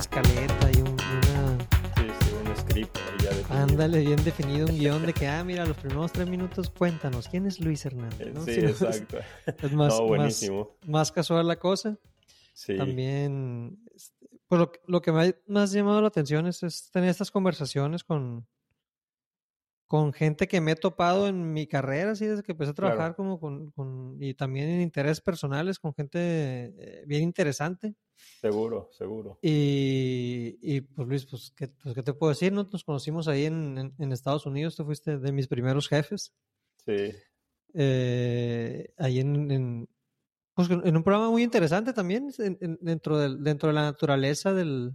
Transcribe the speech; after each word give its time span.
escaleta 0.00 0.70
y 0.72 0.80
un, 0.80 0.88
una... 0.88 1.58
Sí, 1.96 2.06
sí, 2.20 2.34
un 2.48 2.56
script 2.56 2.98
ya 3.22 3.28
definido. 3.30 3.62
Ándale, 3.64 4.00
bien 4.00 4.24
definido 4.24 4.66
un 4.66 4.78
guion 4.78 5.06
de 5.06 5.12
que, 5.12 5.28
ah, 5.28 5.44
mira, 5.44 5.64
los 5.66 5.76
primeros 5.76 6.12
tres 6.12 6.28
minutos 6.28 6.70
cuéntanos, 6.70 7.28
¿quién 7.28 7.46
es 7.46 7.60
Luis 7.60 7.84
Hernández? 7.86 8.20
Eh, 8.20 8.32
¿no? 8.34 8.44
Sí, 8.44 8.54
Si 8.54 8.60
no, 8.62 8.68
exacto. 8.68 9.18
Es 9.46 9.72
más, 9.72 9.72
no, 9.72 9.78
más, 9.78 10.00
buenísimo. 10.00 10.76
más 10.86 11.12
casual 11.12 11.46
la 11.46 11.56
cosa. 11.58 11.96
Sí, 12.52 12.76
También, 12.76 13.78
este, 13.94 14.28
pues 14.48 14.58
lo, 14.58 14.72
que- 14.72 14.80
lo 14.86 15.00
que 15.00 15.12
me 15.12 15.28
ha 15.28 15.34
más 15.46 15.72
llamado 15.72 16.00
la 16.02 16.08
atención 16.08 16.46
es, 16.46 16.62
es 16.62 16.90
tener 16.90 17.08
estas 17.08 17.30
conversaciones 17.30 18.02
con, 18.04 18.46
con 19.90 20.12
gente 20.12 20.46
que 20.46 20.60
me 20.60 20.70
he 20.72 20.76
topado 20.76 21.26
en 21.26 21.52
mi 21.52 21.66
carrera, 21.66 22.12
así 22.12 22.24
desde 22.24 22.44
que 22.44 22.52
empecé 22.52 22.70
a 22.70 22.74
Claro. 22.74 22.94
trabajar 22.94 23.16
como 23.16 23.40
con, 23.40 23.72
con- 23.72 24.16
y 24.22 24.34
también 24.34 24.68
en 24.70 24.82
intereses 24.82 25.20
personales 25.20 25.80
con 25.80 25.92
gente 25.94 26.18
eh, 26.20 27.04
bien 27.08 27.24
interesante. 27.24 27.96
seguro, 28.40 28.88
seguro. 28.92 29.38
Y, 29.42 30.58
y, 30.62 30.80
pues 30.82 31.08
Luis, 31.08 31.26
pues 31.26 31.52
¿qué, 31.56 31.66
pues, 31.68 31.92
¿qué 31.96 32.04
te 32.04 32.12
puedo 32.14 32.30
decir? 32.30 32.52
¿no? 32.52 32.68
Nos 32.72 32.84
conocimos 32.84 33.26
ahí 33.26 33.46
en, 33.46 33.78
en- 33.78 33.94
en 33.98 34.12
Estados 34.12 34.46
Unidos, 34.46 34.76
tú 34.76 34.84
fuiste 34.84 35.18
de 35.18 35.32
mis 35.32 35.48
primeros 35.48 35.88
jefes, 35.88 36.32
Sí, 36.86 37.12
eh, 37.74 38.92
ahí 38.98 39.20
en, 39.20 39.50
en, 39.50 39.88
pues, 40.54 40.70
en 40.70 40.96
un 40.96 41.04
programa 41.04 41.30
muy 41.30 41.42
interesante 41.44 41.92
también, 41.94 42.30
en- 42.38 42.58
en- 42.60 42.78
dentro, 42.82 43.18
del, 43.18 43.42
dentro 43.44 43.68
de 43.68 43.74
la 43.74 43.82
naturaleza 43.82 44.54
del, 44.54 44.94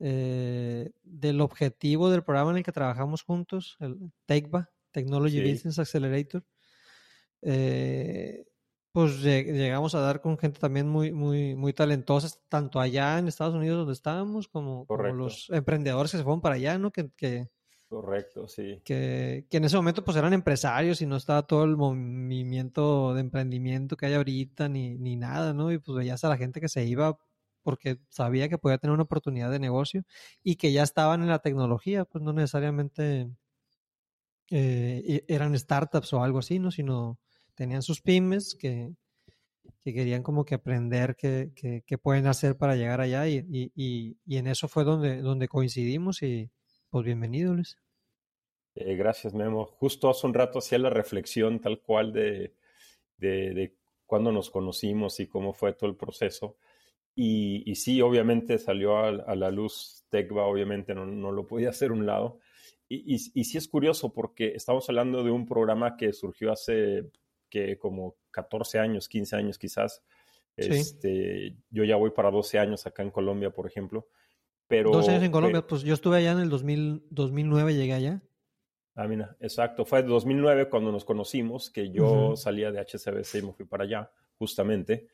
eh, 0.00 0.90
del 1.02 1.40
objetivo 1.40 2.10
del 2.10 2.24
programa 2.24 2.50
en 2.50 2.56
el 2.58 2.64
que 2.64 2.72
trabajamos 2.72 3.22
juntos, 3.22 3.76
el 3.80 3.96
TECBA, 4.26 4.70
Technology 4.90 5.40
Sí. 5.42 5.52
Business 5.52 5.78
Accelerator. 5.78 6.42
Eh, 7.42 8.44
pues 8.92 9.22
lleg- 9.24 9.52
llegamos 9.52 9.94
a 9.94 10.00
dar 10.00 10.20
con 10.20 10.36
gente 10.36 10.58
también 10.58 10.88
muy, 10.88 11.12
muy, 11.12 11.54
muy 11.54 11.72
talentosa, 11.72 12.28
tanto 12.48 12.80
allá 12.80 13.18
en 13.18 13.28
Estados 13.28 13.54
Unidos 13.54 13.78
donde 13.78 13.92
estábamos, 13.92 14.48
como, 14.48 14.84
como 14.86 15.02
los 15.04 15.48
emprendedores 15.50 16.10
que 16.10 16.18
se 16.18 16.24
fueron 16.24 16.40
para 16.40 16.56
allá, 16.56 16.76
¿no? 16.76 16.90
Que, 16.90 17.08
que, 17.16 17.48
correcto, 17.88 18.48
sí. 18.48 18.80
que, 18.84 19.46
que 19.48 19.56
en 19.58 19.64
ese 19.64 19.76
momento 19.76 20.02
pues 20.04 20.16
eran 20.16 20.32
empresarios 20.32 21.00
y 21.02 21.06
no 21.06 21.16
estaba 21.16 21.42
todo 21.46 21.64
el 21.64 21.76
movimiento 21.76 23.14
de 23.14 23.20
emprendimiento 23.20 23.96
que 23.96 24.06
hay 24.06 24.14
ahorita 24.14 24.68
ni, 24.68 24.98
ni 24.98 25.16
nada, 25.16 25.54
¿no? 25.54 25.70
Y 25.72 25.78
pues 25.78 25.96
veías 25.96 26.24
a 26.24 26.28
la 26.28 26.36
gente 26.36 26.60
que 26.60 26.68
se 26.68 26.84
iba 26.84 27.16
porque 27.62 27.98
sabía 28.10 28.48
que 28.48 28.58
podía 28.58 28.78
tener 28.78 28.94
una 28.94 29.04
oportunidad 29.04 29.50
de 29.50 29.58
negocio 29.60 30.04
y 30.42 30.56
que 30.56 30.72
ya 30.72 30.82
estaban 30.82 31.22
en 31.22 31.28
la 31.28 31.40
tecnología, 31.40 32.04
pues 32.04 32.22
no 32.24 32.32
necesariamente 32.32 33.28
eh, 34.50 35.02
e- 35.06 35.24
eran 35.34 35.56
startups 35.58 36.12
o 36.12 36.22
algo 36.22 36.38
así, 36.38 36.58
¿no? 36.58 36.70
Sino 36.70 37.18
tenían 37.54 37.82
sus 37.82 38.00
pymes 38.00 38.54
que, 38.58 38.90
que 39.82 39.94
querían 39.94 40.22
como 40.22 40.44
que 40.44 40.56
aprender 40.56 41.16
qué, 41.16 41.52
qué- 41.54 41.82
pueden 41.98 42.26
hacer 42.28 42.56
para 42.58 42.76
llegar 42.76 43.00
allá 43.00 43.28
y, 43.28 43.38
y- 43.50 43.72
y- 43.76 44.18
y 44.26 44.36
en 44.38 44.46
eso 44.48 44.68
fue 44.68 44.84
donde, 44.84 45.22
donde 45.22 45.48
coincidimos 45.48 46.22
y 46.22 46.50
pues 46.90 47.04
bienvenido, 47.04 47.54
Luis. 47.54 47.78
Eh, 48.74 48.94
gracias, 48.96 49.34
Memo. 49.34 49.66
Justo 49.66 50.08
hace 50.10 50.26
un 50.26 50.34
rato 50.34 50.58
hacía 50.58 50.78
la 50.78 50.90
reflexión 50.90 51.60
tal 51.60 51.80
cual 51.80 52.12
de, 52.12 52.54
de, 53.18 53.54
de 53.54 53.76
nos 54.32 54.50
conocimos 54.50 55.20
y 55.20 55.28
cómo 55.28 55.52
fue 55.52 55.72
todo 55.74 55.88
el 55.90 55.96
proceso. 55.96 56.56
Y, 57.22 57.70
y 57.70 57.74
sí, 57.74 58.00
obviamente 58.00 58.58
salió 58.58 58.96
a, 58.96 59.08
a 59.08 59.34
la 59.36 59.50
luz 59.50 60.04
Tecva, 60.08 60.46
obviamente 60.46 60.94
no, 60.94 61.04
no 61.04 61.32
lo 61.32 61.46
podía 61.46 61.68
hacer 61.70 61.92
un 61.92 62.06
lado. 62.06 62.38
Y, 62.88 63.14
y, 63.14 63.18
y 63.34 63.44
sí 63.44 63.58
es 63.58 63.68
curioso 63.68 64.12
porque 64.12 64.52
estamos 64.54 64.88
hablando 64.88 65.22
de 65.22 65.30
un 65.30 65.44
programa 65.46 65.98
que 65.98 66.14
surgió 66.14 66.50
hace 66.50 67.10
que 67.50 67.76
como 67.76 68.16
14 68.30 68.78
años, 68.78 69.06
15 69.08 69.36
años 69.36 69.58
quizás. 69.58 70.02
Sí. 70.56 70.68
Este, 70.72 71.56
yo 71.68 71.84
ya 71.84 71.96
voy 71.96 72.10
para 72.10 72.30
12 72.30 72.58
años 72.58 72.86
acá 72.86 73.02
en 73.02 73.10
Colombia, 73.10 73.50
por 73.50 73.66
ejemplo. 73.66 74.08
Pero, 74.66 74.90
Dos 74.90 75.08
años 75.08 75.22
en 75.22 75.30
Colombia, 75.32 75.60
pero- 75.60 75.66
pues 75.66 75.82
yo 75.82 75.92
estuve 75.92 76.16
allá 76.16 76.32
en 76.32 76.38
el 76.40 76.48
2000, 76.48 77.02
2009, 77.10 77.74
llegué 77.74 77.92
allá. 77.92 78.22
Ah, 78.94 79.06
mira, 79.06 79.36
exacto. 79.40 79.84
Fue 79.84 80.00
en 80.00 80.06
2009 80.08 80.70
cuando 80.70 80.90
nos 80.90 81.04
conocimos, 81.04 81.70
que 81.70 81.90
yo 81.90 82.04
Ujú. 82.28 82.36
salía 82.36 82.72
de 82.72 82.80
HCBC 82.80 83.38
y 83.40 83.42
me 83.42 83.52
fui 83.52 83.66
para 83.66 83.84
allá, 83.84 84.10
justamente. 84.38 85.08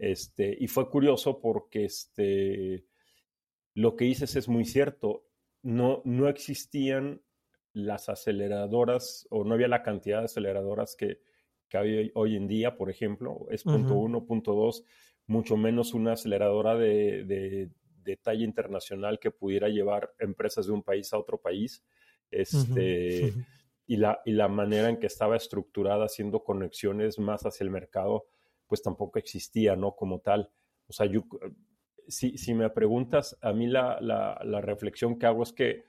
Este, 0.00 0.56
y 0.58 0.66
fue 0.68 0.90
curioso 0.90 1.40
porque 1.40 1.84
este, 1.84 2.86
lo 3.74 3.96
que 3.96 4.06
dices 4.06 4.36
es 4.36 4.48
muy 4.48 4.64
cierto. 4.64 5.26
No, 5.62 6.02
no 6.04 6.28
existían 6.28 7.22
las 7.72 8.08
aceleradoras 8.08 9.26
o 9.30 9.44
no 9.44 9.54
había 9.54 9.68
la 9.68 9.82
cantidad 9.82 10.20
de 10.20 10.24
aceleradoras 10.24 10.96
que, 10.96 11.20
que 11.68 11.78
hay 11.78 12.10
hoy- 12.14 12.36
en 12.36 12.48
día, 12.48 12.76
por 12.76 12.90
ejemplo. 12.90 13.46
Es 13.50 13.64
punto 13.64 13.94
Ujú. 13.94 14.04
uno, 14.04 14.24
punto 14.26 14.54
dos, 14.54 14.84
mucho 15.26 15.56
menos 15.56 15.94
una 15.94 16.12
aceleradora 16.14 16.76
de, 16.76 17.24
de, 17.24 17.70
de 18.02 18.16
talla 18.16 18.44
internacional 18.44 19.20
que 19.20 19.30
pudiera 19.30 19.68
llevar 19.68 20.14
empresas 20.18 20.66
de 20.66 20.72
un 20.72 20.82
país 20.82 21.12
a 21.12 21.18
otro 21.18 21.38
país. 21.38 21.84
Este, 22.30 23.38
y 23.86 23.96
la, 23.96 24.20
y 24.24 24.32
la 24.32 24.48
manera 24.48 24.88
en 24.88 24.98
que 24.98 25.06
estaba 25.06 25.36
estructurada 25.36 26.06
haciendo 26.06 26.42
conexiones 26.44 27.18
más 27.18 27.42
hacia 27.44 27.64
el 27.64 27.70
mercado, 27.70 28.26
pues 28.70 28.82
tampoco 28.82 29.18
existía, 29.18 29.74
¿no? 29.76 29.96
Como 29.96 30.20
tal. 30.20 30.48
O 30.88 30.92
sea, 30.92 31.06
yo, 31.06 31.24
si, 32.08 32.38
si 32.38 32.54
me 32.54 32.70
preguntas, 32.70 33.36
a 33.42 33.52
mí 33.52 33.66
la, 33.66 34.00
la, 34.00 34.40
la 34.44 34.60
reflexión 34.60 35.18
que 35.18 35.26
hago 35.26 35.42
es 35.42 35.52
que, 35.52 35.84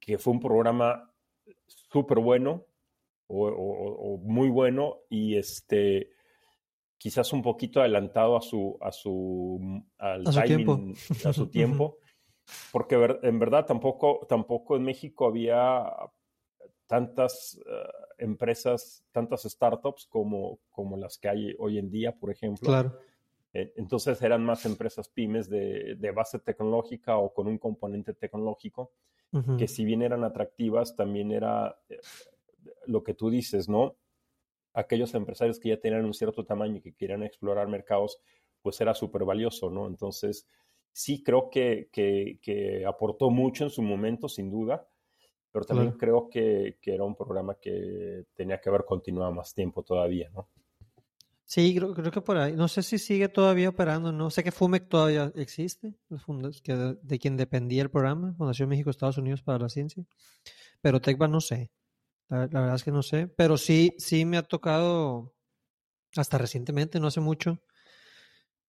que 0.00 0.16
fue 0.16 0.32
un 0.32 0.40
programa 0.40 1.12
súper 1.66 2.20
bueno 2.20 2.64
o, 3.26 3.48
o- 3.48 4.14
o 4.14 4.18
muy 4.18 4.48
bueno 4.48 5.00
y 5.10 5.36
este 5.36 6.10
quizás 6.96 7.32
un 7.32 7.42
poquito 7.42 7.80
adelantado 7.80 8.36
a 8.36 8.40
su 8.40 8.78
a 8.80 8.90
su 8.92 9.82
al 9.98 10.26
A 10.26 10.32
su 10.32 10.38
timing, 10.76 10.94
a 11.24 11.32
su 11.32 11.46
tiempo 11.50 11.98
porque 12.72 12.94
en 13.22 13.38
verdad 13.38 13.66
tampoco 13.66 14.24
tampoco 14.28 14.76
en 14.76 14.82
México 14.84 15.26
había 15.26 15.84
tantas 16.88 17.60
eh, 17.64 17.88
empresas 18.18 19.04
tantas 19.12 19.42
startups 19.44 20.06
como 20.06 20.58
como 20.70 20.96
las 20.96 21.16
que 21.18 21.28
hay 21.28 21.54
hoy 21.60 21.78
en 21.78 21.90
día 21.90 22.10
por 22.18 22.30
ejemplo 22.32 22.66
Claro. 22.66 22.98
eh, 23.52 23.72
Entonces 23.76 24.20
eran 24.22 24.42
más 24.44 24.66
empresas 24.66 25.08
pymes 25.08 25.48
de, 25.48 25.94
de 25.94 26.10
base 26.10 26.40
tecnológica 26.40 27.16
o 27.18 27.32
con 27.32 27.46
un 27.46 27.58
componente 27.58 28.12
tecnológico, 28.14 28.90
que 29.58 29.68
si 29.68 29.84
bien 29.84 30.00
eran 30.02 30.24
atractivas, 30.24 30.96
también 30.96 31.30
era 31.32 31.78
eh, 31.90 32.00
lo 32.86 33.02
que 33.04 33.12
tú 33.14 33.28
dices, 33.30 33.68
¿no? 33.68 33.94
Aquellos 34.72 35.14
empresarios 35.14 35.58
que 35.60 35.68
ya 35.68 35.78
tenían 35.78 36.06
un 36.06 36.14
cierto 36.14 36.44
tamaño 36.44 36.76
y 36.76 36.80
que 36.80 36.94
querían 36.94 37.22
explorar 37.22 37.68
mercados, 37.68 38.20
pues 38.62 38.80
era 38.80 38.94
súper 38.94 39.24
valioso, 39.24 39.68
¿no? 39.70 39.86
Entonces, 39.86 40.46
sí 40.92 41.22
creo 41.22 41.50
que, 41.50 41.90
que, 41.92 42.38
que 42.40 42.86
aportó 42.86 43.28
mucho 43.30 43.64
en 43.64 43.70
su 43.70 43.82
momento, 43.82 44.28
sin 44.28 44.50
duda, 44.50 44.88
pero 45.50 45.64
también 45.64 45.92
Claro. 45.92 45.98
creo 45.98 46.28
que, 46.30 46.78
que 46.80 46.94
era 46.94 47.04
un 47.04 47.14
programa 47.16 47.54
que 47.60 48.26
tenía 48.34 48.60
que 48.60 48.68
haber 48.68 48.84
continuado 48.84 49.32
más 49.32 49.54
tiempo 49.54 49.82
todavía, 49.82 50.30
¿no? 50.30 50.48
Sí, 51.44 51.74
creo, 51.74 51.94
creo 51.94 52.10
que 52.10 52.20
por 52.20 52.36
ahí. 52.36 52.52
No 52.52 52.68
sé 52.68 52.82
si 52.82 52.98
sigue 52.98 53.28
todavía 53.30 53.70
operando, 53.70 54.12
no 54.12 54.28
sé 54.28 54.44
que 54.44 54.52
FUMEC 54.52 54.86
todavía 54.88 55.32
existe, 55.34 55.94
que 56.62 56.74
de, 56.76 56.98
de 57.02 57.18
quien 57.18 57.38
dependía 57.38 57.82
el 57.82 57.90
programa, 57.90 58.34
Fundación 58.36 58.68
México 58.68 58.90
Estados 58.90 59.16
Unidos 59.16 59.42
para 59.42 59.58
la 59.58 59.70
Ciencia, 59.70 60.04
pero 60.82 61.00
TECBA 61.00 61.26
no 61.28 61.40
sé, 61.40 61.70
la, 62.28 62.40
la 62.40 62.60
verdad 62.60 62.74
es 62.76 62.84
que 62.84 62.92
no 62.92 63.02
sé, 63.02 63.28
pero 63.28 63.56
sí, 63.56 63.94
sí 63.96 64.26
me 64.26 64.36
ha 64.36 64.42
tocado 64.42 65.34
hasta 66.16 66.36
recientemente, 66.36 67.00
no 67.00 67.06
hace 67.06 67.20
mucho, 67.20 67.62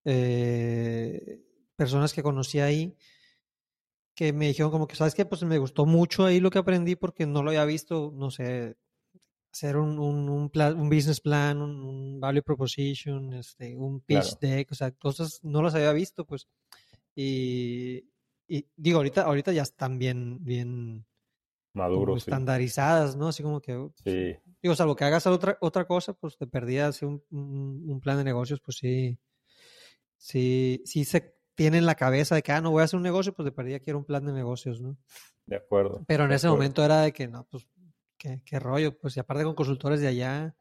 eh, 0.05 1.41
personas 1.77 2.13
que 2.13 2.23
conocí 2.23 2.61
ahí 2.61 2.97
que 4.19 4.33
me 4.33 4.49
dijeron 4.49 4.73
como 4.73 4.89
que, 4.89 4.97
¿sabes 4.97 5.15
qué? 5.15 5.25
Pues 5.25 5.45
me 5.45 5.59
gustó 5.59 5.87
mucho 5.87 6.25
ahí 6.25 6.41
lo 6.41 6.51
que 6.51 6.59
aprendí 6.59 6.97
porque 6.97 7.25
no 7.25 7.45
lo 7.45 7.51
había 7.51 7.65
visto, 7.65 8.13
no 8.13 8.33
sé, 8.33 8.77
hacer 9.53 9.77
un, 9.77 9.97
un, 10.01 10.29
un, 10.29 10.51
plan, 10.51 10.77
un 10.77 10.91
business 10.91 11.21
plan, 11.21 11.63
un, 11.63 11.85
un, 11.85 12.19
value 12.19 12.43
proposition, 12.43 13.33
este, 13.35 13.77
un 13.77 14.01
pitch 14.01 14.37
Claro. 14.37 14.39
deck, 14.41 14.73
o 14.73 14.75
sea, 14.75 14.91
cosas 14.91 15.39
no 15.45 15.63
las 15.63 15.77
había 15.77 15.93
visto, 15.93 16.25
pues. 16.27 16.49
Y, 17.15 18.09
y 18.49 18.67
digo, 18.77 18.97
ahorita, 18.97 19.23
ahorita 19.23 19.53
ya 19.53 19.63
están 19.63 20.01
bien, 20.01 20.45
bien 20.45 21.07
como 21.73 21.85
Maduro, 21.85 22.15
sí. 22.15 22.23
estandarizadas, 22.23 23.15
¿no? 23.15 23.29
Así 23.29 23.45
como 23.45 23.61
que, 23.61 23.89
Sí, 24.03 24.35
digo, 24.61 24.75
salvo 24.75 24.97
que 24.97 25.05
hagas 25.05 25.29
otra, 25.29 25.59
otra 25.61 25.87
cosa, 25.87 26.13
pues 26.13 26.37
te 26.37 26.49
perdías 26.49 27.03
un, 27.03 27.23
un, 27.31 27.85
un 27.89 28.01
plan 28.01 28.17
de 28.17 28.25
negocios, 28.25 28.61
pues 28.61 28.79
sí, 28.79 29.17
sí, 30.17 30.83
sí 30.85 31.05
se 31.05 31.38
tiene 31.59 31.79
en 31.79 31.87
la 31.87 31.97
cabeza 31.97 32.37
de 32.37 32.43
que, 32.43 32.53
ah, 32.53 32.61
no 32.61 32.71
voy 32.71 32.83
a 32.83 32.85
hacer 32.85 32.97
un 32.97 33.03
negocio, 33.03 33.35
pues 33.35 33.45
de 33.45 33.51
perdida 33.53 33.81
quiero 33.81 33.99
un 33.99 34.05
plan 34.05 34.25
de 34.25 34.33
negocios, 34.33 34.81
¿no? 34.81 34.97
de 35.45 35.57
acuerdo. 35.57 36.05
Pero 36.07 36.25
en 36.25 36.31
ese 36.31 36.47
acuerdo. 36.47 36.57
momento 36.57 36.85
era 36.85 37.01
de 37.03 37.13
que, 37.13 37.27
no, 37.27 37.49
pues, 37.51 37.67
qué, 38.17 38.41
qué 38.47 38.61
rollo, 38.61 38.97
pues, 38.97 39.17
y 39.17 39.21
aparte 39.21 39.43
con 39.43 39.57
consultores 39.57 40.01
de 40.01 40.07
allá, 40.07 40.55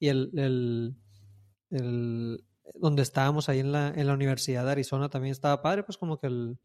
y 0.00 0.08
el, 0.08 0.30
el, 0.34 0.96
el 1.70 2.44
donde 2.74 3.02
estábamos 3.02 3.48
ahí 3.48 3.60
en 3.60 3.70
la, 3.70 3.88
en 3.94 4.06
la 4.08 4.14
Universidad 4.14 4.64
de 4.64 4.72
Arizona 4.72 5.08
también 5.08 5.30
estaba 5.32 5.62
padre, 5.62 5.84
pues 5.84 5.98
como 5.98 6.18
que 6.18 6.26
el, 6.26 6.58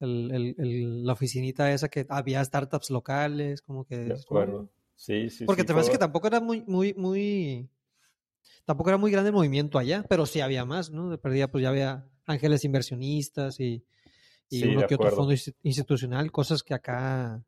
el, 0.00 0.30
el, 0.32 0.54
el- 0.58 1.04
la 1.06 1.14
oficinita 1.14 1.72
esa 1.72 1.88
que 1.88 2.04
había 2.10 2.44
startups 2.44 2.90
locales, 2.90 3.62
como 3.62 3.86
que... 3.86 3.96
De 3.98 4.14
acuerdo. 4.14 4.68
Sí, 4.94 5.30
sí, 5.30 5.46
Porque 5.46 5.62
sí, 5.62 5.66
te 5.68 5.72
parece 5.72 5.92
que 5.92 5.98
tampoco 5.98 6.26
era 6.26 6.40
muy, 6.40 6.62
muy, 6.66 6.92
muy, 6.94 7.70
tampoco 8.64 8.90
era 8.90 8.98
muy 8.98 9.10
grande 9.10 9.28
el 9.30 9.34
movimiento 9.36 9.78
allá, 9.78 10.04
pero 10.08 10.26
sí 10.26 10.40
había 10.40 10.64
más, 10.64 10.90
¿no? 10.90 11.08
De 11.10 11.18
perdida, 11.18 11.48
pues 11.50 11.62
ya 11.62 11.68
había 11.68 12.08
ángeles 12.26 12.64
inversionistas 12.64 13.60
y, 13.60 13.84
y 14.48 14.64
uno 14.66 14.86
que 14.86 14.94
otro 14.94 15.10
fondo 15.10 15.34
institucional, 15.62 16.30
cosas 16.30 16.62
que 16.62 16.74
acá 16.74 17.42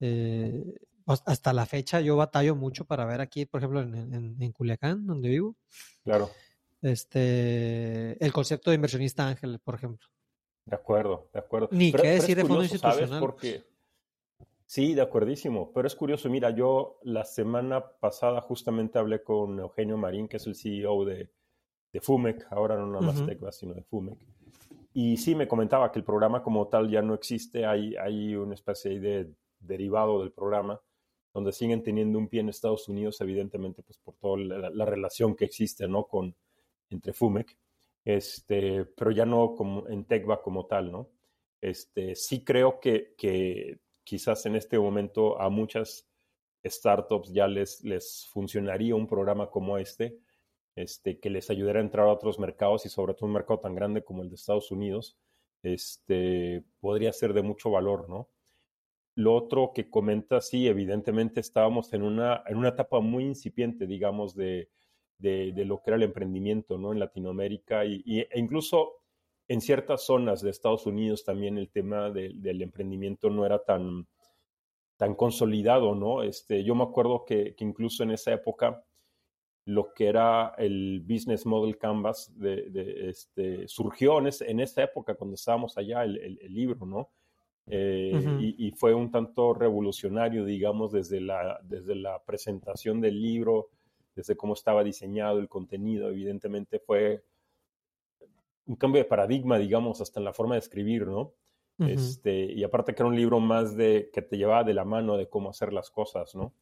eh, 0.00 0.64
hasta 1.06 1.52
la 1.52 1.66
fecha 1.66 2.00
yo 2.00 2.16
batallo 2.16 2.54
mucho 2.54 2.84
para 2.84 3.04
ver 3.06 3.20
aquí, 3.20 3.46
por 3.46 3.60
ejemplo, 3.60 3.80
en, 3.80 4.36
en, 4.38 4.52
Culiacán, 4.52 5.06
donde 5.06 5.28
vivo. 5.28 5.56
Claro. 6.04 6.30
Este, 6.82 8.22
el 8.24 8.32
concepto 8.32 8.70
de 8.70 8.76
inversionista 8.76 9.26
ángel, 9.26 9.58
por 9.58 9.74
ejemplo. 9.74 10.06
De 10.66 10.76
acuerdo, 10.76 11.30
de 11.32 11.38
acuerdo. 11.38 11.68
Ni 11.72 11.92
qué 11.92 12.08
decir 12.08 12.36
de 12.36 12.44
fondo 12.44 12.62
institucional. 12.62 13.20
Porque... 13.20 13.64
Sí, 14.66 14.92
de 14.92 15.00
acuerdísimo. 15.00 15.72
Pero 15.72 15.86
es 15.86 15.94
curioso, 15.94 16.28
mira, 16.28 16.50
yo 16.50 16.98
la 17.02 17.24
semana 17.24 17.82
pasada 17.98 18.42
justamente 18.42 18.98
hablé 18.98 19.22
con 19.22 19.58
Eugenio 19.58 19.96
Marín, 19.96 20.28
que 20.28 20.36
es 20.36 20.46
el 20.46 20.54
CEO 20.54 21.06
de, 21.06 21.30
de 21.98 22.00
FUMEC, 22.00 22.46
ahora 22.50 22.76
no 22.76 22.86
nada 22.86 23.00
más 23.00 23.20
uh 23.20 23.52
sino 23.52 23.74
de 23.74 23.82
FUMEC. 23.82 24.18
Y 24.94 25.16
sí 25.16 25.34
me 25.34 25.48
comentaba 25.48 25.90
que 25.90 25.98
el 25.98 26.04
programa 26.04 26.42
como 26.42 26.68
tal 26.68 26.88
ya 26.88 27.02
no 27.02 27.14
existe, 27.14 27.66
hay, 27.66 27.96
hay 27.96 28.36
una 28.36 28.54
especie 28.54 29.00
de 29.00 29.32
derivado 29.58 30.20
del 30.20 30.30
programa, 30.30 30.80
donde 31.34 31.52
siguen 31.52 31.82
teniendo 31.82 32.18
un 32.18 32.28
pie 32.28 32.40
en 32.40 32.48
Estados 32.48 32.88
Unidos, 32.88 33.20
evidentemente, 33.20 33.82
pues 33.82 33.98
por 33.98 34.14
toda 34.14 34.38
la, 34.38 34.84
relación 34.84 35.34
que 35.34 35.44
existe, 35.44 35.88
¿no? 35.88 36.04
Con, 36.04 36.34
entre 36.88 37.12
FUMEC, 37.12 37.56
este, 38.04 38.84
pero 38.84 39.10
ya 39.10 39.26
no 39.26 39.54
como 39.54 39.88
en 39.88 40.04
TECVA 40.04 40.40
como 40.40 40.66
tal, 40.66 40.92
¿no? 40.92 41.10
Este, 41.60 42.14
sí 42.14 42.44
creo 42.44 42.78
que, 42.78 43.14
que 43.18 43.80
quizás 44.04 44.46
en 44.46 44.54
este 44.54 44.78
momento 44.78 45.40
a 45.40 45.50
muchas 45.50 46.08
startups 46.64 47.32
ya 47.32 47.48
les, 47.48 47.82
les 47.84 48.26
funcionaría 48.30 48.94
un 48.94 49.06
programa 49.06 49.50
como 49.50 49.78
este, 49.78 50.18
este, 50.82 51.18
que 51.18 51.30
les 51.30 51.50
ayudara 51.50 51.80
a 51.80 51.82
entrar 51.82 52.06
a 52.06 52.12
otros 52.12 52.38
mercados 52.38 52.86
y 52.86 52.88
sobre 52.88 53.14
todo 53.14 53.26
un 53.26 53.32
mercado 53.32 53.60
tan 53.60 53.74
grande 53.74 54.04
como 54.04 54.22
el 54.22 54.28
de 54.28 54.36
Estados 54.36 54.70
Unidos, 54.70 55.18
este, 55.62 56.64
podría 56.80 57.12
ser 57.12 57.32
de 57.32 57.42
mucho 57.42 57.70
valor, 57.70 58.08
¿no? 58.08 58.28
Lo 59.16 59.34
otro 59.34 59.72
que 59.74 59.90
comenta, 59.90 60.40
sí, 60.40 60.68
evidentemente 60.68 61.40
estábamos 61.40 61.92
en 61.92 62.02
una, 62.02 62.44
en 62.46 62.56
una 62.56 62.68
etapa 62.68 63.00
muy 63.00 63.24
incipiente, 63.24 63.86
digamos, 63.86 64.36
de, 64.36 64.70
de, 65.18 65.64
lo 65.64 65.82
que 65.82 65.90
era 65.90 65.96
el 65.96 66.04
emprendimiento, 66.04 66.78
¿no? 66.78 66.92
En 66.92 67.00
Latinoamérica 67.00 67.84
y, 67.84 68.02
e 68.06 68.38
incluso 68.38 69.02
en 69.48 69.60
ciertas 69.60 70.04
zonas 70.04 70.42
de 70.42 70.50
Estados 70.50 70.86
Unidos 70.86 71.24
también 71.24 71.58
el 71.58 71.70
tema 71.70 72.10
del 72.10 72.62
emprendimiento 72.62 73.30
no 73.30 73.44
era 73.44 73.64
tan, 73.64 74.06
tan 74.96 75.16
consolidado, 75.16 75.96
¿no? 75.96 76.22
Este, 76.22 76.62
yo 76.62 76.76
me 76.76 76.84
acuerdo 76.84 77.24
que, 77.24 77.56
que, 77.56 77.64
incluso 77.64 78.04
en 78.04 78.12
esa 78.12 78.32
época 78.32 78.84
lo 79.68 79.92
que 79.92 80.08
era 80.08 80.54
el 80.56 81.00
Business 81.06 81.44
Model 81.44 81.76
Canvas 81.76 82.32
de, 82.36 83.08
este, 83.08 83.68
surgió 83.68 84.18
en, 84.18 84.30
en, 84.40 84.60
esa 84.60 84.82
época 84.82 85.14
cuando 85.14 85.34
estábamos 85.34 85.76
allá 85.76 86.04
el, 86.04 86.38
el 86.40 86.54
libro, 86.54 86.86
¿no? 86.86 87.10
Eh, 87.70 88.54
y, 88.56 88.70
fue 88.72 88.94
un 88.94 89.10
tanto 89.10 89.52
revolucionario, 89.52 90.46
digamos, 90.46 90.90
desde 90.90 91.20
la, 91.20 91.60
desde 91.62 91.94
la 91.94 92.22
presentación 92.24 93.00
del 93.02 93.20
libro, 93.20 93.68
desde 94.14 94.36
cómo 94.36 94.54
estaba 94.54 94.82
diseñado 94.82 95.38
el 95.38 95.50
contenido, 95.50 96.08
evidentemente 96.08 96.78
fue 96.78 97.22
un 98.64 98.76
cambio 98.76 99.02
de 99.02 99.08
paradigma, 99.08 99.58
digamos, 99.58 100.00
hasta 100.00 100.18
en 100.18 100.24
la 100.24 100.32
forma 100.32 100.54
de 100.54 100.60
escribir, 100.60 101.06
¿no? 101.06 101.34
este, 101.80 102.52
y 102.52 102.64
aparte 102.64 102.92
que 102.92 103.02
era 103.02 103.08
un 103.08 103.14
libro 103.14 103.38
más 103.38 103.76
de 103.76 104.10
que 104.12 104.22
te 104.22 104.36
llevaba 104.36 104.64
de 104.64 104.74
la 104.74 104.84
mano 104.84 105.16
de 105.16 105.28
cómo 105.28 105.50
hacer 105.50 105.72
las 105.72 105.90
cosas, 105.90 106.34
¿no? 106.34 106.52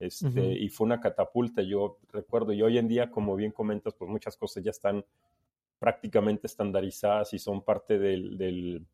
Este, 0.00 0.52
Y 0.52 0.68
fue 0.68 0.86
una 0.86 1.00
catapulta, 1.00 1.62
yo 1.62 1.98
recuerdo, 2.12 2.52
y 2.52 2.62
hoy 2.62 2.78
en 2.78 2.88
día, 2.88 3.10
como 3.10 3.34
bien 3.34 3.52
comentas, 3.52 3.94
pues 3.94 4.08
muchas 4.10 4.36
cosas 4.36 4.62
ya 4.62 4.70
están 4.70 5.04
prácticamente 5.78 6.46
estandarizadas 6.46 7.34
y 7.34 7.38
son 7.38 7.62
parte 7.62 7.98
del 7.98 8.86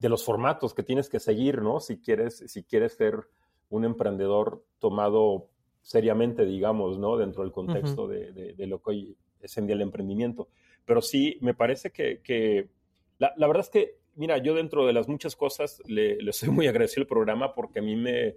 de 0.00 0.08
los 0.08 0.24
formatos 0.24 0.74
que 0.74 0.82
tienes 0.82 1.08
que 1.08 1.20
seguir, 1.20 1.60
¿no? 1.60 1.78
Si 1.78 1.98
quieres, 1.98 2.42
si 2.46 2.64
quieres 2.64 2.94
ser 2.94 3.28
un 3.68 3.84
emprendedor 3.84 4.64
tomado 4.78 5.48
seriamente, 5.82 6.46
digamos, 6.46 6.98
¿no? 6.98 7.18
Dentro 7.18 7.42
del 7.42 7.52
contexto 7.52 8.08
de, 8.08 8.54
lo 8.66 8.82
que 8.82 8.90
hoy 8.90 9.16
es 9.40 9.56
en 9.58 9.66
día 9.66 9.76
el 9.76 9.82
emprendimiento. 9.82 10.48
Pero 10.86 11.02
sí, 11.02 11.38
me 11.42 11.54
parece 11.54 11.92
que, 11.92 12.70
la, 13.18 13.34
verdad 13.36 13.60
es 13.60 13.68
que, 13.68 13.98
mira, 14.14 14.38
yo 14.38 14.54
dentro 14.54 14.86
de 14.86 14.94
las 14.94 15.06
muchas 15.06 15.36
cosas 15.36 15.82
le, 15.86 16.16
le 16.16 16.32
soy 16.32 16.48
muy 16.48 16.66
agradecido 16.66 17.02
al 17.02 17.06
programa 17.06 17.54
porque 17.54 17.80
a 17.80 17.82
mí 17.82 17.94
me, 17.94 18.36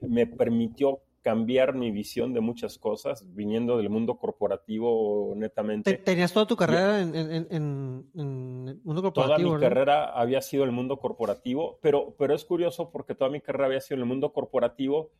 me 0.00 0.26
permitió 0.26 1.00
cambiar 1.22 1.74
mi 1.74 1.90
visión 1.92 2.34
de 2.34 2.40
muchas 2.40 2.78
cosas, 2.78 3.24
viniendo 3.34 3.76
del 3.76 3.88
mundo 3.88 4.16
corporativo 4.18 5.32
netamente. 5.36 5.96
¿Tenías 5.98 6.32
toda 6.32 6.46
tu 6.46 6.56
carrera 6.56 7.00
en, 7.00 7.14
en, 7.14 8.80
mundo 8.82 9.02
corporativo? 9.02 9.36
Toda 9.36 9.38
mi 9.38 9.60
carrera 9.60 10.04
había 10.06 10.42
sido 10.42 10.64
en 10.64 10.70
el 10.70 10.74
mundo 10.74 10.98
corporativo, 10.98 11.78
pero, 11.80 12.14
pero 12.18 12.34
es 12.34 12.44
curioso 12.44 12.90
porque 12.90 13.14
toda 13.14 13.30
mi 13.30 13.40
carrera 13.40 13.66
había 13.66 13.80
sido 13.80 13.96
en 13.96 14.00
el 14.00 14.08
mundo 14.08 14.32
corporativo 14.32 15.12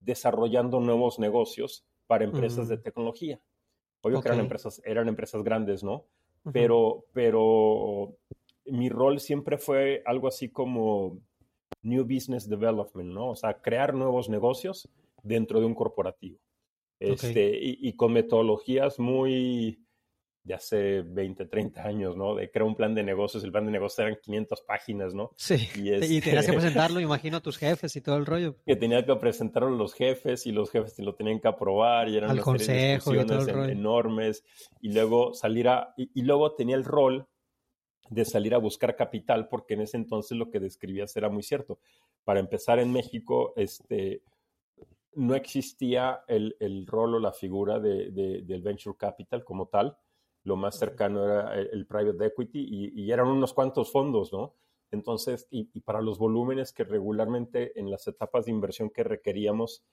desarrollando 0.00 0.80
nuevos 0.80 1.18
negocios 1.18 1.84
para 2.06 2.24
empresas 2.24 2.68
de 2.68 2.78
tecnología. 2.78 3.38
Obvio 4.00 4.20
que 4.20 4.28
eran 4.28 4.40
empresas, 4.40 4.82
eran 4.84 5.08
empresas 5.08 5.42
grandes, 5.44 5.84
¿no? 5.84 6.06
Pero, 6.52 7.04
pero 7.12 8.16
mi 8.66 8.88
rol 8.88 9.20
siempre 9.20 9.58
fue 9.58 10.02
algo 10.06 10.26
así 10.26 10.48
como 10.48 11.18
New 11.82 12.04
Business 12.04 12.48
Development, 12.48 13.10
¿no? 13.10 13.30
O 13.30 13.36
sea, 13.36 13.60
crear 13.60 13.94
nuevos 13.94 14.28
negocios 14.28 14.88
dentro 15.22 15.60
de 15.60 15.66
un 15.66 15.74
corporativo. 15.74 16.38
Este, 17.00 17.58
y, 17.60 17.92
con 17.94 18.12
metodologías 18.12 19.00
muy 19.00 19.82
de 20.44 20.54
hace 20.54 21.02
20, 21.02 21.46
30 21.46 21.82
años, 21.82 22.16
¿no? 22.16 22.34
De 22.34 22.50
crear 22.50 22.66
un 22.66 22.74
plan 22.74 22.94
de 22.94 23.02
negocios. 23.02 23.44
El 23.44 23.52
plan 23.52 23.64
de 23.64 23.72
negocios 23.72 24.00
eran 24.00 24.18
500 24.20 24.60
páginas, 24.62 25.14
¿no? 25.14 25.30
Sí. 25.36 25.54
Y, 25.76 25.90
este, 25.92 26.20
tenías 26.20 26.46
que 26.46 26.52
presentarlo, 26.52 27.00
imagino, 27.00 27.38
a 27.38 27.40
tus 27.40 27.58
jefes 27.58 27.94
y 27.96 28.00
todo 28.00 28.16
el 28.16 28.26
rollo. 28.26 28.56
Que 28.66 28.76
tenía 28.76 29.04
que 29.04 29.14
presentarlo 29.16 29.68
a 29.68 29.76
los 29.76 29.94
jefes 29.94 30.46
y 30.46 30.52
los 30.52 30.70
jefes 30.70 30.98
lo 30.98 31.14
tenían 31.14 31.40
que 31.40 31.48
aprobar 31.48 32.08
y 32.08 32.16
eran 32.16 32.30
Al 32.30 32.40
consejo 32.40 33.14
y 33.14 33.26
todo 33.26 33.40
el 33.40 33.48
rollo. 33.48 33.72
enormes. 33.72 34.44
Y 34.80 34.92
luego 34.92 35.34
salir 35.34 35.68
a... 35.68 35.94
Y, 35.96 36.22
luego 36.22 36.54
tenía 36.54 36.76
el 36.76 36.84
rol 36.84 37.26
de 38.10 38.24
salir 38.24 38.54
a 38.54 38.58
buscar 38.58 38.96
capital 38.96 39.48
porque 39.48 39.74
en 39.74 39.82
ese 39.82 39.96
entonces 39.96 40.36
lo 40.36 40.50
que 40.50 40.60
describías 40.60 41.16
era 41.16 41.28
muy 41.28 41.42
cierto. 41.42 41.78
Para 42.24 42.40
empezar 42.40 42.78
en 42.78 42.92
México, 42.92 43.52
este 43.56 44.22
no 45.14 45.34
existía 45.34 46.24
el, 46.26 46.56
el 46.58 46.86
rol 46.86 47.16
o 47.16 47.18
la 47.18 47.32
figura 47.32 47.78
de, 47.78 48.10
del 48.10 48.62
venture 48.62 48.96
capital 48.96 49.44
como 49.44 49.66
tal. 49.66 49.96
Lo 50.44 50.56
más 50.56 50.78
cercano 50.78 51.24
era 51.24 51.54
el, 51.54 51.86
private 51.86 52.26
equity 52.26 52.90
y, 52.94 53.12
eran 53.12 53.28
unos 53.28 53.52
cuantos 53.52 53.92
fondos, 53.92 54.32
¿no? 54.32 54.54
Entonces, 54.90 55.46
y, 55.50 55.64
para 55.80 56.00
los 56.00 56.18
volúmenes 56.18 56.72
que 56.72 56.84
regularmente 56.84 57.78
en 57.78 57.90
las 57.90 58.08
etapas 58.08 58.46
de 58.46 58.52
inversión 58.52 58.90
que 58.90 59.04
requeríamos, 59.04 59.84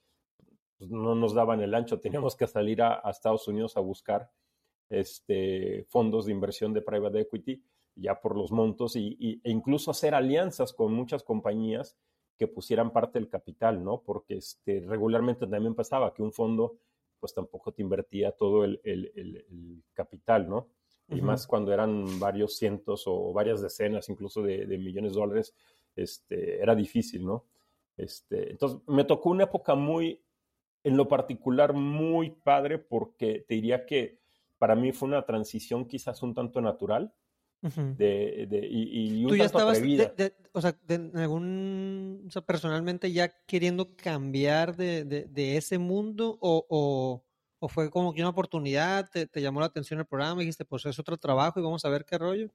pues, 0.77 0.89
no 0.89 1.15
nos 1.15 1.33
daban 1.33 1.61
el 1.61 1.75
ancho. 1.75 1.99
Teníamos 1.99 2.35
que 2.35 2.47
salir 2.47 2.81
a, 2.81 3.01
Estados 3.09 3.47
Unidos 3.47 3.77
a 3.77 3.81
buscar 3.81 4.31
este, 4.89 5.85
fondos 5.89 6.25
de 6.25 6.31
inversión 6.31 6.73
de 6.73 6.81
private 6.81 7.19
equity 7.19 7.63
ya 7.99 8.19
por 8.19 8.35
los 8.35 8.51
montos 8.51 8.95
y, 8.95 9.41
e 9.43 9.51
incluso 9.51 9.91
hacer 9.91 10.15
alianzas 10.15 10.73
con 10.73 10.93
muchas 10.93 11.23
compañías 11.23 11.97
que 12.37 12.47
pusieran 12.47 12.91
parte 12.91 13.19
del 13.19 13.29
capital, 13.29 13.83
¿no? 13.83 14.01
Porque 14.01 14.37
este, 14.37 14.79
regularmente 14.81 15.45
también 15.45 15.75
pasaba 15.75 16.13
que 16.13 16.23
un 16.23 16.31
fondo 16.31 16.77
pues 17.19 17.33
tampoco 17.33 17.73
te 17.73 17.81
invertía 17.81 18.31
todo 18.31 18.63
el, 18.63 19.83
capital, 19.93 20.49
¿no? 20.49 20.69
Y 21.09 21.21
más 21.21 21.47
cuando 21.47 21.73
eran 21.73 22.19
varios 22.19 22.55
cientos 22.55 23.03
o 23.07 23.33
varias 23.33 23.61
decenas 23.61 24.07
incluso 24.09 24.43
de, 24.43 24.65
millones 24.77 25.13
de 25.13 25.19
dólares, 25.19 25.53
este, 25.95 26.61
era 26.61 26.75
difícil, 26.75 27.25
¿no? 27.25 27.45
Este, 27.97 28.51
entonces, 28.51 28.79
me 28.87 29.03
tocó 29.03 29.31
una 29.31 29.45
época 29.45 29.75
muy, 29.75 30.21
en 30.83 30.95
lo 30.95 31.09
particular, 31.09 31.73
muy 31.73 32.29
padre 32.29 32.77
porque 32.77 33.43
te 33.45 33.55
diría 33.55 33.85
que 33.85 34.19
para 34.57 34.75
mí 34.75 34.91
fue 34.93 35.09
una 35.09 35.25
transición 35.25 35.85
quizás 35.85 36.23
un 36.23 36.33
tanto 36.33 36.61
natural 36.61 37.13
de, 37.61 38.47
de, 38.49 38.67
y, 38.69 39.19
y 39.19 39.23
un 39.25 39.29
¿Tú 39.29 39.35
ya 39.35 39.45
estabas, 39.45 39.81
o 40.53 40.61
sea, 40.61 40.75
de, 40.87 41.11
algún, 41.15 42.23
o 42.27 42.31
sea, 42.31 42.41
personalmente 42.41 43.11
ya 43.11 43.29
queriendo 43.45 43.95
cambiar 43.95 44.75
de, 44.75 45.57
ese 45.57 45.77
mundo 45.77 46.37
o, 46.39 46.65
o, 46.69 47.23
o, 47.59 47.67
fue 47.67 47.89
como 47.89 48.13
que 48.13 48.21
una 48.21 48.29
oportunidad, 48.29 49.09
te, 49.09 49.41
llamó 49.41 49.59
la 49.59 49.65
atención 49.65 49.99
el 49.99 50.05
programa 50.05 50.41
y 50.41 50.45
dijiste, 50.45 50.65
pues 50.65 50.85
es 50.85 50.97
otro 50.99 51.17
trabajo 51.17 51.59
y 51.59 51.63
vamos 51.63 51.83
a 51.83 51.89
ver 51.89 52.05
qué 52.05 52.17
rollo? 52.17 52.49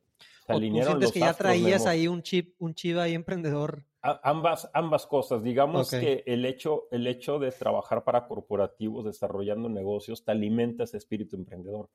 ¿O 0.48 0.58
tú 0.58 0.60
sientes 0.60 1.12
que 1.12 1.20
ya 1.20 1.34
traías 1.34 1.86
ahí 1.86 2.08
un 2.08 2.22
chip, 2.22 2.54
un 2.58 2.74
chip 2.74 2.96
ahí 2.96 3.14
emprendedor? 3.14 3.84
ambas, 4.22 4.70
ambas 4.74 5.06
cosas. 5.06 5.42
Digamos 5.42 5.90
que 5.90 6.22
el 6.26 6.44
hecho, 6.44 6.88
el 6.90 7.06
hecho 7.06 7.38
de 7.38 7.50
trabajar 7.52 8.04
para 8.04 8.26
corporativos 8.26 9.04
desarrollando 9.04 9.68
negocios 9.68 10.24
te 10.24 10.32
alimenta 10.32 10.84
ese 10.84 10.98
espíritu 10.98 11.36
emprendedor. 11.36 11.88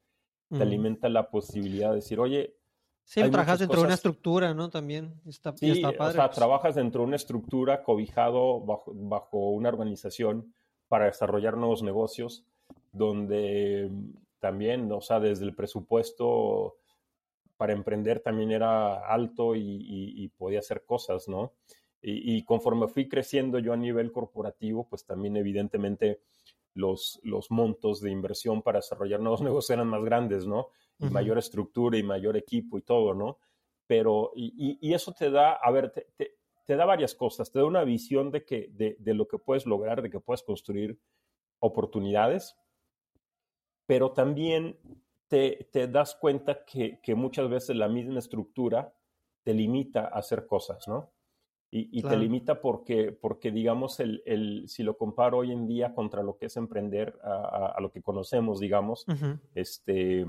Te 0.50 0.64
alimenta 0.64 1.10
la 1.10 1.30
posibilidad 1.30 1.90
de 1.90 1.98
decir, 1.98 2.20
oye, 2.20 2.59
Sí, 3.10 3.28
trabajas 3.32 3.58
dentro 3.58 3.80
de 3.80 3.86
una 3.88 3.96
estructura, 3.96 4.54
¿no? 4.54 4.70
También 4.70 5.16
está, 5.26 5.58
sí, 5.58 5.84
O 5.84 6.12
sea, 6.12 6.30
trabajas 6.30 6.76
dentro 6.76 7.02
de 7.02 7.08
una 7.08 7.16
estructura 7.16 7.82
cobijado 7.82 8.60
bajo, 8.62 8.92
bajo 8.94 9.50
una 9.50 9.70
organización 9.70 10.54
para 10.88 11.06
desarrollar 11.06 11.58
nuevos 11.58 11.82
negocios, 11.82 12.46
donde 12.92 13.90
también, 14.38 14.92
o 14.92 15.02
sea, 15.02 15.20
desde 15.20 15.44
el 15.44 15.56
presupuesto 15.56 16.76
para 17.58 17.74
emprender 17.74 18.20
también 18.20 18.52
era 18.52 19.00
alto 19.12 19.56
y, 19.56 20.32
podía 20.38 20.60
hacer 20.60 20.84
cosas, 20.86 21.28
¿no? 21.28 21.54
Y, 22.04 22.44
conforme 22.44 22.88
fui 22.90 23.10
creciendo 23.10 23.58
yo 23.58 23.74
a 23.74 23.78
nivel 23.78 24.12
corporativo, 24.12 24.88
pues 24.88 25.04
también 25.04 25.36
evidentemente 25.36 26.22
los, 26.76 27.20
los 27.24 27.50
montos 27.50 28.02
de 28.02 28.12
inversión 28.12 28.62
para 28.62 28.78
desarrollar 28.78 29.20
nuevos 29.20 29.42
negocios 29.42 29.72
eran 29.72 29.88
más 29.88 30.04
grandes, 30.04 30.46
¿no? 30.46 30.68
Y 31.00 31.06
mayor 31.06 31.38
estructura 31.38 31.98
y 31.98 32.04
mayor 32.04 32.36
equipo 32.36 32.78
y 32.78 32.82
todo, 32.82 33.14
¿no? 33.14 33.40
Pero, 33.88 34.32
y, 34.36 34.94
eso 34.94 35.14
te 35.14 35.32
da, 35.32 35.54
a 35.54 35.72
ver, 35.72 35.92
te, 35.92 36.08
te, 36.66 36.76
da 36.76 36.86
varias 36.86 37.16
cosas, 37.16 37.52
te 37.52 37.60
da 37.60 37.66
una 37.66 37.84
visión 37.84 38.32
de, 38.32 38.44
que, 38.44 38.68
de, 38.72 38.98
de 39.00 39.14
lo 39.14 39.28
que 39.28 39.40
puedes 39.40 39.66
lograr, 39.66 40.02
de 40.02 40.10
que 40.10 40.20
puedes 40.20 40.44
construir 40.44 41.00
oportunidades, 41.60 42.58
pero 43.86 44.12
también 44.12 44.78
te, 45.30 45.88
das 45.88 46.16
cuenta 46.16 46.66
que, 46.66 47.00
muchas 47.16 47.50
veces 47.50 47.76
la 47.76 47.88
misma 47.88 48.20
estructura 48.20 48.94
te 49.44 49.54
limita 49.54 50.02
a 50.02 50.20
hacer 50.20 50.48
cosas, 50.48 50.88
¿no? 50.88 51.12
Y, 51.72 52.02
te 52.02 52.18
limita 52.18 52.62
porque, 52.62 53.12
porque 53.12 53.52
digamos, 53.52 54.00
el, 54.00 54.64
si 54.68 54.82
lo 54.82 54.98
comparo 54.98 55.38
hoy 55.38 55.52
en 55.52 55.68
día 55.68 55.94
contra 55.94 56.24
lo 56.24 56.36
que 56.36 56.48
es 56.48 56.58
emprender, 56.58 57.20
a, 57.24 57.78
lo 57.80 57.92
que 57.92 58.02
conocemos, 58.02 58.60
digamos, 58.60 59.06
este, 59.54 60.22
e, 60.22 60.28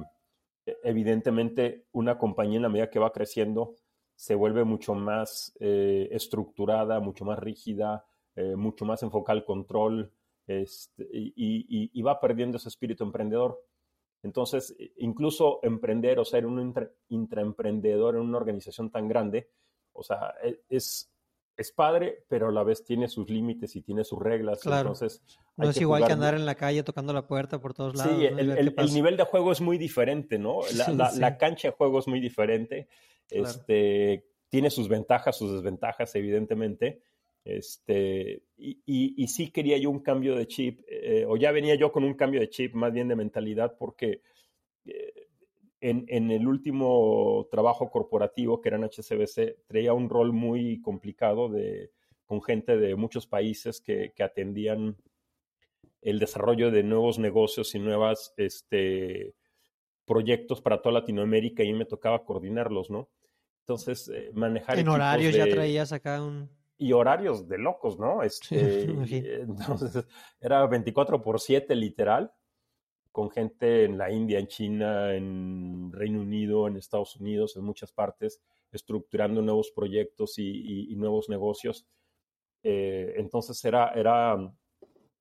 evidentemente 0.83 1.87
una 1.93 2.19
compañía 2.19 2.57
en 2.57 2.62
la 2.62 2.69
medida 2.69 2.90
que 2.90 2.99
va 2.99 3.12
creciendo 3.12 3.76
se 4.14 4.35
vuelve 4.35 4.64
mucho 4.64 4.95
más 4.95 5.57
eh, 5.61 6.09
estructurada, 6.12 7.00
mucho 7.00 7.25
más 7.25 7.38
rígida, 7.38 8.05
eh, 8.37 8.55
mucho 8.55 8.85
más 8.85 9.02
enfocada 9.02 9.38
al 9.38 9.47
control 9.47 10.12
este, 10.47 11.09
y, 11.11 12.02
va 12.02 12.21
perdiendo 12.21 12.59
ese 12.59 12.69
espíritu 12.69 13.02
emprendedor. 13.02 13.64
Entonces, 14.23 14.76
e, 14.79 14.93
incluso 14.99 15.61
emprender 15.62 16.19
o 16.19 16.25
ser 16.25 16.45
un 16.45 16.75
intraemprendedor 17.09 18.17
en 18.17 18.23
una 18.23 18.37
organización 18.37 18.90
tan 18.90 19.09
grande, 19.09 19.49
o 19.93 20.02
sea, 20.02 20.35
e, 20.43 20.61
es, 20.69 21.11
es 21.61 21.73
padre, 21.73 22.25
pero 22.26 22.49
a 22.49 22.52
la 22.52 22.62
vez 22.62 22.83
tiene 22.83 23.07
sus 23.07 23.29
límites 23.29 23.76
y 23.76 23.83
tiene 23.83 24.02
sus 24.02 24.19
reglas. 24.19 24.62
Claro. 24.62 24.93
Entonces, 24.93 25.23
no 25.57 25.69
es 25.69 25.79
igual 25.79 26.07
que 26.07 26.12
andar 26.12 26.35
en 26.35 26.47
la 26.47 26.55
calle 26.55 26.83
tocando 26.83 27.12
la 27.12 27.26
puerta 27.26 27.61
por 27.61 27.75
todos 27.75 27.95
lados. 27.97 28.17
Sí, 28.17 28.25
el, 28.25 28.95
nivel 28.95 29.19
de 29.19 29.25
juego 29.25 29.52
es 29.52 29.61
muy 29.61 29.76
diferente, 29.76 30.38
¿no? 30.38 30.61
La, 31.19 31.37
cancha 31.37 31.69
de 31.69 31.75
juego 31.75 31.99
es 31.99 32.09
muy 32.09 32.19
diferente. 32.19 32.88
Este, 33.29 34.25
tiene 34.49 34.71
sus 34.71 34.88
ventajas, 34.88 35.37
sus 35.37 35.52
desventajas, 35.52 36.14
evidentemente. 36.14 37.02
Este, 37.45 38.43
y, 38.57 39.26
sí 39.29 39.50
quería 39.50 39.76
yo 39.76 39.90
un 39.90 40.00
cambio 40.00 40.37
de 40.37 40.47
chip, 40.47 40.81
eh, 40.88 41.26
o 41.29 41.37
ya 41.37 41.52
venía 41.52 41.75
yo 41.75 41.93
con 41.93 42.05
un 42.05 42.14
cambio 42.14 42.40
de 42.40 42.49
chip, 42.49 42.73
más 42.75 42.90
bien 42.90 43.09
de 43.09 43.17
mentalidad, 43.17 43.76
porque 43.79 44.23
eh, 44.87 45.19
en, 45.80 46.30
el 46.30 46.46
último 46.46 47.49
trabajo 47.50 47.90
corporativo, 47.90 48.60
que 48.60 48.68
era 48.68 48.76
en 48.76 48.84
HCBC, 48.84 49.66
traía 49.66 49.92
un 49.92 50.08
rol 50.08 50.32
muy 50.32 50.80
complicado 50.80 51.49
de, 51.49 51.90
con 52.26 52.42
gente 52.42 52.76
de 52.76 52.96
muchos 52.96 53.26
países 53.26 53.80
que, 53.80 54.12
atendían 54.20 54.96
el 56.02 56.18
desarrollo 56.18 56.70
de 56.70 56.82
nuevos 56.82 57.18
negocios 57.18 57.75
y 57.75 57.78
nuevos 57.78 58.32
este, 58.37 59.34
proyectos 60.04 60.60
para 60.60 60.80
toda 60.80 61.00
Latinoamérica 61.00 61.62
y 61.62 61.72
me 61.72 61.84
tocaba 61.84 62.25
coordinarlos, 62.25 62.90
¿no? 62.90 63.08
Entonces, 63.60 64.10
eh, 64.14 64.30
manejar... 64.34 64.78
En 64.78 64.88
horarios 64.88 65.34
ya 65.34 65.49
traías 65.49 65.92
acá 65.92 66.22
un 66.22 66.49
y 66.80 66.92
horarios 66.92 67.46
de 67.46 67.58
locos, 67.58 67.99
¿no? 67.99 68.22
Este, 68.22 69.42
entonces, 69.42 70.04
era 70.40 70.66
24 70.66 71.20
por 71.20 71.38
7 71.38 71.76
literal, 71.76 72.32
con 73.12 73.31
gente 73.31 73.85
en 73.85 73.99
la 73.99 74.11
India, 74.11 74.38
en 74.38 74.47
China, 74.47 75.14
en 75.14 75.93
Reino 75.93 76.21
Unido, 76.21 76.69
en 76.69 76.76
Estados 76.76 77.17
Unidos, 77.17 77.57
en 77.57 77.64
muchas 77.64 77.93
partes, 77.93 78.40
estructurando 78.73 79.43
nuevos 79.43 79.73
proyectos 79.73 80.38
y, 80.38 80.95
nuevos 80.97 81.29
negocios. 81.29 81.87
Eh, 82.62 83.14
entonces 83.17 83.64
era, 83.64 83.93
era, 83.93 84.37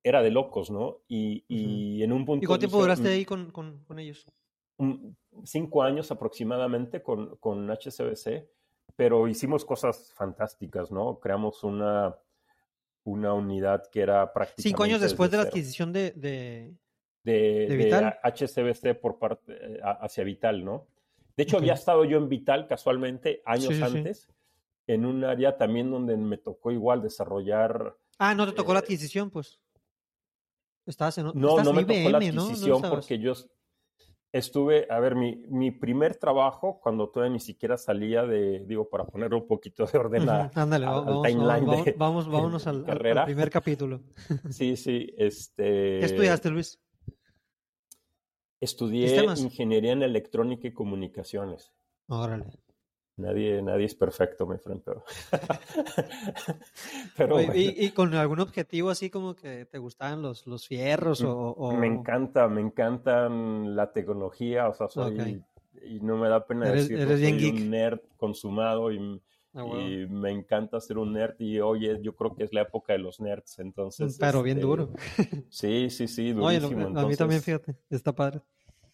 era 0.03 0.21
de 0.21 0.31
locos, 0.31 0.69
¿no? 0.69 1.01
Y, 1.07 2.03
en 2.03 2.11
un 2.11 2.25
punto... 2.25 2.43
¿Y 2.43 2.47
cuánto 2.47 2.67
tiempo 2.67 2.81
duraste 2.81 3.09
mm, 3.09 3.11
ahí 3.11 3.25
con, 3.25 3.51
con, 3.51 3.99
ellos? 3.99 4.25
cinco 5.43 5.83
años 5.83 6.09
aproximadamente 6.11 7.01
con, 7.03 7.35
con 7.37 7.69
HCBC 7.69 8.47
pero 8.99 9.29
hicimos 9.29 9.63
cosas 9.63 10.11
fantásticas, 10.13 10.91
¿no? 10.91 11.21
Creamos 11.21 11.63
una, 11.63 12.17
una 13.05 13.33
unidad 13.33 13.89
que 13.89 14.01
era 14.01 14.33
prácticamente... 14.33 14.61
Cinco 14.69 14.83
años 14.83 14.99
después 14.99 15.31
de 15.31 15.37
la 15.37 15.43
adquisición 15.43 15.93
de, 15.93 16.11
de, 16.11 16.75
de, 17.23 17.67
Vital. 17.75 18.19
HCBC 18.23 18.99
por 18.99 19.19
parte, 19.19 19.53
eh, 19.53 19.79
hacia 19.83 20.23
Vital, 20.23 20.63
¿no? 20.63 20.87
De 21.35 21.43
hecho, 21.43 21.57
había 21.57 21.73
estado 21.73 22.03
yo 22.03 22.17
en 22.17 22.27
Vital 22.27 22.67
casualmente 22.67 23.41
años 23.45 23.81
antes, 23.81 24.27
en 24.87 25.05
un 25.05 25.23
área 25.23 25.57
también 25.57 25.89
donde 25.89 26.17
me 26.17 26.37
tocó 26.37 26.71
igual 26.71 27.01
desarrollar... 27.01 27.95
Ah, 28.17 28.35
no 28.35 28.45
te 28.45 28.51
tocó 28.51 28.73
la 28.73 28.79
eh, 28.79 28.83
adquisición, 28.83 29.29
pues. 29.29 29.61
Estabas 30.85 31.17
en... 31.17 31.27
No, 31.35 31.63
no 31.63 31.73
me 31.73 31.85
tocó 31.85 32.09
la 32.09 32.17
adquisición 32.17 32.81
porque 32.81 33.19
yo 33.19 33.33
estuve, 34.31 34.87
a 34.89 34.99
ver, 34.99 35.15
mi, 35.15 35.37
mi, 35.47 35.71
primer 35.71 36.15
trabajo, 36.15 36.79
cuando 36.81 37.09
todavía 37.09 37.33
ni 37.33 37.39
siquiera 37.39 37.77
salía 37.77 38.23
de, 38.23 38.65
digo, 38.65 38.89
para 38.89 39.05
poner 39.05 39.33
un 39.33 39.47
poquito 39.47 39.85
de 39.85 39.97
orden 39.97 40.29
a, 40.29 40.51
Ándale, 40.53 40.85
vamos, 40.85 41.25
timeline 41.25 41.65
vamos, 41.65 41.85
de, 41.85 41.95
vamos, 41.97 42.27
vámonos 42.31 42.67
al, 42.67 42.83
carrera. 42.83 43.25
primer 43.25 43.49
capítulo. 43.49 44.01
Sí, 44.49 44.75
sí, 44.75 45.13
este... 45.17 45.99
¿Qué 45.99 46.05
estudiaste, 46.05 46.49
Luis? 46.49 46.79
Estudié 48.59 49.23
ingeniería 49.37 49.93
en 49.93 50.03
electrónica 50.03 50.67
y 50.67 50.73
comunicaciones. 50.73 51.71
Órale. 52.07 52.45
Nadie, 53.19 53.61
nadie 53.61 53.85
es 53.85 53.95
perfecto, 53.95 54.47
me 54.47 54.55
enfrento. 54.55 55.03
Pero 57.17 57.41
¿y, 57.55 57.91
con 57.91 58.13
algún 58.13 58.39
objetivo 58.39 58.89
así 58.89 59.09
como 59.09 59.35
que 59.35 59.65
te 59.65 59.77
gustaban 59.77 60.21
los, 60.21 60.47
los 60.47 60.67
fierros 60.67 61.21
o, 61.25 61.73
Me 61.73 61.87
encanta, 61.87 62.47
me 62.47 62.61
encantan 62.61 63.75
la 63.75 63.91
tecnología, 63.91 64.69
o 64.69 64.73
sea, 64.73 64.87
soy... 64.87 65.43
Y 65.81 66.01
no 66.01 66.17
me 66.17 66.27
da 66.27 66.45
pena 66.45 66.69
decir 66.71 66.99
eres 66.99 67.21
soy 67.21 67.49
un 67.49 67.69
nerd 67.69 67.99
consumado 68.17 68.91
y, 68.91 69.21
ah, 69.59 69.81
y, 69.81 70.07
me 70.07 70.31
encanta 70.31 70.79
ser 70.79 70.97
un 70.97 71.13
nerd 71.13 71.35
y 71.39 71.59
oye, 71.59 71.99
yo 72.01 72.15
creo 72.15 72.35
que 72.35 72.43
es 72.43 72.53
la 72.53 72.61
época 72.61 72.93
de 72.93 72.99
los 72.99 73.19
nerds, 73.19 73.59
entonces... 73.59 74.17
Pero 74.19 74.43
bien 74.43 74.57
este, 74.57 74.67
duro. 74.67 74.93
Sí, 75.49 75.89
sí, 75.89 76.07
sí, 76.07 76.31
durísimo. 76.31 76.97
a 76.97 77.05
mí 77.05 77.15
también, 77.15 77.41
fíjate, 77.41 77.75
está 77.89 78.13
padre. 78.13 78.41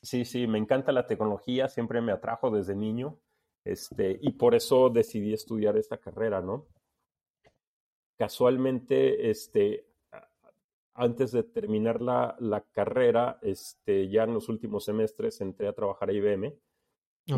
Sí, 0.02 0.24
sí, 0.26 0.46
me 0.48 0.60
encanta 0.60 0.92
la 0.92 1.08
tecnología, 1.08 1.68
siempre 1.68 2.02
me 2.02 2.12
atrajo 2.12 2.52
desde 2.52 2.76
niño. 2.76 3.18
Este, 3.64 4.20
y 4.22 4.34
por 4.34 4.54
eso 4.54 4.92
decidí 4.92 5.34
estudiar 5.34 5.76
esta 5.76 5.98
carrera, 5.98 6.40
¿no? 6.42 6.68
Casualmente, 8.16 9.32
este, 9.32 9.88
antes 10.94 11.32
de 11.32 11.44
terminar 11.44 12.02
la, 12.02 12.36
la, 12.40 12.62
carrera, 12.62 13.40
este, 13.42 14.08
ya 14.08 14.24
en 14.24 14.36
los 14.36 14.48
últimos 14.48 14.86
semestres 14.86 15.42
entré 15.42 15.68
a 15.68 15.74
trabajar 15.74 16.10
a 16.10 16.14
IBM. 16.14 16.54
Y 17.26 17.34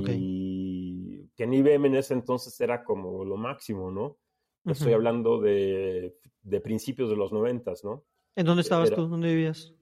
que 1.38 1.44
en 1.44 1.54
IBM 1.54 1.86
en 1.86 1.96
ese 1.96 2.16
entonces 2.16 2.60
era 2.60 2.84
como 2.84 3.24
lo 3.24 3.38
máximo, 3.38 3.92
¿no? 3.92 4.18
Estoy 4.66 4.92
hablando 4.92 5.40
de, 5.40 6.18
de, 6.42 6.60
principios 6.60 7.10
de 7.10 7.16
los 7.16 7.32
noventas, 7.32 7.86
¿no? 7.86 8.04
¿En 8.36 8.46
dónde 8.46 8.64
estabas 8.64 8.92
tú? 8.92 9.08
¿Dónde 9.08 9.30
vivías? 9.30 9.74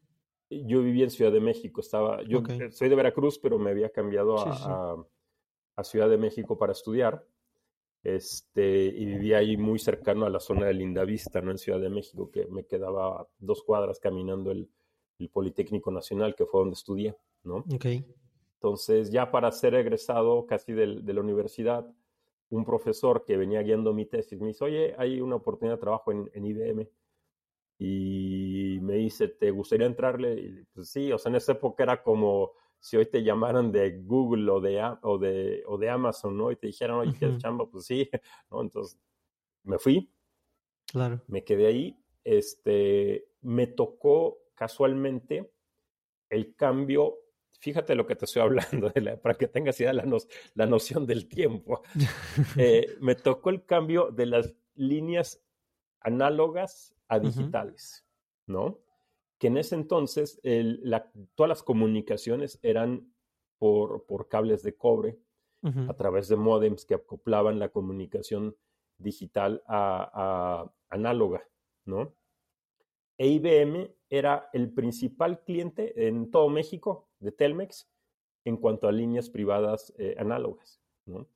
Yo 0.52 0.84
vivía 0.84 1.06
en 1.06 1.10
Ciudad 1.10 1.32
de 1.32 1.40
México. 1.40 1.82
Estaba, 1.82 2.22
yo 2.24 2.44
soy 2.70 2.90
de 2.90 2.96
Veracruz, 2.96 3.40
pero 3.40 3.58
me 3.58 3.72
había 3.72 3.90
cambiado 3.90 4.38
a, 4.38 5.04
a 5.76 5.84
Ciudad 5.84 6.08
de 6.08 6.18
México 6.18 6.60
para 6.60 6.74
estudiar. 6.74 7.26
Este, 8.04 8.86
y 8.86 9.06
vivía 9.06 9.40
ahí 9.40 9.58
muy 9.58 9.80
cercano 9.80 10.28
a 10.28 10.30
la 10.30 10.40
zona 10.40 10.68
de 10.68 10.76
Lindavista, 10.76 11.42
¿no? 11.42 11.50
En 11.50 11.58
Ciudad 11.58 11.80
de 11.80 11.90
México, 11.90 12.30
que 12.30 12.46
me 12.46 12.66
quedaba 12.66 13.28
dos 13.40 13.64
cuadras 13.64 14.00
caminando 14.00 14.52
el, 14.52 14.70
el 15.18 15.30
Politécnico 15.30 15.90
Nacional, 15.90 16.36
que 16.36 16.46
fue 16.46 16.60
donde 16.60 16.76
estudié, 16.76 17.16
¿no? 17.44 17.66
Okay. 17.74 18.06
Entonces, 18.66 19.12
ya 19.12 19.30
para 19.30 19.52
ser 19.52 19.76
egresado 19.76 20.48
casi 20.48 20.74
de, 20.74 21.02
de, 21.04 21.14
la 21.14 21.22
universidad, 21.22 21.86
un 22.50 22.66
profesor 22.66 23.24
que 23.24 23.38
venía 23.38 23.62
guiando 23.62 23.94
mi 23.94 24.08
tesis 24.08 24.42
me 24.42 24.48
dice, 24.48 24.66
oye, 24.66 24.96
hay 24.98 25.22
una 25.22 25.36
oportunidad 25.36 25.76
de 25.76 25.82
trabajo 25.82 26.12
en, 26.12 26.32
en 26.34 26.46
IBM. 26.48 26.90
Y 27.78 28.80
me 28.82 28.96
dice, 28.96 29.28
¿te 29.28 29.52
gustaría 29.52 29.86
entrarle? 29.86 30.34
Y 30.34 30.64
pues 30.74 30.90
sí, 30.90 31.12
o 31.12 31.20
sea, 31.20 31.30
en 31.30 31.36
esa 31.36 31.52
época 31.52 31.84
era 31.84 32.02
como 32.02 32.54
si 32.80 32.98
hoy 32.98 33.06
te 33.06 33.22
llamaran 33.22 33.72
de 33.72 34.02
Google 34.02 34.50
o 34.50 34.60
de, 34.60 34.82
o 35.04 35.20
de, 35.20 35.62
o 35.68 35.78
de 35.78 35.90
Amazon, 35.92 36.36
¿no? 36.36 36.52
Y 36.52 36.56
te 36.56 36.66
dijeran, 36.66 36.98
oye, 36.98 37.14
¿quieres 37.14 37.38
chamba? 37.38 37.68
Pues 37.70 37.86
sí, 37.86 38.10
¿no? 38.50 38.62
Entonces 38.62 39.00
me 39.62 39.78
fui. 39.78 40.12
Claro. 40.88 41.22
Me 41.28 41.44
quedé 41.44 41.68
ahí. 41.68 42.00
Este, 42.24 43.28
me 43.42 43.68
tocó 43.68 44.40
casualmente 44.56 45.54
el 46.32 46.56
cambio. 46.56 47.20
Fíjate 47.60 47.96
lo 47.96 48.06
que 48.06 48.16
te 48.16 48.26
estoy 48.26 48.42
hablando, 48.44 48.92
para 49.22 49.36
que 49.36 49.48
tengas 49.48 49.80
idea 49.80 49.94
la, 49.94 50.06
la 50.54 50.66
noción 50.66 51.06
del 51.06 51.28
tiempo. 51.28 51.82
Eh, 52.58 52.98
me 53.02 53.16
tocó 53.16 53.50
el 53.50 53.66
cambio 53.66 54.12
de 54.12 54.26
las 54.26 54.54
líneas 54.76 55.42
análogas 56.02 56.94
a 57.08 57.20
digitales, 57.20 58.06
¿no? 58.46 58.80
que 59.38 59.48
en 59.48 59.58
ese 59.58 59.76
entonces 59.76 60.42
todas 61.36 61.50
las 61.50 61.64
comunicaciones 61.64 62.60
eran 62.62 63.12
por, 63.58 64.06
por 64.06 64.28
cables 64.28 64.64
de 64.64 64.76
cobre 64.76 65.20
a 65.88 65.96
través 65.96 66.28
de 66.28 66.36
modems 66.36 66.86
que 66.86 66.94
acoplaban 66.94 67.58
la 67.58 67.70
comunicación 67.70 68.56
digital 69.00 69.64
a, 69.66 70.72
análoga, 70.90 71.44
¿no? 71.86 72.14
E 73.18 73.28
IBM 73.28 73.90
era 74.08 74.48
el 74.54 74.72
principal 74.72 75.44
cliente 75.44 76.08
en 76.08 76.30
todo 76.30 76.50
México 76.50 77.05
de 77.20 77.32
Telmex 77.32 77.90
en 78.44 78.58
cuanto 78.58 78.88
a 78.88 78.92
líneas 78.92 79.30
privadas 79.30 79.94
eh, 79.98 80.16
análogas. 80.18 80.80
¿no? 81.06 81.28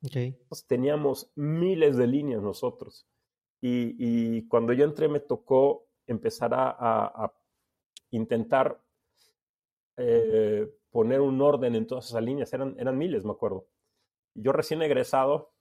teníamos 0.68 1.32
miles 1.36 1.96
de 1.98 2.08
líneas 2.08 2.42
nosotros. 2.42 3.08
Y, 3.62 4.48
cuando 4.48 4.74
yo 4.74 4.86
entré 4.86 5.10
me 5.10 5.20
tocó 5.20 5.88
empezar 6.08 6.52
a, 6.54 7.34
intentar 8.12 8.82
eh, 9.98 10.68
poner 10.90 11.22
un 11.22 11.40
orden 11.42 11.76
en 11.76 11.86
todas 11.86 12.08
esas 12.08 12.24
líneas. 12.24 12.52
Eran, 12.54 12.76
eran 12.80 12.98
miles, 12.98 13.26
me 13.26 13.32
acuerdo. 13.32 13.68
Yo 14.34 14.52
recién 14.52 14.82
egresado, 14.82 15.54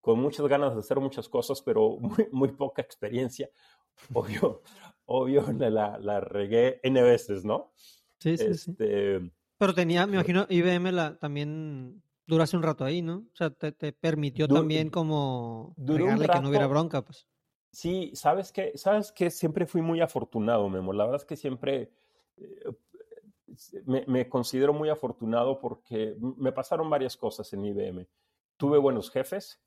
con 0.00 0.18
muchas 0.20 0.46
ganas 0.46 0.74
de 0.74 0.80
hacer 0.80 1.00
muchas 1.00 1.28
cosas, 1.28 1.62
pero 1.62 1.90
muy, 2.00 2.28
muy 2.32 2.52
poca 2.52 2.82
experiencia. 2.82 3.48
Obvio, 4.12 4.62
obvio 5.06 5.46
la, 5.52 5.98
la, 5.98 6.20
regué 6.20 6.80
N 6.82 7.02
veces, 7.02 7.44
¿no? 7.44 7.72
Sí, 8.18 8.36
sí, 8.36 8.54
sí. 8.54 8.76
Pero 9.58 9.74
tenía, 9.74 10.06
me 10.06 10.14
imagino, 10.14 10.46
IBM 10.48 10.92
la, 10.92 11.18
también 11.18 12.02
duraste 12.26 12.56
un 12.56 12.62
rato 12.62 12.84
ahí, 12.84 13.02
¿no? 13.02 13.26
O 13.32 13.36
sea, 13.36 13.50
te, 13.50 13.92
permitió 13.92 14.46
también 14.46 14.88
como 14.88 15.74
regarle 15.76 16.28
que 16.28 16.40
no 16.40 16.48
hubiera 16.48 16.68
bronca, 16.68 17.02
pues. 17.02 17.26
Sí, 17.72 18.12
sabes 18.14 18.52
que, 18.52 18.72
sabes 18.76 19.12
que 19.12 19.30
siempre 19.30 19.66
fui 19.66 19.82
muy 19.82 20.00
afortunado, 20.00 20.68
Memo. 20.68 20.92
La 20.92 21.04
verdad 21.04 21.20
es 21.20 21.26
que 21.26 21.36
siempre 21.36 21.90
eh, 22.36 22.72
me, 23.84 24.28
considero 24.28 24.72
muy 24.72 24.88
afortunado 24.88 25.58
porque 25.58 26.16
me 26.18 26.52
pasaron 26.52 26.88
varias 26.88 27.16
cosas 27.16 27.52
en 27.52 27.64
IBM. 27.64 28.06
Tuve 28.56 28.78
buenos 28.78 29.10
jefes, 29.10 29.60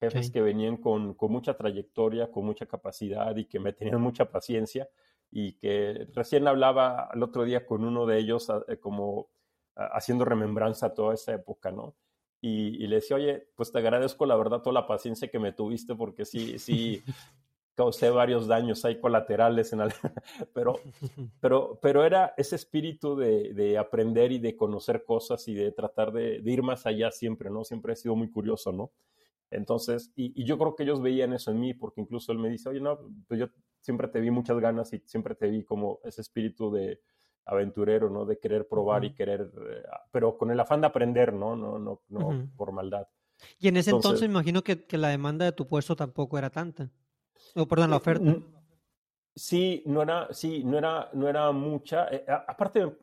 jefes 0.00 0.30
que 0.30 0.42
venían 0.42 0.76
con, 0.76 1.14
con, 1.14 1.32
mucha 1.32 1.56
trayectoria, 1.56 2.30
con 2.30 2.44
mucha 2.44 2.66
capacidad 2.66 3.34
y 3.36 3.46
que 3.46 3.60
me 3.60 3.72
tenían 3.72 4.00
mucha 4.00 4.30
paciencia 4.30 4.88
y 5.30 5.54
que 5.54 6.08
recién 6.14 6.46
hablaba 6.46 7.08
el 7.12 7.22
otro 7.22 7.44
día 7.44 7.66
con 7.66 7.84
uno 7.84 8.06
de 8.06 8.18
ellos 8.18 8.50
eh, 8.68 8.78
como 8.78 9.28
haciendo 9.76 10.24
remembranza 10.24 10.86
a 10.86 10.94
toda 10.94 11.14
esa 11.14 11.34
época, 11.34 11.72
¿no? 11.72 11.94
Y, 12.40 12.86
le 12.86 12.96
decía, 12.96 13.16
oye, 13.16 13.48
pues 13.56 13.72
te 13.72 13.78
agradezco 13.78 14.26
la 14.26 14.36
verdad 14.36 14.60
toda 14.60 14.74
la 14.74 14.86
paciencia 14.86 15.28
que 15.28 15.38
me 15.38 15.52
tuviste 15.52 15.94
porque 15.94 16.26
sí, 16.26 16.58
sí, 16.58 17.02
causé 17.74 18.10
varios 18.10 18.46
daños 18.46 18.84
ahí 18.84 19.00
colaterales, 19.00 19.72
en 19.72 19.80
pero, 20.52 20.78
pero, 21.40 21.78
pero 21.80 22.04
era 22.04 22.34
ese 22.36 22.56
espíritu 22.56 23.16
de, 23.16 23.54
de, 23.54 23.78
aprender 23.78 24.30
y 24.30 24.40
de 24.40 24.56
conocer 24.56 25.04
cosas 25.04 25.48
y 25.48 25.54
de 25.54 25.72
tratar 25.72 26.12
de, 26.12 26.40
de, 26.40 26.52
ir 26.52 26.62
más 26.62 26.84
allá 26.84 27.10
siempre, 27.10 27.48
¿no? 27.48 27.64
Siempre 27.64 27.94
he 27.94 27.96
sido 27.96 28.14
muy 28.14 28.30
curioso, 28.30 28.72
¿no? 28.72 28.92
Entonces, 29.50 30.12
y, 30.14 30.38
y, 30.38 30.44
yo 30.44 30.58
creo 30.58 30.76
que 30.76 30.82
ellos 30.82 31.00
veían 31.00 31.32
eso 31.32 31.50
en 31.50 31.60
mí, 31.60 31.72
porque 31.72 32.02
incluso 32.02 32.30
él 32.30 32.38
me 32.38 32.50
dice, 32.50 32.68
oye, 32.68 32.80
no, 32.80 32.98
pues 33.26 33.40
yo 33.40 33.48
siempre 33.84 34.08
te 34.08 34.20
vi 34.20 34.30
muchas 34.30 34.58
ganas 34.58 34.92
y 34.94 35.02
siempre 35.04 35.34
te 35.34 35.48
vi 35.48 35.62
como 35.62 36.00
ese 36.04 36.22
espíritu 36.22 36.72
de, 36.72 37.00
aventurero, 37.46 38.10
¿no? 38.10 38.24
De 38.24 38.38
querer 38.38 38.66
probar 38.68 39.04
y 39.04 39.14
querer, 39.14 39.50
eh, 39.70 39.82
pero 40.10 40.36
con 40.36 40.50
el 40.50 40.58
afán 40.58 40.80
de 40.80 40.86
aprender, 40.86 41.32
¿no? 41.32 41.56
No, 41.56 41.78
no, 41.78 42.02
no 42.08 42.48
por 42.56 42.72
maldad. 42.72 43.06
Y 43.58 43.68
en 43.68 43.76
ese 43.76 43.90
entonces, 43.90 44.22
me 44.22 44.32
imagino 44.32 44.62
que, 44.62 44.84
que, 44.86 44.96
la 44.96 45.08
demanda 45.08 45.44
de 45.44 45.52
tu 45.52 45.66
puesto 45.66 45.96
tampoco 45.96 46.38
era 46.38 46.50
tanta. 46.50 46.90
O 47.54 47.66
perdón, 47.66 47.90
la 47.90 47.96
eh, 47.96 47.98
oferta. 47.98 48.36
Sí, 49.36 49.82
no 49.86 50.02
era, 50.02 50.28
sí, 50.32 50.62
no 50.64 50.78
era, 50.78 51.10
no 51.12 51.28
era 51.28 51.50
mucha. 51.52 52.08
Eh, 52.08 52.24
aparte, 52.28 52.96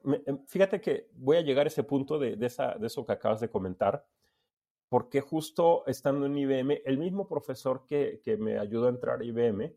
fíjate 0.47 0.79
que 0.81 1.09
voy 1.13 1.37
a 1.37 1.41
llegar 1.41 1.65
a 1.65 1.67
ese 1.67 1.83
punto 1.83 2.17
de, 2.17 2.37
de, 2.37 2.45
esa, 2.47 2.75
de 2.75 2.87
eso 2.87 3.05
que 3.05 3.11
acabas 3.11 3.41
de 3.41 3.49
comentar, 3.49 4.05
porque 4.89 5.21
justo 5.21 5.83
estando 5.85 6.25
en 6.25 6.37
IBM, 6.37 6.81
el 6.85 6.97
mismo 6.97 7.27
profesor 7.27 7.85
que, 7.85 8.21
que 8.23 8.37
me 8.37 8.57
ayudó 8.57 8.87
a 8.87 8.91
entrar 8.91 9.21
a 9.21 9.23
IBM, 9.23 9.75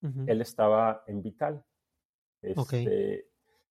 él 0.00 0.40
estaba 0.40 1.02
en 1.06 1.22
Vital. 1.22 1.64
Este, 2.42 3.28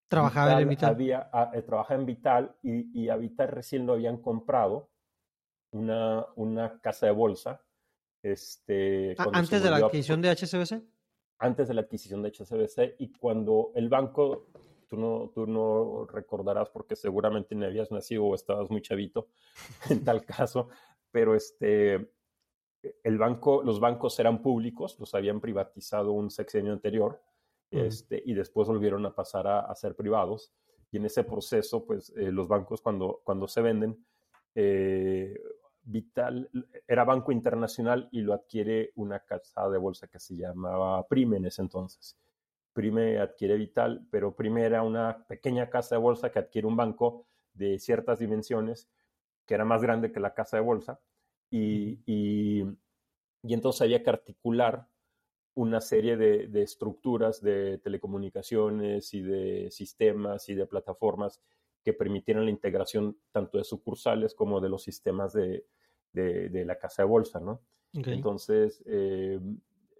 Trabajaba 0.08 0.62
en 0.62 0.70
Vital. 0.70 0.90
Había, 0.92 1.30
ah, 1.34 1.52
eh, 1.54 1.62
trabajaba 1.62 2.00
en 2.00 2.06
Vital 2.06 2.56
y, 2.62 3.04
y, 3.04 3.10
a 3.10 3.16
Vital 3.16 3.48
recién 3.48 3.86
lo 3.86 3.94
habían 3.94 4.18
comprado 4.18 4.92
una, 5.72 6.26
una 6.36 6.80
casa 6.80 7.08
de 7.08 7.12
bolsa. 7.12 7.62
Este, 8.22 9.16
ah, 9.18 9.30
¿Antes 9.34 9.64
de 9.64 9.70
la 9.70 9.78
adquisición 9.78 10.22
de 10.22 10.30
HSBC? 10.30 10.84
Antes 11.40 11.68
de 11.68 11.74
la 11.74 11.82
adquisición 11.82 12.22
de 12.22 12.30
HSBC 12.30 12.96
y 13.00 13.12
cuando 13.12 13.72
el 13.76 13.90
banco, 13.90 14.48
tú 14.88 14.98
no, 14.98 15.32
tú 15.34 15.48
no 15.48 16.06
recordarás 16.06 16.70
porque 16.70 16.96
seguramente 16.96 17.56
ni 17.56 17.66
habías 17.66 17.92
nacido 17.92 18.26
o 18.26 18.36
estabas 18.36 18.70
muy 18.70 18.82
chavito 18.82 19.28
en 19.90 20.04
tal 20.04 20.24
caso, 20.24 20.70
pero 21.12 21.36
este, 21.36 22.12
el 23.04 23.18
banco, 23.18 23.64
los 23.64 23.80
bancos 23.80 24.20
eran 24.20 24.42
públicos, 24.42 25.00
los 25.00 25.14
habían 25.16 25.40
privatizado 25.40 26.12
un 26.12 26.30
sexenio 26.30 26.74
anterior 26.74 27.22
este, 27.72 28.22
y 28.26 28.34
después 28.34 28.68
volvieron 28.68 29.06
a 29.06 29.14
pasar 29.14 29.48
a, 29.48 29.74
ser 29.76 29.96
privados. 29.96 30.54
Y 30.92 30.98
en 30.98 31.06
ese 31.06 31.24
proceso, 31.24 31.86
pues 31.86 32.14
eh, 32.16 32.32
los 32.32 32.48
bancos 32.48 32.82
cuando, 32.82 33.22
cuando 33.24 33.48
se 33.48 33.62
venden, 33.62 34.06
eh, 34.54 35.38
Vital 35.86 36.50
era 36.88 37.04
Banco 37.04 37.32
Internacional 37.32 38.10
y 38.12 38.22
lo 38.22 38.34
adquiere 38.34 38.92
una 38.96 39.20
casa 39.20 39.70
de 39.70 39.78
bolsa 39.78 40.08
que 40.08 40.20
se 40.20 40.36
llamaba 40.36 41.08
Prime 41.08 41.38
en 41.38 41.46
ese 41.46 41.62
entonces. 41.62 42.18
Prime 42.74 43.20
adquiere 43.20 43.56
Vital, 43.56 44.08
pero 44.10 44.36
Prime 44.36 44.66
era 44.66 44.82
una 44.82 45.26
pequeña 45.28 45.70
casa 45.70 45.96
de 45.96 46.02
bolsa 46.02 46.32
que 46.32 46.40
adquiere 46.40 46.68
un 46.68 46.76
banco 46.76 47.28
de 47.54 47.78
ciertas 47.80 48.20
dimensiones, 48.20 48.90
que 49.46 49.54
era 49.54 49.64
más 49.64 49.82
grande 49.82 50.12
que 50.12 50.20
la 50.20 50.34
casa 50.34 50.58
de 50.58 50.64
bolsa, 50.64 51.00
y, 51.50 52.00
y, 52.06 52.64
y 53.44 53.54
entonces 53.54 53.82
había 53.82 54.04
que 54.04 54.10
articular 54.10 54.88
una 55.56 55.80
serie 55.80 56.18
de, 56.18 56.62
estructuras 56.62 57.42
de 57.42 57.78
telecomunicaciones 57.78 59.14
y 59.14 59.22
de 59.22 59.72
sistemas 59.72 60.50
y 60.50 60.54
de 60.54 60.68
plataformas 60.68 61.42
que 61.84 61.94
permitieran 61.94 62.46
la 62.46 62.52
integración 62.52 63.18
tanto 63.32 63.58
de 63.58 63.64
sucursales 63.64 64.36
como 64.36 64.60
de 64.60 64.70
los 64.70 64.84
sistemas 64.84 65.34
de, 65.34 65.66
la 66.14 66.78
casa 66.78 67.04
de 67.04 67.08
bolsa, 67.08 67.40
¿no? 67.40 67.62
Entonces, 67.94 68.84
eh, 68.86 69.40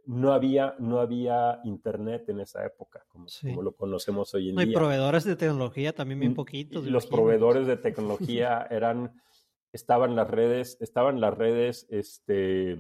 no, 0.06 0.34
había, 0.34 0.76
no 0.80 1.00
había 1.00 1.62
internet 1.64 2.28
en 2.28 2.42
esa 2.42 2.66
época, 2.66 3.06
como, 3.08 3.62
lo 3.62 3.72
conocemos 3.74 4.34
hoy 4.34 4.50
en 4.50 4.58
día. 4.58 4.66
Y 4.66 4.74
proveedores 4.74 5.24
de 5.24 5.38
tecnología 5.38 5.94
también 5.94 6.20
bien 6.20 6.36
poquitos. 6.36 6.86
Los 6.86 7.08
proveedores 7.08 7.66
de 7.66 7.78
tecnología 7.78 8.68
eran, 8.70 9.22
estaban 9.76 10.16
las 10.16 10.30
redes, 10.30 10.78
estaban 10.80 11.20
las 11.22 11.38
redes, 11.38 11.86
este, 11.90 12.78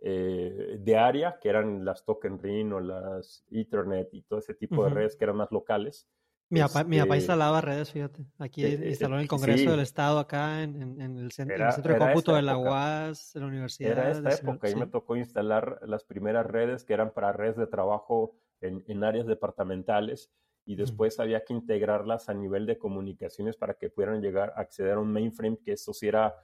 eh, 0.00 0.76
de 0.78 0.96
área, 0.96 1.38
que 1.40 1.48
eran 1.48 1.84
las 1.84 2.04
Token 2.04 2.38
Ring 2.38 2.72
o 2.72 2.80
las 2.80 3.44
Ethernet 3.50 4.08
y 4.12 4.22
todo 4.22 4.38
ese 4.38 4.54
tipo 4.54 4.84
de 4.84 4.90
redes 4.90 5.16
que 5.16 5.24
eran 5.24 5.36
más 5.36 5.50
locales. 5.50 6.08
Mi 6.50 6.60
papá, 6.60 6.84
mi 6.84 6.98
papá, 6.98 7.16
este 7.16 7.24
instalaba 7.24 7.60
redes, 7.60 7.90
fíjate. 7.90 8.26
Aquí 8.38 8.64
eh, 8.64 8.88
instaló 8.88 9.16
en 9.16 9.22
el 9.22 9.28
Congreso 9.28 9.70
del 9.70 9.80
Estado, 9.80 10.18
acá 10.18 10.62
en, 10.62 11.00
en, 11.00 11.18
el, 11.18 11.32
centro, 11.32 11.56
de 11.56 11.98
cómputo 11.98 12.34
de 12.34 12.42
la 12.42 12.56
UAS, 12.58 13.32
de 13.32 13.40
la 13.40 13.46
universidad. 13.46 13.92
Era 13.92 14.10
esta 14.10 14.30
época, 14.30 14.68
ahí 14.68 14.76
me 14.76 14.86
tocó 14.86 15.16
instalar 15.16 15.80
las 15.86 16.04
primeras 16.04 16.46
redes 16.46 16.84
que 16.84 16.92
eran 16.92 17.12
para 17.12 17.32
redes 17.32 17.56
de 17.56 17.66
trabajo 17.66 18.36
en, 18.60 18.84
en 18.86 19.02
áreas 19.02 19.26
departamentales 19.26 20.30
y 20.66 20.76
después 20.76 21.20
había 21.20 21.44
que 21.44 21.52
integrarlas 21.52 22.28
a 22.28 22.34
nivel 22.34 22.64
de 22.66 22.78
comunicaciones 22.78 23.56
para 23.56 23.74
que 23.74 23.90
pudieran 23.90 24.22
llegar 24.22 24.52
a 24.56 24.62
acceder 24.62 24.94
a 24.94 25.00
un 25.00 25.12
mainframe, 25.12 25.58
que 25.58 25.72
eso 25.72 25.92
sí 25.92 26.08
era 26.08 26.34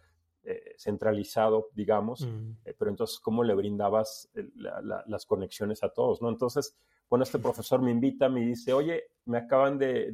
eh, 0.43 0.75
centralizado, 0.79 1.69
digamos, 1.75 2.27
mm. 2.27 2.51
eh, 2.65 2.75
pero 2.79 2.91
entonces, 2.91 3.19
¿cómo 3.21 3.45
le 3.45 3.55
brindabas 3.55 4.31
las 4.55 5.27
conexiones 5.27 5.83
a 5.83 5.91
todos? 5.91 6.23
¿no? 6.23 6.29
Entonces, 6.29 6.77
cuando 7.09 7.25
este 7.25 7.39
profesor 7.39 7.83
me 7.83 7.91
invita, 7.91 8.29
me 8.29 8.41
dice, 8.41 8.73
oye, 8.73 9.05
me 9.25 9.39
acaban 9.39 9.79
de, 9.79 10.13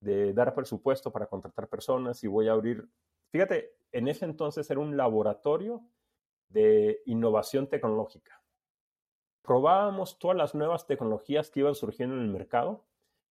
de, 0.00 0.32
dar 0.32 0.54
presupuesto 0.54 1.12
para 1.12 1.26
contratar 1.26 1.68
personas 1.68 2.24
y 2.24 2.28
voy 2.28 2.48
a 2.48 2.52
abrir, 2.52 2.88
fíjate, 3.30 3.74
en 3.92 4.08
ese 4.08 4.24
entonces 4.24 4.70
era 4.70 4.80
un 4.80 4.96
laboratorio 4.96 5.82
de 6.48 7.02
innovación 7.06 7.68
tecnológica. 7.68 8.42
Probábamos 9.46 10.18
todas 10.18 10.36
las 10.36 10.54
nuevas 10.54 10.86
tecnologías 10.86 11.50
que 11.50 11.60
iban 11.60 11.74
surgiendo 11.74 12.16
en 12.16 12.22
el 12.22 12.30
mercado 12.30 12.84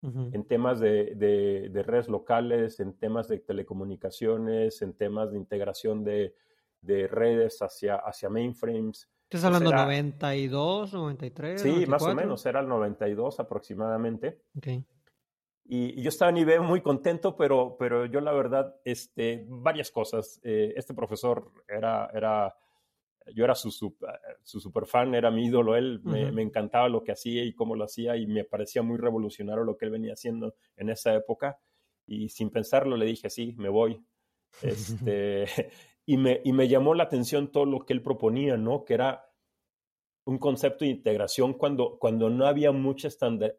en 0.04 0.44
temas 0.44 0.80
de, 0.80 1.14
de, 1.14 1.82
redes 1.82 2.08
locales, 2.08 2.78
en 2.78 2.92
temas 2.92 3.26
de 3.26 3.38
telecomunicaciones, 3.38 4.82
en 4.82 4.92
temas 4.92 5.32
de 5.32 5.38
integración 5.38 6.04
de, 6.04 6.34
de 6.82 7.08
redes 7.08 7.60
hacia, 7.60 7.96
hacia 7.96 8.28
mainframes. 8.28 9.08
¿Estás 9.22 9.44
hablando 9.44 9.70
de 9.70 9.76
92, 9.76 10.92
93? 10.92 11.60
Sí, 11.60 11.86
más 11.86 12.02
o 12.02 12.14
menos, 12.14 12.44
era 12.44 12.60
el 12.60 12.68
92 12.68 13.40
aproximadamente. 13.40 14.42
Okay. 14.58 14.84
Y, 15.64 16.02
yo 16.02 16.10
estaba 16.10 16.30
en 16.30 16.36
IBM 16.36 16.66
muy 16.66 16.82
contento, 16.82 17.34
pero, 17.34 17.76
pero 17.78 18.04
yo 18.04 18.20
la 18.20 18.32
verdad, 18.32 18.76
este, 18.84 19.46
varias 19.48 19.90
cosas. 19.90 20.38
Eh, 20.44 20.74
este 20.76 20.92
profesor 20.92 21.50
era, 21.66 22.10
era 22.12 22.54
yo 23.32 23.44
era 23.44 23.54
su, 23.54 23.70
su, 23.70 23.94
super 24.60 24.86
fan, 24.86 25.14
era 25.14 25.30
mi 25.30 25.46
ídolo, 25.46 25.76
él 25.76 26.00
me, 26.04 26.30
me, 26.32 26.42
encantaba 26.42 26.88
lo 26.88 27.02
que 27.02 27.12
hacía 27.12 27.44
y 27.44 27.54
cómo 27.54 27.74
lo 27.74 27.84
hacía 27.84 28.16
y 28.16 28.26
me 28.26 28.44
parecía 28.44 28.82
muy 28.82 28.98
revolucionario 28.98 29.64
lo 29.64 29.76
que 29.76 29.86
él 29.86 29.90
venía 29.90 30.12
haciendo 30.12 30.54
en 30.76 30.90
esa 30.90 31.14
época 31.14 31.58
y 32.06 32.28
sin 32.28 32.50
pensarlo 32.50 32.96
le 32.96 33.06
dije, 33.06 33.30
sí, 33.30 33.54
me 33.56 33.68
voy. 33.68 34.04
Este, 34.62 35.46
y, 36.06 36.16
me, 36.16 36.40
y 36.44 36.52
me 36.52 36.68
llamó 36.68 36.94
la 36.94 37.04
atención 37.04 37.50
todo 37.50 37.66
lo 37.66 37.84
que 37.84 37.92
él 37.92 38.02
proponía, 38.02 38.56
¿no? 38.56 38.84
Que 38.84 38.94
era 38.94 39.24
un 40.26 40.38
concepto 40.38 40.84
de 40.84 40.92
integración 40.92 41.54
cuando, 41.54 41.98
cuando 41.98 42.30
no 42.30 42.46
había 42.46 42.70
mucha 42.70 43.08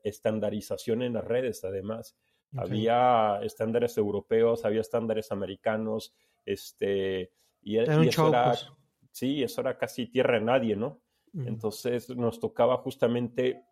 estandarización 0.03 1.01
en 1.01 1.13
las 1.13 1.25
redes, 1.25 1.65
además. 1.65 2.15
Había 2.55 3.41
estándares 3.43 3.97
europeos, 3.97 4.63
había 4.63 4.79
estándares 4.79 5.33
americanos, 5.33 6.15
este, 6.45 7.33
y, 7.61 7.75
era, 7.75 8.01
eso 8.01 8.29
era, 8.29 8.45
pues. 8.45 8.71
Sí, 9.15 9.41
eso 9.41 9.61
era 9.61 9.77
casi 9.77 10.07
tierra 10.07 10.39
de 10.39 10.45
nadie, 10.45 10.75
¿no? 10.75 10.99
Entonces 11.33 12.09
nos 12.09 12.39
tocaba 12.39 12.77
justamente 12.77 13.63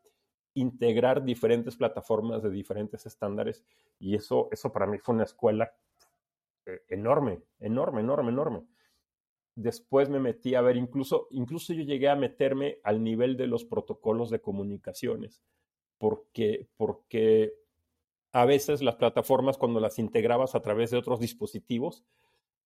integrar 0.54 1.24
diferentes 1.24 1.76
plataformas 1.76 2.44
de 2.44 2.50
diferentes 2.50 3.06
estándares 3.06 3.64
y 4.00 4.16
eso, 4.16 4.50
eso 4.52 4.72
para 4.72 4.86
mí 4.86 4.98
fue 5.00 5.16
una 5.16 5.24
escuela 5.24 5.74
eh, 6.66 6.82
enorme, 6.90 7.42
enorme, 7.60 8.02
enorme, 8.02 8.32
enorme. 8.32 8.64
Después 9.56 10.10
me 10.10 10.20
metí 10.20 10.56
a 10.56 10.62
ver, 10.62 10.78
incluso, 10.78 11.28
incluso 11.32 11.74
yo 11.74 11.84
llegué 11.84 12.10
a 12.10 12.16
meterme 12.16 12.80
al 12.84 13.04
nivel 13.04 13.36
de 13.38 13.48
los 13.48 13.66
protocolos 13.66 14.30
de 14.30 14.42
comunicaciones, 14.42 15.42
porque, 15.98 16.68
porque 16.78 17.54
a 18.32 18.46
veces 18.46 18.82
las 18.82 18.96
plataformas 18.96 19.58
cuando 19.58 19.80
las 19.80 20.00
integrabas 20.00 20.56
a 20.56 20.62
través 20.62 20.92
de 20.92 20.98
otros 20.98 21.20
dispositivos, 21.20 22.04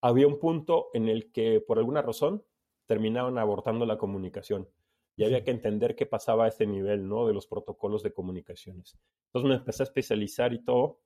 había 0.01 0.27
un 0.27 0.39
punto 0.39 0.89
en 0.93 1.09
el 1.09 1.31
que 1.31 1.59
por 1.59 1.77
alguna 1.79 2.01
razón 2.01 2.43
terminaban 2.88 3.38
abortando 3.38 3.86
la 3.86 3.97
comunicación 3.97 4.67
y 5.15 5.26
había 5.26 5.43
que 5.43 5.52
entender 5.52 5.95
qué 5.95 6.06
pasaba 6.06 6.45
a 6.45 6.47
ese 6.47 6.65
nivel, 6.65 7.08
¿no? 7.08 7.28
De 7.28 7.34
los 7.34 7.47
protocolos 7.47 8.04
de 8.04 8.13
comunicaciones. 8.13 8.97
Entonces 9.28 9.50
me 9.50 9.56
empecé 9.56 9.84
a 9.84 9.86
especializar 9.86 10.54
y 10.54 10.63
todo. 10.63 11.02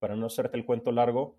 Para 0.00 0.16
no 0.16 0.26
hacerte 0.26 0.56
el 0.56 0.64
cuento 0.64 0.92
largo, 0.92 1.38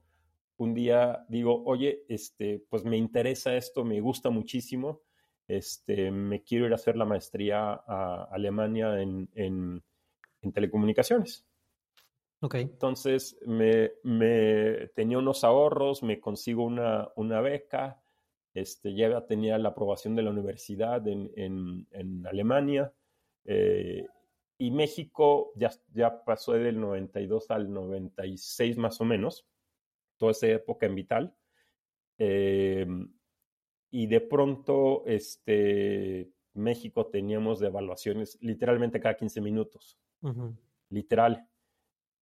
un 0.57 0.73
día 0.73 1.25
digo, 1.29 1.63
oye, 1.65 2.05
este, 2.07 2.65
pues 2.69 2.83
me 2.85 2.97
interesa 2.97 3.55
esto, 3.55 3.83
me 3.83 3.99
gusta 4.01 4.29
muchísimo, 4.29 5.01
este, 5.47 6.11
me 6.11 6.43
quiero 6.43 6.67
ir 6.67 6.71
a 6.71 6.75
hacer 6.75 6.95
la 6.95 7.05
maestría 7.05 7.73
a 7.73 8.27
Alemania 8.31 9.01
en, 9.01 9.29
en, 9.35 9.83
telecomunicaciones. 10.53 11.45
Okay. 12.41 12.61
Entonces 12.61 13.37
me, 13.45 13.91
me, 14.03 14.87
tenía 14.95 15.17
unos 15.17 15.43
ahorros, 15.43 16.01
me 16.01 16.21
consigo 16.21 16.63
una, 16.63 17.09
una 17.15 17.41
beca, 17.41 18.01
este, 18.53 18.93
ya 18.95 19.25
tenía 19.25 19.57
la 19.57 19.69
aprobación 19.69 20.15
de 20.15 20.23
la 20.23 20.31
universidad 20.31 21.07
en, 21.07 21.31
en, 21.35 22.25
Alemania. 22.27 22.93
Eh, 23.45 24.05
y 24.57 24.71
México 24.71 25.51
ya, 25.55 25.71
ya 25.93 26.23
pasó 26.23 26.53
del 26.53 26.79
92 26.79 27.49
al 27.51 27.71
96 27.71 28.77
más 28.77 28.99
o 28.99 29.05
menos, 29.05 29.47
toda 30.17 30.31
esa 30.31 30.47
época 30.47 30.85
en 30.85 30.95
Vital. 30.95 31.35
Eh, 32.17 32.85
y 33.91 34.07
de 34.07 34.21
pronto, 34.21 35.03
este, 35.05 36.29
México 36.53 37.07
teníamos 37.07 37.59
devaluaciones 37.59 38.37
literalmente 38.41 38.99
cada 38.99 39.15
15 39.15 39.41
minutos. 39.41 39.97
Literal. 40.89 41.47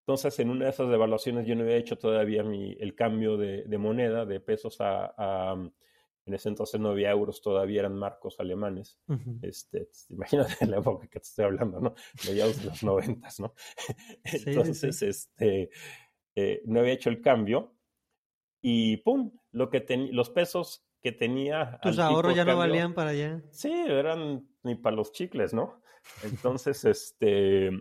Entonces, 0.02 0.40
en 0.40 0.50
una 0.50 0.66
de 0.66 0.72
esas 0.72 0.90
devaluaciones 0.90 1.46
yo 1.46 1.56
no 1.56 1.64
había 1.64 1.76
hecho 1.76 1.98
todavía 1.98 2.44
mi, 2.44 2.78
el 2.80 2.96
cambio 2.96 3.36
de, 3.36 3.64
de 3.64 3.78
moneda 3.78 4.26
de 4.26 4.40
pesos 4.40 4.78
a, 4.80 5.70
en 6.28 6.34
ese 6.34 6.50
entonces 6.50 6.80
no 6.80 6.90
había 6.90 7.12
euros, 7.12 7.42
todavía 7.42 7.80
eran 7.80 7.96
marcos 7.96 8.40
alemanes. 8.40 9.00
este, 9.42 9.90
imagínate 10.10 10.66
la 10.68 10.78
época 10.78 11.08
que 11.08 11.20
te 11.20 11.26
estoy 11.26 11.46
hablando, 11.46 11.80
¿no? 11.80 11.96
Mediados 12.28 12.60
de 12.60 12.66
los 12.66 12.84
noventas, 12.84 13.40
¿no? 13.40 13.54
entonces, 14.24 15.02
este, 15.02 15.70
eh, 16.36 16.62
no 16.66 16.82
había 16.82 16.94
hecho 16.94 17.10
el 17.10 17.22
cambio 17.22 17.74
y 18.62 18.98
¡pum! 18.98 19.32
Lo 19.52 19.70
que 19.70 19.86
los 20.12 20.30
pesos 20.30 20.86
que 21.02 21.14
tenía. 21.14 21.80
Tus 21.82 21.98
ahorros 21.98 22.36
ya 22.36 22.44
no 22.44 22.58
valían 22.58 22.94
para 22.94 23.12
allá. 23.12 23.42
Sí, 23.52 23.72
eran 23.72 24.48
ni 24.64 24.76
para 24.76 24.96
los 24.96 25.14
chicles, 25.14 25.54
¿no? 25.54 25.82
Entonces, 26.24 26.84
este, 26.84 27.72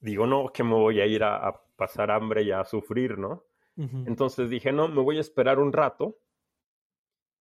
digo, 0.00 0.26
no, 0.26 0.48
que 0.48 0.64
me 0.64 0.74
voy 0.74 1.00
a 1.00 1.06
ir 1.06 1.22
a, 1.22 1.60
pasar 1.76 2.10
hambre 2.10 2.42
y 2.42 2.50
a 2.50 2.64
sufrir, 2.64 3.18
¿no? 3.18 3.44
Entonces 3.76 4.50
dije, 4.50 4.72
no, 4.72 4.88
me 4.88 5.00
voy 5.00 5.18
a 5.18 5.20
esperar 5.20 5.60
un 5.60 5.72
rato 5.72 6.18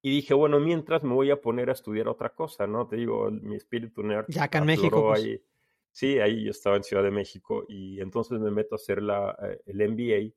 y 0.08 0.10
dije, 0.10 0.34
bueno, 0.34 0.58
mientras 0.62 1.04
me 1.04 1.14
voy 1.14 1.32
a 1.32 1.42
poner 1.42 1.70
a 1.70 1.74
estudiar 1.74 2.08
otra 2.08 2.30
cosa, 2.30 2.66
¿no? 2.66 2.88
Te 2.88 2.96
digo, 2.96 3.30
mi 3.30 3.58
espíritu 3.58 4.04
nerd. 4.04 4.24
Ya 4.30 4.46
acá 4.46 4.60
en 4.60 4.66
México. 4.66 5.10
Pues. 5.10 5.22
Ahí. 5.22 5.44
Sí, 5.92 6.18
ahí 6.20 6.46
yo 6.46 6.52
estaba 6.52 6.78
en 6.78 6.84
Ciudad 6.84 7.04
de 7.04 7.12
México 7.12 7.66
y 7.68 8.00
entonces 8.00 8.40
me 8.40 8.50
meto 8.50 8.76
a 8.76 8.78
hacer 8.78 9.02
la, 9.02 9.38
eh, 9.44 9.62
el 9.66 9.90
MBA. 9.90 10.34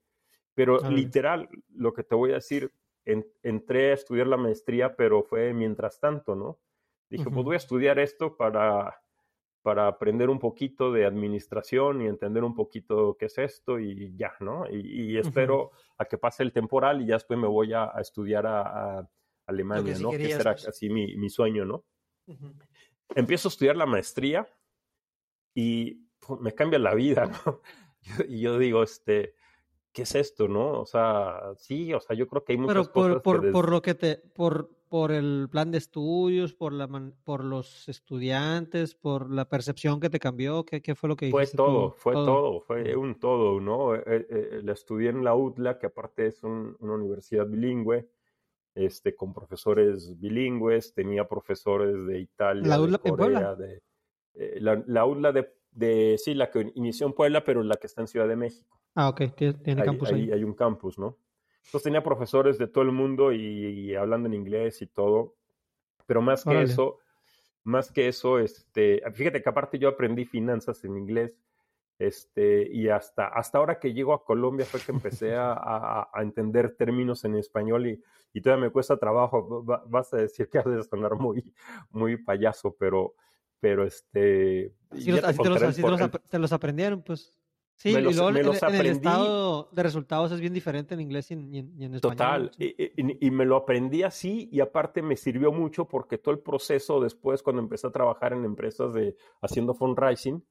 Pero 0.55 0.81
literal, 0.91 1.49
lo 1.69 1.93
que 1.93 2.03
te 2.03 2.17
voy 2.17 2.33
a 2.33 2.35
decir, 2.35 2.73
entré 3.05 3.93
a 3.93 3.95
estudiar 3.95 4.27
la 4.27 4.37
maestría, 4.37 4.97
pero 4.97 5.23
fue 5.23 5.55
mientras 5.55 6.01
tanto, 6.01 6.35
¿no? 6.35 6.59
Dije, 7.09 7.31
pues 7.31 7.45
voy 7.45 7.55
a 7.55 7.59
estudiar 7.59 8.01
esto 8.01 8.37
para, 8.37 9.01
para 9.63 9.87
aprender 9.87 10.31
un 10.31 10.41
poquito 10.41 10.91
de 10.91 11.07
administración 11.07 12.03
y 12.03 12.09
entender 12.09 12.43
un 12.43 12.57
poquito 12.57 13.17
qué 13.17 13.27
es 13.27 13.39
esto 13.39 13.79
y 13.79 14.17
ya, 14.17 14.33
¿no? 14.41 14.65
Y, 14.69 15.17
espero 15.17 15.71
a 15.97 16.07
que 16.07 16.19
pase 16.19 16.43
el 16.43 16.53
temporal 16.53 17.03
y 17.03 17.07
ya 17.07 17.15
después 17.15 17.39
me 17.39 17.47
voy 17.47 17.73
a, 17.73 17.93
estudiar 18.01 18.49
a 18.49 19.09
Alemania, 19.51 19.99
¿no? 19.99 20.11
que 20.11 20.33
será 20.33 20.53
pues. 20.53 20.69
así 20.69 20.89
mi, 20.89 21.29
sueño, 21.31 21.65
¿no? 21.65 21.85
Empiezo 23.15 23.49
a 23.49 23.51
estudiar 23.51 23.77
la 23.77 23.87
maestría 23.87 24.49
y 25.55 26.07
me 26.41 26.55
cambia 26.55 26.79
la 26.79 26.95
vida, 26.95 27.27
¿no? 27.47 27.61
y 28.29 28.41
yo 28.41 28.59
digo, 28.59 28.83
este, 28.83 29.35
¿qué 29.93 30.03
es 30.03 30.15
esto, 30.15 30.49
no? 30.49 30.81
O 30.81 30.87
sea, 30.87 31.53
sí, 31.57 31.93
o 31.93 32.01
sea, 32.01 32.17
yo 32.17 32.27
creo 32.29 32.45
que 32.45 32.53
hay 32.53 32.59
muchas 32.59 32.89
Pero 32.89 32.93
por, 32.93 33.09
cosas 33.09 33.23
por, 33.23 33.53
por 33.53 33.71
lo 33.71 33.83
que 33.83 33.95
te, 33.95 34.17
por, 34.17 34.71
por 34.89 35.13
el 35.13 35.49
plan 35.51 35.71
de 35.71 35.79
estudios, 35.79 36.55
por 36.55 36.73
la 36.73 36.89
por 37.25 37.45
los 37.45 37.89
estudiantes, 37.89 38.95
por 38.95 39.31
la 39.31 39.49
percepción 39.49 40.01
que 40.01 40.11
te 40.11 40.19
cambió, 40.19 40.65
¿qué, 40.65 40.83
qué 40.83 40.95
fue 40.95 41.09
lo 41.09 41.17
que 41.17 41.31
Fue 41.31 41.47
todo, 41.47 41.93
fue 41.93 42.15
todo. 42.15 42.61
fue 42.61 42.97
un 42.97 43.19
todo, 43.19 43.61
¿no? 43.61 43.95
Eh, 43.95 44.03
eh, 44.07 44.61
la 44.63 44.73
estudié 44.73 45.11
en 45.11 45.25
la 45.25 45.35
UTLA, 45.35 45.79
que 45.79 45.87
aparte 45.87 46.27
es 46.27 46.43
una 46.43 46.75
universidad 46.81 47.47
bilingüe 47.47 48.09
este, 48.75 49.15
con 49.15 49.33
profesores 49.33 50.19
bilingües, 50.19 50.95
tenía 50.95 51.27
profesores 51.27 52.07
de 52.07 52.21
Italia, 52.21 52.67
¿La 52.67 52.79
de 52.79 52.99
Corea, 52.99 53.55
de, 53.55 53.83
eh, 54.35 54.59
la, 54.61 54.83
la 54.87 55.07
UDLA 55.07 55.33
de, 55.33 55.53
de, 55.73 56.17
sí, 56.19 56.35
la 56.35 56.51
que 56.51 56.73
inició 56.75 57.07
en 57.07 57.13
Puebla, 57.13 57.45
pero 57.45 57.63
la 57.63 57.77
que 57.77 57.87
está 57.87 58.01
en 58.01 58.09
Ciudad 58.09 58.29
de 58.29 58.37
México. 58.37 58.81
Ah, 58.95 59.09
ok, 59.09 59.23
tiene 59.37 59.85
campus 59.85 60.13
ahí. 60.13 60.31
Hay 60.33 60.45
un 60.45 60.55
campus, 60.55 60.99
¿no? 60.99 61.19
Entonces 61.65 61.85
tenía 61.85 62.03
profesores 62.03 62.59
de 62.59 62.67
todo 62.67 62.83
el 62.83 62.93
mundo 62.93 63.33
y, 63.33 63.95
hablando 63.95 64.29
en 64.29 64.35
inglés 64.35 64.83
y 64.83 64.87
todo, 64.87 65.37
pero 66.07 66.23
más 66.23 66.45
que 66.45 66.63
eso, 66.63 66.99
más 67.63 67.93
que 67.93 68.09
eso, 68.09 68.39
este, 68.39 69.03
fíjate 69.13 69.43
que 69.43 69.49
aparte 69.49 69.79
yo 69.79 69.89
aprendí 69.89 70.25
finanzas 70.25 70.83
en 70.85 70.97
inglés, 70.97 71.39
este, 72.01 72.67
y 72.73 72.89
hasta, 72.89 73.27
hasta 73.27 73.59
ahora 73.59 73.79
que 73.79 73.93
llego 73.93 74.15
a 74.15 74.25
Colombia 74.25 74.65
fue 74.65 74.81
que 74.81 74.91
empecé 74.91 75.35
a, 75.37 75.53
a, 76.11 76.23
entender 76.23 76.75
términos 76.75 77.27
en 77.27 77.37
español 77.37 77.89
y, 77.89 78.03
y, 78.33 78.41
todavía 78.41 78.69
me 78.69 78.73
cuesta 78.73 78.97
trabajo. 78.97 79.63
vas 79.87 80.15
a 80.15 80.17
decir 80.17 80.49
que 80.49 80.59
has 80.59 80.65
de 80.65 80.83
sonar 80.83 81.17
muy, 81.17 81.45
muy 81.91 82.17
payaso, 82.17 82.75
pero, 82.79 83.15
pero 83.61 83.85
este... 83.85 84.73
te, 84.89 85.13
los, 85.13 85.77
te, 86.31 86.39
los, 86.39 86.53
aprendieron, 86.55 87.03
pues. 87.03 87.39
Sí, 87.77 87.91
y 87.91 88.01
luego 88.01 88.31
en, 88.31 88.37
el 88.39 88.87
estado 88.87 89.69
de 89.71 89.83
resultados 89.83 90.33
es 90.33 90.41
bien 90.41 90.55
diferente 90.55 90.95
en 90.95 91.01
inglés 91.03 91.31
y 91.31 91.35
en, 91.35 91.55
en, 91.55 91.95
español. 91.95 92.01
Total, 92.01 92.51
y, 92.59 93.27
y, 93.27 93.31
me 93.31 93.45
lo 93.45 93.57
aprendí 93.57 94.05
así 94.05 94.49
y 94.51 94.61
aparte 94.61 95.03
me 95.03 95.17
sirvió 95.17 95.53
mucho 95.53 95.87
porque 95.87 96.17
todo 96.17 96.33
el 96.33 96.41
proceso 96.41 96.99
después 97.01 97.43
cuando 97.43 97.61
empecé 97.61 97.87
a 97.87 97.91
trabajar 97.91 98.33
en 98.33 98.45
empresas 98.47 98.95
de 98.95 99.17
haciendo 99.43 99.75
fundraising, 99.75 100.43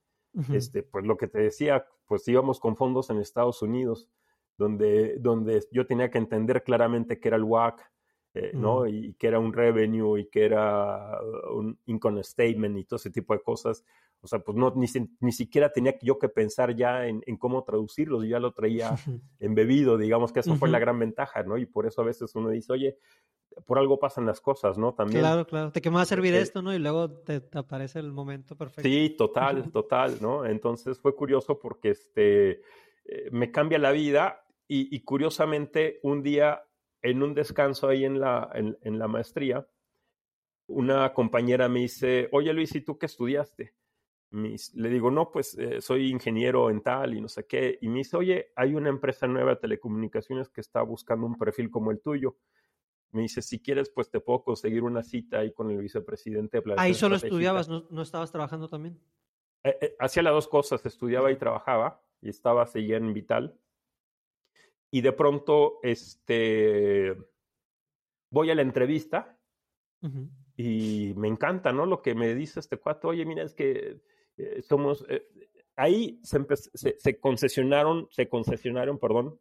este, 0.53 0.83
pues 0.83 1.05
lo 1.05 1.17
que 1.17 1.27
te 1.27 1.39
decía, 1.39 1.85
pues 2.05 2.27
íbamos 2.27 2.59
con 2.59 2.75
fondos 2.75 3.09
en 3.09 3.17
Estados 3.17 3.61
Unidos, 3.61 4.09
donde, 4.57 5.17
donde 5.19 5.63
yo 5.71 5.85
tenía 5.85 6.09
que 6.09 6.17
entender 6.17 6.63
claramente 6.63 7.19
qué 7.19 7.29
era 7.29 7.37
el 7.37 7.43
WAC, 7.43 7.91
eh, 8.35 8.51
¿no? 8.53 8.87
Y, 8.87 9.13
que 9.15 9.27
era 9.27 9.39
un 9.39 9.53
revenue 9.53 10.19
y 10.19 10.29
que 10.29 10.45
era 10.45 11.19
un 11.51 11.79
income 11.85 12.23
statement 12.23 12.77
y 12.77 12.85
todo 12.85 12.97
ese 12.97 13.09
tipo 13.09 13.33
de 13.33 13.41
cosas. 13.41 13.83
O 14.21 14.27
sea, 14.27 14.39
pues 14.39 14.57
no, 14.57 14.73
ni, 14.75 14.87
ni 15.21 15.31
siquiera 15.31 15.71
tenía 15.71 15.95
yo 16.01 16.19
que 16.19 16.29
pensar 16.29 16.75
ya 16.75 17.07
en, 17.07 17.21
en 17.25 17.37
cómo 17.37 17.63
traducirlos, 17.63 18.23
yo 18.23 18.29
ya 18.29 18.39
lo 18.39 18.53
traía 18.53 18.95
embebido, 19.39 19.97
digamos 19.97 20.33
que 20.33 20.41
eso 20.41 20.55
fue 20.55 20.69
la 20.69 20.79
gran 20.79 20.99
ventaja, 20.99 21.43
¿no? 21.43 21.57
Y 21.57 21.65
por 21.65 21.85
eso 21.85 22.01
a 22.01 22.05
veces 22.05 22.35
uno 22.35 22.49
dice, 22.49 22.73
oye, 22.73 22.97
por 23.65 23.77
algo 23.77 23.99
pasan 23.99 24.25
las 24.25 24.41
cosas, 24.41 24.77
¿no? 24.77 24.93
También. 24.93 25.21
Claro, 25.21 25.45
claro. 25.45 25.71
¿De 25.71 25.81
qué 25.81 25.89
me 25.89 25.97
va 25.97 26.03
a 26.03 26.05
servir 26.05 26.33
esto, 26.33 26.61
no? 26.61 26.73
Y 26.73 26.79
luego 26.79 27.11
te, 27.11 27.41
aparece 27.53 27.99
el 27.99 28.11
momento 28.11 28.55
perfecto. 28.55 28.83
Sí, 28.83 29.15
total, 29.17 29.71
total, 29.71 30.17
¿no? 30.21 30.45
Entonces 30.45 30.99
fue 30.99 31.15
curioso 31.15 31.59
porque 31.59 31.91
este, 31.91 32.61
eh, 33.05 33.29
me 33.31 33.51
cambia 33.51 33.79
la 33.79 33.91
vida 33.91 34.45
y, 34.71 34.99
curiosamente 35.01 35.99
un 36.03 36.21
día 36.21 36.61
en 37.01 37.23
un 37.23 37.33
descanso 37.33 37.87
ahí 37.87 38.05
en 38.05 38.19
la, 38.19 38.51
en, 38.53 38.99
la 38.99 39.07
maestría, 39.07 39.67
una 40.67 41.11
compañera 41.11 41.67
me 41.69 41.79
dice, 41.79 42.29
oye 42.31 42.53
Luis, 42.53 42.75
¿y 42.75 42.81
tú 42.81 42.99
qué 42.99 43.07
estudiaste? 43.07 43.73
Le 44.31 44.89
digo, 44.89 45.09
no, 45.09 45.31
pues 45.31 45.57
eh, 45.57 45.81
soy 45.81 46.09
ingeniero 46.09 46.69
en 46.69 46.81
tal 46.81 47.15
y 47.15 47.21
no 47.21 47.27
sé 47.27 47.45
qué. 47.45 47.79
Y 47.81 47.89
me 47.89 47.99
dice, 47.99 48.17
oye, 48.17 48.51
hay 48.55 48.75
una 48.75 48.89
empresa 48.89 49.27
nueva 49.27 49.51
de 49.51 49.55
telecomunicaciones 49.57 50.49
que 50.49 50.61
está 50.61 50.81
buscando 50.83 51.25
un 51.25 51.37
perfil 51.37 51.71
como 51.71 51.91
el 51.91 51.99
tuyo. 51.99 52.37
Me 53.11 53.23
dice, 53.23 53.41
si 53.41 53.59
quieres, 53.59 53.89
pues 53.89 54.11
te 54.11 54.19
puedo 54.19 54.43
conseguir 54.43 54.83
una 54.83 55.01
cita 55.01 55.39
ahí 55.39 55.51
con 55.51 55.71
el 55.71 55.79
vicepresidente. 55.79 56.61
De 56.61 56.75
ahí 56.77 56.93
solo 56.93 57.15
estudiabas, 57.15 57.67
¿no, 57.67 58.01
estabas 58.01 58.31
trabajando 58.31 58.69
también? 58.69 58.99
Eh, 59.63 59.77
eh, 59.81 59.95
hacía 59.99 60.21
las 60.21 60.33
dos 60.33 60.47
cosas, 60.47 60.85
estudiaba 60.85 61.31
y 61.31 61.35
trabajaba, 61.35 62.03
y 62.21 62.29
estaba, 62.29 62.67
seguía 62.67 62.97
en 62.97 63.13
Vital. 63.13 63.59
Y 64.91 65.01
de 65.01 65.11
pronto, 65.11 65.79
este, 65.81 67.15
voy 68.29 68.51
a 68.51 68.55
la 68.55 68.61
entrevista 68.61 69.39
y 70.55 71.13
me 71.17 71.27
encanta, 71.27 71.73
¿no? 71.73 71.85
Lo 71.85 72.01
que 72.01 72.15
me 72.15 72.33
dice 72.35 72.59
este 72.59 72.77
cuate, 72.77 73.07
oye, 73.07 73.25
mira, 73.25 73.43
es 73.43 73.53
que 73.53 74.01
eh, 74.39 74.61
somos, 74.61 75.05
ahí 75.75 76.19
se, 76.23 76.45
se, 76.73 77.19
concesionaron, 77.19 78.07
se 78.11 78.27
concesionaron, 78.27 78.99
perdón, 78.99 79.39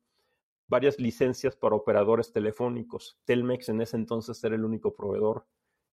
varias 0.69 1.01
licencias 1.01 1.57
para 1.57 1.75
operadores 1.75 2.33
telefónicos. 2.33 3.19
Telmex 3.25 3.69
en 3.71 3.81
ese 3.81 3.97
entonces 3.97 4.43
era 4.45 4.55
el 4.55 4.65
único 4.65 4.95
proveedor 4.95 5.47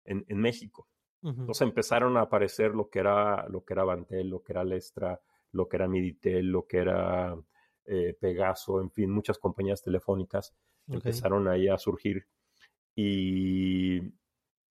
en, 0.03 0.25
en 0.27 0.37
México. 0.39 0.87
Entonces 1.23 1.63
empezaron 1.63 2.17
a 2.17 2.21
aparecer 2.21 2.75
lo 2.75 2.87
que 2.87 2.99
era, 2.99 3.49
lo 3.49 3.65
que 3.65 3.73
era 3.73 3.83
Bantel, 3.83 4.29
lo 4.29 4.43
que 4.43 4.53
era 4.53 4.63
Lestra, 4.63 5.19
lo 5.53 5.67
que 5.67 5.77
era 5.77 5.87
Miditel, 5.87 6.51
lo 6.51 6.67
que 6.67 6.77
era 6.77 7.35
eh, 7.85 8.15
Pegaso, 8.19 8.79
en 8.79 8.91
fin, 8.91 9.09
muchas 9.09 9.39
compañías 9.39 9.81
telefónicas 9.81 10.53
empezaron 10.87 11.47
ahí 11.47 11.67
a 11.67 11.79
surgir. 11.79 12.27
Y 12.95 14.01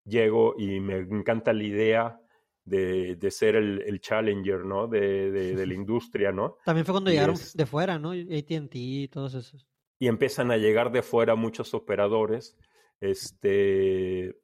llego 0.04 0.54
y 0.56 0.78
me 0.78 0.98
encanta 0.98 1.52
la 1.52 1.64
idea 1.64 2.20
de, 2.64 3.16
de 3.16 3.30
ser 3.30 3.56
el, 3.56 3.82
el, 3.82 4.00
challenger, 4.00 4.64
¿no? 4.64 4.86
De, 4.86 5.30
de, 5.30 5.66
la 5.66 5.74
industria, 5.82 6.32
¿no? 6.32 6.56
También 6.64 6.84
fue 6.84 6.94
cuando 6.94 7.10
llegaron 7.10 7.36
de 7.54 7.66
fuera, 7.66 7.98
¿no? 7.98 8.12
AT&T 8.12 8.70
y 8.72 9.08
todos 9.08 9.34
esos. 9.34 9.66
Y 9.98 10.08
empiezan 10.08 10.50
a 10.50 10.56
llegar 10.56 10.90
de 10.92 11.02
fuera 11.02 11.34
muchos 11.34 11.74
operadores. 11.74 12.56
Este, 13.00 14.34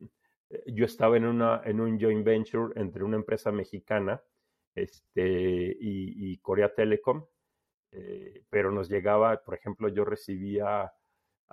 yo 0.67 0.85
estaba 0.85 1.17
en, 1.17 1.25
una, 1.25 1.63
en 1.65 1.81
un 1.81 1.99
joint 1.99 2.25
venture 2.25 2.73
entre 2.77 3.05
una 3.05 3.17
empresa 3.17 3.51
mexicana 3.53 4.23
este, 4.75 5.77
y, 5.81 6.39
Corea 6.39 6.75
Telecom, 6.75 7.25
eh, 7.93 8.45
pero 8.49 8.71
nos 8.71 8.89
llegaba, 8.89 9.43
por 9.43 9.55
ejemplo, 9.55 9.89
yo 9.89 10.05
recibía 10.05 10.93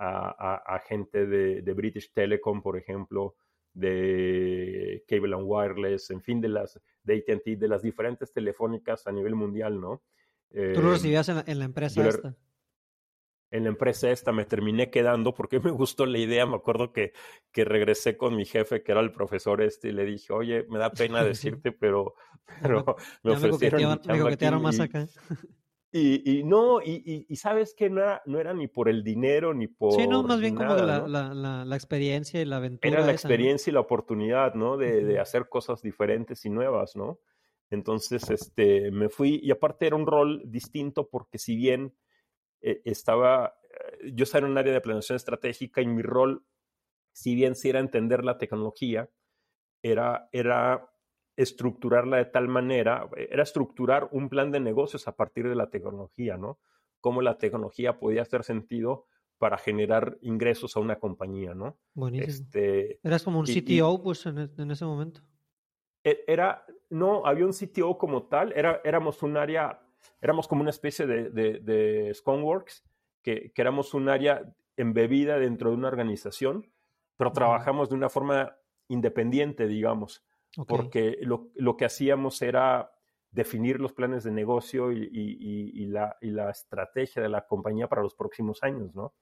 a, 0.00 0.82
gente 0.86 1.26
de, 1.26 1.72
British 1.72 2.12
Telecom, 2.12 2.62
por 2.62 2.76
ejemplo, 2.76 3.34
de 3.78 5.04
Cable 5.06 5.34
and 5.34 5.44
Wireless, 5.46 6.10
en 6.10 6.20
fin, 6.20 6.40
de 6.40 6.48
las 6.48 6.80
de 7.02 7.16
AT&T, 7.16 7.56
de 7.56 7.68
las 7.68 7.82
diferentes 7.82 8.32
telefónicas 8.32 9.06
a 9.06 9.12
nivel 9.12 9.34
mundial, 9.34 9.80
¿no? 9.80 10.02
Tú 10.50 10.80
lo 10.82 10.88
eh, 10.88 10.92
recibías 10.92 11.28
en 11.28 11.58
la, 11.58 11.64
empresa 11.64 12.08
esta 12.08 12.34
en 13.50 13.64
la 13.64 13.70
empresa 13.70 14.10
esta 14.10 14.32
me 14.32 14.44
terminé 14.44 14.90
quedando 14.90 15.34
porque 15.34 15.60
me 15.60 15.70
gustó 15.70 16.06
la 16.06 16.18
idea. 16.18 16.46
Me 16.46 16.56
acuerdo 16.56 16.92
que, 16.92 17.12
que 17.52 17.64
regresé 17.64 18.16
con 18.16 18.36
mi 18.36 18.44
jefe, 18.44 18.82
que 18.82 18.92
era 18.92 19.00
el 19.00 19.12
profesor 19.12 19.62
este, 19.62 19.88
y 19.88 19.92
le 19.92 20.04
dije, 20.04 20.32
oye, 20.32 20.66
me 20.68 20.78
da 20.78 20.90
pena 20.90 21.24
decirte, 21.24 21.72
pero, 21.72 22.14
pero 22.62 22.96
me 23.22 23.32
ofrecieron 23.32 24.00
me 24.06 24.60
más 24.60 24.80
acá. 24.80 25.06
Y, 25.90 26.40
y 26.40 26.44
no, 26.44 26.82
y, 26.82 27.24
y, 27.26 27.36
sabes 27.36 27.74
que 27.74 27.88
no 27.88 28.02
era, 28.02 28.22
no 28.26 28.38
era 28.38 28.52
ni 28.52 28.68
por 28.68 28.90
el 28.90 29.02
dinero 29.02 29.54
ni 29.54 29.68
por. 29.68 29.94
Sí, 29.94 30.06
no, 30.06 30.22
más 30.22 30.38
bien 30.38 30.54
como 30.54 30.74
la, 30.74 31.08
la, 31.08 31.64
la, 31.64 31.76
experiencia 31.76 32.42
y 32.42 32.44
la 32.44 32.56
aventura. 32.56 32.94
Era 32.94 33.06
la 33.06 33.12
experiencia 33.12 33.70
y 33.70 33.74
la 33.74 33.80
oportunidad, 33.80 34.54
¿no? 34.54 34.76
De, 34.76 35.02
de, 35.02 35.18
hacer 35.18 35.48
cosas 35.48 35.80
diferentes 35.80 36.44
y 36.44 36.50
nuevas, 36.50 36.94
¿no? 36.94 37.20
Entonces, 37.70 38.28
este, 38.28 38.90
me 38.90 39.08
fui, 39.08 39.40
y 39.42 39.50
aparte 39.50 39.86
era 39.86 39.96
un 39.96 40.06
rol 40.06 40.42
distinto 40.44 41.08
porque 41.08 41.38
si 41.38 41.56
bien 41.56 41.94
eh, 42.60 42.82
estaba, 42.84 43.54
eh, 43.70 44.12
yo 44.12 44.24
estaba 44.24 44.46
en 44.46 44.52
un 44.52 44.58
área 44.58 44.72
de 44.72 44.80
planeación 44.80 45.16
estratégica 45.16 45.80
y 45.80 45.86
mi 45.86 46.02
rol, 46.02 46.44
si 47.12 47.34
bien 47.34 47.54
si 47.54 47.70
era 47.70 47.80
entender 47.80 48.24
la 48.24 48.38
tecnología, 48.38 49.08
era, 49.82 50.28
era 50.32 50.90
estructurarla 51.38 52.16
de 52.16 52.24
tal 52.24 52.48
manera, 52.48 53.08
era 53.16 53.44
estructurar 53.44 54.08
un 54.10 54.28
plan 54.28 54.50
de 54.50 54.58
negocios 54.58 55.06
a 55.06 55.14
partir 55.14 55.48
de 55.48 55.54
la 55.54 55.70
tecnología, 55.70 56.36
¿no? 56.36 56.58
Cómo 57.00 57.22
la 57.22 57.38
tecnología 57.38 58.00
podía 58.00 58.22
hacer 58.22 58.42
sentido 58.42 59.06
para 59.38 59.56
generar 59.56 60.18
ingresos 60.20 60.76
a 60.76 60.80
una 60.80 60.98
compañía, 60.98 61.54
¿no? 61.54 61.78
Buenísimo. 61.94 62.28
Este, 62.28 62.98
Eras 63.04 63.22
como 63.22 63.38
un 63.38 63.46
CTO, 63.46 64.02
pues, 64.02 64.26
en, 64.26 64.38
e, 64.38 64.50
en, 64.58 64.70
ese 64.72 64.84
momento. 64.84 65.20
E, 66.02 66.24
era, 66.26 66.66
no, 66.90 67.24
había 67.24 67.46
un 67.46 67.52
CTO 67.52 67.96
como 67.96 68.24
tal, 68.24 68.52
era, 68.56 68.80
éramos 68.84 69.22
un 69.22 69.36
área 69.36 69.80
éramos 70.20 70.48
como 70.48 70.62
una 70.62 70.70
especie 70.70 71.06
de, 71.06 71.30
de, 71.30 71.60
de 71.60 72.12
Sconeworks, 72.14 72.84
que, 73.22 73.52
que, 73.52 73.62
éramos 73.62 73.94
un 73.94 74.08
área 74.08 74.42
embebida 74.76 75.38
dentro 75.38 75.70
de 75.70 75.76
una 75.76 75.88
organización, 75.88 76.68
pero 77.16 77.30
trabajamos 77.30 77.90
de 77.90 77.94
una 77.94 78.08
forma 78.08 78.56
independiente, 78.88 79.68
digamos, 79.68 80.24
porque 80.66 81.18
lo, 81.22 81.50
lo, 81.54 81.76
que 81.76 81.84
hacíamos 81.84 82.42
era 82.42 82.90
definir 83.30 83.80
los 83.80 83.92
planes 83.92 84.24
de 84.24 84.30
negocio 84.30 84.92
y, 84.92 85.02
y, 85.12 85.82
y, 85.82 85.86
la, 85.86 86.16
y, 86.20 86.30
la, 86.30 86.50
estrategia 86.50 87.22
de 87.22 87.28
la 87.28 87.46
compañía 87.46 87.88
para 87.88 88.02
los 88.02 88.14
próximos 88.14 88.62
años, 88.62 88.94
¿no? 88.94 89.14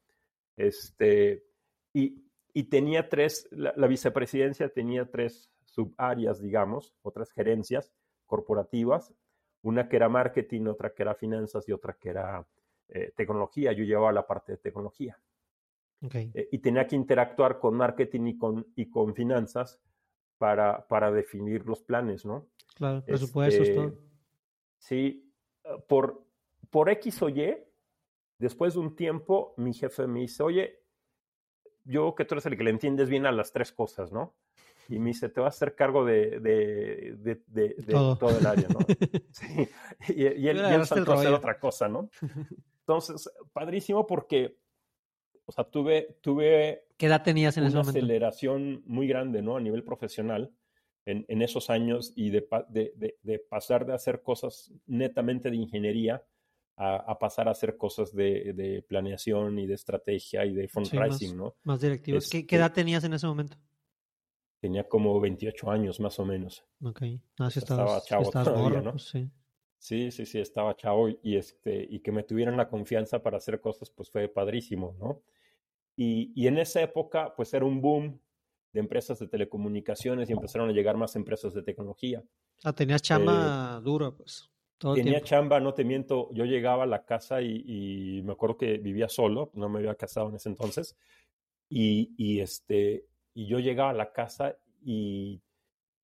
Este, 0.57 1.45
y, 1.93 2.25
tenía 2.71 3.09
tres, 3.09 3.49
la, 3.51 3.75
la, 3.77 3.87
vicepresidencia 3.87 4.69
tenía 4.71 5.11
tres 5.11 5.51
subáreas, 5.65 6.41
digamos, 6.41 6.95
otras 7.03 7.31
gerencias 7.33 7.93
corporativas, 8.25 9.12
una 9.62 9.89
que 9.89 9.97
era 9.97 10.09
marketing, 10.09 10.67
otra 10.67 10.95
que 10.95 11.03
era 11.03 11.15
finanzas 11.15 11.69
y 11.69 11.73
otra 11.73 11.95
que 11.95 12.11
era 12.11 12.47
eh, 12.89 13.12
tecnología. 13.17 13.73
Yo 13.73 13.85
llevaba 13.85 14.12
la 14.12 14.27
parte 14.27 14.53
de 14.53 14.59
tecnología. 14.59 15.19
Eh, 16.12 16.49
y 16.53 16.59
tenía 16.59 16.87
que 16.87 16.95
interactuar 16.95 17.59
con 17.59 17.75
marketing 17.75 18.27
y 18.27 18.39
con, 18.39 18.67
y 18.77 18.89
con 18.91 19.15
finanzas 19.15 19.81
para, 20.38 20.87
para 20.87 21.11
definir 21.11 21.66
los 21.66 21.83
planes, 21.83 22.25
¿no? 22.25 22.49
Claro, 22.75 23.05
presupuestos, 23.05 23.68
este, 23.68 23.75
todo. 23.75 23.99
Sí, 24.79 25.33
por, 25.88 26.25
por 26.70 26.90
X 26.90 27.22
o 27.22 27.29
Y, 27.29 27.57
después 28.38 28.75
de 28.75 28.81
un 28.81 28.94
tiempo, 28.94 29.55
mi 29.57 29.72
jefe 29.72 30.07
me 30.07 30.20
dice, 30.20 30.42
oye, 30.42 30.83
yo 31.85 32.14
que 32.14 32.25
tú 32.25 32.35
eres 32.35 32.46
el 32.46 32.57
que 32.57 32.64
le 32.64 32.70
entiendes 32.70 33.09
bien 33.09 33.27
a 33.27 33.33
las 33.33 33.53
tres 33.53 33.72
cosas, 33.72 34.12
¿no? 34.12 34.35
y 34.88 34.99
me 34.99 35.09
dice, 35.09 35.29
te 35.29 35.40
vas 35.40 35.55
a 35.55 35.57
hacer 35.57 35.75
cargo 35.75 36.05
de, 36.05 36.38
de, 36.40 37.16
de, 37.18 37.42
de 37.46 38.16
todo. 38.18 38.38
el 38.38 38.46
área, 38.46 38.68
¿no? 38.68 38.79
sí. 39.33 39.68
Y, 40.09 40.22
y 40.22 40.49
él, 40.49 40.59
ya 40.59 40.85
saltó 40.85 41.12
a 41.12 41.14
hacer 41.16 41.33
otra 41.33 41.59
cosa, 41.59 41.88
¿no? 41.88 42.09
Entonces, 42.81 43.31
padrísimo 43.53 44.07
porque, 44.07 44.59
o 45.47 45.53
sea, 45.53 45.65
tuve, 45.65 46.19
tuve 46.21 46.87
¿Qué 46.97 47.07
edad 47.07 47.23
tenías 47.23 47.57
en 47.57 47.63
una 47.63 47.69
ese 47.69 47.79
momento? 47.79 47.99
aceleración 47.99 48.83
muy 48.87 49.07
grande, 49.07 49.43
¿no? 49.43 49.57
A 49.57 49.61
nivel 49.61 49.85
profesional 49.85 50.53
en, 51.05 51.25
en 51.29 51.43
esos 51.43 51.71
años 51.71 52.13
y 52.17 52.31
de, 52.31 52.47
de, 52.69 53.17
de, 53.23 53.39
pasar 53.39 53.87
de 53.87 53.95
hacer 53.95 54.23
cosas 54.23 54.73
netamente 54.87 55.51
de 55.51 55.57
ingeniería 55.57 56.25
a, 56.77 56.97
a, 56.97 57.19
pasar 57.19 57.49
a 57.49 57.53
hacer 57.53 57.77
cosas 57.77 58.13
de, 58.13 58.53
de, 58.55 58.83
planeación 58.83 59.59
y 59.59 59.67
de 59.67 59.75
estrategia 59.75 60.45
y 60.45 60.53
de 60.53 60.69
fundraising, 60.69 61.29
sí, 61.29 61.35
más, 61.35 61.37
¿no? 61.37 61.55
Más 61.63 61.81
directivos. 61.81 62.29
¿Qué, 62.29 62.47
¿Qué, 62.47 62.57
edad 62.57 62.73
tenías 62.73 63.05
en 63.05 63.15
ese 63.15 63.27
momento? 63.27 63.57
Tenía 64.61 64.89
como 64.89 65.19
28 65.21 65.71
años 65.71 66.01
más 66.01 66.19
o 66.19 66.25
menos. 66.25 66.65
Ok. 66.83 67.03
Ah, 67.39 67.51
sí 67.51 67.61
estaba 67.61 68.01
chavo 68.01 68.31
todavía, 68.31 68.81
¿no? 68.81 68.91
Pues 68.93 69.05
sí. 69.05 69.31
sí. 69.79 70.11
sí, 70.11 70.27
sí, 70.27 70.41
estaba 70.41 70.75
chavo 70.77 71.09
y, 71.09 71.37
este, 71.37 71.87
y 71.89 72.01
que 72.01 72.11
me 72.11 72.25
tuvieran 72.25 72.57
la 72.57 72.69
confianza 72.69 73.23
para 73.23 73.37
hacer 73.37 73.61
cosas, 73.61 73.91
pues 73.91 74.11
fue 74.11 74.29
padrísimo, 74.29 74.97
¿no? 74.99 75.23
Y, 75.97 76.33
y 76.35 76.47
en 76.47 76.59
esa 76.59 76.83
época, 76.83 77.35
pues 77.35 77.53
era 77.55 77.65
un 77.65 77.81
boom 77.81 78.21
de 78.73 78.81
empresas 78.81 79.19
de 79.19 79.29
telecomunicaciones 79.29 80.29
y 80.29 80.33
empezaron 80.33 80.69
a 80.69 80.73
llegar 80.73 80.97
más 80.97 81.17
empresas 81.17 81.55
de 81.55 81.63
tecnología. 81.63 82.23
Ah, 82.63 82.73
tenías 82.73 83.03
chamba 83.03 83.79
eh, 83.79 83.83
dura, 83.83 84.11
pues. 84.11 84.51
Todo 84.79 84.95
tenía 84.95 85.23
chamba, 85.23 85.59
no 85.59 85.73
te 85.73 85.85
miento. 85.85 86.29
Yo 86.35 86.45
llegaba 86.45 86.83
a 86.83 86.87
la 86.87 87.07
casa 87.07 87.41
y, 87.41 87.65
y, 87.67 88.23
me 88.23 88.33
acuerdo 88.33 88.59
que 88.59 88.77
vivía 88.77 89.09
solo, 89.09 89.51
no 89.55 89.71
me 89.71 89.79
había 89.79 89.95
casado 89.95 90.29
en 90.29 90.37
ese 90.37 90.51
entonces. 90.51 90.97
Y, 91.71 92.15
y 92.19 92.41
este, 92.41 93.07
y 93.33 93.47
yo 93.47 93.59
llegaba 93.59 93.91
a 93.91 93.95
la 93.95 94.13
casa 94.13 94.57
y, 94.83 95.41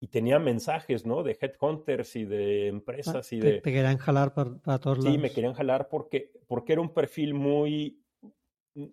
y 0.00 0.08
tenía 0.08 0.38
mensajes, 0.38 1.06
¿no? 1.06 1.22
De 1.22 1.38
headhunters 1.40 2.16
y 2.16 2.24
de 2.24 2.68
empresas 2.68 3.30
ah, 3.30 3.34
y 3.34 3.40
de... 3.40 3.60
Te 3.60 3.72
querían 3.72 3.98
jalar 3.98 4.34
para, 4.34 4.78
todos 4.78 4.98
lados. 4.98 5.12
Sí, 5.12 5.18
me 5.18 5.30
querían 5.30 5.54
jalar 5.54 5.88
porque, 5.88 6.32
porque 6.48 6.72
era 6.72 6.82
un 6.82 6.92
perfil 6.92 7.34
muy... 7.34 8.01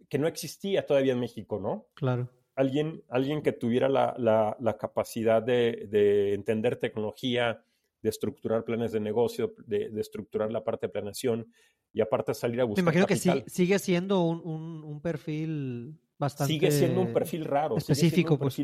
que 0.10 0.18
no 0.18 0.28
existía 0.28 0.86
todavía 0.86 1.14
en 1.14 1.20
México, 1.20 1.60
¿no? 1.60 1.88
Claro. 1.94 2.30
Alguien, 2.56 3.04
alguien 3.10 3.42
que 3.42 3.54
tuviera 3.54 3.88
la, 3.88 4.16
la, 4.18 4.58
la 4.60 4.78
capacidad 4.78 5.42
de, 5.42 5.88
de, 5.90 6.34
entender 6.34 6.76
tecnología, 6.76 7.64
de 8.02 8.10
estructurar 8.10 8.66
planes 8.66 8.92
de 8.92 9.00
negocio, 9.00 9.56
de, 9.66 9.90
de, 9.90 10.02
estructurar 10.02 10.52
la 10.52 10.64
parte 10.64 10.88
de 10.88 10.92
planeación 10.92 11.52
y 11.94 12.02
aparte 12.02 12.34
salir 12.34 12.60
a 12.60 12.66
buscar. 12.66 12.84
Me 12.84 12.90
imagino 12.90 13.08
que 13.08 13.16
sí, 13.16 13.44
sigue 13.48 13.80
siendo 13.80 14.22
un, 14.22 14.42
un, 14.44 14.84
un 14.84 15.02
perfil 15.02 16.00
Sigue 16.46 16.72
siendo 16.72 17.02
un 17.02 17.14
perfil 17.14 17.46
raro. 17.46 17.78
Específico, 17.78 18.38
pues. 18.38 18.60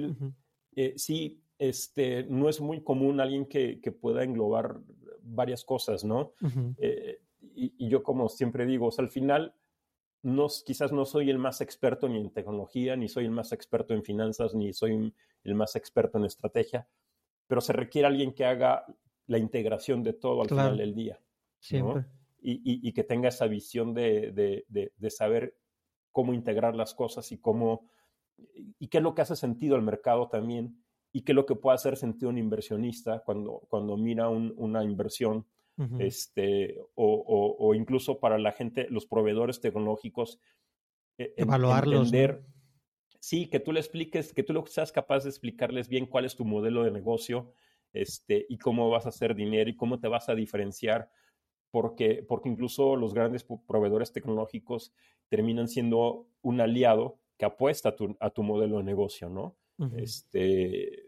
eh, 0.76 0.94
sí, 0.98 1.42
este, 1.58 2.24
no 2.24 2.50
es 2.50 2.60
muy 2.60 2.82
común 2.84 3.22
alguien 3.22 3.46
que, 3.46 3.80
que, 3.80 3.92
pueda 3.94 4.24
englobar 4.24 4.78
varias 5.22 5.64
cosas, 5.64 6.04
¿no? 6.04 6.34
Eh, 6.78 7.20
y, 7.56 7.88
yo 7.88 8.04
como 8.04 8.28
siempre 8.28 8.66
digo, 8.66 8.90
al 8.98 9.10
final, 9.10 9.54
no, 10.26 10.48
quizás 10.66 10.92
no 10.92 11.06
soy 11.06 11.30
el 11.30 11.38
más 11.38 11.62
experto 11.62 12.10
ni 12.10 12.18
en 12.18 12.32
tecnología, 12.32 12.96
ni 12.96 13.08
soy 13.08 13.26
el 13.26 13.32
más 13.32 13.52
experto 13.52 13.94
en 13.94 14.04
finanzas, 14.04 14.56
ni 14.56 14.74
soy 14.74 15.14
el 15.44 15.54
más 15.54 15.76
experto 15.76 16.18
en 16.18 16.26
estrategia, 16.26 16.88
pero 17.46 17.62
se 17.62 17.74
requiere 17.74 18.08
alguien 18.08 18.34
que 18.34 18.44
haga 18.44 18.88
la 19.28 19.38
integración 19.38 20.02
de 20.02 20.14
todo 20.14 20.42
al 20.42 20.50
final 20.50 20.78
del 20.78 20.96
día. 20.96 21.22
Siempre. 21.60 22.06
Y, 22.42 22.92
que 22.94 23.04
tenga 23.04 23.30
esa 23.30 23.46
visión 23.46 23.94
de, 23.94 24.32
de, 24.68 25.10
saber 25.12 25.58
cómo 26.12 26.34
integrar 26.34 26.76
las 26.76 26.96
cosas 26.96 27.32
y 27.32 27.38
cómo 27.38 27.88
y 28.80 28.88
qué 28.88 28.98
es 28.98 29.04
lo 29.04 29.14
que 29.14 29.22
hace 29.22 29.36
sentido 29.36 29.76
al 29.76 29.82
mercado 29.84 30.28
también 30.28 30.84
y 31.12 31.22
qué 31.22 31.34
es 31.34 31.36
lo 31.36 31.46
que 31.46 31.56
puede 31.56 31.76
hacer 31.76 31.98
sentido 31.98 32.30
un 32.30 32.38
inversionista 32.38 33.20
cuando, 33.20 33.62
cuando 33.70 33.96
mira 33.96 34.30
una 34.30 34.84
inversión 34.84 35.46
este, 36.00 36.80
o, 36.96 37.74
incluso 37.76 38.20
para 38.20 38.38
la 38.38 38.52
gente, 38.52 38.88
los 38.90 39.06
proveedores 39.06 39.60
tecnológicos, 39.60 40.40
e, 41.18 41.34
evaluarlos. 41.38 42.12
Sí, 43.20 43.48
que 43.48 43.60
tú 43.60 43.72
le 43.72 43.80
expliques, 43.80 44.34
que 44.34 44.44
tú 44.44 44.54
lo 44.54 44.66
seas 44.68 44.92
capaz 44.92 45.24
de 45.24 45.30
explicarles 45.30 45.90
bien 45.90 46.06
cuál 46.06 46.26
es 46.26 46.36
tu 46.36 46.46
modelo 46.46 46.84
de 46.84 46.92
negocio 46.92 47.54
este, 47.92 48.46
y 48.50 48.60
cómo 48.60 48.90
vas 48.92 49.08
a 49.08 49.10
hacer 49.10 49.34
dinero 49.34 49.68
y 49.70 49.76
cómo 49.76 50.00
te 50.00 50.08
vas 50.08 50.30
a 50.30 50.36
diferenciar. 50.36 51.10
Porque, 51.72 52.24
porque 52.26 52.50
incluso 52.50 52.96
los 52.96 53.14
grandes 53.14 53.44
proveedores 53.44 54.14
tecnológicos 54.14 54.94
terminan 55.28 55.68
siendo 55.68 56.30
un 56.42 56.62
aliado 56.62 57.20
que 57.38 57.46
apuesta 57.46 57.90
a 57.90 57.96
tu, 57.96 58.16
a 58.20 58.30
tu 58.30 58.44
modelo 58.44 58.78
de 58.78 58.84
negocio, 58.84 59.30
¿no? 59.30 59.58
Este, 59.98 61.05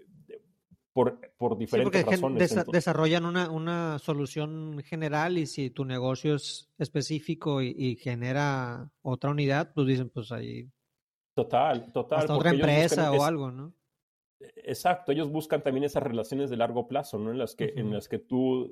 por, 0.98 1.20
por 1.38 1.56
diferentes 1.60 2.02
sí, 2.02 2.10
razones. 2.10 2.56
desarrollan 2.72 3.26
una, 3.26 3.52
una, 3.52 4.00
solución 4.00 4.82
general 4.84 5.38
y 5.38 5.46
si 5.46 5.70
tu 5.70 5.86
negocio 5.86 6.34
es 6.34 6.72
específico 6.80 7.62
y, 7.62 7.98
genera 7.98 8.90
otra 9.04 9.30
unidad, 9.30 9.72
pues 9.76 9.86
dicen, 9.86 10.10
pues 10.10 10.32
ahí. 10.32 10.68
Total, 11.36 11.92
total. 11.94 12.20
Hasta 12.22 12.36
otra 12.36 12.50
empresa 12.50 13.12
o 13.12 13.24
algo, 13.24 13.52
¿no? 13.52 13.76
Exacto, 14.40 15.12
ellos 15.12 15.30
buscan 15.30 15.62
también 15.62 15.84
esas 15.84 16.02
relaciones 16.02 16.50
de 16.50 16.58
largo 16.58 16.88
plazo, 16.88 17.20
¿no? 17.20 17.30
En 17.30 17.38
las 17.38 17.54
que, 17.54 17.74
en 17.76 17.94
las 17.94 18.08
que 18.08 18.18
tú 18.18 18.66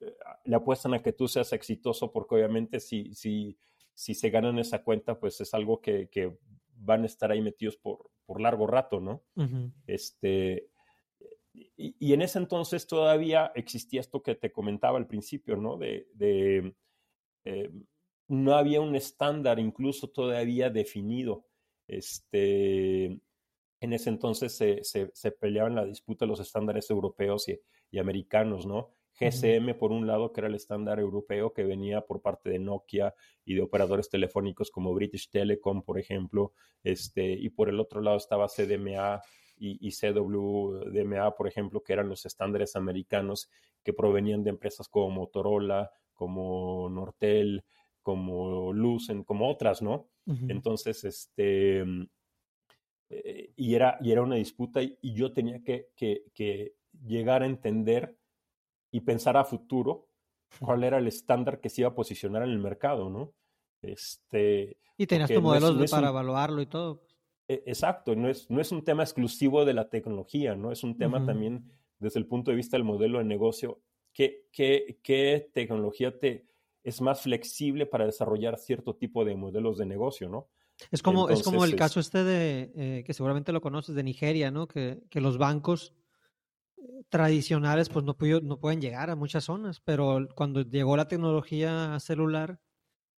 eh, 0.00 0.14
le 0.44 0.54
apuestan 0.54 0.94
a 0.94 1.02
que 1.02 1.12
tú 1.12 1.26
seas 1.26 1.52
exitoso, 1.52 2.12
porque 2.12 2.36
obviamente 2.36 2.78
si, 2.78 3.12
si, 3.14 3.58
si 3.94 4.14
se 4.14 4.30
ganan 4.30 4.60
esa 4.60 4.84
cuenta, 4.84 5.18
pues 5.18 5.40
es 5.40 5.52
algo 5.54 5.80
que, 5.80 6.08
que 6.08 6.38
van 6.76 7.02
a 7.02 7.06
estar 7.06 7.32
ahí 7.32 7.40
metidos 7.40 7.76
por, 7.78 8.12
por 8.26 8.40
largo 8.40 8.68
rato, 8.68 9.00
¿no? 9.00 9.24
Este, 9.88 10.68
y, 11.54 12.12
en 12.12 12.22
ese 12.22 12.38
entonces 12.38 12.86
todavía 12.86 13.52
existía 13.54 14.00
esto 14.00 14.22
que 14.22 14.34
te 14.34 14.52
comentaba 14.52 14.98
al 14.98 15.06
principio, 15.06 15.56
¿no? 15.56 15.76
De, 15.76 16.08
de 16.14 16.74
eh, 17.44 17.70
no 18.28 18.54
había 18.54 18.80
un 18.80 18.96
estándar 18.96 19.58
incluso 19.58 20.08
todavía 20.08 20.70
definido. 20.70 21.46
Este, 21.86 23.04
en 23.04 23.92
ese 23.92 24.10
entonces 24.10 24.56
se, 24.56 24.82
se, 24.84 25.10
se 25.12 25.32
peleaban 25.32 25.74
la 25.74 25.84
disputa 25.84 26.24
los 26.24 26.40
estándares 26.40 26.88
europeos 26.90 27.48
y, 27.48 27.60
y 27.90 27.98
americanos, 27.98 28.66
¿no? 28.66 28.94
GSM, 29.20 29.74
por 29.78 29.92
un 29.92 30.06
lado, 30.06 30.32
que 30.32 30.40
era 30.40 30.48
el 30.48 30.54
estándar 30.54 30.98
europeo 30.98 31.52
que 31.52 31.64
venía 31.64 32.00
por 32.00 32.22
parte 32.22 32.48
de 32.48 32.58
Nokia 32.58 33.14
y 33.44 33.54
de 33.54 33.62
operadores 33.62 34.08
telefónicos 34.08 34.70
como 34.70 34.94
British 34.94 35.28
Telecom, 35.28 35.82
por 35.82 35.98
ejemplo, 35.98 36.54
este, 36.82 37.32
y 37.32 37.50
por 37.50 37.68
el 37.68 37.78
otro 37.78 38.00
lado 38.00 38.16
estaba 38.16 38.48
CDMA 38.48 39.20
y, 39.56 39.90
CWDMA, 39.92 41.34
por 41.36 41.46
ejemplo, 41.46 41.82
que 41.82 41.92
eran 41.92 42.08
los 42.08 42.26
estándares 42.26 42.74
americanos 42.74 43.48
que 43.82 43.92
provenían 43.92 44.42
de 44.42 44.50
empresas 44.50 44.88
como 44.88 45.10
Motorola, 45.10 45.90
como 46.14 46.88
Nortel, 46.90 47.64
como 48.02 48.72
Lucent, 48.72 49.24
como 49.24 49.48
otras, 49.48 49.82
¿no? 49.82 50.08
Entonces, 50.48 51.04
este, 51.04 51.84
eh, 53.08 53.52
y, 53.56 53.74
era, 53.74 53.98
y 54.00 54.12
era 54.12 54.22
una 54.22 54.36
disputa 54.36 54.82
y, 54.82 54.98
yo 55.02 55.32
tenía 55.32 55.62
que, 55.62 55.90
que, 55.96 56.24
que 56.34 56.74
llegar 57.04 57.42
a 57.42 57.46
entender 57.46 58.16
y 58.90 59.00
pensar 59.00 59.36
a 59.36 59.44
futuro 59.44 60.08
cuál 60.58 60.84
era 60.84 60.98
el 60.98 61.06
estándar 61.06 61.60
que 61.60 61.68
se 61.68 61.82
iba 61.82 61.90
a 61.90 61.94
posicionar 61.94 62.42
en 62.42 62.50
el 62.50 62.58
mercado, 62.58 63.10
¿no? 63.10 63.32
Este, 63.80 64.78
y 64.96 65.06
tenías 65.06 65.30
tu 65.30 65.42
modelo 65.42 65.74
para 65.90 66.08
evaluarlo 66.08 66.62
y 66.62 66.66
todo. 66.66 67.02
E, 67.52 67.62
exacto, 67.66 68.16
no 68.16 68.28
es, 68.30 68.50
no 68.50 68.60
es 68.60 68.72
un 68.72 68.82
tema 68.82 69.02
exclusivo 69.02 69.64
de 69.64 69.74
la 69.74 69.90
tecnología, 69.90 70.54
¿no? 70.54 70.72
Es 70.72 70.82
un 70.84 70.96
tema 70.96 71.24
también 71.26 71.70
desde 71.98 72.18
el 72.18 72.26
punto 72.26 72.50
de 72.50 72.56
vista 72.56 72.76
del 72.76 72.84
modelo 72.84 73.18
de 73.18 73.24
negocio. 73.24 73.82
¿Qué, 74.12 74.48
qué, 74.52 75.00
qué 75.02 75.50
tecnología 75.52 76.18
te, 76.18 76.46
es 76.82 77.00
más 77.00 77.22
flexible 77.22 77.84
para 77.84 78.06
desarrollar 78.06 78.58
cierto 78.58 78.96
tipo 78.96 79.24
de 79.24 79.34
modelos 79.34 79.76
de 79.76 79.86
negocio, 79.86 80.28
¿no? 80.28 80.48
Es 80.90 81.02
como, 81.02 81.28
es 81.28 81.42
como 81.42 81.64
el 81.64 81.76
caso 81.76 82.00
este 82.00 82.24
de, 82.24 82.72
eh, 82.74 83.04
que 83.04 83.12
seguramente 83.12 83.52
lo 83.52 83.60
conoces, 83.60 83.94
de 83.94 84.02
Nigeria, 84.02 84.50
¿no? 84.50 84.66
Que, 84.66 85.02
que 85.10 85.20
los 85.20 85.36
bancos 85.36 85.94
tradicionales 87.10 87.88
pues 87.88 88.04
no, 88.04 88.16
no 88.42 88.58
pueden 88.58 88.80
llegar 88.80 89.10
a 89.10 89.16
muchas 89.16 89.44
zonas, 89.44 89.80
pero 89.80 90.26
cuando 90.34 90.62
llegó 90.62 90.96
la 90.96 91.06
tecnología 91.06 92.00
celular, 92.00 92.60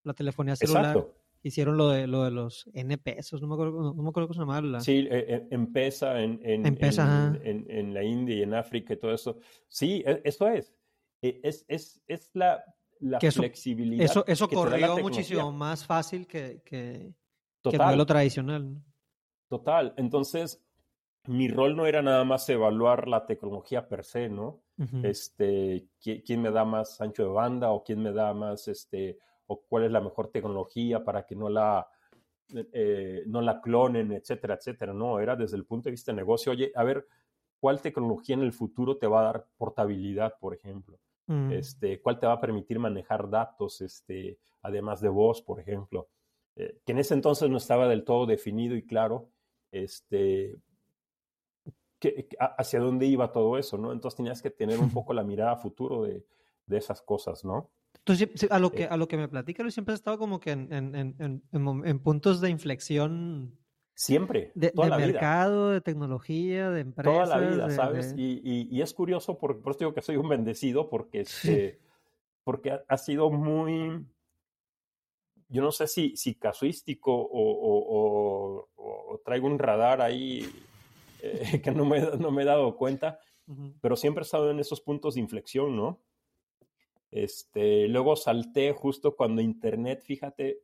la 0.03 0.13
telefonía 0.13 0.57
celular, 0.57 1.07
hicieron 1.45 1.77
lo 1.77 1.91
de, 1.91 2.07
lo 2.07 2.25
de 2.25 2.31
los 2.31 2.69
NPS, 2.73 3.35
no 3.35 3.47
me 3.47 3.55
acuerdo, 3.55 3.95
no, 3.95 4.03
me 4.03 4.09
acuerdo 4.09 4.29
cómo 4.29 4.35
se 4.35 4.41
llamaba. 4.41 4.81
Sí, 4.81 5.07
eh, 5.11 5.47
empieza 5.51 6.21
en, 6.21 6.41
en, 6.43 6.67
en, 6.67 7.67
en, 7.71 7.95
la 7.95 8.03
India 8.03 8.37
y 8.37 8.43
en 8.43 8.55
África 8.55 8.95
y 8.95 8.97
todo 8.97 9.13
eso. 9.13 9.39
Sí, 9.69 10.03
e, 10.07 10.23
eso 10.25 10.49
es. 10.49 10.75
E, 11.21 11.41
es, 11.43 11.65
es, 11.69 12.03
es 12.09 12.31
la, 12.33 12.65
la 13.01 13.21
flexibilidad. 13.21 14.05
Eso, 14.05 14.25
eso 14.27 14.49
corrió 14.49 14.99
muchísimo 14.99 15.53
más 15.53 15.87
fácil 15.87 16.27
que, 16.27 16.63
que, 16.65 17.15
que 17.63 17.77
el 17.77 17.79
modelo 17.79 18.07
tradicional. 18.07 18.83
Total. 19.49 19.95
Entonces, 19.99 20.65
mi 21.27 21.49
rol 21.49 21.77
no 21.77 21.87
era 21.87 22.03
nada 22.03 22.25
más 22.25 22.49
evaluar 22.49 23.07
la 23.07 23.27
tecnología 23.27 23.89
per 23.89 24.05
se, 24.05 24.29
¿no? 24.29 24.63
Este, 25.05 25.87
¿quién, 26.01 26.43
me 26.43 26.51
da 26.51 26.65
más 26.65 27.01
ancho 27.01 27.23
de 27.23 27.29
banda 27.29 27.71
o 27.71 27.85
quién 27.85 28.03
me 28.03 28.13
da 28.13 28.35
más, 28.35 28.67
este, 28.67 29.19
o 29.47 29.63
cuál 29.63 29.85
es 29.85 29.93
la 29.93 30.01
mejor 30.01 30.29
tecnología 30.29 31.05
para 31.05 31.27
que 31.27 31.37
no 31.37 31.49
la, 31.49 31.87
eh, 32.73 33.25
no 33.27 33.41
la 33.41 33.61
clonen, 33.61 34.13
etcétera, 34.13 34.55
etcétera. 34.55 34.93
No, 34.93 35.19
era 35.21 35.37
desde 35.37 35.57
el 35.57 35.65
punto 35.65 35.89
de 35.89 35.93
vista 35.93 36.13
de 36.13 36.17
negocio, 36.17 36.53
oye, 36.53 36.73
a 36.75 36.85
ver, 36.85 37.07
¿cuál 37.61 37.81
tecnología 37.81 38.35
en 38.35 38.43
el 38.43 38.53
futuro 38.53 38.97
te 38.97 39.07
va 39.07 39.21
a 39.21 39.25
dar 39.25 39.47
portabilidad, 39.57 40.35
por 40.39 40.55
ejemplo? 40.55 40.99
Mm. 41.27 41.53
Este, 41.53 42.01
¿cuál 42.01 42.19
te 42.19 42.27
va 42.27 42.35
a 42.35 42.41
permitir 42.41 42.79
manejar 42.79 43.29
datos, 43.29 43.81
este, 43.81 44.39
además 44.63 45.01
de 45.01 45.09
voz, 45.09 45.43
por 45.43 45.61
ejemplo? 45.61 46.09
Eh, 46.57 46.81
que 46.85 46.93
en 46.93 46.99
ese 46.99 47.15
entonces 47.15 47.49
no 47.51 47.57
estaba 47.57 47.89
del 47.89 48.05
todo 48.05 48.27
definido 48.27 48.77
y 48.77 48.87
claro, 48.87 49.31
este, 49.73 50.57
hacia 52.39 52.81
dónde 52.81 53.07
iba 53.07 53.33
todo 53.33 53.57
eso, 53.59 53.79
¿no? 53.79 53.93
Entonces 53.93 54.17
tenías 54.17 54.43
que 54.43 54.51
tener 54.51 54.79
un 54.79 54.91
poco 54.93 55.15
la 55.15 55.25
mirada 55.25 55.53
a 55.53 55.57
futuro 55.57 56.03
de, 56.03 56.25
de 56.67 56.77
esas 56.77 57.03
cosas, 57.03 57.45
¿no? 57.45 57.71
Entonces, 58.07 58.51
a 58.51 58.59
lo 58.59 58.71
que, 58.71 58.85
a 58.85 58.99
lo 58.99 59.09
que 59.09 59.17
me 59.17 59.29
platica, 59.29 59.63
Luis, 59.63 59.75
siempre 59.75 59.95
has 59.95 60.01
estado 60.01 60.19
como 60.19 60.39
que 60.39 60.51
en, 60.51 60.71
en, 60.73 60.95
en, 61.19 61.43
en 61.53 61.99
puntos 62.01 62.41
de 62.43 62.51
inflexión. 62.51 63.59
Siempre, 63.95 64.53
de, 64.55 64.73
toda 64.73 64.99
de 64.99 65.07
mercado, 65.07 65.71
de 65.71 65.81
tecnología, 65.81 66.71
de 66.71 66.81
empresas. 66.81 67.13
Toda 67.15 67.39
la 67.39 67.49
vida, 67.49 67.71
¿sabes? 67.71 68.13
Y, 68.17 68.41
y, 68.45 68.69
y, 68.71 68.83
es 68.83 68.93
curioso, 68.93 69.39
por, 69.39 69.63
por 69.63 69.71
eso 69.71 69.79
digo 69.81 69.95
que 69.95 70.03
soy 70.03 70.17
un 70.17 70.29
bendecido, 70.29 70.91
porque, 70.91 71.21
este, 71.21 71.81
porque 72.43 72.79
ha, 72.87 72.99
sido 72.99 73.31
muy, 73.31 74.05
yo 75.49 75.63
no 75.63 75.71
sé 75.71 75.87
si, 75.87 76.17
si 76.17 76.35
casuístico 76.35 77.15
o, 77.15 77.29
o, 77.31 78.69
o 78.77 79.19
traigo 79.25 79.47
un 79.47 79.59
radar 79.59 80.03
ahí 80.03 80.45
eh, 81.23 81.61
que 81.63 81.71
no 81.71 81.87
me, 81.87 82.01
no 82.19 82.31
me 82.31 82.43
he 82.43 82.47
dado 82.47 82.77
cuenta, 82.77 83.19
pero 83.81 83.97
siempre 83.97 84.23
he 84.23 84.27
estado 84.27 84.51
en 84.51 84.61
esos 84.61 84.81
puntos 84.81 85.15
de 85.15 85.21
inflexión, 85.21 85.75
¿no? 85.77 86.01
Este, 87.15 87.87
luego 87.87 88.17
salté 88.17 88.73
justo 88.73 89.15
cuando 89.15 89.41
Internet, 89.41 90.03
fíjate, 90.03 90.63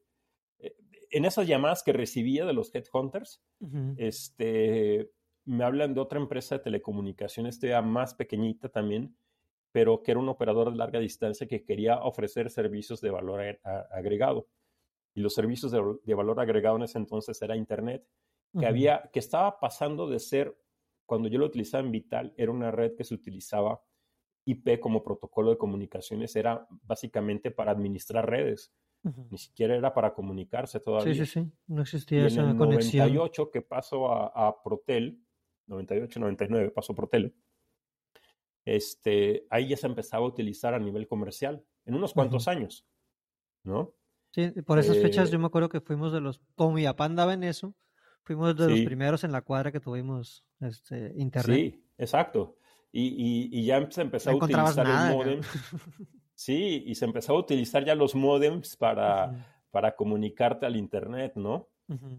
eh, 0.58 0.74
en 1.12 1.24
esas 1.24 1.46
llamadas 1.46 1.84
que 1.84 1.92
recibía 1.92 2.44
de 2.44 2.52
los 2.52 2.74
headhunters, 2.74 3.40
este, 3.96 5.12
me 5.44 5.62
hablan 5.62 5.94
de 5.94 6.00
otra 6.00 6.18
empresa 6.18 6.56
de 6.56 6.64
telecomunicaciones, 6.64 7.54
este 7.54 7.80
más 7.82 8.14
pequeñita 8.14 8.68
también, 8.68 9.16
pero 9.70 10.02
que 10.02 10.10
era 10.10 10.18
un 10.18 10.28
operador 10.28 10.72
de 10.72 10.76
larga 10.76 10.98
distancia 10.98 11.46
que 11.46 11.62
quería 11.62 12.02
ofrecer 12.02 12.50
servicios 12.50 13.00
de 13.00 13.10
valor 13.10 13.60
agregado. 13.92 14.48
Y 15.14 15.20
los 15.20 15.34
servicios 15.34 15.70
de, 15.70 15.80
de 16.02 16.14
valor 16.14 16.40
agregado 16.40 16.78
en 16.78 16.82
ese 16.82 16.98
entonces 16.98 17.40
era 17.42 17.54
Internet 17.54 18.04
que 18.58 18.66
había, 18.66 19.08
que 19.12 19.20
estaba 19.20 19.60
pasando 19.60 20.08
de 20.08 20.18
ser, 20.18 20.58
cuando 21.06 21.28
yo 21.28 21.38
lo 21.38 21.46
utilizaba 21.46 21.84
en 21.84 21.92
Vital, 21.92 22.34
era 22.36 22.50
una 22.50 22.72
red 22.72 22.96
que 22.96 23.04
se 23.04 23.14
utilizaba 23.14 23.80
IP 24.44 24.80
como 24.80 25.02
protocolo 25.02 25.50
de 25.50 25.58
comunicaciones, 25.58 26.34
era 26.36 26.66
básicamente 26.82 27.50
para 27.50 27.72
administrar 27.72 28.28
redes. 28.28 28.72
Ni 29.30 29.38
siquiera 29.38 29.74
era 29.74 29.94
para 29.94 30.12
comunicarse 30.12 30.78
todavía. 30.78 31.14
Sí, 31.14 31.24
sí, 31.24 31.40
sí. 31.40 31.52
No 31.68 31.80
existía 31.80 32.26
esa 32.26 32.42
en 32.42 32.50
el 32.50 32.56
conexión. 32.56 33.08
98 33.08 33.50
que 33.50 33.62
pasó 33.62 34.12
a, 34.12 34.26
a 34.26 34.62
Protel, 34.62 35.18
98, 35.68 36.20
99 36.20 36.70
pasó 36.70 36.94
Protel, 36.94 37.34
este, 38.64 39.46
ahí 39.50 39.68
ya 39.68 39.76
se 39.76 39.86
empezaba 39.86 40.24
a 40.24 40.28
utilizar 40.28 40.74
a 40.74 40.78
nivel 40.78 41.06
comercial, 41.08 41.64
en 41.86 41.94
unos 41.94 42.12
cuantos 42.12 42.46
años, 42.46 42.86
¿no? 43.64 43.94
Sí, 44.32 44.50
por 44.62 44.78
esas 44.78 44.98
fechas 44.98 45.28
eh, 45.28 45.32
yo 45.32 45.38
me 45.38 45.46
acuerdo 45.46 45.68
que 45.68 45.80
fuimos 45.80 46.12
de 46.12 46.20
los, 46.20 46.40
como 46.54 46.74
mi 46.74 46.84
papá 46.84 47.06
andaba 47.06 47.34
en 47.34 47.42
eso, 47.42 47.74
fuimos 48.22 48.56
de 48.56 48.68
los 48.68 48.80
primeros 48.80 49.24
en 49.24 49.32
la 49.32 49.42
cuadra 49.42 49.72
que 49.72 49.80
tuvimos 49.80 50.44
este, 50.60 51.14
internet. 51.16 51.56
Sí, 51.56 51.84
exacto. 51.98 52.58
Y, 52.92 53.48
y, 53.52 53.64
ya 53.64 53.88
se 53.90 54.02
empezó 54.02 54.30
a 54.30 54.34
utilizar 54.34 54.86
el 54.86 55.16
modem. 55.16 55.40
Sí, 56.34 56.84
y 56.86 56.94
se 56.94 57.04
empezó 57.04 57.34
a 57.34 57.38
utilizar 57.38 57.84
ya 57.84 57.94
los 57.94 58.14
modems 58.14 58.74
para, 58.74 59.46
para 59.70 59.94
comunicarte 59.94 60.64
al 60.64 60.74
internet, 60.74 61.32
¿no? 61.34 61.68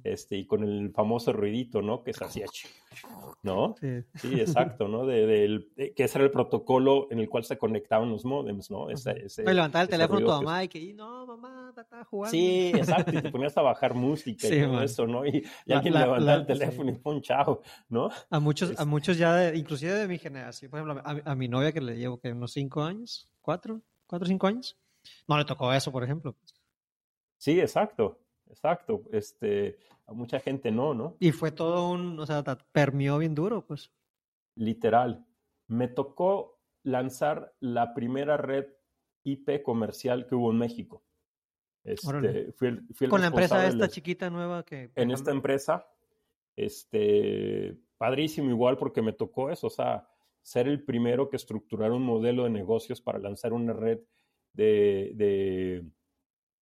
Este, 0.04 0.38
y 0.38 0.46
con 0.46 0.64
el 0.64 0.92
famoso 0.92 1.32
ruidito, 1.32 1.82
¿no? 1.82 2.04
Que 2.04 2.14
se 2.14 2.26
hacía, 2.26 2.46
¿no? 3.44 3.76
Sí, 3.80 4.40
exacto, 4.40 4.88
¿no? 4.88 5.06
De, 5.06 5.94
que 5.96 6.04
ese 6.04 6.18
era 6.18 6.26
el 6.26 6.32
protocolo 6.32 7.08
en 7.12 7.20
el 7.20 7.30
cual 7.30 7.44
se 7.44 7.58
conectaban 7.58 8.10
los 8.10 8.26
modems, 8.26 8.70
¿no? 8.70 8.90
Ese, 8.90 9.26
ese, 9.26 9.44
levantaba 9.44 9.84
el 9.84 9.90
teléfono 9.90 10.20
tu 10.20 10.28
mamá 10.28 10.64
y 10.64 10.68
que, 10.68 10.94
no, 10.94 11.26
mamá, 11.26 11.74
está 11.78 12.04
jugando. 12.06 12.32
Sí, 12.32 12.72
exacto, 12.76 13.18
y 13.18 13.22
te 13.22 13.32
ponías 13.32 13.56
a 13.58 13.62
bajar 13.62 13.94
música 13.94 14.48
y 14.48 14.62
todo 14.62 14.82
eso, 14.82 15.08
¿no? 15.08 15.26
Y, 15.26 15.44
alguien 15.70 15.94
levantaba 15.94 16.36
el 16.36 16.46
teléfono 16.46 16.92
y 16.92 16.96
pon 16.96 17.22
chao, 17.22 17.62
¿no? 17.90 18.10
A 18.30 18.40
muchos, 18.40 18.78
a 18.80 18.86
muchos 18.86 19.18
ya, 19.18 19.54
inclusive 19.54 19.94
de 19.94 20.08
mi 20.08 20.18
generación, 20.18 20.70
por 20.70 20.80
ejemplo, 20.80 21.02
a, 21.04 21.36
mi 21.36 21.48
novia 21.48 21.72
que 21.72 21.82
le 21.82 21.98
llevo 21.98 22.20
que 22.20 22.32
unos 22.32 22.52
cinco 22.52 22.84
años, 22.84 23.30
cuatro, 23.42 23.82
cuatro 24.06 24.26
o 24.26 24.28
cinco 24.28 24.48
años, 24.48 24.78
no 25.28 25.38
le 25.38 25.46
tocó 25.46 25.72
eso, 25.74 25.92
por 25.92 26.04
ejemplo. 26.04 26.36
Sí, 27.38 27.60
exacto 27.60 28.20
exacto. 28.52 29.04
Este, 29.12 29.78
a 30.06 30.14
mucha 30.14 30.40
gente 30.40 30.72
no, 30.72 30.94
¿no? 30.94 31.16
Y 31.20 31.32
fue 31.32 31.52
todo 31.52 31.90
un, 31.90 32.20
o 32.20 32.26
sea, 32.26 32.44
permió 32.72 33.18
bien 33.18 33.34
duro, 33.34 33.66
pues. 33.66 33.92
Literal. 34.56 35.26
Me 35.68 35.88
tocó 35.88 36.60
lanzar 36.84 37.54
la 37.60 37.94
primera 37.94 38.38
red 38.38 38.66
IP 39.24 39.64
comercial 39.64 40.28
que 40.28 40.36
hubo 40.36 40.52
en 40.52 40.58
México. 40.58 41.04
Este, 41.84 42.54
Con 43.10 43.22
la 43.22 43.28
empresa 43.28 43.66
esta 43.66 43.88
chiquita 43.88 44.30
nueva 44.30 44.64
que... 44.64 44.92
En 44.96 45.10
esta 45.10 45.32
empresa, 45.32 45.88
este, 46.56 47.76
padrísimo 47.98 48.50
igual 48.50 48.78
porque 48.78 49.02
me 49.02 49.14
tocó 49.14 49.50
eso, 49.50 49.68
o 49.68 49.72
sea, 49.72 50.08
ser 50.44 50.68
el 50.68 50.84
primero 50.84 51.30
que 51.30 51.38
estructurar 51.38 51.92
un 51.92 52.04
modelo 52.04 52.44
de 52.44 52.52
negocios 52.52 53.02
para 53.02 53.20
lanzar 53.20 53.54
una 53.54 53.74
red 53.74 54.00
de, 54.54 55.12
de 55.16 55.86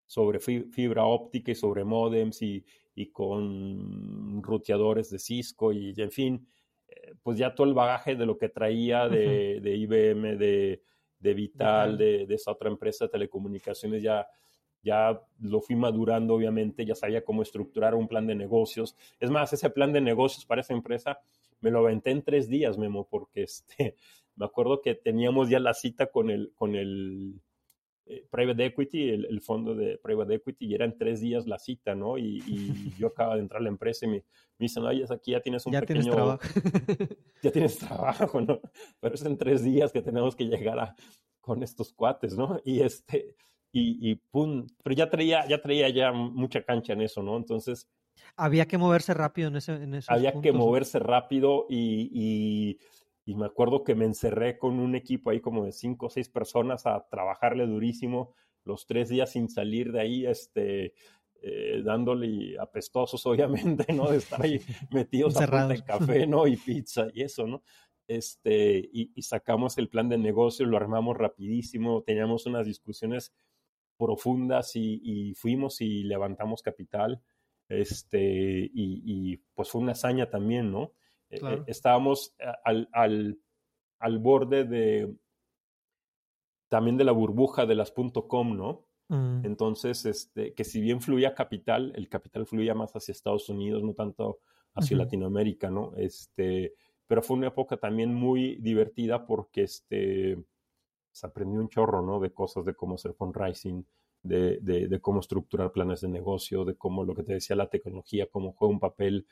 sobre 0.10 0.40
fibra 0.40 1.06
óptica 1.06 1.52
y 1.52 1.56
sobre 1.56 1.84
modems 1.84 2.42
y, 2.42 2.66
y 2.96 3.12
con 3.12 4.42
ruteadores 4.42 5.12
de 5.12 5.20
Cisco 5.20 5.72
y, 5.72 5.94
en 5.96 6.10
fin, 6.10 6.48
eh, 6.88 7.14
pues 7.22 7.38
ya 7.38 7.54
todo 7.54 7.68
el 7.68 7.76
bagaje 7.76 8.16
de 8.16 8.26
lo 8.26 8.36
que 8.36 8.50
traía 8.50 9.08
de, 9.08 9.60
de 9.62 9.76
IBM, 9.76 10.36
de, 10.36 10.82
de 11.20 11.34
Vital, 11.36 11.96
de, 11.96 12.26
de, 12.26 12.34
esa 12.34 12.54
otra 12.54 12.70
empresa 12.70 13.06
de 13.06 13.12
telecomunicaciones, 13.12 14.02
ya, 14.02 14.26
ya 14.82 15.22
lo 15.42 15.62
fui 15.62 15.76
madurando, 15.76 16.34
obviamente, 16.34 16.88
ya 16.88 16.96
sabía 16.96 17.24
cómo 17.24 17.44
estructurar 17.44 17.94
un 17.94 18.08
plan 18.08 18.26
de 18.26 18.34
negocios. 18.34 18.96
Es 19.20 19.30
más, 19.30 19.54
ese 19.54 19.70
plan 19.70 19.94
de 19.94 20.02
negocios 20.02 20.44
para 20.44 20.62
esa 20.62 20.74
empresa 20.74 21.20
me 21.62 21.70
lo 21.70 21.82
aventé 21.82 22.10
en 22.10 22.24
tres 22.24 22.50
días, 22.50 22.80
Memo, 22.80 23.08
porque 23.08 23.44
este, 23.44 23.96
me 24.36 24.46
acuerdo 24.48 24.82
que 24.82 24.96
teníamos 24.96 25.50
ya 25.50 25.60
la 25.60 25.76
cita 25.76 26.08
con 26.08 26.32
el, 26.32 26.52
con 26.56 26.76
el 26.76 27.40
eh, 28.12 28.26
private 28.32 28.66
equity, 28.66 29.10
el, 29.10 29.40
fondo 29.40 29.76
de 29.76 30.00
private 30.00 30.34
equity, 30.34 30.66
y 30.66 30.74
eran 30.74 30.98
tres 30.98 31.22
días 31.22 31.46
la 31.46 31.60
cita, 31.60 31.94
¿no? 31.94 32.18
Y, 32.18 32.42
yo 32.98 33.10
acabo 33.10 33.36
de 33.36 33.42
entrar 33.42 33.62
a 33.62 33.64
la 33.64 33.70
empresa 33.70 34.08
y 34.08 34.10
me, 34.10 34.16
me 34.16 34.24
dicen, 34.58 34.84
oye, 34.84 35.06
aquí 35.08 35.32
ya 35.32 35.42
tienes 35.42 35.64
un 35.68 35.74
ya 35.74 35.82
pequeño... 35.82 36.02
Tienes 36.02 36.16
trabajo. 36.16 36.44
ya 37.44 37.52
tienes 37.52 37.78
trabajo, 37.78 38.42
¿no? 38.42 38.60
Pero 39.00 39.14
es 39.14 39.24
en 39.24 39.38
tres 39.38 39.64
días 39.64 39.92
que 39.92 40.02
tenemos 40.02 40.36
que 40.36 40.46
llegar 40.46 40.80
a, 40.80 40.96
con 41.40 41.62
estos 41.62 41.94
cuates, 41.94 42.36
¿no? 42.36 42.60
Y 42.66 42.82
este, 42.82 43.36
y, 43.72 44.10
y 44.10 44.16
pum, 44.16 44.66
pero 44.84 44.96
ya 44.96 45.08
traía, 45.08 45.48
ya 45.48 45.62
traía 45.62 45.90
ya 45.90 46.12
mucha 46.12 46.64
cancha 46.64 46.94
en 46.94 47.02
eso, 47.02 47.22
¿no? 47.22 47.38
Entonces... 47.38 47.88
Había 48.36 48.66
que 48.66 48.80
moverse 48.80 49.14
rápido 49.14 49.50
en 49.50 49.58
ese... 49.58 49.74
En 49.74 50.00
había 50.08 50.34
que 50.42 50.52
moverse 50.52 50.98
rápido 50.98 51.68
y, 51.70 52.10
y 52.12 52.80
y 53.30 53.36
me 53.36 53.46
acuerdo 53.46 53.84
que 53.84 53.94
me 53.94 54.06
encerré 54.06 54.58
con 54.58 54.80
un 54.80 54.96
equipo 54.96 55.30
ahí 55.30 55.40
como 55.40 55.64
de 55.64 55.72
cinco 55.72 56.08
o 56.08 56.10
seis 56.10 56.28
personas 56.30 56.88
a 56.88 57.08
trabajarle 57.12 57.68
durísimo 57.68 58.34
los 58.64 58.88
tres 58.88 59.08
días 59.08 59.34
sin 59.34 59.50
salir 59.50 59.92
de 59.92 60.02
ahí, 60.02 60.26
este, 60.26 60.96
eh, 61.44 61.84
dándole 61.86 62.58
apestosos, 62.60 63.24
obviamente, 63.28 63.94
¿no? 63.94 64.10
De 64.10 64.18
estar 64.18 64.42
ahí 64.42 64.60
metidos 64.92 65.38
a 65.38 65.68
de 65.68 65.84
café, 65.84 66.26
¿no? 66.28 66.48
Y 66.48 66.58
pizza 66.58 67.06
y 67.14 67.22
eso, 67.22 67.46
¿no? 67.46 67.62
Este, 68.08 68.80
y, 68.92 69.12
y, 69.14 69.22
sacamos 69.22 69.78
el 69.78 69.90
plan 69.90 70.10
de 70.10 70.18
negocio, 70.18 70.66
lo 70.66 70.78
armamos 70.78 71.16
rapidísimo, 71.16 72.02
teníamos 72.02 72.48
unas 72.48 72.66
discusiones 72.66 73.32
profundas 73.96 74.76
y, 74.76 75.02
y 75.04 75.36
fuimos 75.36 75.82
y 75.82 76.02
levantamos 76.02 76.64
capital, 76.64 77.22
este, 77.68 78.72
y, 78.74 79.04
y, 79.06 79.38
pues 79.54 79.70
fue 79.70 79.82
una 79.82 79.92
hazaña 79.92 80.32
también, 80.32 80.72
¿no? 80.72 80.94
Eh, 81.30 81.40
eh, 81.42 81.64
estábamos 81.68 82.34
eh, 82.40 82.46
al, 82.64 82.90
al, 82.92 83.40
al, 84.00 84.20
borde 84.20 84.64
de 84.66 85.14
también 86.70 86.98
de 86.98 87.04
la 87.04 87.12
burbuja 87.12 87.66
de 87.66 87.76
las 87.76 87.92
.com, 87.92 88.56
¿no? 88.56 88.86
Mm. 89.10 89.46
Entonces, 89.46 90.06
este, 90.06 90.54
que 90.54 90.64
si 90.64 90.82
bien 90.82 91.02
fluía 91.02 91.34
capital, 91.34 91.94
el 91.96 92.10
capital 92.10 92.46
fluía 92.46 92.76
más 92.76 92.96
hacia 92.96 93.12
Estados 93.12 93.50
Unidos, 93.50 93.84
no 93.84 93.94
tanto 93.94 94.40
hacia 94.76 94.98
Latinoamérica, 94.98 95.70
¿no? 95.70 95.94
Este, 95.98 96.74
pero 97.08 97.22
fue 97.22 97.38
una 97.38 97.48
época 97.48 97.78
también 97.78 98.14
muy 98.14 98.56
divertida 98.58 99.26
porque 99.26 99.64
este, 99.64 100.38
se 101.12 101.28
aprendió 101.28 101.60
un 101.60 101.70
chorro, 101.70 102.02
¿no? 102.02 102.20
De 102.20 102.32
cosas 102.32 102.66
de 102.66 102.76
cómo 102.76 102.96
hacer 102.96 103.14
fundraising, 103.14 103.86
de, 104.22 104.60
de, 104.62 104.88
de 104.88 105.02
cómo 105.02 105.20
estructurar 105.20 105.72
planes 105.72 106.02
de 106.02 106.08
negocio, 106.08 106.66
de 106.66 106.76
cómo 106.76 107.04
lo 107.04 107.16
que 107.16 107.24
te 107.24 107.34
decía 107.34 107.56
la 107.56 107.70
tecnología, 107.70 108.28
cómo 108.32 108.54
juega 108.54 108.74
un 108.74 108.80
papel 108.80 109.26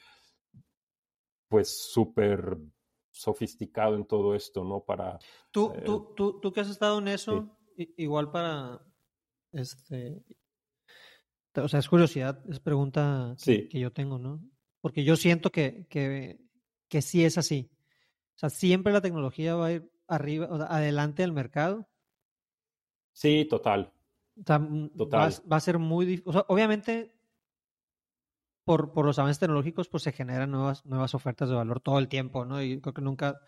pues 1.47 1.91
súper 1.91 2.57
sofisticado 3.11 3.95
en 3.95 4.05
todo 4.05 4.35
esto, 4.35 4.63
¿no? 4.63 4.81
Para... 4.81 5.19
Tú, 5.51 5.73
eh, 5.75 5.81
tú, 5.85 6.13
tú, 6.15 6.39
tú 6.39 6.51
que 6.51 6.61
has 6.61 6.69
estado 6.69 6.99
en 6.99 7.07
eso, 7.07 7.57
igual 7.75 8.31
para, 8.31 8.81
este, 9.51 10.23
o 11.55 11.67
sea, 11.67 11.79
es 11.79 11.89
curiosidad, 11.89 12.43
es 12.49 12.59
pregunta 12.59 13.35
que, 13.43 13.67
yo 13.71 13.91
tengo, 13.91 14.17
¿no? 14.17 14.41
Porque 14.81 15.03
yo 15.03 15.15
siento 15.15 15.51
que, 15.51 15.87
que, 15.89 16.39
que, 16.87 17.01
sí 17.01 17.25
es 17.25 17.37
así. 17.37 17.69
O 18.35 18.39
sea, 18.39 18.49
siempre 18.49 18.93
la 18.93 19.01
tecnología 19.01 19.55
va 19.55 19.67
a 19.67 19.71
ir 19.73 19.91
arriba, 20.07 20.47
o 20.49 20.57
sea, 20.57 20.67
adelante 20.67 21.23
del 21.23 21.33
mercado. 21.33 21.89
Sí, 23.13 23.45
total. 23.49 23.91
O 24.39 24.43
sea, 24.45 24.59
total. 24.95 25.19
Va, 25.19 25.49
va, 25.51 25.57
a 25.57 25.61
ser 25.61 25.79
muy 25.79 26.05
difícil. 26.05 26.29
O 26.29 26.33
sea, 26.33 26.45
obviamente 26.47 27.16
por, 28.67 28.91
por 28.91 29.05
los 29.05 29.17
avances 29.17 29.39
tecnológicos, 29.39 29.87
pues 29.87 30.03
se 30.03 30.11
generan 30.11 30.51
nuevas, 30.51 30.85
nuevas 30.85 31.15
ofertas 31.15 31.47
de 31.47 31.55
valor 31.55 31.79
todo 31.79 31.99
el 31.99 32.09
tiempo, 32.09 32.43
¿no? 32.43 32.61
Y 32.61 32.81
creo 32.81 32.93
que 32.93 33.01
nunca, 33.01 33.39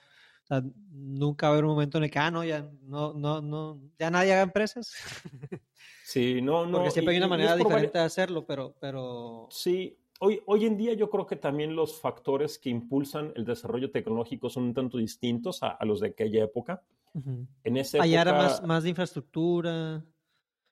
o 0.44 0.48
sea, 0.48 0.64
nunca 0.92 1.48
va 1.48 1.50
a 1.50 1.54
haber 1.56 1.66
un 1.66 1.72
momento 1.72 1.98
en 1.98 2.06
el 2.06 2.10
que, 2.10 2.20
ah, 2.20 2.32
no, 2.32 2.46
ya, 2.46 2.70
no, 2.84 3.12
no, 3.12 3.42
no, 3.42 3.82
ya 4.00 4.10
nadie 4.10 4.32
haga 4.32 4.44
empresas. 4.44 4.94
Sí, 6.04 6.42
no, 6.42 6.66
no. 6.66 6.78
Porque 6.78 6.90
siempre 6.90 7.14
hay 7.14 7.20
una 7.20 7.28
manera 7.28 7.56
diferente 7.56 8.00
de 8.00 8.04
hacerlo, 8.04 8.44
pero, 8.44 8.76
pero... 8.80 9.48
Sí, 9.52 9.96
Hoy, 10.22 10.42
hoy, 10.48 10.66
en 10.66 10.76
día 10.76 10.94
yo 10.94 11.10
creo 11.10 11.26
que 11.26 11.38
también 11.38 11.76
los 11.76 12.02
factores 12.02 12.58
que 12.58 12.70
impulsan 12.70 13.32
el 13.36 13.46
desarrollo 13.46 13.90
tecnológico 13.90 14.50
son 14.50 14.64
un 14.64 14.74
tanto 14.74 14.98
distintos 14.98 15.60
a, 15.62 15.78
los 15.86 16.02
de 16.02 16.08
aquella 16.08 16.44
época. 16.44 16.84
En 17.64 17.78
esa 17.78 18.02
Allá 18.02 18.24
era 18.24 18.34
más, 18.34 18.62
más 18.64 18.84
de 18.84 18.90
infraestructura 18.90 20.04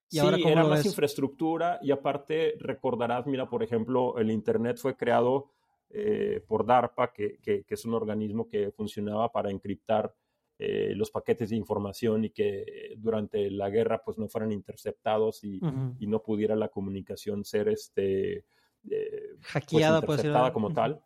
sí, 0.09 0.19
era 0.45 0.63
más 0.63 0.85
infraestructura 0.85 1.79
y 1.81 1.91
aparte 1.91 2.55
recordarás, 2.59 3.25
mira, 3.25 3.49
por 3.49 3.63
ejemplo, 3.63 4.17
el 4.17 4.31
Internet 4.31 4.77
fue 4.77 4.95
creado 4.95 5.51
eh, 5.89 6.43
por 6.45 6.65
DARPA, 6.65 7.13
que, 7.13 7.37
que, 7.41 7.65
es 7.67 7.85
un 7.85 7.93
organismo 7.93 8.47
que 8.47 8.71
funcionaba 8.71 9.31
para 9.31 9.49
encriptar 9.49 10.13
eh, 10.59 10.93
los 10.95 11.11
paquetes 11.11 11.51
de 11.51 11.55
información 11.55 12.25
y 12.25 12.31
que 12.31 12.95
durante 12.97 13.49
la 13.51 13.69
guerra 13.69 14.01
pues 14.03 14.17
no 14.17 14.27
fueran 14.27 14.51
interceptados 14.51 15.43
y, 15.43 15.61
y 15.99 16.07
no 16.07 16.21
pudiera 16.23 16.55
la 16.55 16.69
comunicación 16.69 17.45
ser 17.45 17.69
este, 17.69 18.43
eh, 18.89 19.35
hackeada 19.41 20.01
pues, 20.01 20.19
interceptada 20.19 20.53
como 20.53 20.73
tal. 20.73 21.01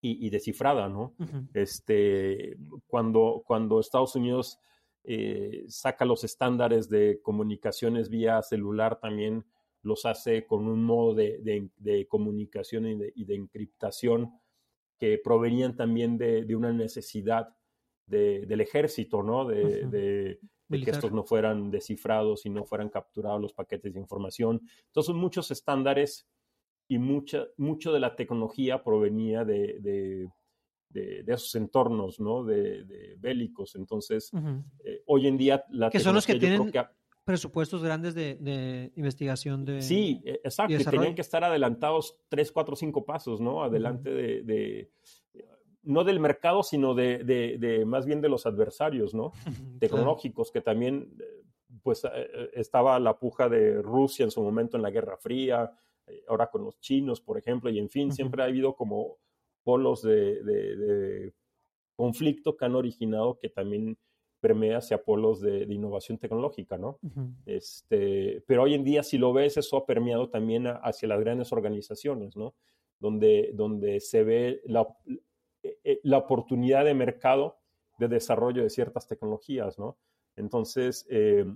Y, 0.00 0.26
y, 0.26 0.28
descifrada, 0.28 0.86
¿no? 0.86 1.14
Este, 1.54 2.58
cuando, 2.86 3.42
cuando 3.46 3.80
Estados 3.80 4.14
Unidos 4.14 4.58
eh, 5.04 5.64
saca 5.68 6.04
los 6.04 6.24
estándares 6.24 6.88
de 6.88 7.20
comunicaciones 7.22 8.08
vía 8.08 8.40
celular, 8.42 8.98
también 9.00 9.44
los 9.82 10.06
hace 10.06 10.46
con 10.46 10.66
un 10.66 10.82
modo 10.82 11.14
de, 11.14 12.06
comunicación 12.08 12.86
y 12.86 13.24
de, 13.24 13.34
encriptación 13.34 14.32
que 14.98 15.20
provenían 15.22 15.76
también 15.76 16.16
de, 16.16 16.56
una 16.56 16.72
necesidad 16.72 17.54
del 18.06 18.60
ejército, 18.60 19.22
¿no? 19.22 19.46
De, 19.46 20.40
que 20.70 20.90
estos 20.90 21.12
no 21.12 21.22
fueran 21.22 21.70
descifrados 21.70 22.46
y 22.46 22.50
no 22.50 22.64
fueran 22.64 22.88
capturados 22.88 23.40
los 23.40 23.52
paquetes 23.52 23.92
de 23.92 24.00
información. 24.00 24.62
Entonces, 24.86 25.14
muchos 25.14 25.50
estándares 25.50 26.26
y 26.88 26.98
mucha, 26.98 27.46
mucho 27.56 27.92
de 27.92 28.00
la 28.00 28.16
tecnología 28.16 28.82
provenía 28.82 29.44
de, 29.44 30.28
de, 30.94 31.24
esos 31.26 31.54
entornos, 31.56 32.20
¿no? 32.20 32.44
De, 32.44 33.16
bélicos. 33.18 33.74
Entonces, 33.74 34.30
eh, 34.84 35.02
hoy 35.06 35.26
en 35.26 35.36
día 35.36 35.64
la 35.70 35.90
Que 35.90 36.00
son 36.00 36.14
los 36.14 36.26
que 36.26 36.36
tienen 36.36 36.72
presupuestos 37.24 37.82
grandes 37.82 38.14
de, 38.14 38.92
investigación 38.96 39.64
de... 39.64 39.82
Sí, 39.82 40.22
e, 40.24 40.40
exacto, 40.44 40.76
que 40.76 40.84
tenían 40.84 41.14
que 41.14 41.22
estar 41.22 41.42
adelantados 41.42 42.18
tres, 42.28 42.52
cuatro, 42.52 42.76
cinco 42.76 43.04
pasos, 43.04 43.40
¿no? 43.40 43.62
Adelante 43.62 44.10
de, 44.10 44.90
no 45.82 46.04
del 46.04 46.20
mercado, 46.20 46.62
sino 46.62 46.94
de, 46.94 47.82
más 47.86 48.06
bien 48.06 48.20
de 48.20 48.28
los 48.28 48.46
adversarios, 48.46 49.14
¿no? 49.14 49.32
Tecnológicos, 49.80 50.50
que 50.50 50.60
también, 50.60 51.16
pues, 51.82 52.04
eh, 52.04 52.50
estaba 52.54 53.00
la 53.00 53.18
puja 53.18 53.48
de 53.48 53.82
Rusia 53.82 54.24
en 54.24 54.30
su 54.30 54.42
momento 54.42 54.76
en 54.76 54.82
la 54.82 54.90
Guerra 54.90 55.16
Fría, 55.16 55.72
eh, 56.06 56.22
ahora 56.28 56.50
con 56.50 56.64
los 56.64 56.78
chinos, 56.80 57.22
por 57.22 57.38
ejemplo, 57.38 57.70
y 57.70 57.78
en 57.78 57.88
fin, 57.88 58.12
siempre 58.12 58.42
ha 58.42 58.46
habido 58.46 58.76
como 58.76 59.16
polos 59.64 60.02
de, 60.02 61.32
conflicto 61.96 62.56
que 62.56 62.64
han 62.64 62.74
originado 62.74 63.38
que 63.38 63.48
también 63.48 63.96
permea 64.40 64.78
hacia 64.78 65.02
polos 65.02 65.40
de, 65.40 65.62
innovación 65.62 66.18
tecnológica, 66.18 66.76
¿no? 66.76 66.98
este, 67.46 68.42
pero 68.46 68.64
hoy 68.64 68.74
en 68.74 68.84
día, 68.84 69.02
si 69.02 69.16
lo 69.18 69.32
ves, 69.32 69.56
eso 69.56 69.78
ha 69.78 69.86
permeado 69.86 70.28
también 70.28 70.66
hacia 70.66 71.08
las 71.08 71.20
grandes 71.20 71.52
organizaciones, 71.52 72.36
¿no? 72.36 72.54
Donde, 73.00 73.50
donde 73.54 74.00
se 74.00 74.22
ve 74.22 74.60
la, 74.66 74.86
eh, 75.62 75.78
eh, 75.82 76.00
la 76.02 76.18
oportunidad 76.18 76.84
de 76.84 76.94
mercado 76.94 77.56
de 77.98 78.08
desarrollo 78.08 78.62
de 78.62 78.70
ciertas 78.70 79.06
tecnologías, 79.06 79.78
¿no? 79.78 79.96
Entonces, 80.36 81.06
eh, 81.08 81.46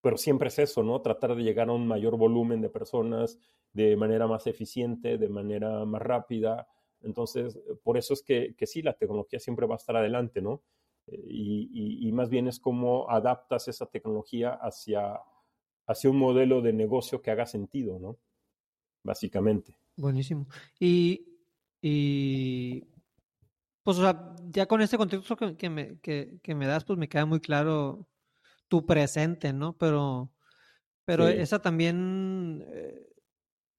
pero 0.00 0.16
siempre 0.16 0.48
es 0.48 0.58
eso, 0.58 0.82
¿no? 0.82 1.00
Tratar 1.02 1.34
de 1.34 1.42
llegar 1.42 1.68
a 1.68 1.72
un 1.72 1.86
mayor 1.86 2.16
volumen 2.16 2.60
de 2.60 2.70
personas 2.70 3.38
de 3.72 3.96
manera 3.96 4.26
más 4.26 4.46
eficiente, 4.46 5.18
de 5.18 5.28
manera 5.28 5.84
más 5.84 6.00
rápida, 6.00 6.66
entonces, 7.02 7.58
por 7.82 7.96
eso 7.96 8.14
es 8.14 8.22
que, 8.22 8.54
que 8.56 8.66
sí, 8.66 8.82
la 8.82 8.94
tecnología 8.94 9.38
siempre 9.38 9.66
va 9.66 9.74
a 9.74 9.78
estar 9.78 9.96
adelante, 9.96 10.40
¿no? 10.40 10.62
Eh, 11.06 11.24
y, 11.28 12.12
más 12.12 12.28
bien 12.28 12.48
es 12.48 12.58
cómo 12.58 13.08
adaptas 13.10 13.68
esa 13.68 13.86
tecnología 13.86 14.50
hacia, 14.54 15.20
hacia 15.86 16.10
un 16.10 16.18
modelo 16.18 16.60
de 16.60 16.72
negocio 16.72 17.22
que 17.22 17.30
haga 17.30 17.46
sentido, 17.46 17.98
¿no? 17.98 18.18
Básicamente. 19.02 19.76
Buenísimo. 19.96 20.46
Y, 20.78 21.38
y 21.80 22.84
pues, 23.82 23.98
o 23.98 24.02
sea, 24.02 24.34
ya 24.50 24.66
con 24.66 24.80
este 24.80 24.98
contexto 24.98 25.36
que, 25.36 25.70
me, 25.70 25.98
que, 26.00 26.54
me 26.54 26.66
das, 26.66 26.84
pues 26.84 26.98
me 26.98 27.08
queda 27.08 27.24
muy 27.24 27.40
claro 27.40 28.06
tu 28.68 28.84
presente, 28.84 29.52
¿no? 29.52 29.76
Pero, 29.78 30.30
pero 31.04 31.26
esa 31.26 31.60
también, 31.60 32.66
eh, 32.68 33.07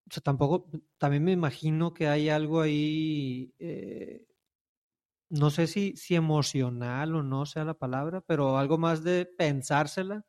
o 0.10 0.14
sea, 0.14 0.22
tampoco, 0.24 0.70
también 0.98 1.24
me 1.24 1.32
imagino 1.34 1.94
que 1.94 2.08
hay 2.08 2.30
algo 2.30 2.62
ahí, 2.62 3.54
eh, 3.60 4.26
no 5.30 5.50
sé 5.52 5.68
si, 5.68 5.96
si 5.96 6.16
emocional 6.16 7.16
o 7.16 7.24
no 7.24 7.46
sea 7.46 7.64
la 7.66 7.76
palabra, 7.76 8.22
pero 8.22 8.58
algo 8.58 8.78
más 8.78 9.04
de 9.04 9.26
pensársela. 9.26 10.26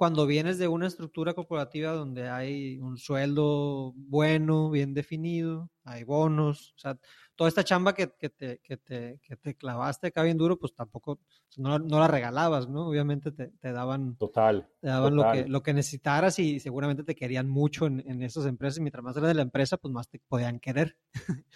Cuando 0.00 0.24
vienes 0.24 0.56
de 0.56 0.66
una 0.66 0.86
estructura 0.86 1.34
corporativa 1.34 1.92
donde 1.92 2.26
hay 2.26 2.78
un 2.78 2.96
sueldo 2.96 3.92
bueno, 3.94 4.70
bien 4.70 4.94
definido, 4.94 5.68
hay 5.84 6.04
bonos, 6.04 6.72
o 6.74 6.78
sea, 6.78 6.98
toda 7.34 7.48
esta 7.48 7.64
chamba 7.64 7.92
que, 7.92 8.10
que, 8.18 8.30
te, 8.30 8.60
que, 8.60 8.78
te, 8.78 9.20
que 9.22 9.36
te 9.36 9.54
clavaste 9.56 10.06
acá 10.06 10.22
bien 10.22 10.38
duro, 10.38 10.58
pues 10.58 10.74
tampoco, 10.74 11.20
no, 11.58 11.78
no 11.78 12.00
la 12.00 12.08
regalabas, 12.08 12.66
¿no? 12.66 12.88
Obviamente 12.88 13.30
te, 13.30 13.48
te 13.48 13.72
daban, 13.72 14.16
total, 14.16 14.70
te 14.80 14.88
daban 14.88 15.14
Lo, 15.16 15.30
que, 15.32 15.46
lo 15.46 15.62
que 15.62 15.74
necesitaras 15.74 16.38
y 16.38 16.60
seguramente 16.60 17.04
te 17.04 17.14
querían 17.14 17.50
mucho 17.50 17.84
en, 17.84 18.02
en 18.06 18.22
esas 18.22 18.46
empresas. 18.46 18.78
Y 18.78 18.80
mientras 18.80 19.04
más 19.04 19.18
era 19.18 19.28
de 19.28 19.34
la 19.34 19.42
empresa, 19.42 19.76
pues 19.76 19.92
más 19.92 20.08
te 20.08 20.18
podían 20.28 20.60
querer. 20.60 20.96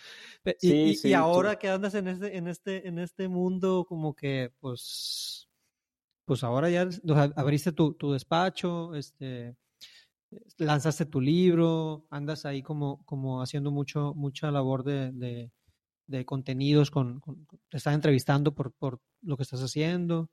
y, 0.61 1.09
y, 1.09 1.15
ahora 1.15 1.57
que 1.59 1.71
andas 1.71 1.95
en 1.95 2.09
este, 2.09 2.37
en, 2.37 2.49
este, 2.49 2.87
en 2.87 2.99
este 2.99 3.27
mundo, 3.27 3.87
como 3.89 4.15
que, 4.15 4.53
pues, 4.61 5.49
pues 6.25 6.45
ahora 6.45 6.71
ya 6.71 6.89
abriste 7.37 7.73
tu, 7.73 7.95
tu 7.95 8.13
despacho, 8.13 8.95
este 8.95 9.57
lanzaste 10.59 11.07
tu 11.07 11.21
libro, 11.21 12.07
andas 12.11 12.45
ahí 12.45 12.63
como, 12.63 13.05
como 13.05 13.41
haciendo 13.43 13.71
mucho, 13.71 14.15
mucha 14.15 14.51
labor 14.51 14.83
de, 14.83 15.51
de 16.07 16.25
contenidos, 16.25 16.91
con, 16.91 17.23
te 17.69 17.77
están 17.77 17.95
entrevistando 17.95 18.55
por, 18.55 18.73
por 18.73 19.01
lo 19.23 19.37
que 19.37 19.43
estás 19.43 19.61
haciendo. 19.63 20.31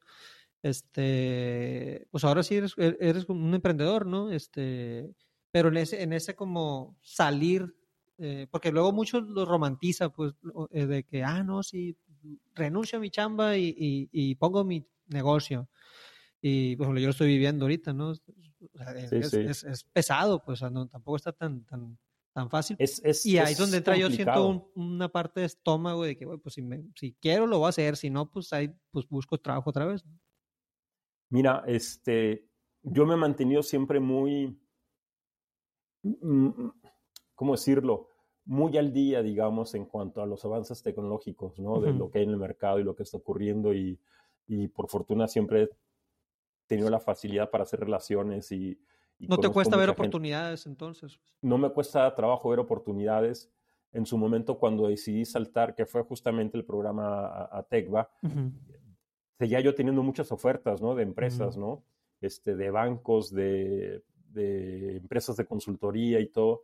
Este, 0.64 2.08
pues 2.12 2.24
ahora 2.24 2.44
sí 2.44 2.56
eres, 2.56 2.76
e-, 2.78 2.98
eres 3.00 3.28
un 3.30 3.54
emprendedor, 3.54 4.06
¿no? 4.06 4.32
Este, 4.32 5.14
pero 5.52 5.70
en 5.70 5.78
ese, 5.78 6.04
en 6.04 6.14
ese 6.14 6.36
como 6.36 6.98
salir, 7.02 7.76
eh, 8.18 8.48
porque 8.52 8.72
luego 8.72 8.92
muchos 8.92 9.24
lo 9.24 9.46
romantiza, 9.46 10.10
pues, 10.10 10.34
eh, 10.72 10.86
de 10.86 11.04
que, 11.04 11.24
ah, 11.24 11.44
no, 11.44 11.64
sí, 11.64 11.98
renuncio 12.54 12.98
a 13.00 13.02
mi 13.02 13.10
chamba 13.10 13.58
y, 13.58 13.74
y, 14.12 14.36
pongo 14.36 14.64
mi 14.64 14.86
negocio. 15.08 15.68
Y, 16.42 16.76
por 16.76 16.86
ejemplo, 16.86 17.02
yo 17.02 17.08
lo 17.08 17.12
estoy 17.12 17.28
viviendo 17.28 17.66
ahorita, 17.66 17.94
¿no? 17.94 18.12
es, 18.12 18.24
Es, 19.64 19.84
pesado, 19.94 20.44
pues, 20.44 20.62
no, 20.64 20.88
tampoco 20.88 21.18
está 21.18 21.32
tan, 21.32 21.64
tan, 21.66 22.00
tan 22.34 22.50
fácil. 22.50 22.78
y 23.24 23.38
ahí 23.38 23.52
es 23.52 23.58
donde 23.58 23.78
entra 23.78 23.96
yo 23.96 24.10
siento 24.10 24.72
una 24.76 25.10
parte 25.10 25.42
de 25.42 25.46
estómago 25.46 26.04
de 26.04 26.18
que, 26.18 26.26
pues 26.26 26.56
si, 26.56 26.64
si 26.96 27.14
quiero 27.14 27.46
lo 27.46 27.60
voy 27.60 27.68
a 27.68 27.70
hacer, 27.70 27.96
si 27.96 28.10
no, 28.10 28.32
pues 28.32 28.52
ahí 28.54 28.74
pues 28.90 29.08
busco 29.08 29.38
trabajo 29.38 29.70
otra 29.70 29.86
vez. 29.86 30.04
Mira, 31.30 31.64
este, 31.68 32.50
yo 32.82 33.06
me 33.06 33.14
he 33.14 33.18
mantenido 33.18 33.62
siempre 33.62 34.00
muy, 34.00 34.60
mm, 36.04 36.70
¿cómo 37.36 37.54
decirlo? 37.54 38.10
Muy 38.46 38.78
al 38.78 38.92
día, 38.92 39.22
digamos, 39.22 39.76
en 39.76 39.86
cuanto 39.86 40.22
a 40.22 40.26
los 40.26 40.44
avances 40.44 40.82
tecnológicos, 40.82 41.60
¿no? 41.60 41.80
De 41.80 41.94
lo 41.94 42.10
que 42.10 42.20
hay 42.20 42.24
en 42.26 42.32
el 42.32 42.38
mercado 42.38 42.80
y 42.80 42.84
lo 42.84 42.96
que 42.96 43.04
está 43.04 43.18
ocurriendo 43.18 43.74
y, 43.74 44.00
y 44.48 44.68
por 44.68 44.90
fortuna 44.90 45.28
siempre 45.28 45.70
tenido 46.72 46.90
la 46.90 47.02
facilidad 47.02 47.50
para 47.50 47.64
hacer 47.64 47.82
relaciones 47.82 48.50
y, 48.54 48.80
¿No 49.20 49.38
te 49.38 49.50
cuesta 49.50 49.76
ver 49.78 49.90
oportunidades 49.90 50.66
entonces? 50.66 51.20
No 51.42 51.58
me 51.58 51.70
cuesta 51.70 52.16
trabajo 52.16 52.50
ver 52.50 52.60
oportunidades. 52.60 53.52
En 53.92 54.06
su 54.06 54.18
momento, 54.18 54.58
cuando 54.58 54.88
decidí 54.88 55.26
saltar, 55.26 55.76
que 55.76 55.86
fue 55.86 56.02
justamente 56.02 56.58
el 56.58 56.64
programa 56.64 57.48
a, 57.52 57.62
Tecva, 57.70 58.10
seguía 59.38 59.60
yo 59.60 59.76
teniendo 59.76 60.02
muchas 60.02 60.32
ofertas, 60.32 60.82
¿no? 60.82 60.96
De 60.96 61.04
empresas, 61.04 61.56
¿no? 61.56 61.84
Este, 62.22 62.56
de 62.56 62.72
bancos, 62.72 63.32
de, 63.32 64.02
de, 64.30 64.96
empresas 64.98 65.36
de 65.36 65.46
consultoría 65.46 66.20
y 66.20 66.28
todo. 66.28 66.64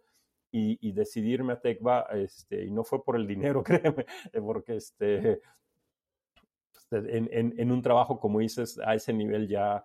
Y, 0.50 0.92
decidirme 0.94 1.54
a 1.54 1.60
Tecva, 1.60 2.08
este, 2.14 2.66
y 2.66 2.72
no 2.72 2.84
fue 2.84 3.04
por 3.04 3.18
el 3.18 3.28
dinero, 3.28 3.62
créeme, 3.64 4.06
porque 4.42 4.78
este, 4.78 5.42
pues, 6.90 7.06
en, 7.06 7.30
en, 7.32 7.54
en 7.56 7.72
un 7.72 7.84
trabajo, 7.84 8.20
como 8.20 8.40
dices, 8.40 8.80
a 8.80 8.96
ese 8.96 9.14
nivel 9.14 9.48
ya 9.48 9.84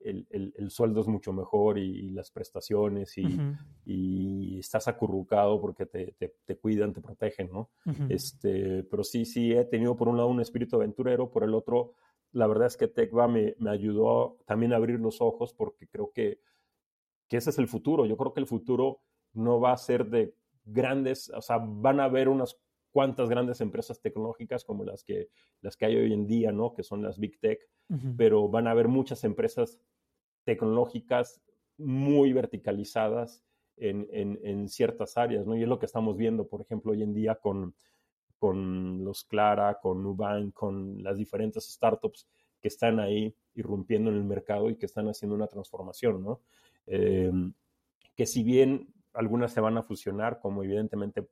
el, 0.00 0.70
sueldo 0.70 1.00
es 1.00 1.06
mucho 1.06 1.32
mejor 1.32 1.78
y, 1.78 2.10
las 2.10 2.30
prestaciones 2.30 3.16
y, 3.16 4.58
estás 4.58 4.88
acurrucado 4.88 5.60
porque 5.60 5.86
te, 5.86 6.14
te, 6.44 6.56
cuidan, 6.56 6.92
te 6.92 7.00
protegen, 7.00 7.50
¿no? 7.52 7.70
este, 8.08 8.84
pero 8.84 9.04
sí, 9.04 9.24
sí, 9.24 9.52
he 9.52 9.64
tenido 9.64 9.96
por 9.96 10.08
un 10.08 10.16
lado 10.16 10.28
un 10.28 10.40
espíritu 10.40 10.76
aventurero, 10.76 11.30
por 11.30 11.44
el 11.44 11.54
otro, 11.54 11.94
la 12.32 12.46
verdad 12.46 12.66
es 12.66 12.76
que 12.76 12.88
TechVa 12.88 13.28
me, 13.28 13.54
me 13.58 13.70
ayudó 13.70 14.38
también 14.46 14.72
a 14.72 14.76
abrir 14.76 15.00
los 15.00 15.20
ojos 15.20 15.54
porque 15.54 15.86
creo 15.88 16.10
que, 16.12 16.40
que 17.28 17.36
ese 17.36 17.50
es 17.50 17.58
el 17.58 17.68
futuro. 17.68 18.06
Yo 18.06 18.16
creo 18.16 18.32
que 18.32 18.40
el 18.40 18.46
futuro 18.46 19.00
no 19.32 19.60
va 19.60 19.72
a 19.72 19.76
ser 19.76 20.06
de 20.06 20.34
grandes, 20.64 21.30
o 21.30 21.40
sea, 21.40 21.58
van 21.58 22.00
a 22.00 22.04
haber 22.04 22.28
unas 22.28 22.58
cuantas 22.98 23.28
grandes 23.28 23.60
empresas 23.60 24.00
tecnológicas 24.00 24.64
como 24.64 24.82
las 24.82 25.04
que, 25.04 25.28
las 25.60 25.76
que 25.76 25.86
hay 25.86 25.94
hoy 25.94 26.12
en 26.12 26.26
día, 26.26 26.50
¿no? 26.50 26.74
Que 26.74 26.82
son 26.82 27.00
las 27.00 27.20
Big 27.20 27.38
Tech, 27.38 27.60
pero 28.16 28.48
van 28.48 28.66
a 28.66 28.72
haber 28.72 28.88
muchas 28.88 29.22
empresas 29.22 29.78
tecnológicas 30.42 31.40
muy 31.76 32.32
verticalizadas 32.32 33.44
en, 33.76 34.08
en, 34.42 34.68
ciertas 34.68 35.16
áreas, 35.16 35.46
¿no? 35.46 35.56
Y 35.56 35.62
es 35.62 35.68
lo 35.68 35.78
que 35.78 35.86
estamos 35.86 36.16
viendo, 36.16 36.48
por 36.48 36.60
ejemplo, 36.60 36.90
hoy 36.90 37.04
en 37.04 37.14
día 37.14 37.36
con, 37.36 37.72
con 38.36 39.04
los 39.04 39.22
Clara, 39.22 39.78
con 39.80 40.02
Nubank, 40.02 40.52
con 40.52 41.00
las 41.00 41.18
diferentes 41.18 41.70
startups 41.72 42.26
que 42.60 42.66
están 42.66 42.98
ahí 42.98 43.32
irrumpiendo 43.54 44.10
en 44.10 44.16
el 44.16 44.24
mercado 44.24 44.70
y 44.70 44.74
que 44.74 44.86
están 44.86 45.06
haciendo 45.06 45.36
una 45.36 45.46
transformación, 45.46 46.24
¿no? 46.24 46.40
Em, 46.84 47.52
que 48.16 48.26
si 48.26 48.42
bien 48.42 48.92
algunas 49.12 49.52
se 49.52 49.60
van 49.60 49.78
a 49.78 49.84
fusionar, 49.84 50.40
como 50.40 50.64
evidentemente 50.64 51.28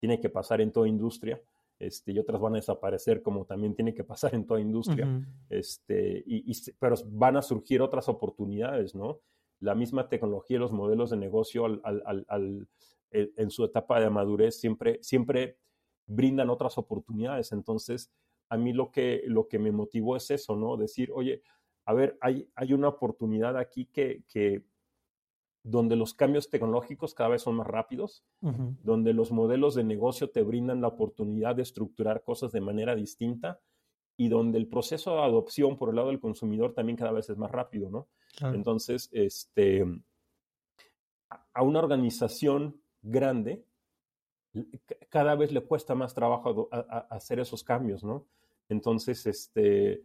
tiene 0.00 0.18
que 0.18 0.28
pasar 0.28 0.60
en 0.60 0.72
toda 0.72 0.88
industria, 0.88 1.40
este, 1.78 2.12
y 2.12 2.18
otras 2.18 2.40
van 2.40 2.54
a 2.54 2.56
desaparecer 2.56 3.22
como 3.22 3.44
también 3.44 3.74
tiene 3.74 3.94
que 3.94 4.04
pasar 4.04 4.34
en 4.34 4.46
toda 4.46 4.60
industria, 4.60 5.08
este, 5.48 6.22
y, 6.26 6.52
pero 6.78 6.96
van 7.06 7.36
a 7.36 7.42
surgir 7.42 7.80
otras 7.80 8.08
oportunidades, 8.08 8.94
¿no? 8.94 9.20
La 9.60 9.74
misma 9.74 10.08
tecnología 10.08 10.56
y 10.56 10.60
los 10.60 10.72
modelos 10.72 11.10
de 11.10 11.16
negocio 11.16 11.66
al, 11.66 11.80
al, 11.84 12.24
al, 12.28 12.68
en 13.10 13.50
su 13.50 13.64
etapa 13.64 14.00
de 14.00 14.10
madurez 14.10 14.58
siempre, 14.58 14.98
siempre 15.02 15.58
brindan 16.06 16.50
otras 16.50 16.76
oportunidades. 16.78 17.52
Entonces, 17.52 18.10
a 18.48 18.56
mí 18.56 18.72
lo 18.72 18.90
que, 18.90 19.22
lo 19.26 19.48
que 19.48 19.58
me 19.58 19.70
motivó 19.70 20.16
es 20.16 20.30
eso, 20.30 20.56
¿no? 20.56 20.76
Decir, 20.76 21.10
oye, 21.14 21.42
a 21.84 21.94
ver, 21.94 22.18
hay, 22.20 22.48
hay 22.54 22.72
una 22.72 22.88
oportunidad 22.88 23.56
aquí 23.56 23.86
que, 23.86 24.22
que, 24.28 24.62
donde 25.62 25.96
los 25.96 26.14
cambios 26.14 26.48
tecnológicos 26.48 27.14
cada 27.14 27.30
vez 27.30 27.42
son 27.42 27.56
más 27.56 27.66
rápidos, 27.66 28.24
donde 28.40 29.12
los 29.12 29.30
modelos 29.30 29.74
de 29.74 29.84
negocio 29.84 30.30
te 30.30 30.42
brindan 30.42 30.80
la 30.80 30.88
oportunidad 30.88 31.56
de 31.56 31.62
estructurar 31.62 32.22
cosas 32.22 32.52
de 32.52 32.60
manera 32.60 32.94
distinta 32.94 33.60
y 34.16 34.28
donde 34.28 34.58
el 34.58 34.68
proceso 34.68 35.16
de 35.16 35.22
adopción 35.22 35.76
por 35.76 35.90
el 35.90 35.96
lado 35.96 36.08
del 36.08 36.20
consumidor 36.20 36.72
también 36.72 36.96
cada 36.96 37.12
vez 37.12 37.28
es 37.28 37.36
más 37.36 37.50
rápido, 37.50 37.90
¿no? 37.90 38.08
Entonces, 38.54 39.08
este, 39.12 39.84
a 41.52 41.62
una 41.62 41.80
organización 41.80 42.80
grande 43.02 43.64
cada 45.08 45.34
vez 45.36 45.52
le 45.52 45.60
cuesta 45.60 45.94
más 45.94 46.14
trabajo 46.14 46.68
hacer 47.08 47.40
esos 47.40 47.62
cambios, 47.62 48.02
¿no? 48.02 48.26
Entonces, 48.68 49.26
este, 49.26 50.02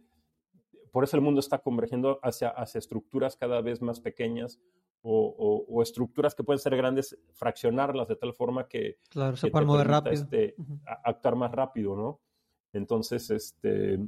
por 0.92 1.04
eso 1.04 1.16
el 1.16 1.22
mundo 1.22 1.40
está 1.40 1.58
convergiendo 1.58 2.20
hacia, 2.22 2.50
hacia 2.50 2.78
estructuras 2.78 3.36
cada 3.36 3.60
vez 3.60 3.82
más 3.82 4.00
pequeñas 4.00 4.60
o, 5.08 5.82
estructuras 5.82 6.34
que 6.34 6.42
pueden 6.42 6.58
ser 6.58 6.76
grandes, 6.76 7.16
fraccionarlas 7.32 8.08
de 8.08 8.16
tal 8.16 8.34
forma 8.34 8.66
que, 8.68 8.98
claro, 9.08 9.36
se 9.36 9.50
puede 9.50 9.66
mover 9.66 9.86
rápido. 9.86 10.14
Este, 10.14 10.56
actuar 11.04 11.36
más 11.36 11.52
rápido, 11.52 11.96
¿no? 11.96 12.20
Entonces, 12.72 13.30
este, 13.30 13.98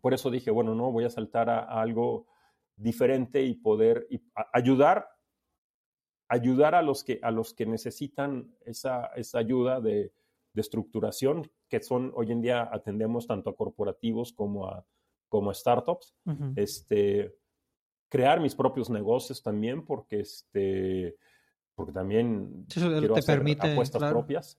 por 0.00 0.12
eso 0.12 0.30
dije, 0.30 0.50
bueno, 0.50 0.74
no, 0.74 0.90
voy 0.90 1.04
a 1.04 1.10
saltar 1.10 1.48
a, 1.48 1.60
algo 1.80 2.26
diferente 2.76 3.42
y 3.42 3.54
poder 3.54 4.08
ayudar, 4.52 5.08
ayudar 6.28 6.74
a 6.74 6.82
los 6.82 7.04
que, 7.04 7.20
a 7.22 7.30
los 7.30 7.54
que 7.54 7.66
necesitan 7.66 8.54
esa, 8.64 9.06
esa 9.14 9.38
ayuda 9.38 9.80
de, 9.80 10.12
de 10.52 10.60
estructuración, 10.60 11.50
que 11.68 11.80
son 11.80 12.12
hoy 12.14 12.32
en 12.32 12.40
día 12.40 12.68
atendemos 12.72 13.26
tanto 13.26 13.50
a 13.50 13.56
corporativos 13.56 14.32
como 14.32 14.68
a, 14.68 14.84
como 15.28 15.52
startups. 15.52 16.14
este, 16.54 17.34
crear 18.14 18.40
mis 18.40 18.54
propios 18.54 18.90
negocios 18.90 19.42
también, 19.42 19.84
porque 19.84 20.20
este 20.20 21.16
porque 21.74 21.90
también 21.90 22.64
quiero 22.72 23.16
hacer 23.16 23.42
apuestas 23.58 24.12
propias. 24.12 24.56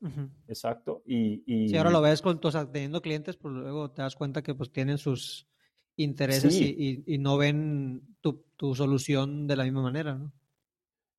Exacto. 0.50 1.02
Y, 1.06 1.42
y, 1.46 1.70
si 1.70 1.78
ahora 1.78 1.90
lo 1.90 2.02
ves 2.02 2.22
con, 2.22 2.42
teniendo 2.74 3.02
clientes, 3.02 3.38
pues 3.38 3.54
luego 3.54 3.92
te 3.92 4.02
das 4.02 4.18
cuenta 4.18 4.44
que 4.44 4.54
pues 4.54 4.74
tienen 4.74 4.98
sus 4.98 5.48
intereses 5.96 6.54
y, 6.60 7.06
y, 7.08 7.18
no 7.18 7.38
ven 7.38 8.18
tu, 8.20 8.44
tu, 8.58 8.76
solución 8.76 9.48
de 9.48 9.56
la 9.56 9.64
misma 9.64 9.84
manera, 9.84 10.16
¿no? 10.16 10.34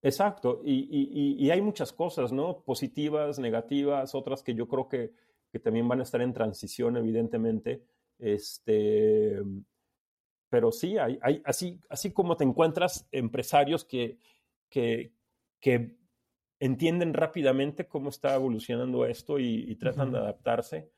Exacto. 0.02 0.60
Y, 0.62 1.48
hay 1.48 1.62
muchas 1.62 1.94
cosas, 1.94 2.32
¿no? 2.32 2.60
Positivas, 2.66 3.38
negativas, 3.38 4.14
otras 4.14 4.42
que 4.42 4.54
yo 4.54 4.68
creo 4.68 4.90
que, 4.90 5.14
que 5.50 5.58
también 5.58 5.88
van 5.88 6.00
a 6.00 6.02
estar 6.02 6.20
en 6.20 6.34
transición, 6.34 6.98
evidentemente. 6.98 7.82
Este, 8.18 9.40
pero 10.56 10.72
sí, 10.72 10.96
hay, 10.96 11.18
hay, 11.20 11.42
así, 11.44 11.78
así 11.90 12.12
como 12.12 12.34
te 12.34 12.44
encuentras 12.44 13.06
empresarios 13.12 13.84
que, 13.84 14.16
que, 14.70 15.12
que 15.60 15.98
entienden 16.58 17.12
rápidamente 17.12 17.86
cómo 17.86 18.08
está 18.08 18.34
evolucionando 18.34 19.04
esto 19.04 19.38
y, 19.38 19.76
tratan 19.76 20.12
de 20.12 20.18
adaptarse, 20.18 20.90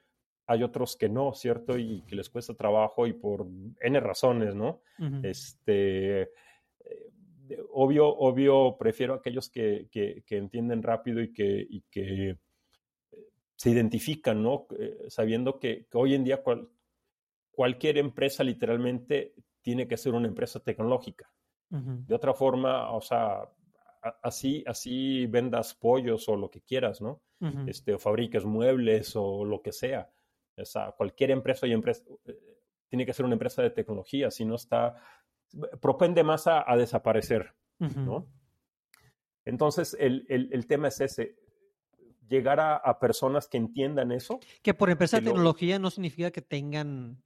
hay 0.47 0.63
otros 0.63 0.97
que 0.97 1.09
no, 1.09 1.35
¿cierto? 1.35 1.77
Y 1.77 2.03
que 2.03 2.15
les 2.15 2.31
cuesta 2.31 2.55
trabajo 2.55 3.09
y 3.09 3.15
por 3.15 3.49
N 3.81 3.99
razones, 3.99 4.55
¿no? 4.55 4.81
Este, 5.25 6.23
eh, 6.23 6.29
obvio, 7.73 8.07
obvio, 8.07 8.77
prefiero 8.79 9.15
aquellos 9.15 9.51
que, 9.51 9.89
que, 9.91 10.23
entienden 10.37 10.85
rápido 10.85 11.21
y 11.21 11.33
que, 11.33 11.67
y 11.69 11.81
que 11.91 12.31
eh, 12.31 12.37
se 13.57 13.71
identifican, 13.71 14.41
¿no? 14.41 14.69
Eh, 14.79 15.07
sabiendo 15.09 15.59
que, 15.59 15.89
hoy 15.95 16.15
en 16.15 16.23
día 16.23 16.45
cualquier 17.59 17.99
empresa 17.99 18.45
literalmente 18.45 19.35
tiene 19.69 19.87
que 19.87 19.99
ser 19.99 20.15
una 20.15 20.29
empresa 20.29 20.61
tecnológica. 20.61 21.31
De 21.69 22.15
otra 22.15 22.33
forma, 22.33 22.91
o 22.93 23.03
sea, 23.03 23.43
así, 24.23 24.65
así 24.67 25.27
vendas 25.27 25.75
pollos 25.75 26.27
o 26.31 26.37
lo 26.37 26.51
que 26.51 26.63
quieras, 26.63 27.03
¿no? 27.03 27.21
este, 27.67 27.93
o 27.93 27.99
fabriques 27.99 28.47
muebles 28.47 29.15
o 29.15 29.45
lo 29.45 29.61
que 29.61 29.73
sea. 29.73 30.11
O 30.57 30.65
sea, 30.65 30.93
cualquier 30.93 31.33
empresa 31.33 31.67
y 31.67 31.73
empresa 31.73 32.03
eh, 32.25 32.41
tiene 32.89 33.05
que 33.05 33.13
ser 33.13 33.27
una 33.27 33.35
empresa 33.35 33.61
de 33.61 33.69
tecnología, 33.69 34.31
si 34.31 34.47
no 34.47 34.55
está, 34.55 34.95
propende 35.83 36.25
más 36.25 36.47
a, 36.47 36.65
desaparecer, 36.79 37.53
¿no? 37.79 38.27
Entonces, 39.45 39.95
el, 40.01 40.25
el, 40.31 40.67
tema 40.67 40.89
es 40.89 41.03
ese, 41.03 41.37
llegar 42.27 42.59
a, 42.59 42.99
personas 43.01 43.49
que 43.49 43.59
entiendan 43.59 44.13
eso. 44.13 44.41
Que 44.63 44.73
por 44.73 44.89
empresa 44.89 45.19
de 45.19 45.27
tecnología 45.27 45.79
no 45.79 45.91
significa 45.91 46.31
que 46.31 46.41
tengan 46.41 47.21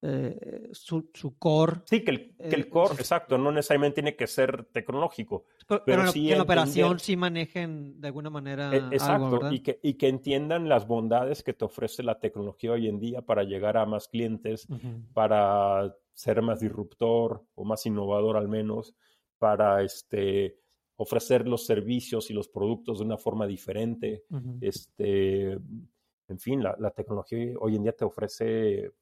eh, 0.00 0.68
su, 0.72 1.10
su, 1.12 1.36
core. 1.38 1.80
Sí, 1.84 2.04
que 2.04 2.10
el, 2.12 2.36
que 2.36 2.54
el 2.54 2.60
eh, 2.62 2.68
core, 2.68 2.94
exacto, 2.94 3.36
no 3.36 3.50
necesariamente 3.50 3.96
tiene 3.96 4.14
que 4.14 4.28
ser 4.28 4.66
tecnológico. 4.66 5.46
Pero, 5.84 6.12
que 6.12 6.30
en 6.30 6.38
la 6.38 6.44
operación 6.44 7.00
sí 7.00 7.16
manejen 7.16 8.00
de 8.00 8.06
alguna 8.06 8.30
manera. 8.30 8.72
E, 8.72 8.78
exacto, 8.92 9.50
y, 9.50 9.60
que, 9.60 9.80
y 9.82 9.94
que 9.94 10.08
entiendan 10.08 10.68
las 10.68 10.86
bondades 10.86 11.42
que 11.42 11.52
te 11.52 11.64
ofrece 11.64 12.04
la 12.04 12.20
tecnología 12.20 12.72
hoy 12.72 12.86
en 12.86 13.00
día 13.00 13.22
para 13.22 13.42
llegar 13.42 13.76
a 13.76 13.86
más 13.86 14.06
clientes, 14.06 14.68
para 15.14 15.92
ser 16.12 16.42
más 16.42 16.60
disruptor 16.60 17.44
o 17.56 17.64
más 17.64 17.84
innovador 17.84 18.36
al 18.36 18.48
menos, 18.48 18.94
para 19.38 19.82
este 19.82 20.58
ofrecer 20.96 21.46
los 21.46 21.66
servicios 21.66 22.30
y 22.30 22.34
los 22.34 22.48
productos 22.48 22.98
de 22.98 23.04
una 23.04 23.18
forma 23.18 23.48
diferente. 23.48 24.24
Este, 24.60 25.52
en 25.52 26.38
fin, 26.38 26.62
la, 26.62 26.76
la, 26.78 26.90
tecnología 26.90 27.54
hoy 27.58 27.76
en 27.76 27.82
día 27.84 27.92
te 27.92 28.04
ofrece 28.04 28.92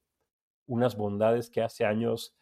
unas 0.67 0.97
bondades 0.97 1.51
que 1.51 1.63
hace 1.63 1.85
años 1.85 2.37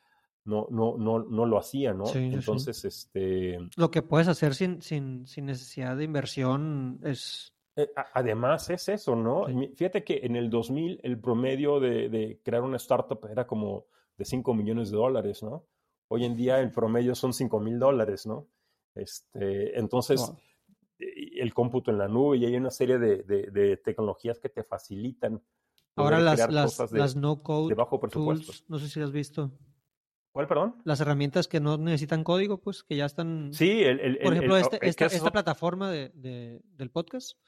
no, 0.44 0.66
no, 0.70 0.96
no, 0.98 1.20
no 1.20 1.46
lo 1.46 1.58
hacía, 1.58 1.94
¿no? 1.94 2.04
Entonces, 2.14 2.84
este... 2.84 3.58
Lo 3.76 3.90
que 3.90 4.02
puedes 4.02 4.28
hacer 4.28 4.54
sin, 4.54 4.82
sin, 4.82 5.26
sin 5.26 5.46
necesidad 5.46 5.96
de 5.96 6.04
inversión 6.04 7.00
es... 7.02 7.54
Eh, 7.76 7.90
además 8.12 8.70
es 8.70 8.88
eso, 8.88 9.16
¿no? 9.16 9.46
Fíjate 9.74 10.04
que 10.04 10.20
en 10.22 10.36
el 10.36 10.48
2000 10.48 11.00
el 11.02 11.18
promedio 11.18 11.80
de, 11.80 12.08
de, 12.08 12.40
crear 12.44 12.62
una 12.62 12.76
startup 12.76 13.26
era 13.28 13.46
como 13.46 13.86
de 14.16 14.24
5 14.24 14.54
millones 14.54 14.90
de 14.90 14.96
dólares, 14.96 15.42
¿no? 15.42 15.66
Hoy 16.08 16.24
en 16.24 16.36
día 16.36 16.60
el 16.60 16.70
promedio 16.70 17.14
son 17.14 17.32
5 17.32 17.58
mil 17.58 17.78
dólares, 17.78 18.26
¿no? 18.26 18.46
Este, 18.94 19.76
entonces, 19.76 20.32
el 20.98 21.52
cómputo 21.52 21.90
en 21.90 21.98
la 21.98 22.06
nube 22.06 22.36
y 22.36 22.44
hay 22.44 22.54
una 22.56 22.70
serie 22.70 22.98
de, 22.98 23.24
de, 23.24 23.50
de 23.50 23.76
tecnologías 23.78 24.38
que 24.38 24.50
te 24.50 24.62
facilitan 24.62 25.42
Ahora 25.96 26.20
las, 26.20 26.50
las, 26.50 26.92
las 26.92 27.16
no 27.16 27.42
code 27.42 27.74
tools, 28.10 28.64
no 28.68 28.78
sé 28.78 28.88
si 28.88 29.00
has 29.00 29.12
visto. 29.12 29.52
¿Cuál, 30.32 30.48
perdón? 30.48 30.74
Las 30.84 31.00
herramientas 31.00 31.46
que 31.46 31.60
no 31.60 31.78
necesitan 31.78 32.24
código, 32.24 32.60
pues 32.60 32.82
que 32.82 32.96
ya 32.96 33.04
están. 33.04 33.52
Sí, 33.52 33.84
el, 33.84 34.18
por 34.18 34.32
ejemplo, 34.32 34.56
este, 34.56 34.78
esta, 34.82 35.06
esta, 35.06 35.30
plataforma 35.30 35.92
de, 35.92 36.08
de, 36.08 36.60
del 36.72 36.90
podcast, 36.90 37.38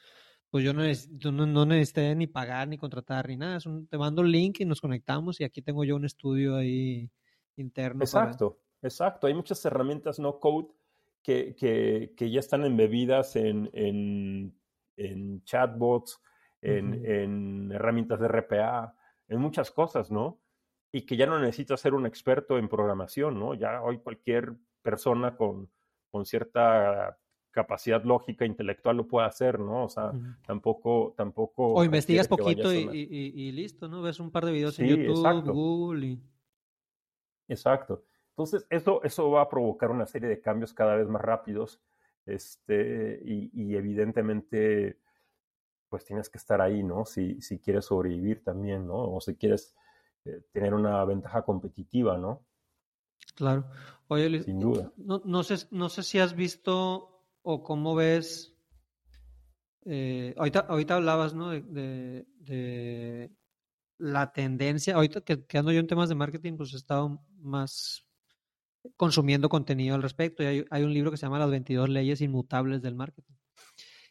pues 0.51 0.63
yo 0.63 0.73
no, 0.73 1.47
no, 1.47 1.67
necesité 1.67 2.15
ni 2.15 2.29
pagar, 2.29 2.69
ni 2.69 2.79
contratar, 2.79 3.29
ni 3.29 3.37
nada. 3.37 3.59
te 3.91 3.99
mando 3.99 4.23
el 4.23 4.31
link 4.31 4.61
y 4.61 4.65
nos 4.65 4.81
conectamos 4.81 5.41
y 5.41 5.45
aquí 5.45 5.63
tengo 5.63 5.83
yo 5.83 5.97
un 5.97 6.05
estudio 6.05 6.55
ahí 6.55 7.11
interno. 7.57 8.05
Exacto, 8.05 8.61
exacto. 8.81 9.27
Hay 9.27 9.35
muchas 9.35 9.65
herramientas 9.65 10.21
no 10.21 10.39
code 10.39 10.69
que, 11.25 11.57
que, 11.57 12.15
que 12.17 12.31
ya 12.31 12.39
están 12.39 12.65
embebidas 12.65 13.35
en, 13.35 13.69
en, 13.73 14.57
en 14.97 15.43
chatbots, 15.43 16.21
en, 16.67 17.73
herramientas 17.73 18.21
de 18.21 18.29
RPA, 18.29 18.95
en 19.29 19.41
muchas 19.41 19.71
cosas, 19.71 20.11
¿no? 20.11 20.41
Y 20.93 21.03
que 21.03 21.17
ya 21.17 21.27
no 21.27 21.39
necesitas 21.39 21.81
ser 21.81 21.95
un 21.95 22.07
experto 22.07 22.59
en 22.59 22.69
programación, 22.69 23.39
¿no? 23.39 23.55
Ya 23.55 23.83
hoy 23.83 23.99
cualquier 23.99 24.55
persona 24.83 25.37
con, 25.37 25.71
con 26.11 26.25
cierta 26.25 27.19
capacidad 27.51 28.05
lógica, 28.05 28.45
intelectual 28.45 28.99
lo 28.99 29.09
puede 29.09 29.27
hacer, 29.27 29.59
¿no? 29.59 29.85
O 29.85 29.89
sea, 29.89 30.13
tampoco, 30.47 31.15
tampoco... 31.17 31.75
O 31.75 31.85
investigas 31.85 32.29
poquito 32.29 32.73
y, 32.73 33.53
listo, 33.53 33.89
¿no? 33.89 34.03
Ves 34.03 34.21
un 34.21 34.31
par 34.31 34.45
de 34.45 34.53
videos 34.53 34.79
en 34.79 34.89
YouTube, 34.89 35.53
Google 35.53 36.07
y... 36.07 36.23
Exacto. 37.49 38.05
Entonces, 38.31 38.67
eso, 38.69 39.03
eso 39.03 39.31
va 39.31 39.43
a 39.43 39.49
provocar 39.49 39.91
una 39.91 40.07
serie 40.07 40.29
de 40.29 40.41
cambios 40.41 40.75
cada 40.75 40.97
vez 40.97 41.09
más 41.09 41.23
rápidos, 41.23 41.81
este, 42.27 43.23
y, 43.25 43.51
y 43.55 43.77
evidentemente 43.77 44.99
pues 45.89 46.05
tienes 46.05 46.29
que 46.29 46.39
estar 46.39 46.61
ahí, 46.61 46.83
¿no? 46.83 47.05
Si, 47.05 47.41
si 47.41 47.59
quieres 47.59 47.87
sobrevivir 47.87 48.43
también, 48.43 48.87
¿no? 48.87 49.15
O 49.15 49.21
si 49.21 49.37
quieres 49.37 49.75
eh, 50.25 50.43
tener 50.53 50.75
una 50.75 51.05
ventaja 51.05 51.43
competitiva, 51.43 52.19
¿no? 52.19 52.45
Claro. 53.35 53.67
Oye, 54.09 54.29
Luis, 54.29 54.45
sin 54.45 54.61
duda. 54.61 54.93
No, 54.97 55.23
no, 55.25 55.43
sé, 55.43 55.67
no 55.71 55.89
sé 55.89 56.03
si 56.03 56.19
has 56.19 56.35
visto 56.35 57.23
o 57.43 57.63
cómo 57.63 57.95
ves. 57.95 58.55
Eh, 59.85 60.35
ahorita, 60.37 60.61
ahorita 60.61 60.97
hablabas, 60.97 61.35
¿no? 61.35 61.51
De, 61.51 62.27
de, 62.41 63.31
la 63.99 64.33
tendencia. 64.33 64.95
Ahorita 64.95 65.21
que, 65.21 65.45
que, 65.45 65.59
ando 65.59 65.73
yo 65.73 65.81
en 65.81 65.87
temas 65.87 66.09
de 66.09 66.15
marketing, 66.15 66.57
pues 66.57 66.73
he 66.75 66.77
estado 66.77 67.21
más 67.39 68.07
consumiendo 68.97 69.49
contenido 69.49 69.95
al 69.95 70.03
respecto. 70.03 70.43
Y 70.43 70.47
hay, 70.47 70.65
hay 70.71 70.83
un 70.83 70.93
libro 70.93 71.11
que 71.11 71.17
se 71.17 71.27
llama 71.27 71.39
Las 71.39 71.51
22 71.51 71.89
leyes 71.89 72.21
inmutables 72.21 72.83
del 72.83 72.95
marketing 72.95 73.35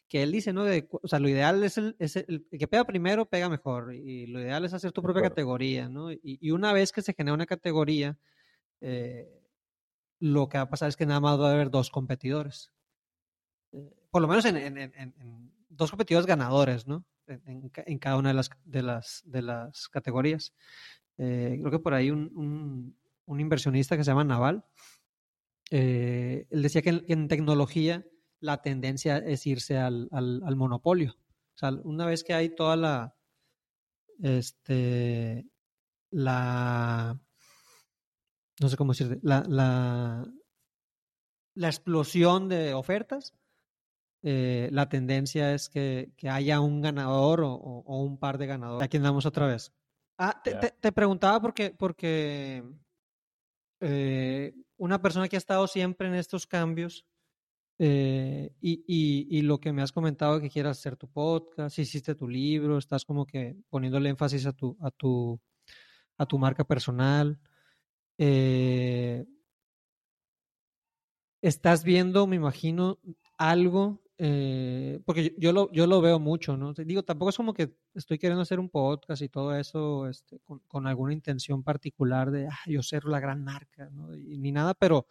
que 0.08 0.22
él 0.22 0.32
dice, 0.32 0.52
¿no? 0.52 0.64
De, 0.64 0.88
o 0.90 1.08
sea, 1.08 1.18
lo 1.18 1.28
ideal 1.28 1.62
es 1.64 1.78
el, 1.78 1.96
es 1.98 2.16
el, 2.16 2.46
que 2.50 2.68
pega 2.68 2.84
primero, 2.84 3.26
pega 3.26 3.48
mejor. 3.48 3.94
Y 3.94 4.26
lo 4.26 4.40
ideal 4.40 4.64
es 4.64 4.72
hacer 4.72 4.92
tu 4.92 5.02
propia 5.02 5.22
categoría, 5.22 5.88
¿no? 5.88 6.12
Y, 6.12 6.20
y, 6.22 6.50
una 6.52 6.72
vez 6.72 6.92
que 6.92 7.02
se 7.02 7.14
genera 7.14 7.34
una 7.34 7.46
categoría, 7.46 8.18
eh, 8.80 9.28
lo 10.20 10.48
que 10.48 10.58
va 10.58 10.64
a 10.64 10.70
pasar 10.70 10.88
es 10.88 10.96
que 10.96 11.06
nada 11.06 11.20
más 11.20 11.40
va 11.40 11.50
a 11.50 11.54
haber 11.54 11.70
dos 11.70 11.90
competidores. 11.90 12.72
por 14.10 14.22
lo 14.22 14.28
menos 14.28 14.44
en, 14.46 15.52
dos 15.68 15.90
competidores 15.90 16.26
ganadores, 16.26 16.86
¿no? 16.86 17.04
En, 17.26 17.98
cada 17.98 18.16
una 18.16 18.30
de 18.30 18.34
las, 18.34 18.50
de 18.64 18.82
las, 18.82 19.22
de 19.26 19.42
las 19.42 19.88
categorías. 19.88 20.54
creo 21.16 21.70
que 21.70 21.78
por 21.80 21.94
ahí 21.94 22.10
un, 22.10 22.96
un, 23.26 23.40
inversionista 23.40 23.96
que 23.96 24.04
se 24.04 24.10
llama 24.10 24.24
Naval, 24.24 24.64
él 25.70 26.62
decía 26.62 26.82
que 26.82 27.04
en, 27.08 27.28
tecnología 27.28 28.06
la 28.46 28.62
tendencia 28.62 29.18
es 29.18 29.46
irse 29.46 29.76
al, 29.76 30.08
al, 30.12 30.56
monopolio. 30.56 31.16
O 31.54 31.58
sea, 31.58 31.70
una 31.82 32.06
vez 32.06 32.22
que 32.22 32.32
hay 32.32 32.54
toda 32.54 32.76
la, 32.76 33.16
este, 34.22 35.46
la, 36.10 37.20
no 38.60 38.68
sé 38.68 38.76
cómo 38.76 38.92
decirte, 38.92 39.18
la, 39.22 39.42
la, 39.48 40.26
la 41.54 41.66
explosión 41.66 42.48
de 42.48 42.72
ofertas, 42.72 43.34
eh, 44.22 44.68
la 44.70 44.88
tendencia 44.88 45.52
es 45.52 45.68
que, 45.68 46.12
que, 46.16 46.28
haya 46.28 46.60
un 46.60 46.80
ganador 46.80 47.40
o, 47.42 47.52
o, 47.52 48.02
un 48.02 48.16
par 48.16 48.38
de 48.38 48.46
ganadores. 48.46 48.84
Aquí 48.84 48.96
andamos 48.96 49.26
otra 49.26 49.48
vez. 49.48 49.72
Ah, 50.18 50.40
te, 50.42 50.54
te, 50.54 50.92
preguntaba 50.92 51.40
porque, 51.40 51.74
porque 51.76 52.64
eh, 53.80 54.54
una 54.76 55.02
persona 55.02 55.28
que 55.28 55.36
ha 55.36 55.38
estado 55.38 55.66
siempre 55.66 56.08
en 56.08 56.14
estos 56.14 56.46
cambios 56.46 57.04
eh, 57.78 58.52
y, 58.60 58.84
y, 58.86 59.38
y, 59.38 59.42
lo 59.42 59.60
que 59.60 59.72
me 59.72 59.82
has 59.82 59.92
comentado 59.92 60.40
que 60.40 60.48
quieras 60.48 60.78
hacer 60.78 60.96
tu 60.96 61.08
podcast, 61.08 61.78
hiciste 61.78 62.14
tu 62.14 62.26
libro, 62.26 62.78
estás 62.78 63.04
como 63.04 63.26
que 63.26 63.56
poniéndole 63.68 64.08
énfasis 64.08 64.46
a 64.46 64.52
tu, 64.52 64.76
a 64.80 64.90
tu, 64.90 65.38
a 66.16 66.26
tu 66.26 66.38
marca 66.38 66.64
personal. 66.64 67.38
Eh, 68.18 69.26
estás 71.42 71.84
viendo, 71.84 72.26
me 72.26 72.36
imagino, 72.36 72.98
algo, 73.36 74.02
eh, 74.18 75.00
porque 75.04 75.34
yo 75.38 75.52
lo, 75.52 75.70
yo 75.72 75.86
lo 75.86 76.00
veo 76.00 76.18
mucho, 76.18 76.56
¿no? 76.56 76.72
Digo, 76.72 77.02
tampoco 77.02 77.30
es 77.30 77.36
como 77.36 77.52
que 77.52 77.76
estoy 77.94 78.18
queriendo 78.18 78.42
hacer 78.42 78.58
un 78.58 78.70
podcast 78.70 79.20
y 79.20 79.28
todo 79.28 79.54
eso 79.54 80.08
este, 80.08 80.38
con, 80.40 80.60
con, 80.60 80.86
alguna 80.86 81.12
intención 81.12 81.62
particular 81.62 82.30
de, 82.30 82.46
ah, 82.48 82.58
yo 82.66 82.82
ser 82.82 83.04
la 83.04 83.20
gran 83.20 83.44
marca, 83.44 83.90
¿no? 83.90 84.08
Ni 84.12 84.50
nada, 84.52 84.72
pero 84.72 85.06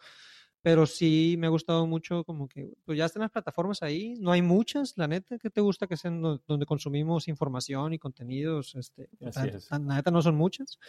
pero 0.66 0.84
sí 0.84 1.36
me 1.38 1.46
ha 1.46 1.50
gustado 1.50 1.86
mucho 1.86 2.24
como 2.24 2.48
que 2.48 2.72
pues 2.84 2.98
ya 2.98 3.04
están 3.04 3.20
las 3.20 3.30
plataformas 3.30 3.84
ahí, 3.84 4.16
no 4.18 4.32
hay 4.32 4.42
muchas, 4.42 4.94
la 4.96 5.06
neta, 5.06 5.38
que 5.38 5.48
te 5.48 5.60
gusta 5.60 5.86
que 5.86 5.96
sean 5.96 6.20
donde 6.20 6.66
consumimos 6.66 7.28
información 7.28 7.92
y 7.92 8.00
contenidos? 8.00 8.74
Este, 8.74 9.08
la, 9.20 9.78
neta 9.78 10.10
no 10.10 10.22
son 10.22 10.34
muchas. 10.34 10.80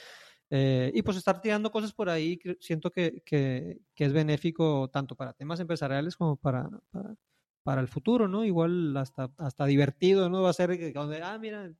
Eh, 0.49 0.91
y 0.95 1.03
pues 1.03 1.15
estar 1.17 1.39
tirando 1.41 1.71
cosas 1.71 1.93
por 1.93 2.09
ahí, 2.09 2.39
siento 2.59 2.89
que, 2.89 3.21
que, 3.23 3.78
que, 3.93 4.05
es 4.05 4.13
benéfico 4.13 4.89
tanto 4.91 5.15
para 5.15 5.34
temas 5.34 5.59
empresariales 5.59 6.15
como 6.15 6.38
para, 6.38 6.67
para, 6.89 7.13
para, 7.61 7.80
el 7.80 7.88
futuro, 7.88 8.28
¿no? 8.28 8.43
Igual 8.43 8.97
hasta, 8.97 9.30
hasta 9.38 9.67
divertido, 9.67 10.28
¿no? 10.28 10.41
Va 10.41 10.49
a 10.49 10.53
ser 10.53 10.91
donde, 10.91 11.21
ah, 11.21 11.38
mira, 11.38 11.71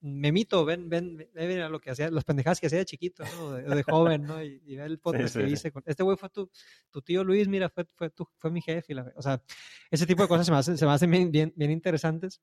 Memito, 0.00 0.64
ven, 0.64 0.88
ven, 0.88 1.28
ven 1.34 1.60
a 1.60 1.68
lo 1.68 1.80
que 1.80 1.90
hacía, 1.90 2.10
las 2.10 2.24
pendejadas 2.24 2.60
que 2.60 2.68
hacía 2.68 2.78
de 2.78 2.84
chiquito, 2.84 3.24
¿no? 3.36 3.52
de, 3.54 3.82
joven, 3.82 4.22
¿no? 4.22 4.42
Y, 4.42 4.76
ve 4.76 4.84
el 4.84 4.98
podcast 5.00 5.36
que 5.36 5.48
hice. 5.48 5.72
Con, 5.72 5.82
este 5.86 6.04
güey 6.04 6.16
fue 6.16 6.30
tu, 6.30 6.48
tu, 6.90 7.02
tío 7.02 7.24
Luis, 7.24 7.48
mira, 7.48 7.68
fue, 7.68 7.84
fue, 7.94 8.10
tu, 8.10 8.28
fue 8.36 8.50
mi 8.50 8.62
jefe. 8.62 8.94
la, 8.94 9.12
o 9.16 9.22
sea, 9.22 9.42
ese 9.90 10.06
tipo 10.06 10.22
de 10.22 10.28
cosas 10.28 10.46
se 10.46 10.52
me 10.52 10.58
hacen, 10.58 10.78
se 10.78 10.86
me 10.86 10.92
hacen 10.92 11.10
bien, 11.10 11.32
bien, 11.32 11.52
bien 11.56 11.70
interesantes. 11.72 12.40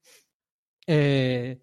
Eh, 0.85 1.61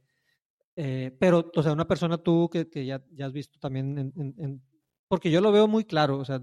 eh, 0.77 1.15
pero, 1.21 1.51
o 1.55 1.63
sea, 1.63 1.73
una 1.73 1.87
persona 1.87 2.17
tú 2.17 2.49
que, 2.51 2.71
que 2.71 2.87
ya, 2.87 3.05
ya, 3.11 3.27
has 3.27 3.33
visto 3.33 3.59
también, 3.59 3.99
en, 3.99 4.13
en, 4.17 4.35
en, 4.39 4.63
porque 5.09 5.31
yo 5.31 5.43
lo 5.43 5.53
veo 5.53 5.69
muy 5.69 5.85
claro, 5.85 6.19
o 6.19 6.25
sea, 6.25 6.41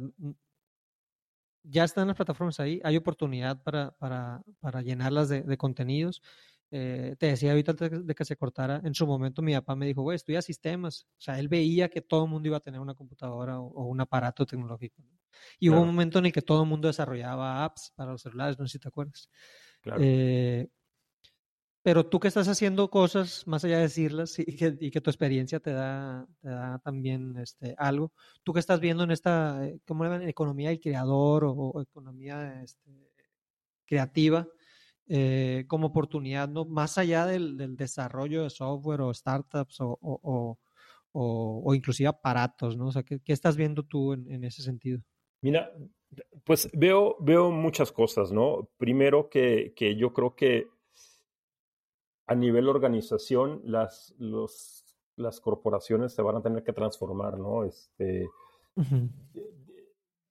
ya 1.63 1.83
están 1.83 2.07
las 2.07 2.15
plataformas 2.15 2.59
ahí, 2.59 2.79
hay 2.83 2.97
oportunidad 2.97 3.61
para, 3.63 3.91
para, 3.97 4.43
para 4.59 4.81
llenarlas 4.81 5.29
de, 5.29 5.41
de 5.41 5.57
contenidos. 5.57 6.21
Eh, 6.71 7.15
te 7.17 7.27
decía 7.27 7.51
ahorita 7.51 7.71
antes 7.71 8.05
de 8.05 8.15
que 8.15 8.25
se 8.25 8.35
cortara, 8.35 8.81
en 8.83 8.93
su 8.93 9.07
momento 9.07 9.41
mi 9.41 9.53
papá 9.53 9.75
me 9.75 9.87
dijo, 9.87 10.01
güey, 10.01 10.15
estudia 10.15 10.41
sistemas. 10.41 11.07
O 11.17 11.21
sea, 11.21 11.39
él 11.39 11.47
veía 11.47 11.89
que 11.89 12.01
todo 12.01 12.25
el 12.25 12.29
mundo 12.29 12.47
iba 12.47 12.57
a 12.57 12.61
tener 12.61 12.79
una 12.79 12.93
computadora 12.93 13.59
o, 13.59 13.85
un 13.85 14.01
aparato 14.01 14.45
tecnológico. 14.45 15.01
Y 15.59 15.69
hubo 15.69 15.81
un 15.81 15.87
momento 15.87 16.19
en 16.19 16.27
el 16.27 16.31
que 16.31 16.41
todo 16.41 16.63
el 16.63 16.69
mundo 16.69 16.87
desarrollaba 16.87 17.63
apps 17.63 17.91
para 17.95 18.11
los 18.11 18.21
celulares, 18.21 18.59
no 18.59 18.67
sé 18.67 18.73
si 18.73 18.79
te 18.79 18.87
acuerdas. 18.87 19.29
Claro. 19.81 20.01
Eh, 20.03 20.67
pero 21.81 22.05
tú 22.05 22.19
que 22.19 22.27
estás 22.27 22.47
haciendo 22.47 22.89
cosas 22.89 23.47
más 23.47 23.63
allá 23.63 23.77
de 23.77 23.83
decirlas 23.83 24.37
y 24.37 24.55
que, 24.55 24.77
y 24.79 24.91
que 24.91 25.01
tu 25.01 25.09
experiencia 25.09 25.59
te 25.59 25.71
da, 25.71 26.27
te 26.41 26.49
da 26.49 26.79
también 26.79 27.37
este, 27.37 27.73
algo, 27.77 28.11
tú 28.43 28.53
que 28.53 28.59
estás 28.59 28.79
viendo 28.81 29.03
en 29.05 29.11
esta, 29.11 29.65
eh, 29.65 29.79
¿cómo 29.87 30.03
le 30.03 30.09
llaman? 30.09 30.27
Economía 30.27 30.69
del 30.69 30.81
creador 30.81 31.45
o, 31.45 31.53
o 31.53 31.81
economía 31.81 32.61
este, 32.61 32.91
creativa, 33.85 34.47
eh, 35.11 35.65
como 35.67 35.87
oportunidad, 35.87 36.47
¿no? 36.47 36.65
más 36.65 36.99
allá 36.99 37.25
del, 37.25 37.57
del, 37.57 37.75
desarrollo 37.75 38.43
de 38.43 38.51
software 38.51 39.01
o 39.01 39.11
startups 39.11 39.81
o, 39.81 39.97
o, 40.01 40.59
o, 41.11 41.61
o 41.65 41.73
inclusive 41.73 42.07
aparatos, 42.07 42.77
¿no? 42.77 42.87
O 42.87 42.91
sea, 42.91 43.01
¿qué, 43.01 43.19
qué 43.19 43.33
estás 43.33 43.57
viendo 43.57 43.81
tú 43.81 44.13
en, 44.13 44.29
en, 44.31 44.43
ese 44.43 44.61
sentido? 44.61 45.01
Mira, 45.41 45.71
pues 46.43 46.69
veo, 46.73 47.17
veo 47.19 47.49
muchas 47.49 47.91
cosas, 47.91 48.31
¿no? 48.31 48.69
Primero 48.77 49.31
que, 49.31 49.73
que 49.75 49.95
yo 49.95 50.13
creo 50.13 50.35
que 50.35 50.67
a 52.27 52.35
nivel 52.35 52.69
organización 52.69 53.61
las, 53.63 54.13
los, 54.19 54.85
las 55.15 55.41
corporaciones 55.41 56.13
se 56.13 56.21
van 56.21 56.35
a 56.35 56.41
tener 56.43 56.63
que 56.63 56.73
transformar, 56.73 57.39
¿no? 57.39 57.63
Este, 57.63 58.27
uh 58.75 58.83
-huh. 58.83 59.09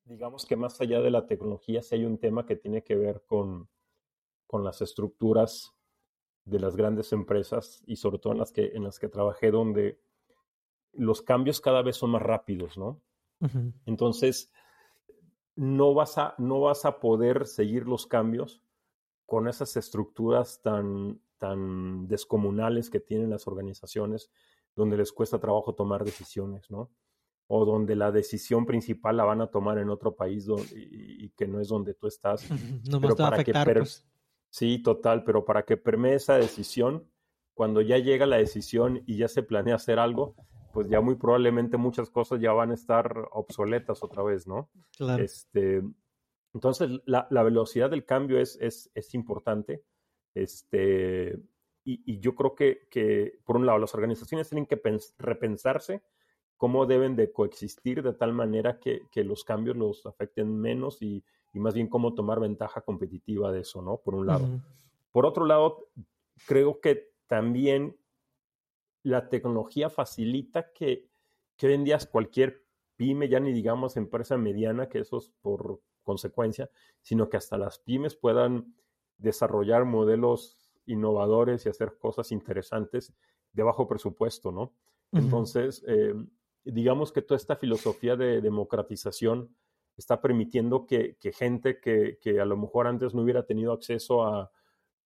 Digamos 0.04 0.46
que 0.46 0.54
más 0.54 0.80
allá 0.80 1.00
de 1.00 1.10
la 1.10 1.26
tecnología, 1.26 1.82
si 1.82 1.96
hay 1.96 2.04
un 2.04 2.18
tema 2.18 2.46
que 2.46 2.54
tiene 2.54 2.82
que 2.84 2.94
ver 2.94 3.24
con 3.26 3.68
con 4.48 4.64
las 4.64 4.82
estructuras 4.82 5.76
de 6.44 6.58
las 6.58 6.74
grandes 6.74 7.12
empresas 7.12 7.84
y 7.86 7.96
sobre 7.96 8.18
todo 8.18 8.32
en 8.32 8.40
las 8.40 8.50
que, 8.50 8.72
en 8.74 8.82
las 8.82 8.98
que 8.98 9.08
trabajé, 9.08 9.52
donde 9.52 10.00
los 10.94 11.22
cambios 11.22 11.60
cada 11.60 11.82
vez 11.82 11.96
son 11.96 12.10
más 12.10 12.22
rápidos, 12.22 12.76
¿no? 12.76 13.00
Uh 13.40 13.46
-huh. 13.46 13.72
Entonces, 13.86 14.50
no 15.54 15.92
vas, 15.94 16.18
a, 16.18 16.34
no 16.38 16.60
vas 16.62 16.84
a 16.84 16.98
poder 16.98 17.46
seguir 17.46 17.86
los 17.86 18.06
cambios 18.06 18.62
con 19.26 19.46
esas 19.46 19.76
estructuras 19.76 20.62
tan, 20.62 21.20
tan 21.36 22.08
descomunales 22.08 22.88
que 22.88 23.00
tienen 23.00 23.30
las 23.30 23.46
organizaciones, 23.46 24.30
donde 24.74 24.96
les 24.96 25.12
cuesta 25.12 25.38
trabajo 25.38 25.74
tomar 25.74 26.04
decisiones, 26.04 26.70
¿no? 26.70 26.90
O 27.46 27.64
donde 27.64 27.94
la 27.94 28.10
decisión 28.10 28.64
principal 28.66 29.16
la 29.18 29.24
van 29.24 29.40
a 29.42 29.50
tomar 29.50 29.78
en 29.78 29.90
otro 29.90 30.16
país 30.16 30.46
donde, 30.46 30.68
y, 30.74 31.26
y 31.26 31.30
que 31.30 31.46
no 31.46 31.60
es 31.60 31.68
donde 31.68 31.92
tú 31.94 32.06
estás. 32.06 32.48
No 32.90 33.00
pero 33.00 33.16
para 33.16 33.36
afectar, 33.36 33.66
que 33.66 33.80
pues. 33.80 34.08
Sí, 34.50 34.82
total, 34.82 35.24
pero 35.24 35.44
para 35.44 35.64
que 35.64 35.76
permee 35.76 36.14
esa 36.14 36.36
decisión, 36.36 37.08
cuando 37.54 37.80
ya 37.80 37.98
llega 37.98 38.26
la 38.26 38.36
decisión 38.36 39.02
y 39.06 39.16
ya 39.18 39.28
se 39.28 39.42
planea 39.42 39.74
hacer 39.74 39.98
algo, 39.98 40.34
pues 40.72 40.88
ya 40.88 41.00
muy 41.00 41.16
probablemente 41.16 41.76
muchas 41.76 42.10
cosas 42.10 42.40
ya 42.40 42.52
van 42.52 42.70
a 42.70 42.74
estar 42.74 43.28
obsoletas 43.32 44.02
otra 44.02 44.22
vez, 44.22 44.46
¿no? 44.46 44.70
Claro. 44.96 45.22
Este, 45.22 45.82
entonces, 46.54 46.90
la, 47.04 47.26
la 47.30 47.42
velocidad 47.42 47.90
del 47.90 48.04
cambio 48.04 48.40
es, 48.40 48.56
es, 48.60 48.90
es 48.94 49.14
importante. 49.14 49.84
Este, 50.34 51.38
y, 51.84 52.02
y, 52.06 52.20
yo 52.20 52.34
creo 52.34 52.54
que, 52.54 52.86
que, 52.90 53.40
por 53.44 53.56
un 53.56 53.66
lado, 53.66 53.78
las 53.78 53.94
organizaciones 53.94 54.48
tienen 54.48 54.66
que 54.66 54.80
repensarse 55.18 56.02
cómo 56.56 56.86
deben 56.86 57.16
de 57.16 57.32
coexistir 57.32 58.02
de 58.02 58.12
tal 58.12 58.32
manera 58.32 58.78
que, 58.78 59.02
que 59.10 59.24
los 59.24 59.44
cambios 59.44 59.76
los 59.76 60.06
afecten 60.06 60.60
menos 60.60 61.02
y, 61.02 61.24
y 61.52 61.60
más 61.60 61.74
bien 61.74 61.88
cómo 61.88 62.14
tomar 62.14 62.40
ventaja 62.40 62.80
competitiva 62.82 63.50
de 63.52 63.60
eso, 63.60 63.82
¿no? 63.82 63.98
Por 63.98 64.14
un 64.14 64.26
lado. 64.26 64.44
Uh 64.44 64.48
-huh. 64.48 64.62
Por 65.12 65.26
otro 65.26 65.46
lado, 65.46 65.88
creo 66.46 66.80
que 66.80 67.10
también 67.26 67.96
la 69.02 69.28
tecnología 69.28 69.90
facilita 69.90 70.72
que, 70.72 71.08
que 71.56 71.66
hoy 71.66 71.74
en 71.74 71.84
día 71.84 71.98
cualquier 72.10 72.64
pyme, 72.96 73.28
ya 73.28 73.40
ni 73.40 73.52
digamos 73.52 73.96
empresa 73.96 74.36
mediana, 74.36 74.88
que 74.88 74.98
eso 74.98 75.18
es 75.18 75.30
por 75.40 75.80
consecuencia, 76.02 76.70
sino 77.00 77.28
que 77.28 77.36
hasta 77.36 77.56
las 77.56 77.78
pymes 77.78 78.16
puedan 78.16 78.74
desarrollar 79.18 79.84
modelos 79.84 80.70
innovadores 80.86 81.66
y 81.66 81.68
hacer 81.68 81.98
cosas 81.98 82.32
interesantes 82.32 83.12
de 83.52 83.62
bajo 83.62 83.86
presupuesto, 83.86 84.52
¿no? 84.52 84.62
Uh 84.62 84.72
-huh. 85.12 85.18
Entonces, 85.20 85.84
eh, 85.86 86.14
digamos 86.64 87.12
que 87.12 87.22
toda 87.22 87.36
esta 87.36 87.56
filosofía 87.56 88.16
de 88.16 88.40
democratización 88.40 89.54
está 90.00 90.20
permitiendo 90.20 90.86
que, 90.86 91.16
que 91.16 91.32
gente 91.32 91.80
que, 91.80 92.18
que, 92.20 92.40
a 92.40 92.44
lo 92.44 92.56
mejor 92.56 92.86
antes 92.86 93.14
no 93.14 93.22
hubiera 93.22 93.44
tenido 93.44 93.72
acceso 93.72 94.24
a, 94.24 94.50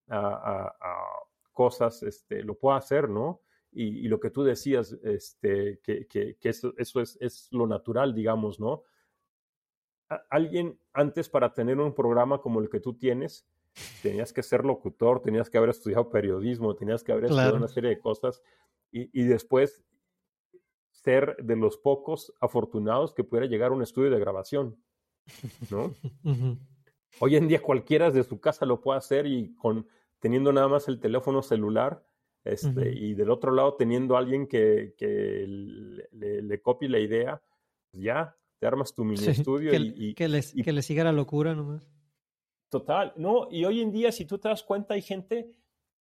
a, 0.09 0.19
a, 0.19 0.77
a 0.81 1.07
cosas, 1.53 2.03
este, 2.03 2.43
lo 2.43 2.59
pueda 2.59 2.77
hacer, 2.77 3.09
¿no? 3.09 3.41
Y, 3.71 4.05
y, 4.05 4.09
lo 4.09 4.21
que 4.21 4.31
tú 4.31 4.43
decías, 4.43 4.93
este, 5.03 5.81
que, 5.83 6.37
eso, 6.43 6.75
eso 6.77 7.01
es, 7.01 7.17
es, 7.21 7.49
lo 7.53 7.67
natural, 7.67 8.15
digamos, 8.15 8.61
¿no? 8.61 8.83
alguien 10.29 10.79
antes 10.93 11.31
para 11.31 11.55
tener 11.55 11.79
un 11.79 11.95
programa 11.95 12.43
como 12.43 12.61
el 12.61 12.69
que 12.69 12.81
tú 12.81 12.93
tienes, 12.93 13.47
tenías 14.03 14.31
que 14.31 14.43
ser 14.43 14.63
locutor, 14.63 15.23
tenías 15.23 15.49
que 15.49 15.57
haber 15.57 15.71
estudiado 15.71 16.11
periodismo, 16.11 16.75
tenías 16.75 17.03
que 17.03 17.13
haber 17.13 17.29
claro. 17.29 17.35
estudiado 17.41 17.57
una 17.57 17.69
serie 17.69 17.89
de 17.89 17.99
cosas 17.99 18.43
y, 18.91 19.09
y 19.19 19.25
después 19.25 19.83
ser 21.03 21.37
de 21.43 21.57
los 21.57 21.77
pocos 21.77 22.33
afortunados 22.41 23.13
que 23.13 23.25
pudiera 23.25 23.47
llegar 23.47 23.73
a 23.73 23.75
un 23.75 23.83
estudio 23.83 24.11
de 24.11 24.21
grabación, 24.21 24.77
¿no? 25.71 25.95
Hoy 27.21 27.37
en 27.37 27.47
día 27.47 27.61
cualquiera 27.61 28.11
desde 28.11 28.29
su 28.29 28.41
casa 28.41 28.65
lo 28.65 28.81
puede 28.81 28.99
hacer 28.99 29.27
y 29.27 29.55
con 29.55 29.87
teniendo 30.19 30.53
nada 30.53 30.69
más 30.69 30.89
el 30.89 31.01
teléfono 31.01 31.43
celular 31.43 32.03
este, 32.45 32.93
y 32.93 33.15
del 33.15 33.31
otro 33.31 33.53
lado 33.53 33.75
teniendo 33.75 34.17
a 34.17 34.21
alguien 34.21 34.47
que, 34.47 34.95
que 34.97 35.45
le, 35.47 36.63
copie 36.63 36.89
la 36.89 37.01
idea, 37.01 37.43
pues 37.91 38.03
ya 38.03 38.37
te 38.59 38.67
armas 38.67 38.95
tu 38.95 39.05
mini 39.05 39.27
estudio 39.27 39.71
que, 39.73 39.77
y, 39.77 40.15
que, 40.15 40.29
les, 40.29 40.55
que 40.55 40.73
le 40.73 40.83
siga 40.83 41.05
la 41.05 41.13
locura 41.13 41.55
nomás. 41.55 41.93
Total, 42.69 43.13
no, 43.17 43.49
y 43.51 43.65
hoy 43.65 43.81
en 43.81 43.93
día 43.93 44.11
si 44.11 44.25
tú 44.25 44.39
te 44.39 44.49
das 44.49 44.63
cuenta 44.63 44.95
hay 44.95 45.03
gente 45.03 45.51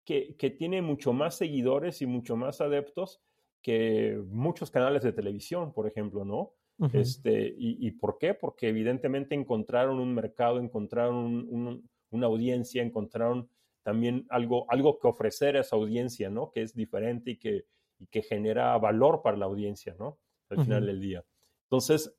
que, 0.05 0.35
que 0.37 0.49
tiene 0.49 0.81
mucho 0.81 1.11
más 1.11 1.35
seguidores 1.35 2.01
y 2.01 2.05
mucho 2.05 2.35
más 2.37 2.61
adeptos 2.61 3.21
que 3.61 4.21
muchos 4.27 4.71
canales 4.71 5.03
de 5.03 5.13
televisión, 5.13 5.73
por 5.73 5.87
ejemplo, 5.87 6.25
¿no? 6.25 6.53
este, 6.93 7.53
y, 7.57 7.91
por 7.91 8.17
qué? 8.17 8.33
Porque 8.33 8.69
evidentemente 8.69 9.35
encontraron 9.35 9.99
un 9.99 10.15
mercado, 10.15 10.59
encontraron 10.59 11.83
una 12.09 12.25
audiencia, 12.25 12.81
encontraron 12.81 13.49
también 13.83 14.25
algo, 14.29 14.65
algo 14.69 14.97
que 14.99 15.07
ofrecer 15.07 15.57
a 15.57 15.61
esa 15.61 15.75
audiencia, 15.75 16.31
¿no? 16.31 16.51
Que 16.51 16.63
es 16.63 16.73
diferente 16.73 17.31
y 17.31 17.37
que, 17.37 17.65
y 17.99 18.07
que 18.07 18.23
genera 18.23 18.75
valor 18.79 19.21
para 19.21 19.37
la 19.37 19.45
audiencia, 19.45 19.95
¿no? 19.99 20.17
Al 20.49 20.63
final 20.63 20.85
del 20.87 20.99
día. 20.99 21.23
Entonces, 21.65 22.13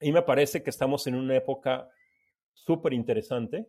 a 0.00 0.04
mí 0.04 0.12
me 0.12 0.22
parece 0.22 0.62
que 0.62 0.70
estamos 0.70 1.06
en 1.06 1.14
una 1.14 1.36
época 1.36 1.88
súper 2.54 2.94
interesante 2.94 3.66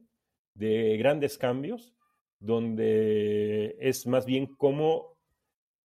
de 0.53 0.97
grandes 0.97 1.38
cambios, 1.38 1.93
donde 2.39 3.76
es 3.80 4.07
más 4.07 4.26
bien 4.26 4.47
cómo 4.55 5.11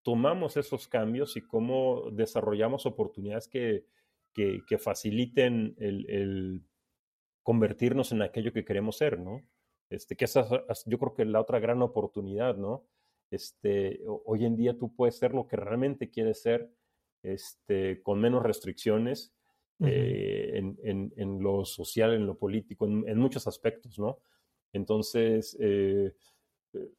tomamos 0.05 0.55
esos 0.55 0.87
cambios 0.87 1.35
y 1.35 1.41
cómo 1.41 2.11
desarrollamos 2.11 2.85
oportunidades 2.85 3.47
que, 3.47 3.87
que, 4.35 4.61
que 4.67 4.77
faciliten 4.77 5.75
el, 5.79 6.07
el, 6.07 6.61
convertirnos 7.41 8.11
en 8.11 8.21
aquello 8.21 8.53
que 8.53 8.63
queremos 8.63 8.97
ser, 8.97 9.19
¿no? 9.19 9.41
Este, 9.89 10.15
que 10.15 10.25
esa 10.25 10.47
yo 10.85 10.99
creo 10.99 11.15
que 11.15 11.23
es 11.23 11.27
la 11.27 11.41
otra 11.41 11.59
gran 11.59 11.81
oportunidad, 11.81 12.55
¿no? 12.55 12.85
Este, 13.31 13.99
hoy 14.25 14.45
en 14.45 14.55
día 14.55 14.77
tú 14.77 14.95
puedes 14.95 15.17
ser 15.17 15.33
lo 15.33 15.47
que 15.47 15.55
realmente 15.55 16.11
quieres 16.11 16.39
ser, 16.39 16.69
este, 17.23 18.03
con 18.03 18.21
menos 18.21 18.43
restricciones 18.43 19.33
eh, 19.79 20.51
en, 20.53 20.77
en, 20.83 21.13
en, 21.17 21.41
lo 21.41 21.65
social, 21.65 22.13
en 22.13 22.27
lo 22.27 22.37
político, 22.37 22.85
en, 22.85 23.09
en 23.09 23.17
muchos 23.17 23.47
aspectos, 23.47 23.97
¿no? 23.97 24.19
Entonces, 24.71 25.57
eh, 25.59 26.13
eh 26.73 26.91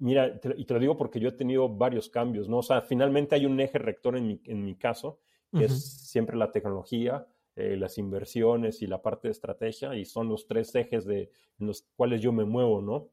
mira, 0.00 0.40
te, 0.40 0.54
y 0.56 0.64
te 0.64 0.74
lo 0.74 0.80
digo 0.80 0.96
porque 0.96 1.20
yo 1.20 1.28
he 1.28 1.32
tenido 1.32 1.68
varios 1.68 2.08
cambios, 2.08 2.48
¿no? 2.48 2.58
O 2.58 2.62
sea, 2.62 2.80
finalmente 2.80 3.34
hay 3.36 3.46
un 3.46 3.60
eje 3.60 3.78
rector 3.78 4.16
en 4.16 4.26
mi, 4.26 4.40
en 4.44 4.64
mi 4.64 4.74
caso, 4.74 5.20
que 5.52 5.64
es 5.64 5.84
siempre 6.08 6.36
la 6.36 6.52
tecnología, 6.52 7.26
eh, 7.56 7.76
las 7.76 7.98
inversiones 7.98 8.82
y 8.82 8.86
la 8.86 9.02
parte 9.02 9.28
de 9.28 9.32
estrategia, 9.32 9.94
y 9.96 10.04
son 10.04 10.28
los 10.28 10.46
tres 10.46 10.74
ejes 10.74 11.04
de, 11.04 11.30
en 11.58 11.66
los 11.66 11.82
cuales 11.96 12.22
yo 12.22 12.32
me 12.32 12.44
muevo, 12.44 12.80
¿no? 12.80 13.08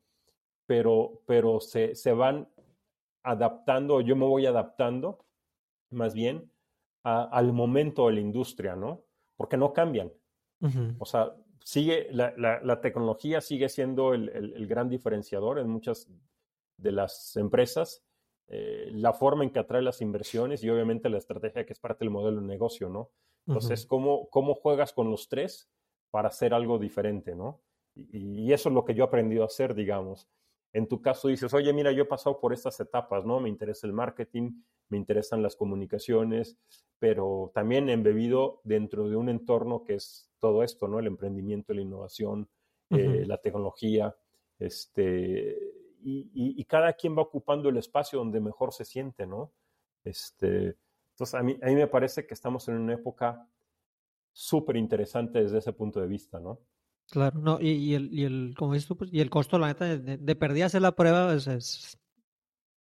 Pero, 0.66 1.24
pero 1.26 1.60
se, 1.60 1.96
se 1.96 2.14
van 2.14 2.48
adaptando, 3.24 4.02
yo 4.02 4.16
me 4.16 4.26
voy 4.26 4.46
adaptando, 4.46 5.26
más 5.90 6.14
bien, 6.14 6.52
a, 7.04 7.24
al 7.24 7.54
momento 7.54 8.08
de 8.08 8.14
la 8.14 8.20
industria, 8.22 8.76
¿no? 8.76 9.04
Porque 9.36 9.58
no 9.58 9.74
cambian. 9.74 10.12
Uh 10.62 10.68
-huh. 10.68 10.96
O 11.00 11.06
sea, 11.06 11.36
sigue, 11.64 12.08
la, 12.12 12.34
la, 12.38 12.62
la, 12.62 12.80
tecnología 12.82 13.42
sigue 13.42 13.68
siendo 13.70 14.14
el, 14.14 14.30
el, 14.30 14.54
el, 14.54 14.68
gran 14.68 14.90
diferenciador 14.90 15.60
en 15.60 15.70
muchas 15.70 16.10
de 16.78 16.92
las 16.92 17.36
empresas, 17.36 18.04
eh, 18.48 18.90
la 18.94 19.14
forma 19.14 19.44
en 19.44 19.50
que 19.50 19.60
atrae 19.60 19.82
las 19.82 20.02
inversiones 20.02 20.64
y 20.64 20.70
obviamente 20.70 21.10
la 21.10 21.18
estrategia 21.18 21.66
que 21.66 21.74
es 21.74 21.80
parte 21.80 22.06
del 22.06 22.12
modelo 22.12 22.40
de 22.40 22.48
negocio, 22.48 22.90
¿no? 22.90 23.12
Entonces, 23.46 23.82
uh 23.82 23.86
-huh. 23.86 23.88
¿cómo, 23.88 24.30
¿cómo 24.30 24.56
juegas 24.56 24.94
con 24.94 25.10
los 25.10 25.28
tres 25.28 25.70
para 26.12 26.30
hacer 26.30 26.54
algo 26.54 26.80
diferente, 26.80 27.36
¿no? 27.36 27.62
Y, 27.96 28.44
y, 28.44 28.54
eso 28.54 28.70
es 28.70 28.76
lo 28.76 28.86
que 28.86 28.94
yo 28.94 29.04
he 29.04 29.08
aprendido 29.08 29.44
a 29.44 29.48
hacer, 29.48 29.74
digamos. 29.74 30.30
En 30.72 30.88
tu 30.88 31.02
caso 31.02 31.28
dices, 31.30 31.54
oye, 31.54 31.74
mira, 31.74 31.92
yo 31.92 32.04
he 32.04 32.06
pasado 32.06 32.40
por 32.40 32.54
estas 32.54 32.80
etapas, 32.80 33.26
¿no? 33.26 33.40
Me 33.40 33.50
interesa 33.50 33.88
el 33.88 33.94
marketing, 33.94 34.62
me 34.90 34.98
interesan 34.98 35.42
las 35.42 35.56
comunicaciones, 35.56 36.58
pero 37.00 37.52
también 37.54 37.90
embebido 37.90 38.62
dentro 38.64 39.10
de 39.10 39.16
un 39.16 39.30
entorno 39.30 39.84
que 39.84 39.96
es 39.96 40.30
todo 40.40 40.64
esto, 40.64 40.88
¿no? 40.88 41.00
El 41.00 41.08
emprendimiento, 41.08 41.74
la 41.74 41.82
innovación, 41.82 42.50
uh 42.90 42.96
-huh. 42.96 43.22
eh, 43.22 43.26
la 43.26 43.38
tecnología, 43.40 44.16
este, 44.60 45.67
y, 46.02 46.30
y, 46.34 46.64
cada 46.66 46.94
quien 46.94 47.18
va 47.18 47.22
ocupando 47.22 47.70
el 47.70 47.78
espacio 47.78 48.20
donde 48.20 48.40
mejor 48.40 48.74
se 48.74 48.86
siente, 48.86 49.26
¿no? 49.26 49.52
Este, 50.04 50.78
entonces, 51.12 51.34
a 51.34 51.44
mí, 51.44 51.58
a 51.62 51.66
mí 51.66 51.76
me 51.76 51.88
parece 51.88 52.26
que 52.26 52.34
estamos 52.34 52.68
en 52.68 52.76
una 52.76 52.94
época 52.94 53.48
súper 54.32 54.78
interesante 54.78 55.42
desde 55.42 55.58
ese 55.58 55.74
punto 55.74 56.00
de 56.00 56.08
vista, 56.08 56.40
¿no? 56.40 56.60
Claro, 57.10 57.40
no, 57.40 57.60
y, 57.60 57.70
y, 57.70 57.94
el, 57.96 58.14
y 58.14 58.26
el, 58.26 58.54
como 58.58 58.74
dices 58.74 58.88
tú, 58.88 58.98
pues, 58.98 59.12
y 59.14 59.22
el 59.22 59.30
costo, 59.30 59.58
la 59.58 59.68
neta, 59.68 59.86
de, 59.98 60.18
de 60.18 60.64
hacer 60.64 60.82
la 60.82 60.92
prueba 60.92 61.34
es, 61.34 61.48
es, 61.48 61.98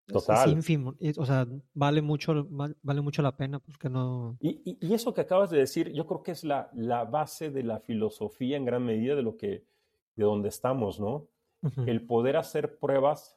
Total. 0.06 0.48
es 0.48 0.54
ínfimo. 0.54 0.94
O 1.16 1.26
sea, 1.26 1.46
vale 1.74 2.02
mucho, 2.02 2.46
vale 2.82 3.00
mucho 3.00 3.22
la 3.22 3.36
pena, 3.36 3.58
porque 3.58 3.88
no. 3.88 4.36
Y, 4.40 4.78
y, 4.80 4.94
eso 4.94 5.14
que 5.14 5.22
acabas 5.22 5.50
de 5.50 5.58
decir, 5.58 5.92
yo 5.92 6.06
creo 6.06 6.22
que 6.22 6.32
es 6.32 6.44
la, 6.44 6.70
la 6.74 7.04
base 7.04 7.50
de 7.50 7.62
la 7.62 7.80
filosofía 7.80 8.56
en 8.56 8.64
gran 8.64 8.84
medida 8.84 9.14
de 9.14 9.22
lo 9.22 9.36
que, 9.36 9.64
de 10.14 10.24
donde 10.24 10.48
estamos, 10.48 11.00
¿no? 11.00 11.28
Uh 11.66 11.70
-huh. 11.70 11.88
El 11.88 12.00
poder 12.06 12.36
hacer 12.36 12.78
pruebas 12.78 13.36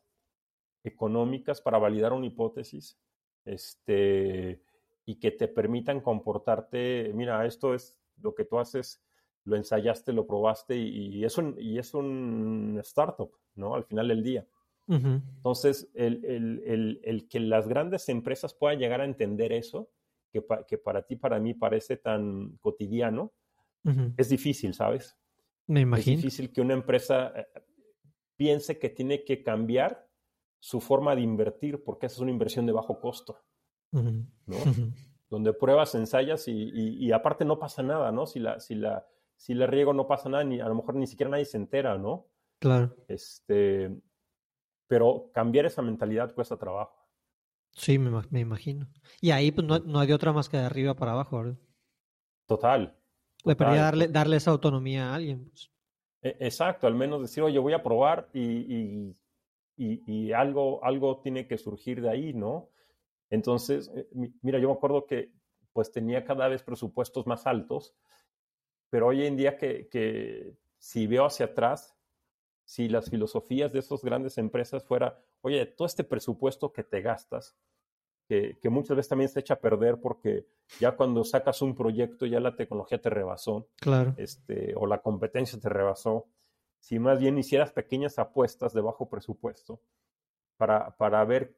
económicas 0.84 1.62
para 1.62 1.78
validar 1.80 2.14
una 2.14 2.28
hipótesis, 2.28 2.98
este, 3.46 4.62
y 5.06 5.16
que 5.20 5.32
te 5.32 5.48
permitan 5.48 6.02
comportarte, 6.02 7.12
mira, 7.16 7.46
esto 7.46 7.74
es 7.74 7.98
lo 8.22 8.34
que 8.36 8.46
tú 8.46 8.60
haces, 8.60 9.02
lo 9.46 9.56
ensayaste, 9.56 10.14
lo 10.14 10.26
probaste 10.26 10.76
y, 10.76 11.18
y 11.18 11.26
es, 11.26 11.38
un, 11.38 11.56
y 11.58 11.80
es 11.80 11.94
un 11.94 12.78
startup, 12.82 13.32
¿no? 13.56 13.74
Al 13.74 13.84
final 13.84 14.08
del 14.08 14.22
día. 14.22 14.46
Uh 14.88 14.96
-huh. 14.96 15.22
Entonces, 15.38 15.90
el, 15.94 16.24
el, 16.26 16.64
el, 16.66 17.00
el, 17.04 17.28
que 17.28 17.40
las 17.40 17.68
grandes 17.68 18.10
empresas 18.10 18.54
puedan 18.54 18.78
llegar 18.80 19.02
a 19.02 19.06
entender 19.06 19.52
eso, 19.52 19.90
que, 20.32 20.42
pa, 20.42 20.66
que 20.68 20.78
para 20.78 21.02
ti, 21.02 21.16
para 21.16 21.40
mí 21.40 21.54
parece 21.56 21.98
tan 21.98 22.58
cotidiano, 22.62 23.32
uh 23.86 23.90
-huh. 23.92 24.14
es 24.18 24.30
difícil, 24.30 24.74
¿sabes? 24.74 25.18
Me 25.68 25.82
imagino. 25.82 26.18
Es 26.18 26.22
difícil 26.24 26.52
que 26.52 26.62
una 26.62 26.74
empresa 26.74 27.34
eh, 27.36 27.48
piense 28.40 28.80
que 28.80 28.88
tiene 28.88 29.26
que 29.26 29.44
cambiar 29.44 30.08
su 30.62 30.80
forma 30.80 31.14
de 31.14 31.20
invertir, 31.22 31.84
porque 31.84 32.06
esa 32.06 32.16
es 32.16 32.22
una 32.22 32.32
inversión 32.32 32.66
de 32.66 32.72
bajo 32.72 33.02
costo. 33.02 33.38
¿no? 33.92 34.02
Uh 34.02 34.16
-huh. 34.48 34.94
Donde 35.30 35.52
pruebas, 35.52 35.94
ensayas 35.96 36.48
y, 36.48 36.54
y, 36.54 37.06
y, 37.06 37.12
aparte 37.12 37.44
no 37.44 37.60
pasa 37.60 37.84
nada, 37.84 38.14
¿no? 38.14 38.26
Si 38.26 38.40
la, 38.40 38.62
si 38.62 38.76
la, 38.76 39.06
si 39.36 39.54
la 39.54 39.68
riego 39.68 39.94
no 39.94 40.08
pasa 40.08 40.30
nada, 40.30 40.46
ni 40.46 40.62
a 40.62 40.70
lo 40.70 40.76
mejor 40.76 40.96
ni 40.96 41.06
siquiera 41.06 41.30
nadie 41.30 41.44
se 41.44 41.58
entera, 41.58 41.98
¿no? 41.98 42.28
Claro. 42.60 42.96
Este, 43.10 43.94
pero 44.88 45.32
cambiar 45.34 45.66
esa 45.66 45.82
mentalidad 45.82 46.34
cuesta 46.34 46.56
trabajo. 46.56 46.96
Sí, 47.74 48.00
me, 48.00 48.10
me 48.30 48.40
imagino. 48.40 48.88
Y 49.20 49.32
ahí 49.32 49.52
pues, 49.52 49.68
no, 49.68 49.80
no, 49.80 50.00
hay 50.00 50.14
otra 50.14 50.32
más 50.32 50.48
que 50.48 50.58
de 50.58 50.64
arriba 50.64 50.94
para 50.94 51.12
abajo, 51.12 51.40
¿verdad? 51.40 51.60
Total. 52.48 52.98
Le 53.44 53.56
perdía 53.58 53.84
darle, 53.84 54.08
darle 54.08 54.38
esa 54.38 54.52
autonomía 54.52 55.12
a 55.12 55.16
alguien. 55.16 55.50
Pues. 55.50 55.70
E, 56.22 56.38
exacto, 56.39 56.88
al 56.88 56.95
menos 56.95 57.22
decir, 57.22 57.43
oye, 57.43 57.59
voy 57.59 57.74
a 57.74 57.84
probar 57.84 58.30
y, 58.34 59.15
y, 59.78 60.03
y, 60.05 60.34
algo, 60.34 60.84
algo 60.84 61.22
tiene 61.22 61.47
que 61.47 61.57
surgir 61.57 62.01
de 62.01 62.09
ahí, 62.09 62.34
¿no? 62.34 62.70
Entonces, 63.30 63.91
eh, 63.95 64.07
mira, 64.41 64.59
yo 64.59 64.67
me 64.67 64.74
acuerdo 64.74 65.05
que 65.05 65.32
pues 65.72 65.91
tenía 65.91 66.26
cada 66.26 66.47
vez 66.47 66.63
presupuestos 66.63 67.28
más 67.28 67.47
altos, 67.47 67.95
pero 68.89 69.07
hoy 69.07 69.26
en 69.26 69.38
día 69.38 69.55
que, 69.57 69.88
que 69.88 70.57
si 70.78 71.07
veo 71.07 71.26
hacia 71.26 71.47
atrás, 71.47 71.95
si 72.65 72.89
las 72.89 73.09
filosofías 73.09 73.72
de 73.72 73.80
esas 73.80 74.03
grandes 74.03 74.38
empresas 74.38 74.84
fuera, 74.84 75.24
oye, 75.41 75.65
todo 75.65 75.86
este 75.86 76.03
presupuesto 76.03 76.74
que 76.74 76.84
te 76.84 77.01
gastas, 77.01 77.55
que, 78.30 78.60
que, 78.62 78.70
muchas 78.70 78.96
veces 78.96 79.10
también 79.10 79.28
se 79.28 79.40
echa 79.40 79.56
a 79.56 79.60
perder 79.60 80.00
porque 80.00 80.46
ya 80.80 80.92
cuando 80.96 81.24
sacas 81.24 81.64
un 81.64 81.74
proyecto 81.74 82.28
ya 82.28 82.40
la 82.40 82.56
tecnología 82.56 83.02
te 83.02 83.10
rebasó, 83.10 83.68
claro. 83.78 84.14
este, 84.18 84.76
o 84.76 84.86
la 84.86 85.00
competencia 85.00 85.60
te 85.60 85.68
rebasó, 85.68 86.28
si 86.78 87.00
más 87.00 87.20
bien 87.20 87.40
hicieras 87.40 87.72
pequeñas 87.72 88.20
apuestas 88.20 88.72
de 88.74 88.82
bajo 88.82 89.10
presupuesto 89.10 89.82
para, 90.58 90.96
para 90.96 91.26
ver 91.26 91.58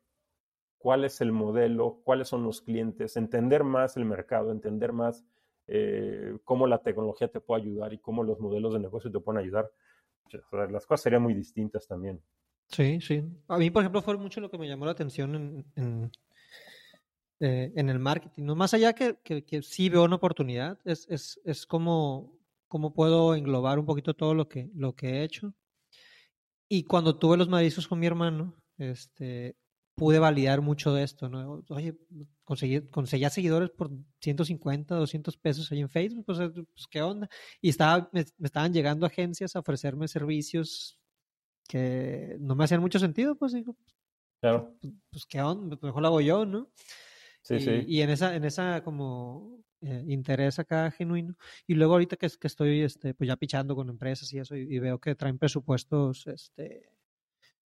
cuál 0.78 1.04
es 1.04 1.20
el 1.20 1.34
modelo, 1.34 2.00
cuáles 2.06 2.30
son 2.30 2.44
los 2.44 2.62
clientes, 2.62 3.18
entender 3.18 3.66
más 3.66 3.98
el 3.98 4.06
mercado, 4.06 4.54
entender 4.54 4.94
más 4.94 5.26
eh, 5.68 6.38
cómo 6.46 6.68
la 6.68 6.78
tecnología 6.78 7.28
te 7.28 7.42
puede 7.42 7.64
ayudar 7.64 7.92
y 7.92 8.00
cómo 8.00 8.24
los 8.24 8.40
modelos 8.40 8.72
de 8.74 8.80
negocio 8.80 9.12
te 9.12 9.20
pueden 9.20 9.42
ayudar. 9.42 9.70
Las 10.72 10.86
cosas 10.86 11.02
serían 11.02 11.22
muy 11.22 11.34
distintas 11.34 11.86
también. 11.86 12.24
Sí, 12.70 13.02
sí. 13.02 13.22
A 13.50 13.58
mí, 13.58 13.70
por 13.70 13.82
ejemplo, 13.82 14.02
fue 14.02 14.16
mucho 14.16 14.40
lo 14.40 14.50
que 14.50 14.58
me 14.58 14.70
llamó 14.70 14.86
la 14.86 14.92
atención 14.92 15.36
en, 15.36 15.66
en, 15.76 16.12
eh, 17.44 17.74
en 17.76 17.90
el 17.90 17.98
marketing. 17.98 18.44
¿no? 18.44 18.56
Más 18.56 18.76
allá 18.76 18.94
que, 18.94 19.18
que, 19.24 19.44
que, 19.44 19.64
sí 19.64 19.90
veo 19.90 20.04
una 20.04 20.18
oportunidad, 20.18 20.78
es, 20.86 21.08
es, 21.10 21.42
es 21.44 21.66
como, 21.66 22.38
como 22.68 22.94
puedo 22.94 23.34
englobar 23.34 23.80
un 23.80 23.86
poquito 23.88 24.14
todo 24.14 24.36
lo 24.36 24.48
que, 24.48 24.70
lo 24.76 24.96
que 24.96 25.10
he 25.10 25.24
hecho. 25.24 25.52
Y 26.70 26.84
cuando 26.84 27.18
tuve 27.18 27.38
los 27.38 27.50
madrizos 27.50 27.88
con 27.88 27.98
mi 27.98 28.06
hermano, 28.06 28.56
este, 28.78 29.56
pude 29.96 30.20
validar 30.20 30.62
mucho 30.62 30.94
de 30.94 31.02
esto, 31.02 31.30
¿no? 31.30 31.64
Oye, 31.70 31.98
conseguí, 32.44 32.82
conseguía 32.90 33.32
seguidores 33.32 33.72
por 33.72 33.90
150, 34.20 34.96
200 34.96 35.38
pesos 35.38 35.72
ahí 35.72 35.80
en 35.80 35.90
Facebook, 35.90 36.26
pues, 36.26 36.38
pues 36.38 36.88
¿qué 36.92 37.02
onda? 37.02 37.28
Y 37.60 37.70
estaba, 37.70 38.08
me, 38.14 38.24
estaban 38.44 38.72
llegando 38.72 39.08
agencias 39.08 39.56
a 39.56 39.62
ofrecerme 39.62 40.08
servicios 40.08 41.00
que 41.68 42.38
no 42.40 42.56
me 42.56 42.66
hacían 42.66 42.82
mucho 42.82 43.00
sentido, 43.00 43.36
pues 43.36 43.54
digo, 43.54 43.76
claro. 44.40 44.76
pues, 44.80 44.94
pues 45.10 45.26
¿qué 45.26 45.42
onda? 45.42 45.78
Mejor 45.82 46.04
lo 46.04 46.08
hago 46.08 46.22
yo, 46.22 46.46
¿no? 46.46 46.70
Y, 47.50 48.02
en 48.02 48.10
esa, 48.10 48.36
en 48.36 48.46
esa 48.46 48.84
como 48.84 49.64
eh, 49.82 50.06
interés 50.08 50.60
acá 50.60 50.92
genuino. 50.92 51.36
Y 51.66 51.74
luego 51.74 51.94
ahorita 51.94 52.18
que, 52.18 52.28
estoy 52.28 52.82
este, 52.82 53.14
pues 53.14 53.28
ya 53.28 53.36
pichando 53.36 53.76
con 53.76 53.90
empresas 53.90 54.32
y 54.34 54.40
eso, 54.40 54.56
y, 54.56 54.80
veo 54.80 55.00
que 55.00 55.16
traen 55.16 55.40
presupuestos 55.40 56.28
este, 56.28 56.90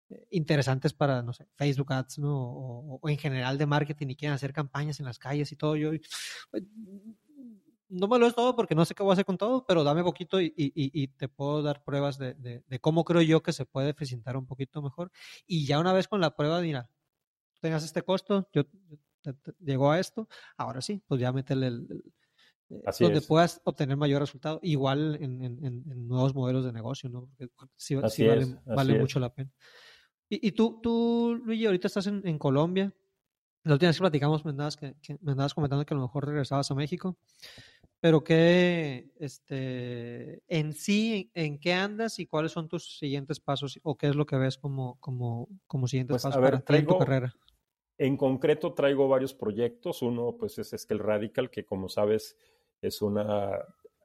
eh, 0.10 0.28
interesantes 0.32 0.94
para, 0.94 1.22
no 1.22 1.34
sé, 1.34 1.48
Facebook 1.56 1.92
Ads, 1.92 2.20
¿no? 2.20 2.38
O, 3.02 3.10
en 3.10 3.18
general 3.18 3.58
de 3.58 3.66
marketing 3.66 4.08
y 4.10 4.16
quieren 4.16 4.36
hacer 4.36 4.54
campañas 4.54 5.00
en 5.00 5.06
las 5.06 5.20
calles 5.20 5.52
y 5.52 5.56
todo. 5.56 5.76
Yo 5.76 5.92
pues, 6.52 6.64
no 7.90 8.08
me 8.08 8.20
lo 8.20 8.28
es 8.28 8.36
todo 8.36 8.56
porque 8.56 8.76
no 8.76 8.86
sé 8.86 8.96
qué 8.96 9.04
voy 9.04 9.12
a 9.12 9.14
hacer 9.14 9.26
con 9.26 9.38
todo, 9.38 9.66
pero 9.66 9.84
dame 9.84 10.04
poquito 10.04 10.42
y, 10.42 10.54
y, 10.56 11.08
te 11.10 11.28
puedo 11.28 11.62
dar 11.62 11.84
pruebas 11.84 12.18
de, 12.18 12.34
de, 12.34 12.80
cómo 12.80 13.04
creo 13.04 13.22
yo 13.22 13.44
que 13.44 13.54
se 13.54 13.66
puede 13.66 13.94
presentar 13.94 14.38
un 14.38 14.46
poquito 14.46 14.82
mejor. 14.82 15.12
Y 15.48 15.66
ya 15.66 15.80
una 15.80 15.94
vez 15.94 16.08
con 16.08 16.22
la 16.22 16.36
prueba, 16.36 16.62
mira, 16.62 16.90
tengas 17.62 17.84
este 17.84 18.04
costo, 18.04 18.50
yo 18.54 18.64
llegó 19.60 19.92
a 19.92 20.00
esto, 20.00 20.28
ahora 20.58 20.82
sí, 20.82 21.02
pues 21.08 21.22
ya 21.22 21.32
métele 21.32 21.68
el, 21.68 21.88
el 21.90 22.04
Así 22.86 23.04
donde 23.04 23.20
es. 23.20 23.28
puedas 23.28 23.62
obtener 23.64 23.96
mayor 23.96 24.22
resultado, 24.22 24.60
igual 24.64 25.18
en, 25.22 25.44
en, 25.44 25.64
en, 25.64 26.08
nuevos 26.08 26.34
modelos 26.34 26.66
de 26.66 26.74
negocio, 26.74 27.10
¿no? 27.10 27.22
Porque 27.22 27.48
sí, 27.76 27.96
así 28.02 28.24
sí 28.24 28.28
vale, 28.28 28.42
es, 28.42 28.66
vale 28.66 29.00
mucho 29.00 29.20
la 29.20 29.34
pena. 29.34 29.52
Y, 30.30 30.48
y, 30.48 30.52
tú, 30.52 30.80
tú, 30.82 31.40
Luigi, 31.46 31.68
ahorita 31.68 31.88
estás 31.88 32.08
en, 32.08 32.22
en, 32.26 32.40
Colombia. 32.40 32.92
La 33.64 33.74
última 33.74 33.90
vez 33.90 33.98
que 33.98 34.02
platicamos 34.02 34.44
me 34.46 34.52
andabas, 34.52 34.76
que, 34.76 34.96
que, 35.02 35.18
me 35.22 35.34
andabas 35.34 35.54
comentando 35.54 35.86
que 35.86 35.94
a 35.94 35.98
lo 35.98 36.04
mejor 36.04 36.26
regresabas 36.26 36.70
a 36.72 36.76
México. 36.76 37.18
Pero 38.00 38.24
qué, 38.24 39.12
este, 39.20 40.44
en 40.48 40.74
sí, 40.74 41.32
¿en 41.34 41.60
qué 41.60 41.74
andas 41.74 42.20
y 42.20 42.28
cuáles 42.28 42.52
son 42.52 42.68
tus 42.68 42.98
siguientes 42.98 43.40
pasos? 43.40 43.80
¿O 43.84 43.96
qué 43.96 44.08
es 44.08 44.16
lo 44.16 44.26
que 44.26 44.38
ves 44.38 44.58
como, 44.58 45.00
como, 45.00 45.48
como 45.68 45.88
siguientes 45.88 46.14
pues, 46.14 46.24
pasos 46.24 46.38
a 46.38 46.40
ver, 46.40 46.52
para 46.52 46.60
ti 46.60 46.66
traigo, 46.66 46.94
en 46.94 46.98
tu 46.98 47.06
carrera? 47.06 47.36
En 47.98 48.18
concreto 48.18 48.74
traigo 48.74 49.08
varios 49.08 49.34
proyectos. 49.34 50.02
Uno, 50.02 50.36
pues, 50.38 50.58
es 50.58 50.76
Scale 50.78 51.02
Radical, 51.02 51.50
que 51.50 51.66
como 51.66 51.88
sabes, 51.90 52.38
es 52.82 53.02
una 53.02 53.52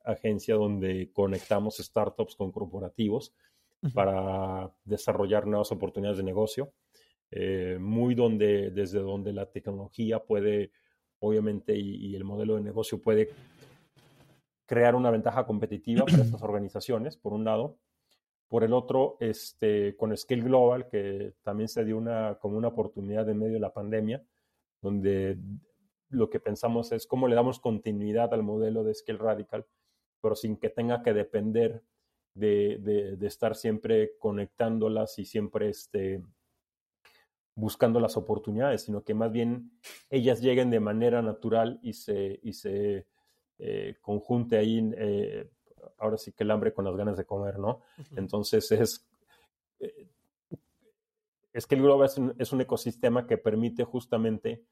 agencia 0.04 0.54
donde 0.54 1.10
conectamos 1.12 1.76
startups 1.78 2.36
con 2.36 2.52
corporativos 2.52 3.34
uh 3.82 3.88
-huh. 3.88 3.92
para 3.92 4.72
desarrollar 4.84 5.46
nuevas 5.46 5.72
oportunidades 5.72 6.18
de 6.18 6.24
negocio. 6.24 6.72
Eh, 7.32 7.78
muy 7.80 8.14
donde, 8.14 8.70
desde 8.70 8.98
donde 8.98 9.32
la 9.32 9.46
tecnología 9.46 10.18
puede, 10.18 10.72
obviamente, 11.20 11.76
y, 11.76 12.06
y, 12.06 12.16
el 12.16 12.24
modelo 12.24 12.56
de 12.56 12.62
negocio 12.62 13.00
puede 13.00 13.30
crear 14.66 14.96
una 14.96 15.10
ventaja 15.10 15.46
competitiva 15.46 16.04
para 16.04 16.22
estas 16.24 16.42
organizaciones, 16.42 17.16
por 17.16 17.32
un 17.32 17.44
lado. 17.44 17.76
Por 18.50 18.64
el 18.64 18.72
otro, 18.72 19.16
este, 19.20 19.96
con 19.96 20.14
Scale 20.16 20.42
Global, 20.42 20.88
que 20.88 21.34
también 21.42 21.68
se 21.68 21.84
dio 21.84 21.96
una, 21.96 22.36
como 22.40 22.58
una 22.58 22.68
oportunidad 22.68 23.28
en 23.28 23.38
medio 23.38 23.54
de 23.54 23.60
la 23.60 23.72
pandemia, 23.72 24.22
donde 24.82 25.38
lo 26.08 26.28
que 26.28 26.40
pensamos 26.40 26.90
es 26.90 27.06
cómo 27.06 27.28
le 27.28 27.36
damos 27.36 27.60
continuidad 27.60 28.34
al 28.34 28.42
modelo 28.42 28.82
de 28.82 28.92
Scale 28.92 29.20
Radical, 29.20 29.66
pero 30.20 30.34
sin 30.34 30.56
que 30.56 30.68
tenga 30.68 31.02
que 31.02 31.14
depender 31.14 31.84
de, 32.34 33.16
de, 33.16 33.26
estar 33.26 33.54
siempre 33.54 34.16
conectándolas 34.18 35.18
y 35.20 35.24
siempre 35.24 35.68
este, 35.68 36.20
buscando 37.54 38.00
las 38.00 38.16
oportunidades, 38.16 38.82
sino 38.82 39.04
que 39.04 39.14
más 39.14 39.30
bien 39.30 39.70
ellas 40.08 40.40
lleguen 40.40 40.70
de 40.70 40.80
manera 40.80 41.22
natural 41.22 41.78
y 41.82 41.92
se, 41.92 42.40
y 42.42 42.52
se 42.54 43.06
eh, 43.58 43.96
conjunte 44.00 44.56
ahí, 44.56 44.90
eh, 44.96 45.48
ahora 46.00 46.16
sí 46.16 46.32
que 46.32 46.44
el 46.44 46.50
hambre 46.50 46.72
con 46.72 46.84
las 46.84 46.96
ganas 46.96 47.16
de 47.16 47.24
comer, 47.24 47.58
¿no? 47.58 47.82
Uh 47.98 48.02
-huh. 48.02 48.18
Entonces 48.18 48.70
es, 48.72 49.06
eh, 49.78 50.08
es 51.52 51.66
que 51.66 51.74
el 51.74 51.82
Global 51.82 52.06
es 52.06 52.18
un, 52.18 52.34
es 52.38 52.52
un 52.52 52.60
ecosistema 52.60 53.26
que 53.26 53.38
permite 53.38 53.84
justamente 53.84 54.64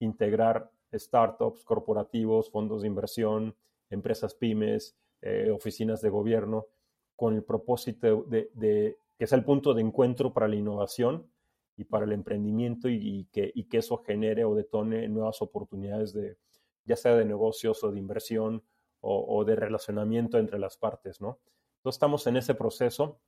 integrar 0.00 0.70
startups, 0.92 1.64
corporativos, 1.64 2.50
fondos 2.50 2.82
de 2.82 2.88
inversión, 2.88 3.54
empresas 3.90 4.34
pymes, 4.34 4.96
eh, 5.22 5.50
oficinas 5.50 6.00
de 6.00 6.10
gobierno, 6.10 6.66
con 7.16 7.34
el 7.34 7.42
propósito 7.42 8.22
de, 8.28 8.50
de, 8.54 8.98
que 9.18 9.26
sea 9.26 9.38
el 9.38 9.44
punto 9.44 9.74
de 9.74 9.82
encuentro 9.82 10.32
para 10.32 10.46
la 10.46 10.54
innovación 10.54 11.26
y 11.76 11.84
para 11.84 12.04
el 12.04 12.12
emprendimiento 12.12 12.88
y, 12.88 12.96
y, 12.96 13.24
que, 13.26 13.50
y 13.54 13.64
que 13.64 13.78
eso 13.78 13.98
genere 13.98 14.44
o 14.44 14.54
detone 14.54 15.08
nuevas 15.08 15.42
oportunidades 15.42 16.12
de, 16.12 16.36
ya 16.84 16.96
sea 16.96 17.16
de 17.16 17.24
negocios 17.24 17.82
o 17.82 17.90
de 17.90 17.98
inversión 17.98 18.62
o, 19.00 19.38
o 19.38 19.44
de 19.44 19.56
relacionamiento 19.56 20.38
entre 20.38 20.58
las 20.58 20.76
partes, 20.76 21.20
¿no? 21.20 21.38
Entonces 21.78 21.96
estamos 21.96 22.26
en 22.26 22.36
ese 22.36 22.54
proceso. 22.54 23.20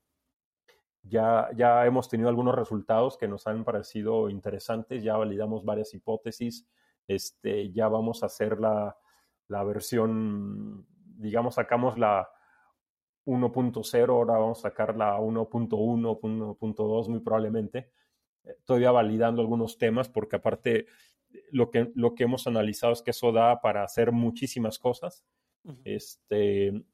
Ya, 1.03 1.49
ya 1.57 1.87
hemos 1.87 2.09
tenido 2.09 2.29
algunos 2.29 2.55
resultados 2.55 3.17
que 3.17 3.29
nos 3.29 3.47
han 3.47 3.65
parecido 3.65 4.29
interesantes, 4.29 5.03
ya 5.03 5.17
validamos 5.17 5.65
varias 5.65 5.95
hipótesis, 5.95 6.69
este, 7.07 7.73
ya 7.73 7.89
vamos 7.89 8.23
a 8.23 8.27
hacer 8.27 8.61
la, 8.61 8.99
la 9.49 9.65
versión, 9.65 10.87
digamos, 11.17 11.55
sacamos 11.55 11.99
la 11.99 12.29
1.0, 13.25 14.09
ahora 14.11 14.35
vamos 14.39 14.59
a 14.59 14.69
sacar 14.69 14.97
la 14.97 15.19
1.1, 15.19 16.21
1.2 16.21 17.09
muy 17.09 17.21
probablemente, 17.21 17.91
todavía 18.65 18.91
validando 18.91 19.41
algunos 19.41 19.79
temas, 19.79 20.09
porque 20.09 20.37
aparte 20.37 20.87
lo 21.51 21.71
que, 21.71 21.91
lo 21.95 22.15
que 22.15 22.25
hemos 22.25 22.47
analizado 22.47 22.93
es 22.93 23.03
que 23.03 23.13
eso 23.13 23.33
da 23.33 23.61
para 23.61 23.85
hacer 23.85 24.13
muchísimas 24.13 24.79
cosas, 24.79 25.25
uh 25.65 25.71
-huh. 25.73 25.81
este, 25.85 26.85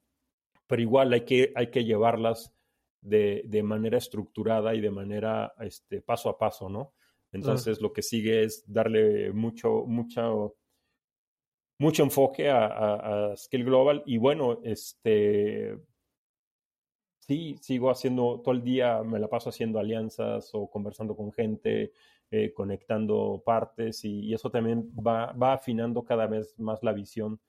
pero 0.67 0.81
igual 0.81 1.13
hay 1.13 1.21
que, 1.25 1.51
hay 1.55 1.67
que 1.69 1.83
llevarlas 1.83 2.53
de, 3.01 3.43
de 3.45 3.63
manera 3.63 3.97
estructurada 3.97 4.73
y 4.75 4.81
de 4.81 4.91
manera 4.91 5.53
este, 5.59 6.01
paso 6.01 6.29
a 6.29 6.37
paso, 6.37 6.69
¿no? 6.69 6.93
Entonces 7.31 7.77
uh 7.77 7.79
-huh. 7.79 7.83
lo 7.83 7.93
que 7.93 8.01
sigue 8.01 8.43
es 8.43 8.63
darle 8.71 9.31
mucho, 9.33 9.85
mucho, 9.85 10.55
mucho 11.79 12.03
enfoque 12.03 12.49
a, 12.49 12.65
a, 12.65 13.31
a 13.31 13.37
Skill 13.37 13.65
Global 13.65 14.03
y 14.05 14.17
bueno, 14.17 14.59
este, 14.63 15.77
sí, 17.19 17.55
sigo 17.61 17.89
haciendo 17.89 18.41
todo 18.41 18.55
el 18.55 18.63
día, 18.63 19.03
me 19.03 19.19
la 19.19 19.27
paso 19.27 19.49
haciendo 19.49 19.79
alianzas 19.79 20.49
o 20.53 20.69
conversando 20.69 21.15
con 21.15 21.31
gente, 21.31 21.91
eh, 22.31 22.53
conectando 22.53 23.41
partes 23.45 24.03
y, 24.05 24.21
y 24.21 24.33
eso 24.33 24.49
también 24.49 24.91
va, 24.95 25.31
va, 25.33 25.53
afinando 25.53 26.03
cada 26.03 26.27
vez 26.27 26.57
más 26.59 26.81
la 26.83 26.93
visión 26.93 27.39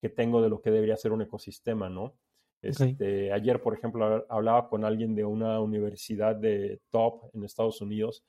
que 0.00 0.08
tengo 0.08 0.42
de 0.42 0.48
lo 0.48 0.60
que 0.60 0.70
debería 0.70 0.96
ser 0.96 1.12
un 1.12 1.22
ecosistema, 1.22 1.88
¿no? 1.88 2.16
Este, 2.62 2.94
okay. 2.94 3.30
Ayer, 3.30 3.60
por 3.60 3.74
ejemplo, 3.74 4.26
hablaba 4.28 4.68
con 4.68 4.84
alguien 4.84 5.14
de 5.14 5.24
una 5.24 5.60
universidad 5.60 6.36
de 6.36 6.80
top 6.90 7.30
en 7.34 7.44
Estados 7.44 7.80
Unidos 7.80 8.24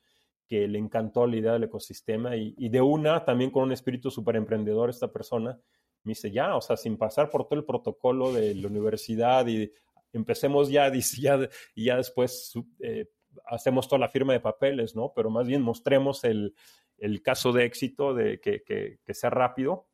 que 0.48 0.68
le 0.68 0.78
encantó 0.78 1.26
la 1.26 1.36
idea 1.36 1.52
del 1.52 1.64
ecosistema 1.64 2.36
y, 2.36 2.54
y 2.58 2.68
de 2.68 2.80
una, 2.80 3.24
también 3.24 3.50
con 3.50 3.64
un 3.64 3.72
espíritu 3.72 4.10
súper 4.10 4.36
emprendedor, 4.36 4.90
esta 4.90 5.10
persona 5.10 5.58
me 6.04 6.10
dice, 6.10 6.30
ya, 6.30 6.56
o 6.56 6.60
sea, 6.60 6.76
sin 6.76 6.96
pasar 6.96 7.30
por 7.30 7.46
todo 7.46 7.58
el 7.58 7.64
protocolo 7.64 8.32
de 8.32 8.54
la 8.54 8.68
universidad 8.68 9.46
y 9.46 9.72
empecemos 10.12 10.68
ya, 10.68 10.90
ya 11.20 11.48
y 11.74 11.84
ya 11.84 11.96
después 11.96 12.52
eh, 12.80 13.06
hacemos 13.46 13.88
toda 13.88 14.00
la 14.00 14.08
firma 14.08 14.32
de 14.32 14.40
papeles, 14.40 14.94
¿no? 14.94 15.12
Pero 15.14 15.30
más 15.30 15.46
bien 15.46 15.62
mostremos 15.62 16.24
el, 16.24 16.54
el 16.98 17.22
caso 17.22 17.52
de 17.52 17.64
éxito, 17.64 18.14
de 18.14 18.40
que, 18.40 18.62
que, 18.62 18.98
que 19.04 19.14
sea 19.14 19.30
rápido 19.30 19.86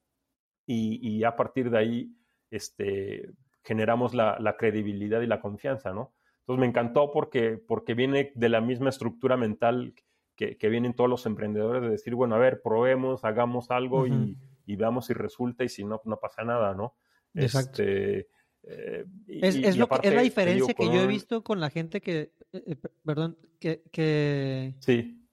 y, 0.69 1.01
y, 1.01 1.25
a 1.25 1.35
partir 1.35 1.71
de 1.71 1.79
ahí 1.79 2.13
este, 2.51 3.31
generamos 3.65 4.13
la, 4.13 4.37
la, 4.39 4.59
credibilidad 4.59 5.23
y 5.23 5.27
la 5.27 5.41
confianza, 5.41 5.95
¿no? 5.95 6.13
Entonces 6.41 6.61
me 6.61 6.67
encantó 6.67 7.11
porque, 7.11 7.57
porque 7.57 7.95
viene 7.95 8.33
de 8.35 8.49
la 8.51 8.61
misma 8.61 8.91
estructura 8.91 9.39
mental 9.39 9.95
que, 10.37 10.59
que 10.59 10.69
vienen 10.69 10.95
todos 10.95 11.09
los 11.09 11.25
emprendedores 11.25 11.83
de 11.83 11.89
decir, 11.89 12.15
bueno, 12.15 12.35
a 12.35 12.39
ver, 12.39 12.61
probemos, 12.63 13.25
hagamos 13.25 13.71
algo 13.71 14.03
uh 14.03 14.07
-huh. 14.09 14.37
y, 14.67 14.73
y, 14.73 14.77
veamos 14.77 15.07
si 15.07 15.15
resulta 15.15 15.65
y 15.65 15.71
si 15.71 15.85
no, 15.85 16.03
no 16.05 16.19
pasa 16.19 16.45
nada, 16.45 16.75
¿no? 16.75 16.95
Exacto. 17.33 17.83
Este, 17.83 18.29
eh, 18.65 19.07
y, 19.27 19.47
es, 19.47 19.57
es, 19.57 19.77
y 19.77 19.79
lo 19.79 19.87
aparte, 19.87 20.03
que, 20.03 20.09
es 20.09 20.15
la 20.15 20.23
diferencia 20.23 20.75
digo, 20.77 20.91
que 20.91 20.95
yo 20.95 21.03
he 21.03 21.07
visto 21.07 21.43
con 21.43 21.61
la 21.61 21.71
gente 21.71 22.03
que, 22.03 22.35
eh, 22.53 22.63
eh, 22.67 22.77
perdón, 23.07 23.39
que, 23.59 23.85
que, 23.91 24.75
Sí, 24.81 25.27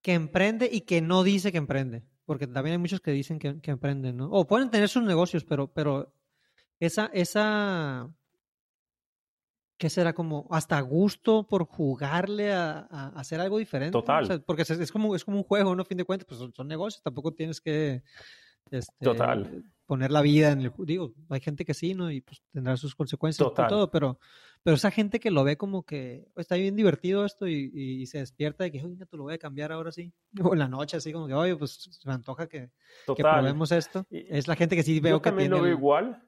que 0.00 0.14
emprende 0.14 0.70
y 0.72 0.82
que 0.82 1.02
no 1.02 1.22
dice 1.22 1.52
que 1.52 1.58
emprende. 1.58 2.09
Porque 2.30 2.46
también 2.46 2.74
hay 2.74 2.78
muchos 2.78 3.00
que 3.00 3.10
dicen 3.10 3.40
que, 3.40 3.60
que 3.60 3.72
emprenden, 3.72 4.18
¿no? 4.18 4.30
O 4.30 4.46
pueden 4.46 4.70
tener 4.70 4.88
sus 4.88 5.02
negocios, 5.02 5.42
pero, 5.42 5.66
pero 5.66 6.14
esa, 6.78 7.10
esa, 7.12 8.08
¿qué 9.76 9.90
será? 9.90 10.12
Como 10.12 10.46
hasta 10.52 10.80
gusto 10.80 11.44
por 11.44 11.64
jugarle 11.64 12.52
a, 12.52 12.86
a 12.88 13.08
hacer 13.18 13.40
algo 13.40 13.58
diferente. 13.58 13.98
¿no? 13.98 14.02
Total. 14.02 14.22
O 14.22 14.26
sea, 14.28 14.38
porque 14.38 14.62
es, 14.62 14.70
es 14.70 14.92
como, 14.92 15.16
es 15.16 15.24
como 15.24 15.38
un 15.38 15.42
juego, 15.42 15.74
¿no? 15.74 15.82
A 15.82 15.84
fin 15.84 15.98
de 15.98 16.04
cuentas, 16.04 16.24
pues 16.28 16.38
son, 16.38 16.54
son 16.54 16.68
negocios, 16.68 17.02
tampoco 17.02 17.34
tienes 17.34 17.60
que... 17.60 18.04
Este, 18.70 19.04
Total. 19.04 19.64
poner 19.84 20.12
la 20.12 20.22
vida 20.22 20.52
en 20.52 20.60
el 20.60 20.72
digo, 20.78 21.12
hay 21.30 21.40
gente 21.40 21.64
que 21.64 21.74
sí, 21.74 21.94
¿no? 21.94 22.12
Y 22.12 22.20
pues 22.20 22.44
tendrá 22.52 22.76
sus 22.76 22.94
consecuencias 22.94 23.48
y 23.50 23.54
todo, 23.68 23.90
pero, 23.90 24.20
pero 24.62 24.76
esa 24.76 24.90
gente 24.90 25.20
que 25.20 25.30
lo 25.30 25.44
ve 25.44 25.56
como 25.56 25.84
que 25.84 26.28
está 26.36 26.56
bien 26.56 26.76
divertido 26.76 27.24
esto 27.24 27.46
y, 27.46 28.06
se 28.06 28.18
despierta 28.18 28.64
de 28.64 28.72
que, 28.72 28.84
oye, 28.84 29.06
tú 29.06 29.16
lo 29.16 29.24
voy 29.24 29.34
a 29.34 29.38
cambiar 29.38 29.72
ahora 29.72 29.92
sí, 29.92 30.12
o 30.42 30.52
en 30.52 30.58
la 30.58 30.68
noche 30.68 30.96
así 30.96 31.12
como 31.12 31.26
que, 31.26 31.34
oye, 31.34 31.56
pues 31.56 31.88
se 31.90 32.08
me 32.08 32.14
antoja 32.14 32.48
que, 32.48 32.70
que 33.16 33.22
probemos 33.22 33.72
esto. 33.72 34.06
es 34.10 34.48
la 34.48 34.56
gente 34.56 34.76
que 34.76 34.82
sí 34.82 35.00
veo 35.00 35.16
Yo 35.16 35.22
que 35.22 35.30
también 35.30 35.50
lo 35.50 35.62
veo 35.62 35.72
igual 35.72 36.22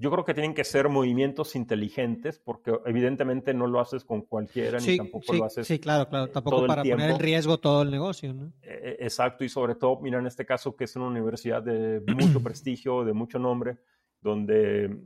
yo 0.00 0.10
creo 0.10 0.24
que 0.24 0.32
tienen 0.32 0.54
que 0.54 0.64
ser 0.64 0.88
movimientos 0.88 1.54
inteligentes 1.54 2.38
porque 2.38 2.72
evidentemente 2.86 3.52
no 3.52 3.66
lo 3.66 3.80
haces 3.80 4.02
con 4.02 4.22
cualquiera 4.22 4.78
ni 4.80 4.96
tampoco 4.96 5.34
lo 5.34 5.44
haces. 5.44 5.66
Sí, 5.66 5.78
claro, 5.78 6.08
claro. 6.08 6.24
Eh, 6.24 6.28
tampoco 6.28 6.66
para 6.66 6.82
poner 6.82 7.10
en 7.10 7.18
riesgo 7.18 7.60
todo 7.60 7.82
el 7.82 7.90
negocio. 7.90 8.32
¿no? 8.32 8.50
E, 8.62 8.96
e, 8.98 9.04
exacto, 9.04 9.44
y 9.44 9.50
sobre 9.50 9.74
todo, 9.74 10.00
mira, 10.00 10.18
en 10.18 10.26
este 10.26 10.46
caso 10.46 10.74
que 10.74 10.84
es 10.84 10.96
una 10.96 11.06
universidad 11.06 11.62
de 11.62 12.00
mucho 12.16 12.42
prestigio, 12.42 13.04
de 13.04 13.12
mucho 13.12 13.38
nombre, 13.38 13.76
donde 14.22 15.02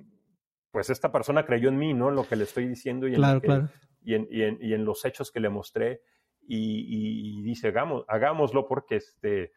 pues 0.74 0.90
esta 0.90 1.12
persona 1.12 1.46
creyó 1.46 1.68
en 1.68 1.78
mí, 1.78 1.94
¿no? 1.94 2.08
En 2.08 2.16
lo 2.16 2.26
que 2.26 2.34
le 2.34 2.42
estoy 2.42 2.66
diciendo 2.66 3.06
y 3.06 3.14
en, 3.14 3.70
y 4.02 4.42
en, 4.42 4.58
y 4.60 4.74
en, 4.74 4.84
los 4.84 5.04
hechos 5.04 5.30
que 5.30 5.38
le 5.38 5.48
mostré 5.48 6.02
y, 6.42 7.38
y 7.38 7.42
dice, 7.42 7.68
hagamos, 7.68 8.04
hagámoslo 8.08 8.66
porque 8.66 8.96
este 8.96 9.52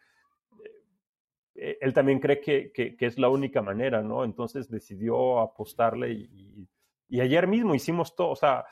eh, 1.55 1.80
él 1.82 1.91
también 1.91 2.20
cree 2.20 2.39
que, 2.39 2.72
que, 2.72 2.95
es 2.99 3.18
la 3.18 3.30
única 3.30 3.63
manera, 3.63 4.03
¿no? 4.03 4.24
Entonces 4.24 4.70
decidió 4.70 5.39
apostarle 5.39 6.11
y, 6.11 6.70
y, 7.09 7.20
ayer 7.20 7.47
mismo 7.47 7.74
hicimos 7.74 8.15
todo, 8.15 8.30
o 8.30 8.36
sea, 8.36 8.65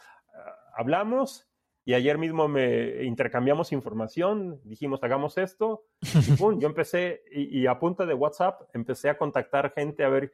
hablamos 0.76 1.50
y 1.84 1.96
ayer 1.96 2.20
mismo 2.20 2.48
me 2.48 3.04
intercambiamos 3.06 3.72
información, 3.72 4.62
dijimos, 4.64 5.04
hagamos 5.04 5.40
esto, 5.40 5.86
y 6.02 6.32
pum, 6.34 6.60
yo 6.60 6.68
empecé, 6.68 7.24
y, 7.32 7.66
a 7.66 7.80
punta 7.80 8.06
de 8.06 8.14
WhatsApp, 8.14 8.70
empecé 8.74 9.10
a 9.10 9.18
contactar 9.18 9.74
gente 9.74 10.04
a 10.04 10.10
ver 10.10 10.32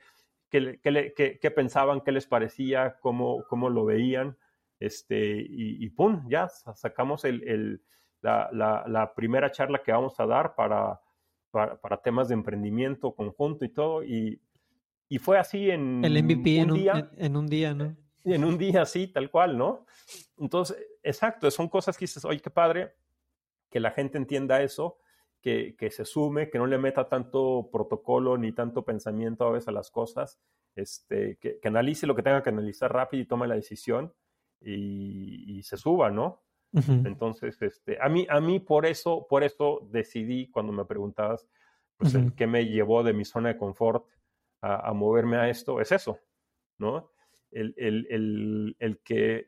qué, 0.52 0.80
qué, 0.84 1.39
qué, 1.41 1.52
pensaban, 1.52 2.02
qué 2.02 2.12
les 2.12 2.28
parecía, 2.28 2.97
cómo, 2.99 3.43
cómo 3.49 3.70
lo 3.70 3.86
veían, 3.86 4.38
este, 4.80 5.45
y, 5.47 5.89
pum, 5.89 6.28
ya 6.30 6.47
sacamos 6.49 7.26
el, 7.26 7.47
el, 7.47 7.84
la, 8.22 8.49
la, 8.52 8.84
la 8.88 9.14
primera 9.16 9.49
charla 9.52 9.82
que 9.84 9.91
vamos 9.91 10.20
a 10.20 10.26
dar 10.26 10.54
para 10.56 10.99
para, 11.52 12.02
temas 12.02 12.30
de 12.30 12.34
emprendimiento 12.34 13.14
conjunto 13.14 13.66
y 13.66 13.70
todo. 13.70 14.04
Y, 14.04 14.41
y 15.10 15.18
fue 15.20 15.38
así 15.38 15.70
en 15.70 16.04
el 16.04 16.24
MVP 16.24 16.64
un 16.64 16.70
en, 16.70 16.74
día, 16.74 16.93
un, 16.93 17.10
en, 17.18 17.38
un 17.38 17.47
día, 17.47 17.74
¿no? 17.74 17.95
En 18.24 18.43
un 18.43 18.58
día, 18.58 18.86
sí, 18.86 19.08
tal 19.08 19.30
cual, 19.30 19.58
¿no? 19.58 19.86
Entonces, 20.38 20.78
exacto, 21.04 21.52
son 21.52 21.68
cosas 21.68 21.97
que 21.97 22.04
dices, 22.04 22.24
oye, 22.26 22.39
qué 22.39 22.49
padre 22.49 22.95
que 23.70 23.80
la 23.80 23.91
gente 23.91 24.18
entienda 24.18 24.62
eso, 24.62 24.97
que, 25.42 25.76
que, 25.78 25.89
se 25.89 26.06
sume, 26.06 26.50
que 26.50 26.58
no 26.58 26.68
le 26.68 26.78
meta 26.78 27.10
tanto 27.10 27.70
protocolo 27.72 28.38
ni 28.38 28.52
tanto 28.52 28.84
pensamiento 28.86 29.46
a 29.46 29.52
veces 29.52 29.68
a 29.70 29.72
las 29.72 29.89
cosas, 29.92 30.39
este, 30.76 31.38
que, 31.38 31.60
que 31.60 31.68
analice 31.68 32.08
lo 32.08 32.16
que 32.16 32.24
tenga 32.24 32.44
que 32.44 32.50
analizar 32.50 32.94
rápido 32.94 33.24
y 33.24 33.28
tome 33.28 33.48
la 33.48 33.56
decisión 33.56 34.14
y, 34.62 35.58
y 35.58 35.64
se 35.64 35.78
suba, 35.78 36.12
¿no? 36.12 36.42
Entonces, 36.74 37.62
este, 37.62 37.98
a 38.02 38.08
mí, 38.08 38.26
a 38.30 38.39
mí 38.39 38.62
por 38.62 38.86
eso, 38.86 39.28
por 39.30 39.44
eso 39.44 39.86
decidí 39.92 40.50
cuando 40.50 40.72
me 40.72 40.86
preguntabas, 40.86 41.46
pues, 41.98 42.16
qué 42.38 42.48
me 42.48 42.66
llevó 42.66 43.04
de 43.04 43.14
mi 43.14 43.26
zona 43.26 43.50
de 43.50 43.58
confort 43.58 44.06
a, 44.62 44.94
moverme 44.94 45.38
a 45.38 45.50
esto, 45.50 45.82
es 45.82 45.92
eso, 45.92 46.20
¿no? 46.78 47.12
El, 47.52 47.74
el, 47.78 48.08
el, 48.10 48.76
el 48.80 49.00
que, 49.00 49.48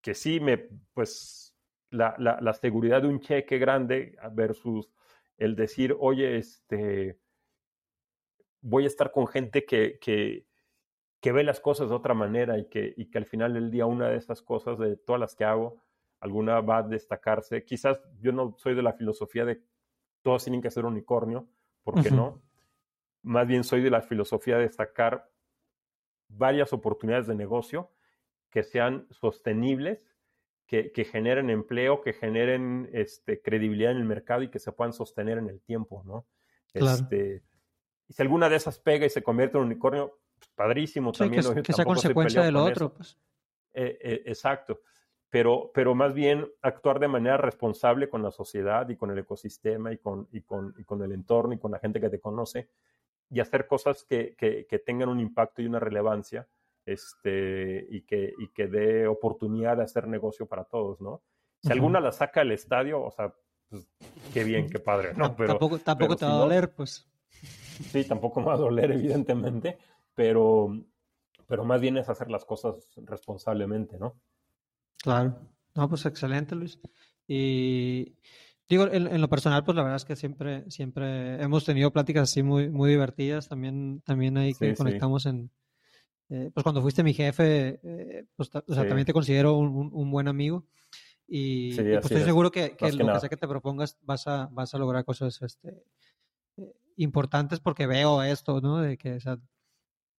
que 0.00 0.14
sí 0.14 0.38
me, 0.38 0.58
pues, 0.92 1.56
la, 1.90 2.14
la, 2.18 2.40
la, 2.40 2.52
seguridad 2.52 3.02
de 3.02 3.08
un 3.08 3.20
cheque 3.20 3.58
grande 3.58 4.16
versus 4.32 4.88
el 5.38 5.56
decir, 5.56 5.96
oye, 5.98 6.36
este, 6.36 7.18
voy 8.60 8.84
a 8.84 8.88
estar 8.88 9.10
con 9.10 9.26
gente 9.26 9.64
que, 9.64 9.98
que, 10.00 10.46
que 11.20 11.32
ve 11.32 11.44
las 11.44 11.60
cosas 11.60 11.88
de 11.88 11.94
otra 11.94 12.14
manera 12.14 12.58
y 12.58 12.68
que, 12.68 12.94
y 12.96 13.10
que 13.10 13.18
al 13.18 13.26
final 13.26 13.54
del 13.54 13.70
día 13.70 13.86
una 13.86 14.08
de 14.08 14.16
esas 14.16 14.42
cosas, 14.42 14.78
de 14.78 14.96
todas 14.96 15.20
las 15.20 15.34
que 15.34 15.44
hago, 15.44 15.82
alguna 16.20 16.60
va 16.60 16.78
a 16.78 16.82
destacarse. 16.82 17.64
Quizás 17.64 18.00
yo 18.20 18.32
no 18.32 18.54
soy 18.58 18.74
de 18.74 18.82
la 18.82 18.94
filosofía 18.94 19.44
de 19.44 19.62
todos 20.22 20.42
tienen 20.42 20.62
que 20.62 20.70
ser 20.70 20.86
unicornio, 20.86 21.46
¿por 21.82 22.02
qué 22.02 22.10
no? 22.10 22.42
Más 23.22 23.46
bien 23.46 23.62
soy 23.62 23.82
de 23.82 23.90
la 23.90 24.00
filosofía 24.00 24.56
de 24.56 24.62
destacar 24.62 25.30
varias 26.28 26.72
oportunidades 26.72 27.26
de 27.26 27.34
negocio 27.34 27.90
que 28.50 28.62
sean 28.62 29.06
sostenibles, 29.10 30.13
que, 30.66 30.92
que 30.92 31.04
generen 31.04 31.50
empleo, 31.50 32.00
que 32.00 32.12
generen 32.12 32.88
este, 32.92 33.40
credibilidad 33.42 33.92
en 33.92 33.98
el 33.98 34.04
mercado 34.04 34.42
y 34.42 34.48
que 34.48 34.58
se 34.58 34.72
puedan 34.72 34.92
sostener 34.92 35.38
en 35.38 35.48
el 35.48 35.60
tiempo, 35.60 36.02
¿no? 36.04 36.26
Este, 36.72 37.42
y 38.08 38.12
si 38.12 38.22
alguna 38.22 38.48
de 38.48 38.56
esas 38.56 38.78
pega 38.78 39.06
y 39.06 39.10
se 39.10 39.22
convierte 39.22 39.58
en 39.58 39.64
unicornio, 39.64 40.18
pues, 40.36 40.50
padrísimo 40.54 41.12
también. 41.12 41.42
Que, 41.62 41.72
sea 41.72 41.84
consecuencia 41.84 42.42
de 42.42 42.50
lo 42.50 42.64
otro. 42.64 42.92
Pues. 42.92 43.18
Eh, 43.72 43.98
eh, 44.00 44.22
exacto 44.26 44.80
pero, 45.34 45.72
pero 45.74 45.96
más 45.96 46.14
bien 46.14 46.48
actuar 46.62 47.00
de 47.00 47.08
manera 47.08 47.36
responsable 47.36 48.08
con 48.08 48.22
la 48.22 48.30
sociedad 48.30 48.88
y 48.88 48.94
con 48.94 49.10
el 49.10 49.18
ecosistema 49.18 49.92
y 49.92 49.98
con, 49.98 50.28
y 50.30 50.42
con, 50.42 50.72
y 50.78 50.84
con 50.84 51.02
el 51.02 51.10
entorno 51.10 51.54
y 51.54 51.58
con 51.58 51.72
la 51.72 51.80
gente 51.80 52.00
que 52.00 52.08
te 52.08 52.20
conoce 52.20 52.70
y 53.30 53.40
hacer 53.40 53.66
cosas 53.66 54.04
que, 54.04 54.36
que, 54.36 54.64
que 54.68 54.78
tengan 54.78 55.08
un 55.08 55.18
impacto 55.18 55.60
y 55.60 55.66
una 55.66 55.80
relevancia 55.80 56.46
este, 56.86 57.86
y, 57.90 58.02
que, 58.02 58.32
y 58.38 58.48
que 58.48 58.66
dé 58.66 59.06
oportunidad 59.06 59.76
de 59.76 59.84
hacer 59.84 60.06
negocio 60.06 60.46
para 60.46 60.64
todos, 60.64 61.00
¿no? 61.00 61.22
Si 61.62 61.72
alguna 61.72 61.98
la 61.98 62.12
saca 62.12 62.42
al 62.42 62.52
estadio, 62.52 63.02
o 63.02 63.10
sea, 63.10 63.34
pues, 63.70 63.88
qué 64.34 64.44
bien, 64.44 64.68
qué 64.68 64.78
padre, 64.78 65.14
¿no? 65.14 65.34
Pero, 65.34 65.48
tampoco 65.48 65.78
tampoco 65.78 66.16
te 66.16 66.26
va 66.26 66.32
a 66.32 66.38
doler, 66.38 66.74
pues. 66.74 67.08
Sí, 67.30 68.04
tampoco 68.04 68.40
me 68.40 68.46
va 68.46 68.54
a 68.54 68.58
doler, 68.58 68.92
evidentemente, 68.92 69.78
pero, 70.14 70.68
pero 71.46 71.64
más 71.64 71.80
bien 71.80 71.96
es 71.96 72.08
hacer 72.08 72.30
las 72.30 72.44
cosas 72.44 72.92
responsablemente, 72.96 73.98
¿no? 73.98 74.20
Claro. 75.02 75.38
No, 75.74 75.88
pues 75.88 76.06
excelente, 76.06 76.54
Luis. 76.54 76.78
Y 77.26 78.16
digo, 78.68 78.86
en, 78.90 79.20
lo 79.20 79.28
personal, 79.28 79.64
pues 79.64 79.74
la 79.76 79.82
verdad 79.82 79.96
es 79.96 80.04
que 80.04 80.16
siempre, 80.16 80.70
siempre 80.70 81.42
hemos 81.42 81.64
tenido 81.64 81.90
pláticas 81.92 82.30
así 82.30 82.42
muy, 82.42 82.68
muy 82.70 82.90
divertidas. 82.90 83.48
También, 83.48 84.02
también 84.02 84.36
ahí 84.36 84.54
que 84.54 84.74
conectamos 84.74 85.26
en, 85.26 85.50
eh, 86.34 86.50
pues 86.52 86.64
cuando 86.64 86.82
fuiste 86.82 87.04
mi 87.04 87.14
jefe, 87.14 87.78
eh, 87.84 88.26
pues 88.34 88.50
o 88.52 88.74
sea, 88.74 88.88
también 88.88 89.06
te 89.06 89.12
considero 89.12 89.56
un, 89.56 90.10
buen 90.10 90.26
amigo. 90.26 90.66
Y, 91.28 91.76
pues 91.76 92.06
estoy 92.06 92.22
seguro 92.22 92.50
que, 92.50 92.76
que 92.76 92.90
lo 92.90 93.06
que 93.06 93.20
sea 93.20 93.28
que 93.28 93.36
te 93.36 93.46
propongas 93.46 93.96
vas 94.02 94.26
a, 94.26 94.48
vas 94.50 94.74
a 94.74 94.78
lograr 94.78 95.04
cosas 95.04 95.40
este, 95.42 95.84
eh, 96.56 96.74
importantes 96.96 97.60
porque 97.60 97.86
veo 97.86 98.20
esto, 98.24 98.60
¿no? 98.60 98.80
De 98.80 98.98
que, 98.98 99.14
o 99.14 99.20
sea, 99.20 99.38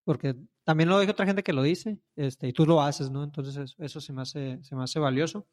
porque 0.06 0.38
también 0.64 0.88
lo 0.88 0.98
hay 1.00 1.10
otra 1.10 1.26
gente 1.26 1.44
que 1.44 1.52
lo 1.52 1.64
dice, 1.64 2.00
este, 2.16 2.48
y 2.48 2.54
tú 2.54 2.66
lo 2.66 2.82
haces, 2.82 3.12
¿no? 3.12 3.22
Entonces 3.22 3.76
eso, 3.78 4.00
se, 4.00 4.14
me 4.14 4.22
hace, 4.22 4.64
se 4.64 4.74
me 4.74 4.84
hace 4.84 5.00
valioso. 5.00 5.46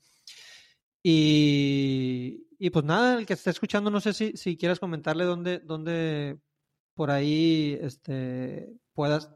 Y, 1.03 2.47
y, 2.57 2.71
pues 2.71 2.85
nada, 2.85 3.19
el 3.19 3.27
que 3.27 3.33
esté 3.33 3.51
escuchando, 3.51 3.91
no 3.91 4.01
sé 4.01 4.13
si, 4.13 4.37
si 4.37 4.57
quieres 4.57 4.79
comentarle 4.79 5.25
dónde, 5.25 5.59
dónde 5.59 6.39
por 6.95 7.11
ahí 7.11 7.77
este, 7.81 8.73
puedas 8.95 9.35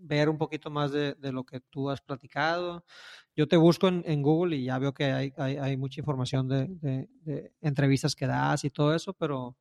ver 0.00 0.28
un 0.28 0.38
poquito 0.38 0.70
más 0.70 0.92
de, 0.92 1.14
de, 1.14 1.32
lo 1.32 1.44
que 1.44 1.60
tú 1.60 1.90
has 1.90 2.00
platicado. 2.00 2.84
Yo 3.36 3.46
te 3.48 3.56
busco 3.56 3.88
en, 3.88 4.02
en 4.06 4.22
Google 4.22 4.56
y 4.56 4.64
ya 4.64 4.78
veo 4.78 4.92
que 4.92 5.04
hay, 5.04 5.32
hay, 5.36 5.56
hay 5.56 5.76
mucha 5.76 6.00
información 6.00 6.48
de, 6.48 6.66
de, 7.22 7.52
entrevistas 7.60 8.14
que 8.14 8.26
das 8.26 8.64
y 8.64 8.70
todo 8.70 8.94
eso, 8.94 9.12
pero 9.14 9.56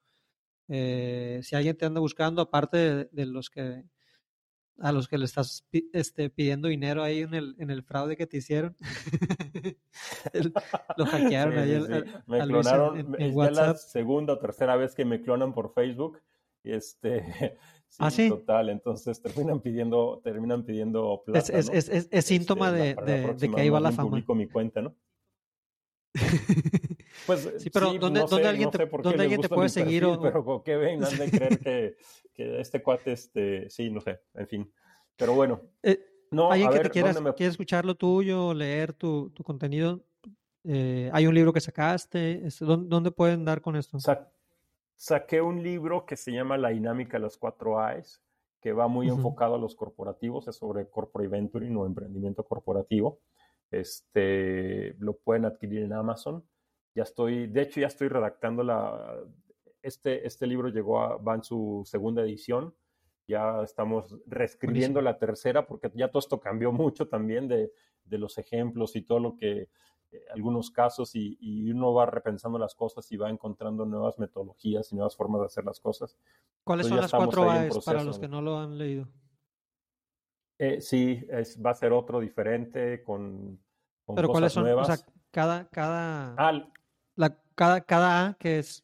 eh, 0.67 1.39
si 1.43 1.55
alguien 1.55 1.77
te 1.77 1.85
anda 1.85 1.99
buscando, 1.99 2.41
aparte 2.41 3.05
de 3.05 3.25
los 3.25 3.49
que 3.49 3.83
a 4.81 4.91
los 4.91 5.07
que 5.07 5.17
le 5.17 5.25
estás 5.25 5.67
este, 5.93 6.29
pidiendo 6.29 6.67
dinero 6.67 7.03
ahí 7.03 7.19
en 7.21 7.33
el, 7.33 7.55
en 7.59 7.69
el 7.69 7.83
fraude 7.83 8.15
que 8.15 8.27
te 8.27 8.37
hicieron. 8.37 8.75
lo 10.97 11.05
hackearon 11.05 11.57
ahí. 11.57 12.05
me 12.27 12.39
clonaron, 12.39 13.15
es 13.19 13.35
la 13.35 13.75
segunda 13.75 14.33
o 14.33 14.39
tercera 14.39 14.75
vez 14.75 14.95
que 14.95 15.05
me 15.05 15.21
clonan 15.21 15.53
por 15.53 15.73
Facebook. 15.73 16.21
Este, 16.63 17.57
¿Ah, 17.97 18.11
sí? 18.11 18.29
Total, 18.29 18.69
entonces 18.69 19.21
terminan 19.23 19.61
pidiendo, 19.61 20.21
terminan 20.23 20.63
pidiendo 20.63 21.23
plata, 21.25 21.39
es, 21.39 21.69
es, 21.69 21.89
es, 21.89 22.07
es, 22.11 22.25
síntoma 22.25 22.69
este, 22.77 23.03
de, 23.03 23.33
de, 23.33 23.51
que 23.51 23.61
ahí 23.61 23.69
va 23.69 23.79
la 23.79 23.91
fama. 23.91 24.09
publico 24.09 24.35
mi 24.35 24.47
cuenta, 24.47 24.81
¿no? 24.81 24.95
Pues 27.25 27.49
sí, 27.57 27.69
pero 27.69 27.93
¿dónde, 27.93 28.21
¿dónde 28.21 28.47
alguien, 28.47 28.71
te, 28.71 28.85
¿dónde 28.85 29.23
alguien 29.23 29.41
te 29.41 29.49
puede 29.49 29.69
seguir? 29.69 30.05
o... 30.05 30.19
Pero 30.21 30.63
que 30.63 30.75
ven, 30.77 31.03
han 31.03 31.17
de 31.17 31.29
creer 31.31 31.59
que, 31.59 31.97
que, 32.33 32.59
este 32.61 32.81
cuate, 32.81 33.11
este, 33.11 33.69
sí, 33.69 33.89
no 33.89 33.99
sé, 33.99 34.21
en 34.35 34.47
fin. 34.47 34.73
Pero 35.15 35.33
bueno. 35.33 35.61
Eh, 35.83 35.99
no, 36.31 36.51
alguien 36.51 36.71
que 36.71 36.79
te 36.79 36.89
quiera, 36.89 37.13
escuchar 37.37 37.85
lo 37.85 37.95
tuyo, 37.95 38.53
leer 38.53 38.93
tu, 38.93 39.31
tu 39.31 39.43
contenido, 39.43 40.01
eh, 40.63 41.09
hay 41.13 41.27
un 41.27 41.35
libro 41.35 41.51
que 41.51 41.61
sacaste, 41.61 42.43
¿dónde, 42.59 43.11
pueden 43.11 43.45
dar 43.45 43.61
con 43.61 43.75
esto? 43.75 43.97
Saqué 44.99 45.41
un 45.41 45.63
libro 45.63 46.05
que 46.05 46.17
se 46.17 46.33
llama 46.33 46.57
La 46.57 46.69
dinámica 46.69 47.17
de 47.17 47.21
los 47.21 47.37
cuatro 47.37 47.79
A's, 47.79 48.21
que 48.59 48.73
va 48.73 48.89
muy 48.89 49.07
enfocado 49.07 49.55
a 49.55 49.57
los 49.57 49.73
corporativos, 49.73 50.49
es 50.49 50.57
sobre 50.57 50.89
corporate 50.89 51.29
venturing 51.29 51.77
o 51.77 51.85
emprendimiento 51.85 52.43
corporativo. 52.43 53.21
Este, 53.71 54.95
lo 54.99 55.17
pueden 55.17 55.45
adquirir 55.45 55.83
en 55.83 55.93
Amazon. 55.93 56.43
Ya 56.93 57.03
estoy, 57.03 57.47
de 57.47 57.61
hecho, 57.61 57.79
ya 57.79 57.87
estoy 57.87 58.09
redactando 58.09 58.61
la. 58.61 59.23
Este, 59.81 60.27
este 60.27 60.45
libro 60.45 60.67
llegó 60.67 60.99
a, 60.99 61.15
va 61.15 61.35
en 61.35 61.43
su 61.43 61.83
segunda 61.85 62.21
edición 62.21 62.75
ya 63.25 63.61
estamos 63.61 64.17
reescribiendo 64.25 65.01
la 65.01 65.19
tercera 65.19 65.67
porque 65.67 65.91
ya 65.93 66.07
todo 66.09 66.19
esto 66.19 66.39
cambió 66.39 66.71
mucho 66.71 67.07
también 67.07 67.47
de, 67.47 67.71
de 68.03 68.17
los 68.17 68.39
ejemplos 68.39 68.95
y 68.95 69.03
todo 69.03 69.19
lo 69.19 69.37
que 69.37 69.69
algunos 70.33 70.71
casos 70.71 71.15
y, 71.15 71.37
y, 71.39 71.71
uno 71.71 71.93
va 71.93 72.05
repensando 72.05 72.57
las 72.57 72.75
cosas 72.75 73.11
y 73.11 73.17
va 73.17 73.29
encontrando 73.29 73.85
nuevas 73.85 74.17
metodologías 74.19 74.91
y 74.91 74.95
nuevas 74.95 75.15
formas 75.15 75.41
de 75.41 75.45
hacer 75.45 75.65
las 75.65 75.79
cosas. 75.79 76.17
¿Cuáles 76.63 76.87
son 76.87 76.97
las 76.97 77.11
cuatro 77.11 77.49
A's 77.49 77.83
para 77.85 78.03
los 78.03 78.19
que 78.19 78.27
no 78.27 78.41
lo 78.41 78.57
han 78.57 78.77
leído? 78.77 79.07
Eh, 80.57 80.81
sí, 80.81 81.25
es, 81.29 81.59
va 81.63 81.71
a 81.71 81.75
ser 81.75 81.93
otro 81.93 82.19
diferente 82.19 83.03
con, 83.03 83.59
con 84.05 84.15
¿Pero 84.15 84.29
cuáles 84.29 84.51
son? 84.51 84.67
O 84.67 84.83
sea, 84.83 84.97
cada, 85.31 85.67
cada, 85.69 86.35
ah, 86.37 86.67
la, 87.15 87.37
cada, 87.55 87.81
cada 87.81 88.27
A 88.27 88.33
que 88.33 88.59
es 88.59 88.83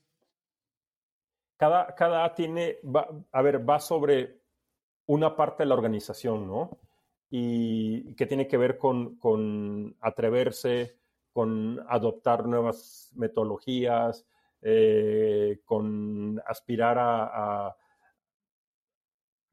cada, 1.57 1.95
cada 1.95 2.25
A 2.25 2.35
tiene, 2.35 2.77
va, 2.83 3.07
a 3.31 3.41
ver, 3.41 3.67
va 3.67 3.79
sobre 3.79 4.41
una 5.07 5.35
parte 5.35 5.63
de 5.63 5.67
la 5.67 5.75
organización, 5.75 6.47
¿no? 6.47 6.77
Y 7.29 8.13
que 8.15 8.25
tiene 8.25 8.47
que 8.47 8.57
ver 8.57 8.77
con, 8.77 9.15
con 9.17 9.95
atreverse, 9.99 10.97
con 11.35 11.81
adoptar 11.89 12.47
nuevas 12.47 13.11
metodologías, 13.13 14.25
eh, 14.61 15.59
con 15.65 16.41
aspirar 16.47 16.97
a, 16.97 17.67
a 17.67 17.77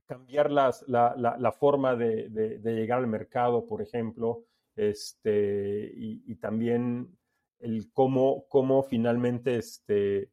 cambiar 0.06 0.52
las, 0.52 0.84
la, 0.86 1.12
la, 1.16 1.36
la, 1.38 1.50
forma 1.50 1.96
de, 1.96 2.28
de, 2.28 2.60
de, 2.60 2.74
llegar 2.74 3.00
al 3.00 3.08
mercado, 3.08 3.66
por 3.66 3.82
ejemplo, 3.82 4.44
este, 4.76 5.90
y, 5.96 6.22
y 6.24 6.36
también 6.36 7.18
el 7.58 7.90
cómo, 7.92 8.46
cómo 8.48 8.84
finalmente 8.84 9.56
este, 9.56 10.30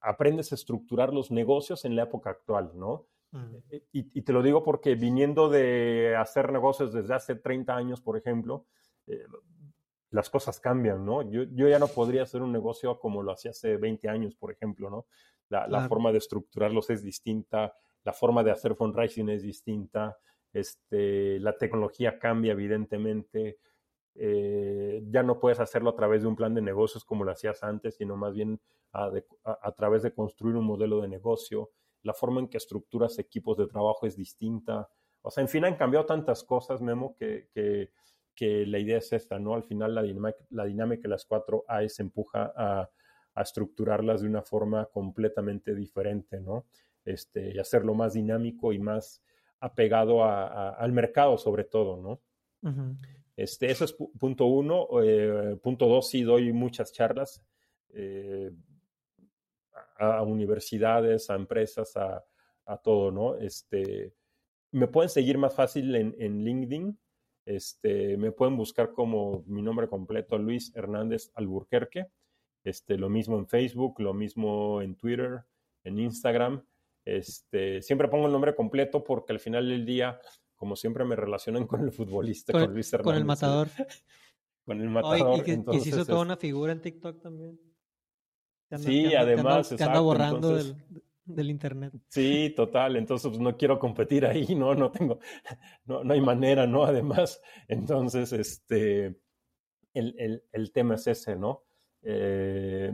aprendes 0.00 0.50
a 0.50 0.56
estructurar 0.56 1.14
los 1.14 1.30
negocios 1.30 1.84
en 1.84 1.94
la 1.94 2.02
época 2.02 2.30
actual, 2.30 2.72
¿no? 2.74 3.06
y, 3.70 4.18
y, 4.18 4.22
te 4.22 4.32
lo 4.32 4.42
digo 4.42 4.64
porque 4.64 4.96
viniendo 4.96 5.48
de 5.48 6.16
hacer 6.16 6.50
negocios 6.50 6.92
desde 6.92 7.14
hace 7.14 7.36
30 7.36 7.76
años, 7.76 8.00
por 8.00 8.18
ejemplo, 8.18 8.66
eh, 9.06 9.24
las 10.12 10.30
cosas 10.30 10.60
cambian, 10.60 11.04
¿no? 11.04 11.22
Yo, 11.22 11.42
yo, 11.50 11.68
ya 11.68 11.78
no 11.78 11.88
podría 11.88 12.22
hacer 12.22 12.42
un 12.42 12.52
negocio 12.52 12.98
como 13.00 13.22
lo 13.22 13.32
hacía 13.32 13.50
hace 13.50 13.76
20 13.76 14.08
años, 14.08 14.36
por 14.36 14.52
ejemplo, 14.52 14.88
¿no? 14.90 15.06
La, 15.48 15.66
la 15.66 15.88
forma 15.88 16.12
de 16.12 16.18
estructurarlos 16.18 16.88
es 16.90 17.02
distinta, 17.02 17.74
la 18.04 18.12
forma 18.12 18.42
de 18.42 18.50
hacer 18.50 18.74
fundraising 18.74 19.28
es 19.28 19.42
distinta, 19.42 20.16
este, 20.52 21.38
la 21.40 21.56
tecnología 21.56 22.18
cambia 22.18 22.52
evidentemente, 22.52 23.58
eh, 24.14 25.02
ya 25.06 25.22
no 25.22 25.40
puedes 25.40 25.60
hacerlo 25.60 25.90
a 25.90 25.96
través 25.96 26.22
de 26.22 26.28
un 26.28 26.36
plan 26.36 26.54
de 26.54 26.60
negocios 26.60 27.04
como 27.04 27.24
lo 27.24 27.32
hacías 27.32 27.62
antes, 27.62 27.96
sino 27.96 28.16
más 28.16 28.34
bien 28.34 28.60
a, 28.92 29.10
de, 29.10 29.24
a, 29.44 29.58
a, 29.62 29.72
través 29.72 30.02
de 30.02 30.12
construir 30.12 30.56
un 30.56 30.66
modelo 30.66 31.00
de 31.00 31.08
negocio. 31.08 31.70
La 32.02 32.12
forma 32.12 32.40
en 32.40 32.48
que 32.48 32.58
estructuras 32.58 33.18
equipos 33.18 33.56
de 33.56 33.66
trabajo 33.66 34.06
es 34.06 34.16
distinta. 34.16 34.88
O 35.22 35.30
sea, 35.30 35.42
en 35.42 35.48
fin, 35.48 35.64
han 35.64 35.76
cambiado 35.76 36.04
tantas 36.04 36.44
cosas, 36.44 36.82
Memo, 36.82 37.16
que, 37.16 37.48
que, 37.54 37.90
que 38.34 38.66
la 38.66 38.78
idea 38.78 38.98
es 38.98 39.12
esta, 39.12 39.38
¿no? 39.38 39.54
Al 39.54 39.62
final 39.64 39.94
la 39.94 40.02
dinámica, 40.02 40.38
la 40.50 40.64
dinámica 40.64 41.02
de 41.02 41.08
las 41.08 41.24
cuatro 41.24 41.64
A's 41.68 42.00
empuja 42.00 42.52
a, 42.56 42.90
a 43.34 43.42
estructurarlas 43.42 44.22
de 44.22 44.28
una 44.28 44.42
forma 44.42 44.86
completamente 44.86 45.74
diferente, 45.74 46.40
¿no? 46.40 46.66
Este, 47.04 47.54
y 47.54 47.58
hacerlo 47.58 47.94
más 47.94 48.14
dinámico 48.14 48.72
y 48.72 48.78
más 48.78 49.22
apegado 49.60 50.24
a, 50.24 50.46
a, 50.46 50.70
al 50.70 50.92
mercado, 50.92 51.36
sobre 51.38 51.64
todo, 51.64 51.96
¿no? 51.96 52.20
Uh 52.62 52.74
-huh. 52.74 52.96
Este, 53.36 53.70
eso 53.70 53.84
es 53.84 53.92
punto 53.92 54.46
uno. 54.46 54.88
Eh, 55.02 55.56
punto 55.62 55.86
dos, 55.86 56.08
sí 56.08 56.22
doy 56.22 56.52
muchas 56.52 56.92
charlas 56.92 57.42
eh, 57.94 58.50
a, 59.98 60.22
universidades, 60.22 61.30
a 61.30 61.34
empresas, 61.34 61.96
a, 61.96 62.24
a, 62.66 62.76
todo, 62.78 63.10
¿no? 63.10 63.36
Este, 63.36 64.14
me 64.70 64.86
pueden 64.88 65.08
seguir 65.08 65.38
más 65.38 65.54
fácil 65.54 65.94
en, 65.94 66.14
en, 66.18 66.44
LinkedIn. 66.44 66.98
Este, 67.44 68.16
me 68.16 68.32
pueden 68.32 68.56
buscar 68.56 68.92
como 68.92 69.42
mi 69.46 69.62
nombre 69.62 69.88
completo, 69.88 70.38
Luis 70.38 70.72
Hernández 70.74 71.30
Alburquerque. 71.34 72.06
Este, 72.64 72.96
lo 72.96 73.08
mismo 73.08 73.38
en 73.38 73.48
Facebook, 73.48 74.00
lo 74.00 74.14
mismo 74.14 74.80
en 74.82 74.94
Twitter, 74.96 75.44
en 75.84 75.98
Instagram. 75.98 76.64
Este, 77.04 77.82
siempre 77.82 78.08
pongo 78.08 78.26
el 78.26 78.32
nombre 78.32 78.54
completo 78.54 79.02
porque 79.02 79.32
al 79.32 79.40
final 79.40 79.68
del 79.68 79.84
día 79.84 80.20
como 80.54 80.76
siempre 80.76 81.04
me 81.04 81.16
relacionan 81.16 81.66
con 81.66 81.82
el 81.82 81.90
futbolista, 81.90 82.52
con, 82.52 82.66
con 82.66 82.74
Luis 82.74 82.92
Hernández. 82.92 83.04
Con 83.04 83.16
el 83.16 83.24
matador. 83.24 83.68
con 84.64 84.80
el 84.80 84.88
matador. 84.88 85.26
Oh, 85.26 85.36
y, 85.36 85.42
que, 85.42 85.52
entonces, 85.54 85.86
y 85.86 85.90
se 85.90 85.96
hizo 85.96 86.06
toda 86.06 86.22
una 86.22 86.36
figura 86.36 86.70
en 86.70 86.80
TikTok 86.80 87.20
también. 87.20 87.60
Anda, 88.70 88.86
sí, 88.86 89.06
anda, 89.06 89.20
además. 89.22 89.72
Anda, 89.72 89.98
borrando 89.98 90.56
entonces, 90.56 90.76
del, 90.88 91.02
del, 91.24 91.50
internet. 91.50 91.92
Sí, 92.08 92.52
total. 92.56 92.96
Entonces, 92.96 93.28
pues, 93.28 93.40
no 93.40 93.56
quiero 93.56 93.78
competir 93.78 94.26
ahí, 94.26 94.54
¿no? 94.54 94.74
No 94.74 94.90
tengo, 94.90 95.18
no, 95.84 96.04
no 96.04 96.14
hay 96.14 96.20
manera, 96.20 96.66
¿no? 96.66 96.84
Además, 96.84 97.40
entonces, 97.68 98.32
este, 98.32 99.06
el, 99.94 100.14
el, 100.18 100.44
el 100.52 100.72
tema 100.72 100.94
es 100.94 101.06
ese, 101.06 101.36
¿no? 101.36 101.64
Eh, 102.02 102.92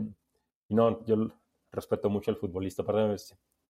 no, 0.69 1.05
yo 1.05 1.27
respeto 1.71 2.09
mucho 2.09 2.31
al 2.31 2.37
futbolista, 2.37 2.83
perdón, 2.83 3.15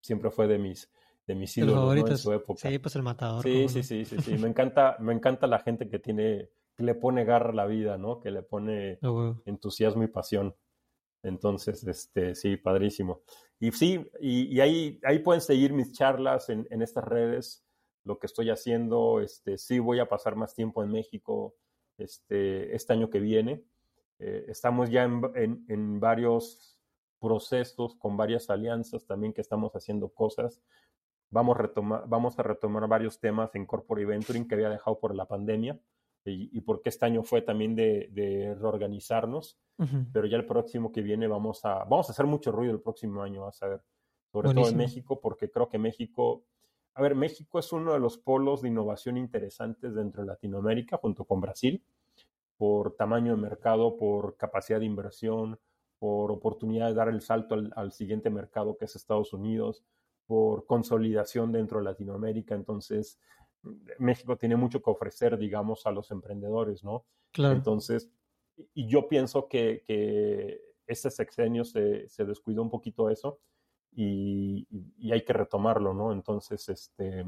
siempre 0.01 0.31
fue 0.31 0.47
de 0.47 0.57
mis, 0.57 0.91
de 1.25 1.35
mis 1.35 1.57
ídolos 1.57 1.95
¿no? 1.95 2.07
en 2.07 2.17
su 2.17 2.33
época. 2.33 2.69
Sí, 2.69 2.79
pues 2.79 2.95
el 2.95 3.03
matador. 3.03 3.43
Sí, 3.43 3.67
sí, 3.69 3.83
sí, 3.83 4.05
sí, 4.05 4.17
sí. 4.19 4.37
me 4.37 4.47
encanta, 4.47 4.97
me 4.99 5.13
encanta 5.13 5.47
la 5.47 5.59
gente 5.59 5.89
que 5.89 5.99
tiene, 5.99 6.49
que 6.75 6.83
le 6.83 6.95
pone 6.95 7.23
garra 7.25 7.51
a 7.51 7.55
la 7.55 7.65
vida, 7.65 7.97
¿no? 7.97 8.19
Que 8.19 8.31
le 8.31 8.43
pone 8.43 8.99
oh, 9.03 9.11
wow. 9.11 9.41
entusiasmo 9.45 10.03
y 10.03 10.07
pasión. 10.07 10.55
Entonces, 11.23 11.85
este, 11.85 12.35
sí, 12.35 12.57
padrísimo. 12.57 13.23
Y 13.59 13.71
sí, 13.71 14.09
y, 14.21 14.59
ahí, 14.59 15.19
pueden 15.23 15.41
seguir 15.41 15.73
mis 15.73 15.91
charlas 15.91 16.49
en, 16.49 16.81
estas 16.81 17.03
redes, 17.03 17.65
lo 18.05 18.17
que 18.17 18.27
estoy 18.27 18.49
haciendo. 18.49 19.19
Este, 19.19 19.57
sí, 19.57 19.79
voy 19.79 19.99
a 19.99 20.07
pasar 20.07 20.35
más 20.35 20.55
tiempo 20.55 20.83
en 20.83 20.91
México 20.91 21.55
este, 21.97 22.75
este 22.75 22.93
año 22.93 23.09
que 23.09 23.19
viene. 23.19 23.63
Eh, 24.19 24.45
estamos 24.47 24.89
ya 24.89 25.03
en, 25.03 25.65
en, 25.67 25.99
varios 25.99 26.77
procesos 27.19 27.95
con 27.95 28.15
varias 28.15 28.49
alianzas 28.49 29.05
también 29.05 29.33
que 29.33 29.41
estamos 29.41 29.73
haciendo 29.73 30.09
cosas 30.09 30.61
vamos, 31.29 31.57
retoma, 31.57 32.03
vamos 32.07 32.37
a 32.39 32.43
retomar 32.43 32.87
varios 32.87 33.19
temas 33.19 33.53
en 33.55 33.65
Corporate 33.65 34.05
Venturing 34.05 34.47
que 34.47 34.55
había 34.55 34.69
dejado 34.69 34.99
por 34.99 35.15
la 35.15 35.25
pandemia 35.25 35.79
y, 36.29 36.49
y 36.53 36.61
porque 36.61 36.89
este 36.89 37.05
año 37.05 37.23
fue 37.23 37.41
también 37.41 37.75
de, 37.75 38.09
de 38.11 38.55
reorganizarnos, 38.55 39.57
uh 39.77 39.83
-huh. 39.83 40.07
pero 40.13 40.27
ya 40.27 40.37
el 40.37 40.45
próximo 40.45 40.91
que 40.91 41.01
viene 41.01 41.27
vamos 41.27 41.65
a, 41.65 41.83
vamos 41.85 42.09
a 42.09 42.11
hacer 42.11 42.25
mucho 42.25 42.51
ruido 42.51 42.73
el 42.73 42.81
próximo 42.81 43.21
año, 43.21 43.41
vas 43.43 43.61
a 43.63 43.67
ver, 43.67 43.81
sobre 44.31 44.47
Buenísimo. 44.47 44.61
todo 44.63 44.71
en 44.71 44.77
México, 44.77 45.19
porque 45.19 45.49
creo 45.49 45.67
que 45.69 45.77
México, 45.77 46.43
a 46.93 47.01
ver, 47.01 47.15
México 47.15 47.59
es 47.59 47.71
uno 47.73 47.93
de 47.93 47.99
los 47.99 48.17
polos 48.17 48.61
de 48.61 48.69
innovación 48.69 49.17
interesantes 49.17 49.93
dentro 49.95 50.21
de 50.21 50.27
Latinoamérica, 50.27 50.97
junto 50.97 51.25
con 51.25 51.41
Brasil, 51.41 51.83
por 52.57 52.95
tamaño 52.95 53.35
de 53.35 53.41
mercado, 53.41 53.95
por 53.97 54.35
capacidad 54.37 54.79
de 54.79 54.85
inversión, 54.85 55.57
por 55.97 56.31
oportunidad 56.31 56.87
de 56.87 56.93
dar 56.93 57.09
el 57.09 57.21
salto 57.21 57.55
al, 57.55 57.71
al 57.75 57.91
siguiente 57.91 58.29
mercado 58.29 58.77
que 58.77 58.85
es 58.85 58.95
Estados 58.95 59.33
Unidos, 59.33 59.83
por 60.27 60.65
consolidación 60.67 61.51
dentro 61.51 61.79
de 61.79 61.85
Latinoamérica. 61.85 62.53
Entonces, 62.53 63.19
México 63.97 64.37
tiene 64.37 64.55
mucho 64.55 64.81
que 64.81 64.89
ofrecer, 64.89 65.37
digamos, 65.37 65.85
a 65.85 65.91
los 65.91 66.11
emprendedores, 66.11 66.83
¿no? 66.83 67.05
Claro. 67.31 67.55
Entonces, 67.55 68.09
y 68.73 68.87
yo 68.87 69.07
pienso 69.07 69.47
que, 69.47 69.83
que 69.85 70.61
este 70.87 71.11
sexenio 71.11 71.63
se, 71.63 72.07
se, 72.09 72.25
descuidó 72.25 72.61
un 72.61 72.69
poquito 72.69 73.09
eso 73.09 73.39
y, 73.91 74.67
y, 74.97 75.11
hay 75.11 75.23
que 75.23 75.33
retomarlo, 75.33 75.93
¿no? 75.93 76.11
Entonces, 76.11 76.67
este, 76.69 77.25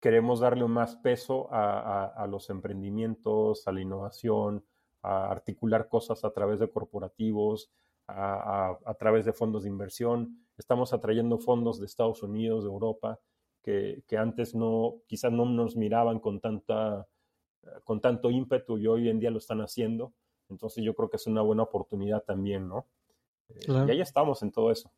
queremos 0.00 0.40
darle 0.40 0.66
más 0.66 0.96
peso 0.96 1.52
a, 1.52 1.80
a, 1.80 2.06
a 2.06 2.26
los 2.26 2.50
emprendimientos, 2.50 3.66
a 3.68 3.72
la 3.72 3.80
innovación, 3.80 4.64
a 5.02 5.30
articular 5.30 5.88
cosas 5.88 6.24
a 6.24 6.32
través 6.32 6.60
de 6.60 6.70
corporativos, 6.70 7.70
a, 8.06 8.70
a, 8.70 8.78
a, 8.84 8.94
través 8.94 9.24
de 9.24 9.32
fondos 9.32 9.62
de 9.62 9.68
inversión. 9.68 10.46
Estamos 10.56 10.92
atrayendo 10.92 11.38
fondos 11.38 11.78
de 11.78 11.86
Estados 11.86 12.22
Unidos, 12.22 12.64
de 12.64 12.70
Europa, 12.70 13.20
que, 13.62 14.02
que 14.06 14.16
antes 14.16 14.54
no, 14.54 14.96
quizás 15.06 15.32
no 15.32 15.44
nos 15.44 15.76
miraban 15.76 16.20
con, 16.20 16.40
tanta, 16.40 17.06
con 17.84 18.00
tanto 18.00 18.30
ímpetu 18.30 18.78
y 18.78 18.86
hoy 18.86 19.08
en 19.08 19.20
día 19.20 19.30
lo 19.30 19.38
están 19.38 19.60
haciendo. 19.60 20.12
Entonces 20.48 20.84
yo 20.84 20.94
creo 20.94 21.08
que 21.08 21.16
es 21.16 21.26
una 21.26 21.42
buena 21.42 21.62
oportunidad 21.62 22.22
también, 22.22 22.68
¿no? 22.68 22.86
Eh, 23.48 23.60
claro. 23.66 23.88
Y 23.88 23.90
ahí 23.92 24.00
estamos 24.00 24.42
en 24.42 24.50
todo 24.50 24.70
eso. 24.70 24.90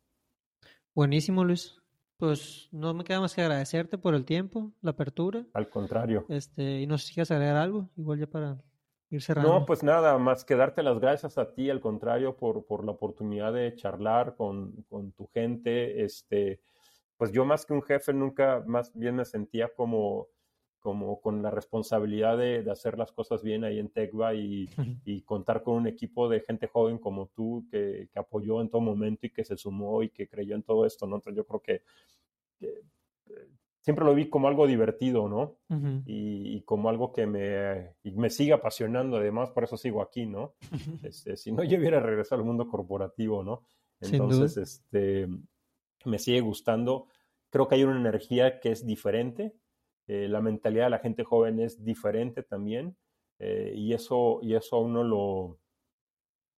Buenísimo, 0.95 1.43
Luis. 1.43 1.75
Pues 2.17 2.69
no 2.71 2.93
me 2.93 3.03
queda 3.03 3.19
más 3.19 3.35
que 3.35 3.41
agradecerte 3.41 3.97
por 3.97 4.15
el 4.15 4.25
tiempo, 4.25 4.71
la 4.81 4.91
apertura. 4.91 5.45
Al 5.53 5.69
contrario. 5.69 6.25
Este, 6.29 6.81
y 6.81 6.87
no 6.87 6.97
sé 6.97 7.07
si 7.07 7.13
quieres 7.15 7.31
agregar 7.31 7.57
algo, 7.57 7.89
igual 7.97 8.19
ya 8.19 8.27
para 8.27 8.63
ir 9.09 9.21
cerrando. 9.21 9.59
No, 9.59 9.65
pues 9.65 9.83
nada, 9.83 10.17
más 10.17 10.45
que 10.45 10.55
darte 10.55 10.83
las 10.83 10.99
gracias 10.99 11.37
a 11.37 11.53
ti, 11.53 11.69
al 11.69 11.81
contrario, 11.81 12.37
por, 12.37 12.65
por 12.65 12.85
la 12.85 12.91
oportunidad 12.91 13.51
de 13.51 13.75
charlar 13.75 14.35
con, 14.35 14.85
con, 14.89 15.11
tu 15.11 15.27
gente. 15.27 16.03
Este, 16.03 16.61
pues 17.23 17.31
yo 17.31 17.45
más 17.45 17.65
que 17.65 17.71
un 17.71 17.81
jefe 17.81 18.11
nunca, 18.11 18.61
más 18.67 18.91
bien 18.93 19.15
me 19.15 19.23
sentía 19.23 19.73
como, 19.73 20.27
como 20.81 21.21
con 21.21 21.41
la 21.41 21.49
responsabilidad 21.51 22.37
de, 22.37 22.63
de 22.63 22.69
hacer 22.69 22.97
las 22.97 23.13
cosas 23.13 23.41
bien 23.41 23.63
ahí 23.63 23.79
en 23.79 23.87
Tecva 23.87 24.33
y, 24.33 24.69
y, 25.05 25.21
contar 25.21 25.63
con 25.63 25.75
un 25.75 25.87
equipo 25.87 26.27
de 26.27 26.41
gente 26.41 26.67
joven 26.67 26.97
como 26.97 27.27
tú 27.27 27.65
que, 27.71 28.09
que, 28.11 28.19
apoyó 28.19 28.59
en 28.59 28.67
todo 28.67 28.81
momento 28.81 29.25
y 29.25 29.29
que 29.29 29.45
se 29.45 29.55
sumó 29.55 30.03
y 30.03 30.09
que 30.09 30.27
creyó 30.27 30.53
en 30.53 30.63
todo 30.63 30.85
esto, 30.85 31.07
¿no? 31.07 31.15
Entonces 31.15 31.37
yo 31.37 31.47
creo 31.47 31.61
que, 31.61 31.83
que 32.59 32.81
siempre 33.79 34.03
lo 34.03 34.13
vi 34.13 34.27
como 34.29 34.49
algo 34.49 34.67
divertido, 34.67 35.29
¿no? 35.29 35.55
y, 36.05 36.59
como 36.63 36.89
algo 36.89 37.13
que 37.13 37.25
me, 37.25 37.95
me 38.03 38.29
sigue 38.29 38.51
apasionando, 38.51 39.15
además, 39.15 39.49
por 39.51 39.63
eso 39.63 39.77
sigo 39.77 40.01
aquí, 40.01 40.25
¿no? 40.25 40.55
Este, 41.03 41.37
si 41.37 41.53
no, 41.53 41.63
yo 41.63 41.77
hubiera 41.77 42.01
regresado 42.01 42.41
al 42.41 42.47
mundo 42.47 42.67
corporativo, 42.67 43.45
¿no? 43.45 43.63
Entonces, 44.01 44.57
este, 44.57 45.29
me 46.05 46.19
sigue 46.19 46.41
gustando. 46.41 47.07
Creo 47.49 47.67
que 47.67 47.75
hay 47.75 47.83
una 47.83 47.99
energía 47.99 48.59
que 48.59 48.71
es 48.71 48.85
diferente. 48.85 49.55
Eh, 50.07 50.27
la 50.27 50.41
mentalidad 50.41 50.85
de 50.85 50.89
la 50.91 50.99
gente 50.99 51.23
joven 51.23 51.59
es 51.59 51.83
diferente 51.83 52.43
también. 52.43 52.97
Eh, 53.39 53.73
y, 53.75 53.93
eso, 53.93 54.39
y 54.41 54.55
eso 54.55 54.77
a 54.77 54.79
uno 54.79 55.03
lo, 55.03 55.59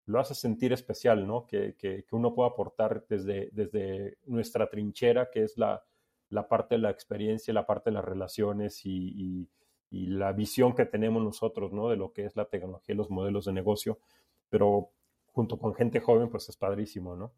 lo 0.06 0.20
hace 0.20 0.36
sentir 0.36 0.74
especial, 0.74 1.26
¿no? 1.26 1.46
Que, 1.48 1.76
que, 1.76 2.06
uno 2.12 2.34
pueda 2.34 2.50
aportar 2.50 3.06
desde, 3.10 3.50
desde 3.52 4.18
nuestra 4.26 4.70
trinchera, 4.70 5.30
que 5.32 5.44
es 5.44 5.58
la, 5.58 5.84
la 6.30 6.48
parte 6.48 6.76
de 6.76 6.82
la 6.82 6.92
experiencia, 6.92 7.54
la 7.54 7.66
parte 7.66 7.90
de 7.90 7.96
las 7.96 8.06
relaciones 8.06 8.86
y, 8.86 9.48
y, 9.92 10.08
la 10.08 10.34
visión 10.34 10.76
que 10.76 10.86
tenemos 10.86 11.24
nosotros, 11.24 11.72
¿no? 11.72 11.90
De 11.90 11.96
lo 11.96 12.12
que 12.12 12.26
es 12.26 12.36
la 12.36 12.46
tecnología 12.46 12.94
y 12.94 12.98
los 12.98 13.10
modelos 13.10 13.46
de 13.46 13.54
negocio. 13.54 14.00
Pero 14.50 14.92
junto 15.28 15.58
con 15.58 15.74
gente 15.74 16.02
joven, 16.02 16.30
pues 16.30 16.50
es 16.50 16.58
padrísimo, 16.58 17.16
¿no? 17.16 17.32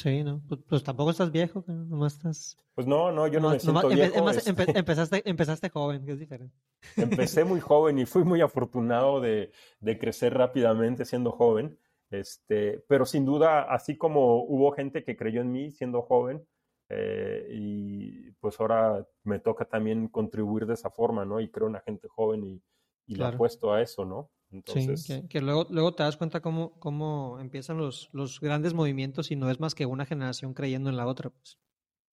Sí, 0.00 0.24
no, 0.24 0.40
pues, 0.48 0.60
pues 0.66 0.82
tampoco 0.82 1.10
estás 1.10 1.30
viejo, 1.30 1.62
nomás 1.66 2.14
estás... 2.14 2.56
Pues 2.74 2.86
no, 2.86 3.12
no, 3.12 3.26
yo 3.26 3.38
no 3.38 3.50
me 3.50 3.60
siento 3.60 3.88
viejo. 3.88 4.30
Este 4.30 4.48
empezaste, 4.78 5.22
empezaste 5.28 5.68
joven, 5.68 6.06
que 6.06 6.12
es 6.12 6.18
diferente. 6.18 6.56
Empecé 6.96 7.44
muy 7.44 7.60
joven 7.60 7.98
y 7.98 8.06
fui 8.06 8.24
muy 8.24 8.40
afortunado 8.40 9.20
de, 9.20 9.52
de 9.80 9.98
crecer 9.98 10.32
rápidamente 10.32 11.04
siendo 11.04 11.32
joven. 11.32 11.78
Este, 12.10 12.82
pero 12.88 13.04
sin 13.04 13.26
duda, 13.26 13.64
así 13.64 13.98
como 13.98 14.42
hubo 14.42 14.72
gente 14.72 15.04
que 15.04 15.18
creyó 15.18 15.42
en 15.42 15.52
mí 15.52 15.70
siendo 15.70 16.00
joven, 16.00 16.46
eh, 16.88 17.46
y 17.50 18.30
pues 18.40 18.58
ahora 18.58 19.06
me 19.24 19.38
toca 19.38 19.66
también 19.66 20.08
contribuir 20.08 20.64
de 20.64 20.74
esa 20.74 20.88
forma, 20.88 21.26
¿no? 21.26 21.40
Y 21.40 21.50
creo 21.50 21.66
en 21.66 21.74
la 21.74 21.82
gente 21.82 22.08
joven 22.08 22.42
y, 22.42 22.62
y 23.06 23.16
le 23.16 23.24
apuesto 23.26 23.74
a 23.74 23.82
eso, 23.82 24.06
¿no? 24.06 24.30
Entonces... 24.50 25.02
Sí, 25.02 25.28
que, 25.28 25.40
luego, 25.40 25.66
luego 25.70 25.94
te 25.94 26.02
das 26.02 26.16
cuenta 26.16 26.40
cómo, 26.40 26.78
cómo 26.80 27.38
empiezan 27.40 27.78
los, 27.78 28.10
los 28.12 28.40
grandes 28.40 28.74
movimientos 28.74 29.30
y 29.30 29.36
no 29.36 29.50
es 29.50 29.60
más 29.60 29.74
que 29.74 29.86
una 29.86 30.06
generación 30.06 30.54
creyendo 30.54 30.90
en 30.90 30.96
la 30.96 31.06
otra, 31.06 31.30
pues. 31.30 31.58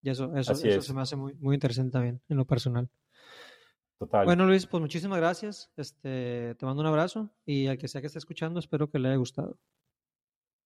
Y 0.02 0.10
eso, 0.10 0.36
eso, 0.38 0.54
eso 0.54 0.82
se 0.82 0.94
me 0.94 1.02
hace 1.02 1.16
muy, 1.16 1.34
muy 1.36 1.56
interesante 1.56 1.92
también, 1.92 2.22
en 2.30 2.38
lo 2.38 2.46
personal. 2.46 2.90
Total. 3.98 4.26
Bueno, 4.26 4.46
Luis, 4.46 4.68
pues 4.68 4.80
muchísimas 4.80 5.18
gracias. 5.18 5.72
Este, 5.76 6.54
te 6.56 6.66
mando 6.66 6.82
un 6.82 6.88
abrazo 6.88 7.32
y 7.46 7.66
al 7.68 7.80
que 7.80 7.88
sea 7.88 8.00
que 8.00 8.08
esté 8.08 8.20
escuchando, 8.20 8.60
espero 8.60 8.90
que 8.90 9.00
le 9.00 9.10
haya 9.10 9.18
gustado. 9.18 9.58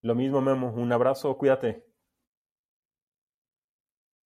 Lo 0.02 0.16
mismo, 0.16 0.42
Memo. 0.42 0.74
Un 0.74 0.92
abrazo, 0.92 1.38
cuídate. 1.38 1.91